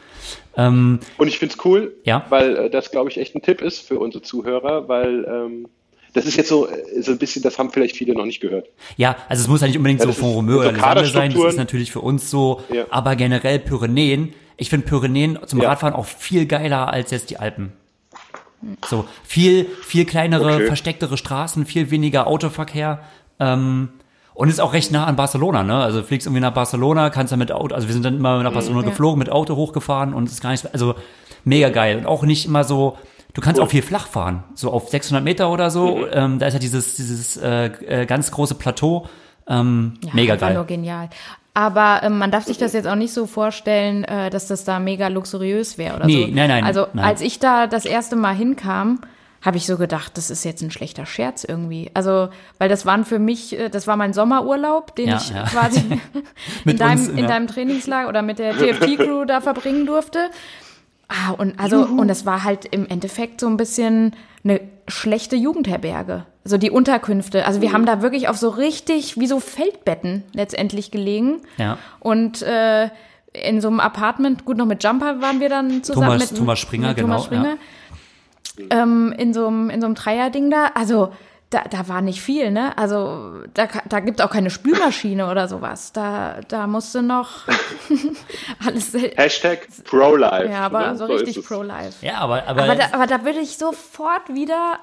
Ähm, 0.56 1.00
Und 1.18 1.28
ich 1.28 1.40
finde 1.40 1.56
es 1.58 1.66
cool, 1.66 1.94
Ja. 2.04 2.26
weil 2.30 2.56
äh, 2.58 2.70
das, 2.70 2.92
glaube 2.92 3.10
ich, 3.10 3.18
echt 3.18 3.36
ein 3.36 3.42
Tipp 3.42 3.62
ist 3.62 3.80
für 3.88 4.00
unsere 4.00 4.22
Zuhörer, 4.24 4.88
weil 4.88 5.26
ähm, 5.28 5.68
das 6.14 6.26
ist 6.28 6.38
jetzt 6.38 6.50
so, 6.50 6.68
äh, 6.68 7.02
so 7.02 7.12
ein 7.12 7.18
bisschen, 7.18 7.42
das 7.42 7.58
haben 7.58 7.72
vielleicht 7.72 7.96
viele 7.98 8.14
noch 8.14 8.26
nicht 8.26 8.40
gehört. 8.40 8.68
ja, 8.98 9.16
also 9.30 9.42
es 9.42 9.48
muss 9.48 9.62
ja 9.62 9.68
nicht 9.68 9.78
unbedingt 9.78 10.00
Ja, 10.02 10.06
so 10.08 10.14
von 10.14 10.30
ist 10.30 10.36
Romeo 10.36 10.60
oder 10.60 10.66
so 10.66 10.72
Lesangne 10.76 11.10
sein, 11.10 11.34
das 11.34 11.54
ist 11.54 11.58
natürlich 11.58 11.92
für 11.92 12.02
uns 12.02 12.30
so, 12.30 12.62
Ja. 12.72 12.86
aber 12.92 13.16
generell 13.16 13.58
Pyrenäen, 13.60 14.34
ich 14.58 14.70
finde 14.70 14.86
Pyrenäen 14.86 15.40
zum 15.48 15.60
Ja. 15.62 15.70
Radfahren 15.70 15.96
auch 15.96 16.06
viel 16.06 16.46
geiler 16.46 16.94
als 16.94 17.10
jetzt 17.12 17.30
die 17.32 17.38
Alpen. 17.38 17.74
So, 18.86 19.06
viel, 19.24 19.66
viel 19.82 20.06
kleinere, 20.06 20.56
Okay. 20.56 20.66
verstecktere 20.68 21.18
Straßen, 21.18 21.66
viel 21.66 21.90
weniger 21.92 22.28
Autoverkehr. 22.28 23.00
Ähm, 23.40 23.90
und 24.34 24.50
ist 24.50 24.60
auch 24.60 24.74
recht 24.74 24.92
nah 24.92 25.06
an 25.06 25.16
Barcelona, 25.16 25.64
ne? 25.64 25.76
Also 25.76 26.04
fliegst 26.04 26.28
irgendwie 26.28 26.42
nach 26.42 26.54
Barcelona, 26.54 27.10
kannst 27.10 27.32
dann 27.32 27.40
mit 27.40 27.52
Auto, 27.52 27.74
also 27.76 27.88
wir 27.88 27.94
sind 27.94 28.04
dann 28.06 28.16
immer 28.18 28.42
nach 28.44 28.54
Barcelona 28.54 28.84
Ja. 28.84 28.90
geflogen, 28.90 29.20
mit 29.20 29.30
Auto 29.32 29.56
hochgefahren 29.56 30.14
und 30.14 30.26
es 30.28 30.34
ist 30.34 30.42
gar 30.42 30.52
nicht, 30.52 30.72
also 30.74 30.96
mega 31.44 31.70
geil. 31.70 31.98
Und 31.98 32.06
auch 32.08 32.24
nicht 32.24 32.46
immer 32.46 32.64
so, 32.64 32.98
du 33.34 33.42
kannst 33.42 33.60
Cool. 33.60 33.66
auch 33.68 33.70
viel 33.72 33.82
flach 33.84 34.08
fahren, 34.08 34.44
so 34.56 34.72
auf 34.72 34.90
600 34.90 35.24
Meter 35.24 35.50
oder 35.52 35.70
so. 35.70 36.08
Ähm, 36.12 36.40
da 36.40 36.48
ist 36.48 36.54
ja 36.54 36.60
dieses, 36.60 36.96
dieses 36.96 37.38
äh, 37.38 37.66
äh, 38.02 38.06
ganz 38.06 38.32
große 38.32 38.56
Plateau. 38.56 39.08
Ähm, 39.48 39.96
Ja, 40.04 40.12
mega 40.14 40.36
geil. 40.36 40.64
genial. 40.68 41.10
Aber 41.56 42.02
ähm, 42.02 42.18
man 42.18 42.32
darf 42.32 42.46
sich 42.46 42.58
das 42.58 42.74
jetzt 42.74 42.88
auch 42.88 42.96
nicht 42.96 43.14
so 43.14 43.28
vorstellen, 43.28 44.04
äh, 44.06 44.30
dass 44.32 44.48
das 44.48 44.64
da 44.64 44.80
mega 44.80 45.10
luxuriös 45.10 45.78
wäre 45.78 45.98
oder 45.98 46.06
Nee, 46.08 46.26
so. 46.30 46.34
nein, 46.34 46.48
nein, 46.50 46.64
Also 46.64 46.88
nein. 46.94 47.06
als 47.06 47.22
ich 47.22 47.38
da 47.40 47.68
das 47.68 47.86
erste 47.86 48.16
Mal 48.16 48.34
hinkam, 48.34 49.02
habe 49.46 49.58
ich 49.58 49.66
so 49.66 49.78
gedacht, 49.78 50.18
das 50.18 50.30
ist 50.30 50.46
jetzt 50.46 50.62
ein 50.62 50.72
schlechter 50.72 51.06
Scherz 51.06 51.44
irgendwie. 51.44 51.92
Also, 51.94 52.30
weil 52.60 52.70
das 52.70 52.86
waren 52.86 53.04
für 53.06 53.20
mich, 53.20 53.60
äh, 53.60 53.70
das 53.70 53.88
war 53.88 53.98
mein 53.98 54.14
Sommerurlaub, 54.14 54.96
den 54.96 55.10
Ja, 55.10 55.18
ich 55.18 55.30
ja. 55.30 55.44
quasi 55.44 55.84
in, 56.66 56.78
deinem, 56.78 57.00
uns, 57.00 57.08
in 57.10 57.18
ja. 57.20 57.28
deinem 57.28 57.48
Trainingslager 57.48 58.08
oder 58.10 58.22
mit 58.22 58.40
der 58.40 58.54
TFT-Crew 58.58 59.26
da 59.26 59.42
verbringen 59.42 59.86
durfte. 59.86 60.30
Ah, 61.10 61.32
und 61.32 61.60
also, 61.60 61.84
und 61.86 62.10
es 62.10 62.26
war 62.26 62.44
halt 62.44 62.66
im 62.66 62.88
Endeffekt 62.88 63.42
so 63.42 63.48
ein 63.48 63.58
bisschen 63.58 64.16
eine 64.44 64.62
schlechte 64.88 65.36
Jugendherberge. 65.36 66.26
Also 66.46 66.58
die 66.58 66.72
Unterkünfte. 66.72 67.46
Also 67.46 67.62
wir 67.62 67.72
haben 67.72 67.86
da 67.86 68.02
wirklich 68.02 68.28
auf 68.30 68.38
so 68.38 68.50
richtig, 68.50 69.18
wie 69.20 69.28
so 69.28 69.40
Feldbetten 69.40 70.24
letztendlich 70.34 70.92
gelegen. 70.92 71.42
Ja. 71.58 71.78
Und 72.00 72.42
äh, 72.42 72.90
in 73.34 73.62
so 73.62 73.68
einem 73.68 73.80
Apartment, 73.80 74.46
gut, 74.46 74.58
noch 74.58 74.66
mit 74.66 74.84
Jumper 74.84 75.22
waren 75.22 75.40
wir 75.40 75.50
dann 75.50 75.84
zusammen. 75.84 76.06
Thomas- 76.08 76.32
mit, 76.32 76.40
Thomas 76.40 76.60
Springer, 76.60 76.88
mit 76.90 77.00
Thomas 77.00 77.30
genau, 77.30 77.42
Springer. 77.44 77.58
Ähm, 78.70 79.14
in 79.18 79.34
so 79.34 79.48
einem, 79.48 79.70
in 79.70 79.82
so 79.82 79.86
einem 79.88 79.96
Dreierding 79.96 80.50
da. 80.52 80.72
Also 80.76 81.12
da, 81.50 81.64
da 81.70 81.88
war 81.88 82.02
nicht 82.02 82.20
viel, 82.22 82.50
ne? 82.52 82.76
Also 82.78 83.42
da, 83.54 83.68
da 83.88 84.00
gibt 84.00 84.22
auch 84.22 84.32
keine 84.32 84.50
Spülmaschine 84.50 85.30
oder 85.30 85.48
sowas. 85.48 85.92
Da, 85.94 86.40
da 86.48 86.66
musste 86.68 87.04
noch 87.04 87.42
alles. 88.66 88.94
Hashtag 88.94 89.68
ProLife. 89.84 90.50
Ja, 90.50 90.62
aber 90.62 90.92
ne? 90.92 90.98
so 90.98 91.06
ist 91.06 91.22
richtig 91.22 91.38
es. 91.38 91.46
pro-life. 91.46 92.04
Ja, 92.06 92.18
aber, 92.18 92.48
aber, 92.48 92.64
Aber 92.64 92.76
da, 92.76 92.86
aber 92.92 93.06
da 93.08 93.24
würde 93.24 93.40
ich 93.40 93.58
sofort 93.58 94.30
wieder. 94.34 94.80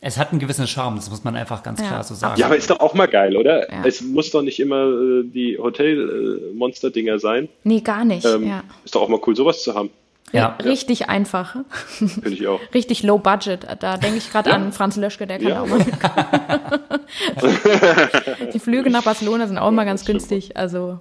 es 0.00 0.16
hat 0.18 0.30
einen 0.32 0.40
gewissen 0.40 0.66
Charme, 0.66 0.96
das 0.96 1.10
muss 1.10 1.24
man 1.24 1.36
einfach 1.36 1.62
ganz 1.62 1.80
Ja. 1.80 1.88
klar 1.88 2.04
so 2.04 2.14
sagen. 2.14 2.40
Ja, 2.40 2.46
aber 2.46 2.56
ist 2.56 2.70
doch 2.70 2.80
auch 2.80 2.94
mal 2.94 3.06
geil, 3.08 3.36
oder? 3.36 3.70
Ja. 3.70 3.84
Es 3.84 4.00
muss 4.00 4.30
doch 4.30 4.42
nicht 4.42 4.60
immer 4.60 4.84
äh, 4.86 5.24
die 5.24 5.58
Hotel-Monster-Dinger 5.58 7.18
sein. 7.18 7.48
Nee, 7.64 7.80
gar 7.80 8.04
nicht. 8.04 8.24
Ähm, 8.24 8.46
ja. 8.48 8.62
Ist 8.84 8.94
doch 8.94 9.02
auch 9.02 9.08
mal 9.08 9.20
cool, 9.26 9.36
sowas 9.36 9.62
zu 9.62 9.74
haben. 9.74 9.90
Ja. 10.34 10.56
Richtig 10.62 11.08
einfach. 11.08 11.56
Finde 11.76 12.28
ich 12.30 12.46
auch. 12.46 12.60
Richtig 12.74 13.02
low 13.02 13.18
budget. 13.18 13.66
Da 13.80 13.96
denke 13.96 14.18
ich 14.18 14.30
gerade 14.30 14.52
an 14.52 14.72
Franz 14.72 14.96
Löschke, 14.96 15.26
der 15.26 15.38
kann 15.38 15.48
Ja. 15.48 15.62
auch 15.62 15.66
mal. 15.66 15.84
Die 18.52 18.58
Flüge 18.58 18.90
nach 18.90 19.02
Barcelona 19.04 19.46
sind 19.46 19.58
auch 19.58 19.70
mal 19.70 19.84
ganz 19.84 20.02
stimmt. 20.02 20.18
günstig. 20.20 20.56
Also 20.56 21.00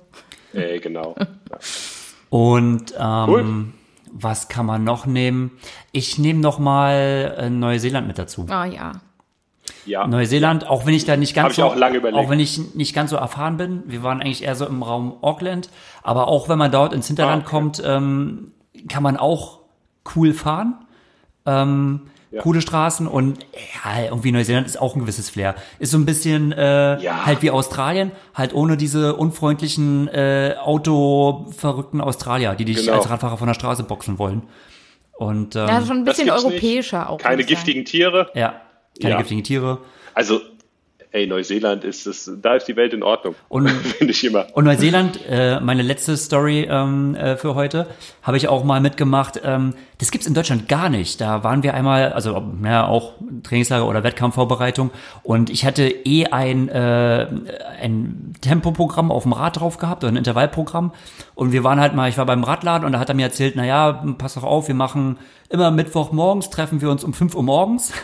Ey, 0.54 0.80
genau. 0.80 1.16
Und 2.30 2.94
ähm, 3.00 3.26
Cool. 3.30 3.66
was 4.12 4.48
kann 4.48 4.66
man 4.66 4.84
noch 4.84 5.06
nehmen? 5.06 5.52
Ich 5.92 6.18
nehme 6.20 6.40
noch 6.40 6.60
mal 6.60 7.36
äh, 7.38 7.50
Neuseeland 7.50 8.08
mit 8.08 8.18
dazu. 8.20 8.46
Ah 8.50 8.66
ja. 8.66 8.92
Ja. 9.86 10.08
Neuseeland, 10.08 10.68
auch 10.68 10.86
wenn 10.86 10.94
ich 10.94 11.06
da 11.06 11.16
nicht 11.18 11.34
ganz 11.36 11.46
Hab 11.46 11.52
ich 11.52 11.56
so, 11.58 11.64
auch 11.64 11.76
lange 11.76 11.98
überlegt. 11.98 12.24
auch 12.24 12.30
wenn 12.30 12.40
ich 12.40 12.76
nicht 12.76 12.94
ganz 12.94 13.10
so 13.12 13.16
erfahren 13.18 13.58
bin, 13.58 13.84
wir 13.86 14.04
waren 14.04 14.22
eigentlich 14.22 14.44
eher 14.44 14.56
so 14.56 14.66
im 14.66 14.82
Raum 14.84 15.18
Auckland, 15.22 15.70
aber 16.04 16.28
auch 16.28 16.48
wenn 16.50 16.58
man 16.58 16.72
dort 16.72 16.94
ins 16.94 17.08
Hinterland 17.08 17.44
Ah, 17.44 17.46
okay. 17.48 17.50
kommt, 17.56 17.82
ähm, 17.86 18.52
kann 18.88 19.04
man 19.04 19.18
auch 19.18 19.60
cool 20.16 20.34
fahren. 20.34 20.86
Ähm, 21.46 22.02
Ja. 22.32 22.42
Coole 22.42 22.62
Straßen 22.62 23.06
und 23.06 23.46
ja, 23.86 24.06
irgendwie 24.06 24.32
Neuseeland 24.32 24.66
ist 24.66 24.82
auch 24.82 24.96
ein 24.96 25.02
gewisses 25.02 25.30
Flair. 25.30 25.54
Ist 25.78 25.92
so 25.92 26.00
ein 26.00 26.06
bisschen 26.06 26.52
äh, 26.52 27.00
Ja. 27.00 27.28
halt 27.28 27.44
wie 27.44 27.52
Australien, 27.52 28.12
halt 28.34 28.56
ohne 28.56 28.76
diese 28.76 29.16
unfreundlichen 29.18 30.08
äh, 30.08 30.56
autoverrückten 30.60 32.02
Australier, 32.02 32.56
die 32.56 32.66
dich 32.66 32.78
Genau. 32.78 32.94
als 32.98 33.08
Radfahrer 33.10 33.38
von 33.38 33.48
der 33.48 33.54
Straße 33.54 33.84
boxen 33.84 34.18
wollen. 34.18 34.44
Und 35.16 35.56
ähm, 35.56 35.68
Ja, 35.68 35.86
schon 35.86 35.98
ein 35.98 36.06
bisschen 36.06 36.26
gibt's 36.26 36.44
nicht. 36.44 36.54
europäischer 36.54 37.10
auch. 37.10 37.20
Keine 37.20 37.44
giftigen 37.44 37.86
Tiere. 37.86 38.32
ja, 38.34 38.56
keine 39.00 39.14
Ja. 39.14 39.18
giftigen 39.20 39.44
Tiere. 39.44 39.78
Also, 40.16 40.42
ey, 41.14 41.28
Neuseeland 41.28 41.84
ist 41.84 42.08
es, 42.08 42.30
da 42.42 42.56
ist 42.56 42.68
die 42.68 42.76
Welt 42.76 42.92
in 42.92 43.04
Ordnung. 43.04 43.36
Und 43.48 43.70
Finde 43.98 44.12
ich 44.12 44.24
immer. 44.26 44.48
Und 44.54 44.66
Neuseeland, 44.66 45.20
äh, 45.30 45.60
meine 45.60 45.84
letzte 45.84 46.18
Story 46.18 46.68
ähm, 46.70 47.16
äh, 47.16 47.38
für 47.38 47.54
heute, 47.54 47.88
habe 48.24 48.38
ich 48.38 48.48
auch 48.48 48.64
mal 48.64 48.82
mitgemacht. 48.82 49.40
Ähm, 49.44 49.76
das 50.00 50.10
gibt's 50.10 50.26
in 50.26 50.34
Deutschland 50.34 50.68
gar 50.68 50.90
nicht. 50.90 51.22
Da 51.22 51.44
waren 51.44 51.62
wir 51.62 51.76
einmal, 51.76 52.14
also 52.14 52.44
ja, 52.64 52.88
auch 52.88 53.14
Trainingslager 53.44 53.88
oder 53.88 54.04
Wettkampfvorbereitung. 54.04 54.90
Und 55.22 55.52
ich 55.52 55.66
hatte 55.66 55.84
eh 55.88 56.26
ein, 56.26 56.68
äh, 56.68 57.28
ein 57.80 58.34
Tempoprogramm 58.42 59.12
auf 59.12 59.24
dem 59.24 59.34
Rad 59.34 59.60
drauf 59.60 59.78
gehabt 59.78 60.04
oder 60.04 60.12
ein 60.12 60.18
Intervallprogramm. 60.18 60.94
Und 61.36 61.52
wir 61.52 61.64
waren 61.64 61.80
halt 61.80 61.94
mal, 61.94 62.10
ich 62.10 62.18
war 62.18 62.26
beim 62.26 62.44
Radladen 62.44 62.88
und 62.88 62.94
da 62.94 63.00
hat 63.00 63.10
er 63.10 63.16
mir 63.16 63.28
erzählt, 63.28 63.54
na 63.56 63.66
ja, 63.66 64.04
pass 64.18 64.34
doch 64.34 64.44
auf, 64.44 64.68
wir 64.68 64.76
machen 64.76 65.20
immer 65.50 65.70
Mittwochmorgens, 65.70 66.50
treffen 66.50 66.82
wir 66.82 66.90
uns 66.90 67.04
um 67.04 67.14
5 67.14 67.36
Uhr 67.36 67.44
morgens. 67.44 67.94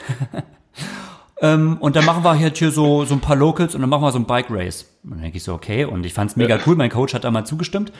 Ähm, 1.42 1.78
und 1.80 1.96
dann 1.96 2.06
machen 2.06 2.24
wir 2.24 2.36
hier, 2.36 2.52
hier 2.54 2.72
so, 2.72 3.06
so 3.06 3.14
ein 3.14 3.22
paar 3.22 3.36
Locals 3.36 3.74
und 3.74 3.82
dann 3.82 3.90
machen 3.90 4.02
wir 4.02 4.12
so 4.12 4.20
ein 4.20 4.26
Bike 4.26 4.48
Race. 4.50 4.86
Und 5.04 5.12
dann 5.12 5.22
denke 5.22 5.38
ich 5.38 5.44
so, 5.44 5.54
okay. 5.54 5.86
Und 5.86 6.06
ich 6.06 6.14
fand's 6.14 6.36
mega 6.36 6.60
cool. 6.66 6.76
Mein 6.76 6.90
Coach 6.90 7.14
hat 7.14 7.24
da 7.24 7.32
mal 7.32 7.46
zugestimmt. 7.46 7.92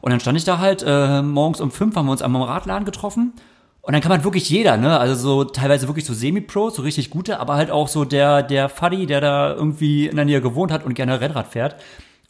Und 0.00 0.10
dann 0.10 0.20
stand 0.20 0.36
ich 0.36 0.44
da 0.44 0.58
halt, 0.58 0.84
äh, 0.86 1.22
morgens 1.22 1.60
um 1.60 1.70
fünf 1.70 1.96
haben 1.96 2.06
wir 2.06 2.12
uns 2.12 2.22
am 2.22 2.36
Radladen 2.36 2.84
getroffen. 2.84 3.32
Und 3.80 3.94
dann 3.94 4.00
kann 4.00 4.10
man 4.10 4.22
wirklich 4.22 4.48
jeder, 4.48 4.76
ne? 4.76 4.98
Also 4.98 5.14
so 5.14 5.44
teilweise 5.44 5.88
wirklich 5.88 6.04
so 6.04 6.14
Semi-Pro, 6.14 6.70
so 6.70 6.82
richtig 6.82 7.10
gute, 7.10 7.40
aber 7.40 7.54
halt 7.54 7.70
auch 7.70 7.88
so 7.88 8.04
der, 8.04 8.42
der 8.42 8.68
Fuddy, 8.68 9.06
der 9.06 9.20
da 9.20 9.52
irgendwie 9.52 10.06
in 10.06 10.14
der 10.16 10.24
Nähe 10.24 10.40
gewohnt 10.40 10.70
hat 10.70 10.84
und 10.84 10.94
gerne 10.94 11.20
Rennrad 11.20 11.48
fährt. 11.48 11.76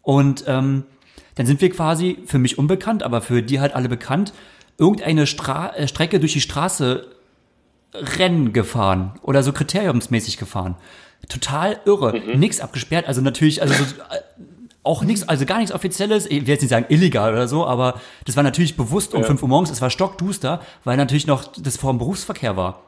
Und 0.01 0.45
ähm, 0.47 0.85
dann 1.35 1.47
sind 1.47 1.61
wir 1.61 1.71
quasi 1.71 2.19
für 2.25 2.39
mich 2.39 2.59
unbekannt, 2.59 3.03
aber 3.03 3.21
für 3.21 3.43
die 3.43 3.61
halt 3.61 3.75
alle 3.75 3.89
bekannt, 3.89 4.33
irgendeine 4.79 5.27
Stra 5.27 5.75
äh, 5.75 5.87
Strecke 5.89 6.21
durch 6.21 6.33
die 6.33 6.41
Straße 6.41 7.07
Rennen 7.95 8.53
gefahren 8.53 9.12
oder 9.22 9.43
so 9.43 9.53
kriteriumsmäßig 9.53 10.38
gefahren. 10.38 10.76
Total 11.28 11.78
irre. 11.84 12.18
Nix 12.36 12.61
abgesperrt, 12.61 13.07
also 13.07 13.20
natürlich, 13.20 13.62
also 13.62 13.74
so, 13.74 13.82
äh, 13.84 14.20
auch 14.82 15.05
nichts, 15.05 15.28
also 15.28 15.47
gar 15.47 15.59
nichts 15.59 15.72
Offizielles, 15.72 16.26
ich 16.26 16.40
will 16.43 16.49
jetzt 16.49 16.62
nicht 16.62 16.70
sagen 16.70 16.86
illegal 16.88 17.32
oder 17.32 17.47
so, 17.47 17.64
aber 17.66 18.01
das 18.24 18.34
war 18.36 18.43
natürlich 18.43 18.76
bewusst 18.76 19.14
um 19.14 19.20
Ja. 19.20 19.26
5 19.28 19.43
Uhr 19.43 19.49
morgens, 19.49 19.70
es 19.70 19.80
war 19.80 19.90
stockduster, 19.90 20.61
weil 20.84 20.97
natürlich 20.97 21.26
noch 21.28 21.45
das 21.57 21.76
vor 21.76 21.93
dem 21.93 21.99
Berufsverkehr 21.99 22.57
war. 22.57 22.80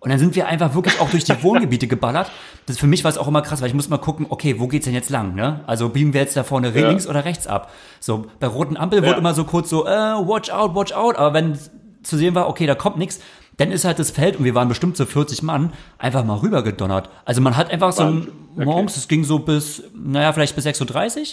Und 0.00 0.10
dann 0.10 0.18
sind 0.18 0.34
wir 0.34 0.48
einfach 0.48 0.74
wirklich 0.74 0.98
auch 0.98 1.10
durch 1.10 1.24
die 1.24 1.34
Wohngebiete 1.42 1.86
geballert. 1.86 2.30
Das 2.66 2.78
für 2.78 2.86
mich 2.88 3.04
war 3.04 3.10
es 3.10 3.18
auch 3.18 3.28
immer 3.28 3.42
krass, 3.42 3.60
weil 3.60 3.68
ich 3.68 3.74
muss 3.74 3.88
mal 3.88 3.98
gucken, 3.98 4.26
okay, 4.30 4.58
wo 4.58 4.66
geht's 4.66 4.86
denn 4.86 4.94
jetzt 4.94 5.10
lang, 5.10 5.34
ne? 5.36 5.60
Also 5.66 5.90
biegen 5.90 6.12
wir 6.14 6.22
jetzt 6.22 6.36
da 6.36 6.42
vorne 6.42 6.72
Ja. 6.76 6.88
links 6.88 7.06
oder 7.06 7.24
rechts 7.24 7.46
ab? 7.46 7.70
So, 8.00 8.26
bei 8.40 8.46
roten 8.48 8.76
Ampel 8.76 9.02
Ja. 9.02 9.08
wurde 9.08 9.18
immer 9.18 9.34
so 9.34 9.44
kurz 9.44 9.68
so, 9.68 9.86
äh, 9.86 9.90
watch 9.90 10.50
out, 10.50 10.74
watch 10.74 10.92
out, 10.92 11.16
aber 11.16 11.34
wenn 11.34 11.56
zu 12.02 12.16
sehen 12.16 12.34
war, 12.34 12.48
okay, 12.48 12.66
da 12.66 12.74
kommt 12.74 12.96
nichts, 12.98 13.20
dann 13.64 13.72
ist 13.72 13.84
halt 13.84 13.98
das 13.98 14.10
Feld, 14.10 14.36
und 14.38 14.44
wir 14.44 14.54
waren 14.54 14.68
bestimmt 14.68 14.96
so 14.96 15.04
40 15.06 15.42
Mann, 15.42 15.72
einfach 15.98 16.24
mal 16.24 16.36
rübergedonnert. 16.38 17.08
Also 17.24 17.40
man 17.40 17.56
hat 17.56 17.70
einfach 17.70 17.92
so 17.92 18.02
ein. 18.04 18.28
Okay. 18.56 18.64
morgens, 18.64 18.96
es 18.96 19.08
ging 19.08 19.24
so 19.24 19.38
bis, 19.38 19.82
naja, 19.94 20.32
vielleicht 20.32 20.54
bis 20.56 20.66
6.30 20.66 20.80
Uhr, 21.20 21.26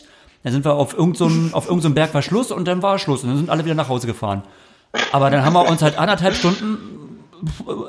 dann 0.44 0.54
sind 0.54 0.64
wir 0.64 0.74
auf 0.74 0.94
irgendeinem 0.98 1.50
so 1.50 1.56
auf 1.58 1.66
irgendeinem 1.68 1.96
Berg 1.96 2.14
war 2.14 2.22
Schluss 2.22 2.52
und 2.52 2.66
dann 2.66 2.82
war 2.82 2.98
Schluss 2.98 3.24
und 3.24 3.30
dann 3.30 3.38
sind 3.38 3.50
alle 3.50 3.66
wieder 3.66 3.76
nach 3.76 3.90
Hause 3.90 4.08
gefahren. 4.08 4.44
Aber 5.12 5.30
dann 5.30 5.44
haben 5.44 5.54
wir 5.54 5.68
uns 5.70 5.82
halt 5.82 5.98
anderthalb 6.00 6.34
Stunden 6.36 6.78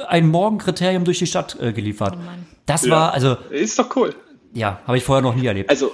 ein 0.08 0.28
Morgenkriterium 0.28 1.04
durch 1.04 1.18
die 1.18 1.26
Stadt 1.26 1.56
äh, 1.60 1.72
geliefert. 1.72 2.14
Oh. 2.16 2.30
Das 2.66 2.84
Ja. 2.84 2.90
war, 2.92 3.12
also, 3.14 3.36
Ist 3.50 3.78
doch 3.78 3.94
cool. 3.96 4.14
ja, 4.52 4.80
habe 4.86 4.96
ich 4.98 5.04
vorher 5.04 5.22
noch 5.22 5.34
nie 5.34 5.46
erlebt. 5.46 5.70
Also 5.70 5.92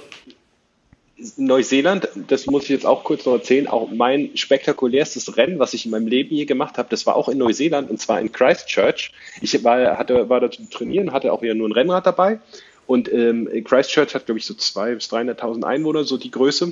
Neuseeland, 1.37 2.07
das 2.27 2.45
muss 2.45 2.63
ich 2.63 2.69
jetzt 2.69 2.85
auch 2.85 3.03
kurz 3.03 3.25
noch 3.25 3.33
erzählen, 3.33 3.67
auch 3.67 3.89
mein 3.91 4.31
spektakulärstes 4.35 5.35
Rennen, 5.37 5.57
was 5.59 5.73
ich 5.73 5.85
in 5.85 5.91
meinem 5.91 6.07
Leben 6.07 6.35
je 6.35 6.45
gemacht 6.45 6.77
habe, 6.77 6.89
das 6.89 7.05
war 7.05 7.15
auch 7.15 7.27
in 7.27 7.37
Neuseeland 7.39 7.89
und 7.89 7.99
zwar 7.99 8.19
in 8.21 8.31
Christchurch. 8.31 9.11
Ich 9.41 9.63
war, 9.63 9.97
hatte, 9.97 10.29
war 10.29 10.39
da 10.39 10.51
zum 10.51 10.69
Trainieren, 10.69 11.11
hatte 11.13 11.33
auch 11.33 11.41
wieder 11.41 11.55
nur 11.55 11.67
ein 11.69 11.71
Rennrad 11.73 12.05
dabei. 12.05 12.39
Und 12.85 13.11
ähm, 13.11 13.49
Christchurch 13.65 14.15
hat, 14.15 14.27
glaube 14.27 14.39
ich, 14.39 14.45
so 14.45 14.53
200.000 14.53 14.95
bis 14.95 15.11
300.000 15.11 15.63
Einwohner, 15.65 16.03
so 16.05 16.15
die 16.17 16.31
Größe. 16.31 16.71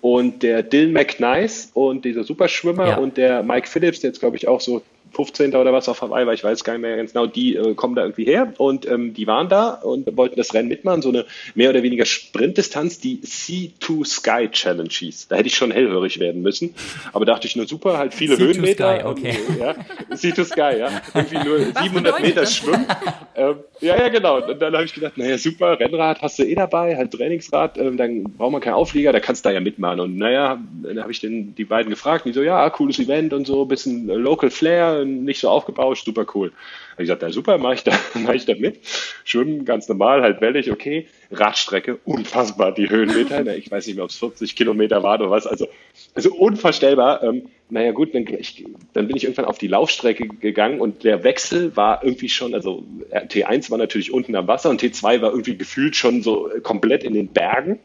Und 0.00 0.42
der 0.44 0.62
Dylan 0.62 0.92
McNice 0.92 1.70
und 1.74 2.04
dieser 2.04 2.22
Superschwimmer 2.22 2.86
Ja. 2.90 2.96
und 2.98 3.16
der 3.16 3.42
Mike 3.42 3.66
Phillips, 3.66 3.98
der 4.00 4.10
jetzt, 4.10 4.20
glaube 4.20 4.36
ich, 4.36 4.46
auch 4.46 4.60
so 4.60 4.82
15. 5.16 5.54
oder 5.54 5.72
was 5.72 5.88
auf 5.88 6.02
Hawaii 6.02 6.26
war, 6.26 6.34
ich 6.34 6.44
weiß 6.44 6.62
gar 6.62 6.74
nicht 6.74 6.82
mehr 6.82 6.96
ganz 6.96 7.12
genau, 7.12 7.26
die 7.26 7.56
äh, 7.56 7.74
kommen 7.74 7.94
da 7.94 8.02
irgendwie 8.02 8.24
her 8.24 8.52
und 8.58 8.86
ähm, 8.86 9.14
die 9.14 9.26
waren 9.26 9.48
da 9.48 9.70
und 9.70 10.16
wollten 10.16 10.36
das 10.36 10.54
Rennen 10.54 10.68
mitmachen, 10.68 11.02
so 11.02 11.08
eine 11.08 11.24
mehr 11.54 11.70
oder 11.70 11.82
weniger 11.82 12.04
Sprintdistanz, 12.04 13.00
die 13.00 13.20
Sea 13.22 13.70
to 13.80 14.04
Sky 14.04 14.48
Challenge 14.50 14.90
hieß. 14.90 15.28
Da 15.28 15.36
hätte 15.36 15.48
ich 15.48 15.56
schon 15.56 15.70
hellhörig 15.70 16.20
werden 16.20 16.42
müssen, 16.42 16.74
aber 17.12 17.24
dachte 17.24 17.46
ich 17.46 17.56
nur 17.56 17.66
super, 17.66 17.98
halt 17.98 18.14
viele 18.14 18.36
Sea 18.36 18.46
to 18.46 18.52
Höhenmeter. 18.52 18.98
Sky, 18.98 19.04
okay. 19.04 19.38
Und, 19.48 19.56
äh, 19.56 19.60
ja, 19.60 19.74
sea 20.16 20.34
to 20.34 20.44
Sky, 20.44 20.78
ja. 20.78 20.90
Irgendwie 21.14 21.44
nur 21.44 21.58
700 21.58 21.92
bedeutet 21.92 22.20
Meter 22.20 22.40
das? 22.42 22.54
schwimmen. 22.54 22.86
ähm, 23.34 23.56
ja, 23.80 23.96
ja, 23.96 24.08
genau. 24.08 24.46
Und 24.46 24.60
dann 24.60 24.74
habe 24.74 24.84
ich 24.84 24.94
gedacht, 24.94 25.16
naja, 25.16 25.38
super, 25.38 25.78
Rennrad 25.78 26.22
hast 26.22 26.38
du 26.38 26.44
eh 26.44 26.54
dabei, 26.54 26.96
halt 26.96 27.12
Trainingsrad, 27.12 27.78
ähm, 27.78 27.96
dann 27.96 28.24
braucht 28.24 28.52
man 28.52 28.60
keinen 28.60 28.74
Auflieger, 28.74 29.12
da 29.12 29.20
kannst 29.20 29.44
du 29.44 29.48
da 29.48 29.54
ja 29.54 29.60
mitmachen. 29.60 30.00
Und 30.00 30.18
naja, 30.18 30.58
dann 30.82 31.00
habe 31.00 31.12
ich 31.12 31.20
den, 31.20 31.54
die 31.54 31.64
beiden 31.64 31.90
gefragt, 31.90 32.26
die 32.26 32.32
so, 32.32 32.42
ja, 32.42 32.68
cooles 32.70 32.98
Event 32.98 33.32
und 33.32 33.46
so, 33.46 33.64
bisschen 33.64 34.06
Local 34.06 34.50
Flair, 34.50 35.00
nicht 35.06 35.40
so 35.40 35.48
aufgebauscht, 35.48 36.04
super 36.04 36.26
cool. 36.34 36.52
Hab 36.92 37.00
ich 37.00 37.04
gesagt, 37.04 37.22
na 37.22 37.30
super, 37.30 37.58
mache 37.58 37.74
ich, 37.74 37.84
da, 37.84 37.92
mach 38.14 38.34
ich 38.34 38.46
da 38.46 38.54
mit. 38.54 38.80
Schwimmen 39.24 39.64
ganz 39.64 39.88
normal, 39.88 40.22
halt 40.22 40.40
wellig, 40.40 40.70
okay. 40.70 41.06
Radstrecke, 41.30 41.98
unfassbar, 42.04 42.72
die 42.72 42.88
Höhenmeter. 42.88 43.42
Na, 43.44 43.54
ich 43.54 43.70
weiß 43.70 43.86
nicht 43.86 43.96
mehr, 43.96 44.04
ob 44.04 44.10
es 44.10 44.16
40 44.16 44.56
Kilometer 44.56 45.02
waren 45.02 45.20
oder 45.20 45.30
was. 45.30 45.46
Also, 45.46 45.68
also 46.14 46.32
unvorstellbar. 46.32 47.22
Ähm, 47.22 47.48
naja 47.68 47.90
gut, 47.90 48.14
dann, 48.14 48.24
ich, 48.26 48.64
dann 48.92 49.08
bin 49.08 49.16
ich 49.16 49.24
irgendwann 49.24 49.44
auf 49.44 49.58
die 49.58 49.66
Laufstrecke 49.66 50.28
gegangen 50.28 50.80
und 50.80 51.02
der 51.02 51.24
Wechsel 51.24 51.76
war 51.76 52.04
irgendwie 52.04 52.28
schon, 52.28 52.54
also 52.54 52.84
T1 53.10 53.70
war 53.70 53.78
natürlich 53.78 54.12
unten 54.12 54.36
am 54.36 54.46
Wasser 54.46 54.70
und 54.70 54.80
T2 54.80 55.20
war 55.20 55.30
irgendwie 55.30 55.56
gefühlt 55.56 55.96
schon 55.96 56.22
so 56.22 56.48
komplett 56.62 57.02
in 57.02 57.12
den 57.12 57.28
Bergen, 57.28 57.80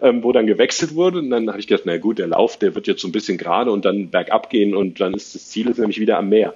ähm, 0.00 0.22
wo 0.24 0.32
dann 0.32 0.46
gewechselt 0.46 0.94
wurde. 0.94 1.18
Und 1.18 1.30
dann 1.30 1.48
habe 1.48 1.60
ich 1.60 1.66
gedacht, 1.66 1.84
na 1.84 1.98
gut, 1.98 2.18
der 2.18 2.28
Lauf, 2.28 2.56
der 2.56 2.74
wird 2.74 2.86
jetzt 2.86 3.02
so 3.02 3.08
ein 3.08 3.12
bisschen 3.12 3.36
gerade 3.36 3.70
und 3.70 3.84
dann 3.84 4.10
bergab 4.10 4.48
gehen 4.48 4.74
und 4.74 5.00
dann 5.00 5.14
ist 5.14 5.34
das 5.34 5.50
Ziel 5.50 5.68
ist 5.68 5.78
nämlich 5.78 6.00
wieder 6.00 6.18
am 6.18 6.30
Meer. 6.30 6.54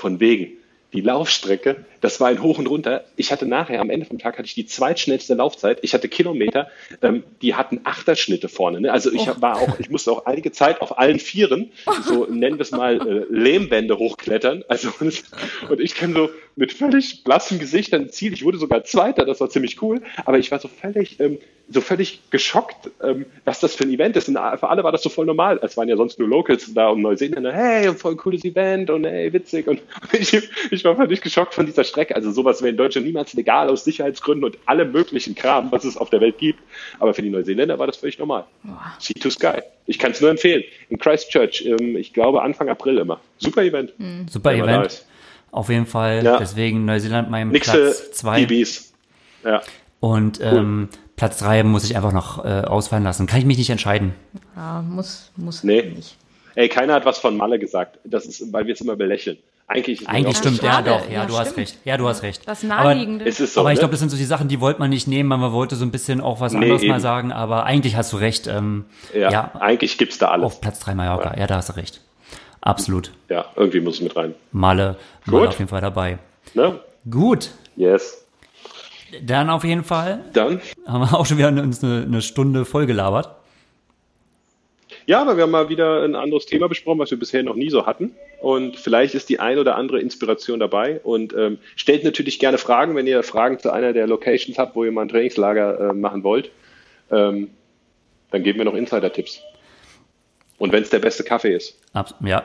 Von 0.00 0.18
wegen. 0.18 0.52
Die 0.92 1.02
Laufstrecke, 1.02 1.84
das 2.00 2.18
war 2.20 2.28
ein 2.28 2.42
Hoch 2.42 2.58
und 2.58 2.66
Runter. 2.66 3.04
Ich 3.14 3.30
hatte 3.30 3.46
nachher, 3.46 3.80
am 3.80 3.90
Ende 3.90 4.06
vom 4.06 4.18
Tag, 4.18 4.38
hatte 4.38 4.46
ich 4.46 4.54
die 4.54 4.66
zweitschnellste 4.66 5.34
Laufzeit. 5.34 5.78
Ich 5.82 5.94
hatte 5.94 6.08
Kilometer, 6.08 6.68
ähm, 7.00 7.22
die 7.42 7.54
hatten 7.54 7.82
Achterschnitte 7.84 8.48
vorne. 8.48 8.80
Ne? 8.80 8.90
Also 8.92 9.12
ich 9.12 9.28
Oh. 9.28 9.34
war 9.40 9.58
auch, 9.58 9.78
ich 9.78 9.88
musste 9.88 10.10
auch 10.10 10.26
einige 10.26 10.50
Zeit 10.50 10.80
auf 10.80 10.98
allen 10.98 11.20
Vieren, 11.20 11.70
so 12.02 12.24
nennen 12.24 12.58
wir 12.58 12.62
es 12.62 12.72
mal, 12.72 12.96
äh, 13.06 13.24
Lehmwände 13.30 13.98
hochklettern. 13.98 14.64
Also 14.66 14.90
und 15.68 15.80
ich 15.80 15.94
kam 15.94 16.12
so 16.14 16.30
mit 16.60 16.74
völlig 16.74 17.24
blassem 17.24 17.58
Gesicht 17.58 17.94
ans 17.94 18.12
Ziel. 18.12 18.34
Ich 18.34 18.44
wurde 18.44 18.58
sogar 18.58 18.84
Zweiter, 18.84 19.24
das 19.24 19.40
war 19.40 19.48
ziemlich 19.48 19.80
cool. 19.80 20.02
Aber 20.26 20.38
ich 20.38 20.50
war 20.50 20.58
so 20.58 20.68
völlig, 20.68 21.18
ähm, 21.18 21.38
so 21.70 21.80
völlig 21.80 22.20
geschockt, 22.28 22.90
ähm, 23.02 23.24
was 23.46 23.60
das 23.60 23.74
für 23.74 23.84
ein 23.84 23.90
Event 23.90 24.14
ist. 24.16 24.28
Und 24.28 24.34
für 24.34 24.68
alle 24.68 24.84
war 24.84 24.92
das 24.92 25.02
so 25.02 25.08
voll 25.08 25.24
normal. 25.24 25.58
Es 25.62 25.78
waren 25.78 25.88
ja 25.88 25.96
sonst 25.96 26.18
nur 26.18 26.28
Locals 26.28 26.74
da 26.74 26.90
um 26.90 27.00
Neuseeländer. 27.00 27.50
Hey, 27.50 27.94
voll 27.94 28.14
cooles 28.16 28.44
Event 28.44 28.90
und 28.90 29.06
hey, 29.06 29.32
witzig. 29.32 29.68
Und 29.68 29.80
ich, 30.12 30.36
ich 30.70 30.84
war 30.84 30.96
völlig 30.96 31.22
geschockt 31.22 31.54
von 31.54 31.64
dieser 31.64 31.82
Strecke. 31.82 32.14
Also 32.14 32.30
sowas 32.30 32.60
wäre 32.60 32.70
in 32.70 32.76
Deutschland 32.76 33.06
niemals 33.06 33.32
legal 33.32 33.70
aus 33.70 33.84
Sicherheitsgründen 33.84 34.44
und 34.44 34.58
allem 34.66 34.92
möglichen 34.92 35.34
Kram, 35.34 35.72
was 35.72 35.84
es 35.84 35.96
auf 35.96 36.10
der 36.10 36.20
Welt 36.20 36.36
gibt. 36.36 36.60
Aber 36.98 37.14
für 37.14 37.22
die 37.22 37.30
Neuseeländer 37.30 37.78
war 37.78 37.86
das 37.86 37.96
völlig 37.96 38.18
normal. 38.18 38.44
Sea 38.98 39.14
to 39.18 39.30
Sky. 39.30 39.62
Ich 39.86 39.98
kann 39.98 40.12
es 40.12 40.20
nur 40.20 40.28
empfehlen. 40.28 40.62
In 40.90 40.98
Christchurch, 40.98 41.64
ähm, 41.64 41.96
ich 41.96 42.12
glaube 42.12 42.42
Anfang 42.42 42.68
April 42.68 42.98
immer. 42.98 43.18
Super 43.38 43.62
Event. 43.62 43.94
Super 44.28 44.50
man 44.50 44.66
da 44.66 44.80
Event. 44.80 45.06
Auf 45.52 45.68
jeden 45.68 45.86
Fall. 45.86 46.24
Ja. 46.24 46.38
Deswegen 46.38 46.84
Neuseeland 46.84 47.30
mein 47.30 47.48
Nix 47.48 47.68
Platz 47.70 48.12
zwei 48.12 48.44
DBs. 48.44 48.92
Ja. 49.44 49.60
Und 50.00 50.40
ähm, 50.40 50.88
Platz 51.16 51.38
drei 51.38 51.62
muss 51.64 51.84
ich 51.84 51.96
einfach 51.96 52.12
noch 52.12 52.44
äh, 52.44 52.62
ausfallen 52.62 53.04
lassen. 53.04 53.26
Kann 53.26 53.40
ich 53.40 53.44
mich 53.46 53.58
nicht 53.58 53.70
entscheiden. 53.70 54.14
Ja, 54.56 54.82
muss, 54.82 55.30
muss 55.36 55.64
Nee. 55.64 55.82
nicht. 55.94 56.16
Ey, 56.54 56.68
keiner 56.68 56.94
hat 56.94 57.04
was 57.04 57.18
von 57.18 57.36
Malle 57.36 57.58
gesagt. 57.58 57.98
Das 58.04 58.26
ist, 58.26 58.52
weil 58.52 58.66
wir 58.66 58.74
es 58.74 58.80
immer 58.80 58.96
belächeln. 58.96 59.36
Eigentlich 59.68 60.08
Eigentlich 60.08 60.36
stimmt, 60.36 60.62
ja, 60.62 60.82
doch. 60.82 61.06
Ja, 61.08 61.20
Ja, 61.20 61.26
du 61.26 61.38
hast 61.38 61.50
stimmt. 61.52 61.58
recht. 61.58 61.78
Ja, 61.84 61.96
du 61.96 62.08
hast 62.08 62.22
recht. 62.24 62.42
Das 62.48 62.64
Aber- 62.64 62.74
Naheliegende. 62.74 63.24
Es 63.24 63.38
ist 63.38 63.54
so, 63.54 63.60
aber 63.60 63.70
ich 63.70 63.76
ne? 63.76 63.80
glaube, 63.80 63.92
das 63.92 64.00
sind 64.00 64.08
so 64.08 64.16
die 64.16 64.24
Sachen, 64.24 64.48
die 64.48 64.60
wollte 64.60 64.80
man 64.80 64.90
nicht 64.90 65.06
nehmen, 65.06 65.30
weil 65.30 65.38
man 65.38 65.52
wollte 65.52 65.76
so 65.76 65.84
ein 65.84 65.92
bisschen 65.92 66.20
auch 66.20 66.40
was 66.40 66.52
Nee, 66.52 66.58
anderes 66.64 66.82
mal 66.82 66.88
eben. 66.94 67.00
sagen. 67.00 67.30
Aber 67.32 67.64
eigentlich 67.66 67.94
hast 67.94 68.12
du 68.12 68.16
recht. 68.16 68.48
Ähm, 68.48 68.86
ja, 69.14 69.30
ja, 69.30 69.52
eigentlich 69.60 69.96
gibt's 69.96 70.18
da 70.18 70.28
alles. 70.28 70.44
auf 70.44 70.60
Platz 70.60 70.80
drei 70.80 70.96
Mallorca. 70.96 71.36
Ja, 71.38 71.46
da 71.46 71.56
hast 71.56 71.68
du 71.68 71.74
recht. 71.76 72.00
Absolut. 72.60 73.12
Ja, 73.28 73.46
irgendwie 73.56 73.80
muss 73.80 73.96
es 73.96 74.00
mit 74.02 74.16
rein. 74.16 74.34
Malle, 74.52 74.96
Malle 75.26 75.40
Gut. 75.40 75.48
auf 75.48 75.58
jeden 75.58 75.68
Fall 75.68 75.80
dabei. 75.80 76.18
Ne? 76.54 76.78
Gut. 77.08 77.50
Yes. 77.76 78.26
Dann 79.22 79.50
auf 79.50 79.64
jeden 79.64 79.84
Fall 79.84 80.24
Dann. 80.32 80.60
haben 80.86 81.00
wir 81.00 81.18
auch 81.18 81.26
schon 81.26 81.38
wieder 81.38 81.48
uns 81.48 81.82
eine, 81.82 82.02
eine 82.02 82.22
Stunde 82.22 82.64
voll 82.64 82.86
gelabert. 82.86 83.30
Ja, 85.06 85.22
aber 85.22 85.36
wir 85.36 85.44
haben 85.44 85.50
mal 85.50 85.68
wieder 85.68 86.04
ein 86.04 86.14
anderes 86.14 86.46
Thema 86.46 86.68
besprochen, 86.68 86.98
was 86.98 87.10
wir 87.10 87.18
bisher 87.18 87.42
noch 87.42 87.56
nie 87.56 87.70
so 87.70 87.86
hatten. 87.86 88.14
Und 88.40 88.76
vielleicht 88.76 89.14
ist 89.14 89.28
die 89.28 89.40
ein 89.40 89.58
oder 89.58 89.74
andere 89.76 90.00
Inspiration 90.00 90.60
dabei. 90.60 91.00
Und 91.02 91.32
ähm, 91.32 91.58
stellt 91.74 92.04
natürlich 92.04 92.38
gerne 92.38 92.58
Fragen, 92.58 92.94
wenn 92.94 93.06
ihr 93.06 93.22
Fragen 93.22 93.58
zu 93.58 93.72
einer 93.72 93.92
der 93.92 94.06
Locations 94.06 94.58
habt, 94.58 94.76
wo 94.76 94.84
ihr 94.84 94.92
mal 94.92 95.02
ein 95.02 95.08
Trainingslager 95.08 95.90
äh, 95.90 95.92
machen 95.92 96.22
wollt. 96.22 96.50
Ähm, 97.10 97.50
dann 98.30 98.42
geben 98.44 98.58
wir 98.58 98.64
noch 98.64 98.74
Insider-Tipps. 98.74 99.42
Und 100.60 100.72
wenn 100.72 100.82
es 100.84 100.90
der 100.90 101.00
beste 101.00 101.24
Kaffee 101.24 101.54
ist. 101.56 101.74
Abs 101.94 102.14
ja. 102.20 102.44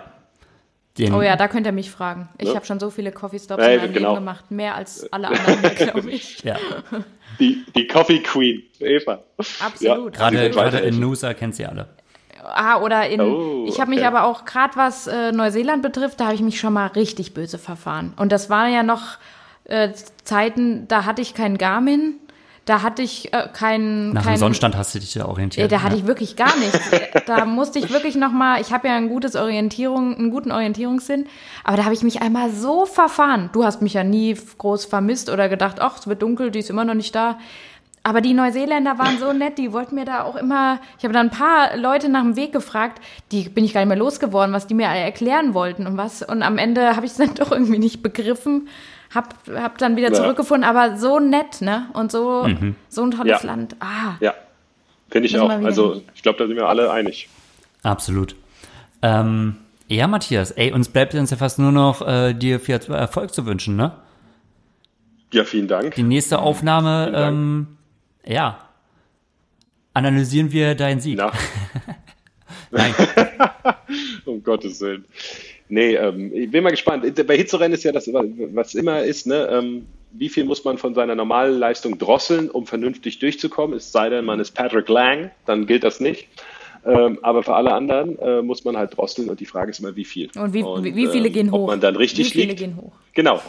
Den, 0.98 1.14
Oh 1.14 1.22
ja, 1.22 1.36
da 1.36 1.50
könnt 1.50 1.66
ihr 1.68 1.74
mich 1.74 1.92
fragen. 1.92 2.30
Ich 2.38 2.48
Ne? 2.48 2.56
habe 2.56 2.66
schon 2.66 2.80
so 2.80 2.90
viele 2.90 3.12
Coffee 3.12 3.38
Stops 3.38 3.62
Ey, 3.62 3.76
in 3.76 3.82
meinem 3.82 3.94
genau. 3.94 4.10
Leben 4.14 4.22
gemacht. 4.26 4.50
Mehr 4.50 4.76
als 4.76 5.12
alle 5.12 5.28
anderen 5.28 5.76
glaube 5.76 6.10
ich. 6.10 6.40
ja. 6.44 6.56
Die, 7.40 7.66
die 7.76 7.86
Coffee 7.88 8.20
Queen, 8.24 8.64
Eva. 8.80 9.20
Absolut. 9.60 10.14
Sie 10.14 10.18
Gerade, 10.20 10.50
gerade 10.50 10.78
in. 10.80 11.00
Nusa 11.00 11.34
kennt 11.34 11.54
sie 11.56 11.66
alle. 11.66 11.90
Ah, 12.42 12.80
oder 12.80 13.10
in. 13.10 13.20
Oh, 13.20 13.66
ich 13.68 13.80
habe 13.82 13.90
mich 13.90 14.00
okay. 14.00 14.08
aber 14.08 14.24
auch, 14.24 14.46
gerade 14.46 14.78
was 14.78 15.08
äh, 15.08 15.34
Neuseeland 15.34 15.82
betrifft, 15.82 16.20
da 16.22 16.26
habe 16.26 16.36
ich 16.36 16.42
mich 16.42 16.60
schon 16.60 16.72
mal 16.72 16.88
richtig 16.88 17.34
böse 17.34 17.58
verfahren. 17.58 18.14
Und 18.16 18.32
das 18.32 18.50
waren 18.50 18.72
ja 18.72 18.84
noch 18.84 19.18
äh, 19.66 19.90
Zeiten, 20.24 20.88
da 20.88 21.04
hatte 21.06 21.22
ich 21.22 21.34
kein 21.34 21.58
Garmin, 21.58 22.14
da 22.66 22.82
hatte 22.82 23.04
ich 23.04 23.32
äh, 23.34 23.48
kein. 23.54 24.12
Nach 24.12 24.24
kein, 24.24 24.36
dem 24.36 24.40
Sonnenstand 24.40 24.76
hast 24.76 24.96
du 24.96 25.00
dich 25.00 25.14
ja 25.14 25.22
Ja, 25.24 25.28
orientiert. 25.28 25.72
da 25.72 25.84
hatte 25.84 25.96
ja. 25.96 26.02
ich 26.02 26.08
wirklich 26.08 26.36
gar 26.36 26.56
nichts. 26.58 26.80
da 27.28 27.46
musste 27.46 27.80
ich 27.80 27.92
wirklich 27.92 28.16
noch 28.16 28.32
mal, 28.32 28.60
ich 28.60 28.74
habe 28.74 28.88
ja 28.88 28.96
ein 28.96 29.08
gutes 29.08 29.36
Orientierung, 29.36 30.16
einen 30.18 30.32
guten 30.32 30.52
Orientierungssinn, 30.52 31.28
aber 31.64 31.78
da 31.78 31.86
habe 31.86 31.94
ich 31.94 32.02
mich 32.02 32.22
einmal 32.22 32.52
so 32.52 32.86
verfahren. 32.86 33.50
Du 33.54 33.64
hast 33.64 33.82
mich 33.82 33.94
ja 33.94 34.04
nie 34.04 34.36
groß 34.58 34.86
vermisst 34.86 35.30
oder 35.30 35.48
gedacht, 35.48 35.80
ach, 35.80 35.98
es 36.00 36.08
wird 36.08 36.22
dunkel, 36.22 36.52
die 36.52 36.60
ist 36.60 36.70
immer 36.70 36.86
noch 36.86 36.96
nicht 36.96 37.14
da. 37.14 37.38
Aber 38.02 38.22
die 38.22 38.36
Neuseeländer 38.36 39.00
waren 39.00 39.18
so 39.18 39.34
nett, 39.34 39.58
die 39.58 39.74
wollten 39.74 39.96
mir 39.96 40.06
da 40.06 40.24
auch 40.24 40.36
immer, 40.36 40.80
ich 41.00 41.04
habe 41.04 41.14
dann 41.14 41.28
ein 41.28 41.32
paar 41.32 41.76
Leute 41.76 42.08
nach 42.08 42.22
dem 42.22 42.36
Weg 42.36 42.54
gefragt, 42.54 43.02
die 43.32 43.50
bin 43.50 43.66
ich 43.66 43.74
gar 43.74 43.82
nicht 43.82 43.88
mehr 43.88 43.98
losgeworden, 43.98 44.54
was 44.54 44.68
die 44.68 44.76
mir 44.76 44.86
erklären 44.86 45.56
wollten 45.56 45.88
und 45.88 45.98
was. 45.98 46.22
Und 46.22 46.44
am 46.44 46.60
Ende 46.60 46.96
habe 46.96 47.08
ich 47.08 47.14
es 47.14 47.18
dann 47.18 47.34
doch 47.36 47.52
irgendwie 47.52 47.80
nicht 47.80 48.04
begriffen, 48.04 48.68
hab, 49.16 49.34
hab 49.56 49.78
dann 49.80 49.96
wieder 49.96 50.10
Ja. 50.10 50.14
zurückgefunden, 50.14 50.68
aber 50.70 50.98
so 50.98 51.20
nett, 51.20 51.62
ne? 51.62 51.88
Und 51.94 52.12
so, 52.12 52.48
so 52.90 53.04
ein 53.04 53.12
tolles 53.12 53.42
Ja. 53.42 53.48
Land. 53.48 53.76
Ah, 53.80 54.16
Ja, 54.20 54.34
finde 55.10 55.28
ich 55.28 55.40
auch. 55.40 55.50
Also 55.50 56.02
ich 56.14 56.22
glaube, 56.22 56.38
da 56.40 56.48
sind 56.48 56.56
wir 56.58 56.68
alle 56.68 56.92
einig. 56.92 57.30
Absolut. 57.84 58.36
Ähm, 59.02 59.56
ja, 59.88 60.08
Matthias, 60.08 60.52
ey, 60.52 60.72
uns 60.72 60.90
bleibt 60.90 61.14
uns 61.16 61.30
ja 61.32 61.38
fast 61.38 61.60
nur 61.60 61.72
noch, 61.72 62.06
äh, 62.08 62.34
dir 62.34 62.60
viel 62.60 62.76
Erfolg 62.76 63.34
zu 63.34 63.46
wünschen, 63.46 63.76
ne? 63.76 63.92
Ja, 65.34 65.44
vielen 65.44 65.68
Dank. 65.68 65.96
Die 65.96 66.04
nächste 66.04 66.40
Aufnahme, 66.40 67.12
ähm, 67.16 67.78
ja, 68.26 68.58
analysieren 69.94 70.52
wir 70.52 70.76
deinen 70.76 71.00
Sieg. 71.02 71.18
Na, 71.18 71.32
Nein, 72.72 72.94
um 74.26 74.44
Gottes 74.44 74.82
Willen. 74.82 75.06
Nee, 75.68 75.96
ähm, 75.96 76.32
ich 76.34 76.52
bin 76.52 76.64
mal 76.64 76.70
gespannt. 76.70 77.04
Bei 77.26 77.38
Hitzerennen 77.38 77.74
ist 77.74 77.84
ja 77.84 77.92
das, 77.92 78.08
was 78.12 78.76
immer 78.76 79.02
ist, 79.04 79.26
ne? 79.26 79.48
Ähm, 79.52 79.86
wie 80.12 80.30
viel 80.30 80.46
muss 80.46 80.64
man 80.64 80.78
von 80.78 80.94
seiner 80.94 81.16
normalen 81.16 81.58
Leistung 81.60 81.98
drosseln, 81.98 82.50
um 82.50 82.66
vernünftig 82.66 83.20
durchzukommen? 83.20 83.76
Es 83.76 83.92
sei 83.92 84.10
denn, 84.10 84.26
man 84.26 84.40
ist 84.40 84.52
Patrick 84.52 84.88
Lang, 84.88 85.32
dann 85.46 85.66
gilt 85.66 85.84
das 85.84 86.00
nicht. 86.00 86.28
Ähm, 86.86 87.18
aber 87.24 87.42
für 87.42 87.56
alle 87.56 87.74
anderen 87.74 88.18
äh, 88.20 88.44
muss 88.44 88.64
man 88.64 88.78
halt 88.78 88.96
drosseln 88.96 89.28
und 89.30 89.40
die 89.40 89.48
Frage 89.48 89.72
ist 89.72 89.80
immer, 89.80 89.96
wie 89.96 90.06
viel. 90.06 90.30
Und 90.36 90.54
wie, 90.54 90.64
wie, 90.64 90.96
wie 90.96 91.08
viele 91.08 91.28
ähm, 91.28 91.34
gehen 91.34 91.52
hoch? 91.52 91.64
Ob 91.64 91.68
man 91.68 91.82
dann 91.82 91.96
richtig 91.96 92.28
wie 92.28 92.32
viele 92.32 92.46
liegt. 92.50 92.60
gehen 92.60 92.78
hoch? 92.78 92.92
Genau. 93.16 93.42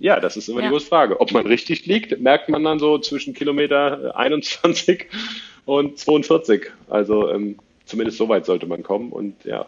Ja, 0.00 0.18
das 0.18 0.36
ist 0.36 0.48
immer 0.48 0.60
Ja. 0.60 0.66
die 0.66 0.72
große 0.72 0.86
Frage. 0.86 1.20
Ob 1.20 1.30
man 1.30 1.46
richtig 1.46 1.86
liegt, 1.86 2.20
merkt 2.20 2.48
man 2.48 2.64
dann 2.64 2.80
so 2.80 2.98
zwischen 2.98 3.34
Kilometer 3.34 4.16
21 4.16 5.06
und 5.64 5.96
42. 5.96 6.72
Also 6.90 7.30
ähm, 7.30 7.56
zumindest 7.84 8.18
so 8.18 8.28
weit 8.28 8.46
sollte 8.46 8.66
man 8.66 8.82
kommen 8.82 9.12
und 9.12 9.44
ja. 9.44 9.64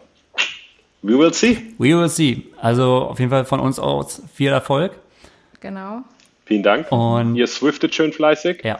We 1.01 1.17
will 1.17 1.33
see. 1.33 1.73
we 1.77 1.95
will 1.97 2.09
see. 2.09 2.43
Also 2.59 3.03
auf 3.03 3.19
jeden 3.19 3.29
Fall 3.31 3.45
von 3.45 3.59
uns 3.59 3.77
aus 3.79 4.21
viel 4.33 4.49
Erfolg. 4.51 4.91
Genau. 5.59 6.01
Vielen 6.45 6.63
Dank. 6.63 6.91
Und 6.91 7.35
Ihr 7.35 7.47
swiftet 7.47 7.93
schön 7.95 8.11
fleißig. 8.13 8.63
ja, 8.63 8.79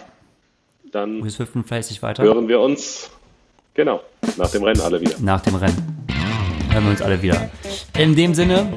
Dann 0.92 1.24
wir 1.24 1.32
swiften 1.32 1.64
fleißig 1.64 2.02
weiter. 2.04 2.24
hören 2.24 2.48
wir 2.48 2.60
uns, 2.60 3.10
genau, 3.74 4.02
nach 4.38 4.50
dem 4.52 4.64
Rennen 4.64 4.82
alle 4.82 5.02
wieder. 5.02 5.16
Nach 5.20 5.42
dem 5.42 5.56
Rennen. 5.56 6.06
Hören 6.72 6.84
wir 6.84 6.92
uns 6.92 7.02
alle 7.02 7.22
wieder. 7.22 7.50
In 7.98 8.16
dem 8.16 8.34
Sinne 8.36 8.68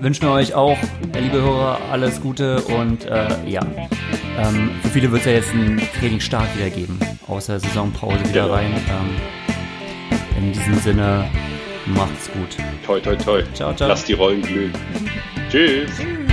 wünschen 0.00 0.22
wir 0.26 0.32
euch 0.32 0.54
auch, 0.54 0.76
liebe 1.18 1.40
Hörer, 1.42 1.78
alles 1.90 2.20
Gute 2.20 2.60
und 2.62 3.04
äh, 3.06 3.28
ja. 3.48 3.62
Ähm, 4.38 4.70
für 4.82 4.88
viele 4.88 5.10
wird 5.12 5.20
es 5.20 5.26
ja 5.26 5.32
jetzt 5.32 5.52
einen 5.52 5.80
Trainingsstart 5.98 6.56
wieder 6.56 6.70
geben. 6.70 6.98
Außer 7.28 7.58
Saisonpause 7.60 8.20
wieder 8.28 8.42
Genau. 8.44 8.54
rein. 8.54 8.72
Ähm, 8.74 9.16
in 10.38 10.52
diesem 10.52 10.74
Sinne, 10.80 11.24
Macht's 11.86 12.30
gut. 12.32 12.56
Toi, 12.84 13.00
toi, 13.00 13.16
toi. 13.16 13.42
Ciao, 13.52 13.74
ciao. 13.74 13.88
Lass 13.88 14.04
die 14.04 14.14
Rollen 14.14 14.42
glühen. 14.42 14.72
Tschüss. 15.50 15.90
Tschüss. 15.96 16.24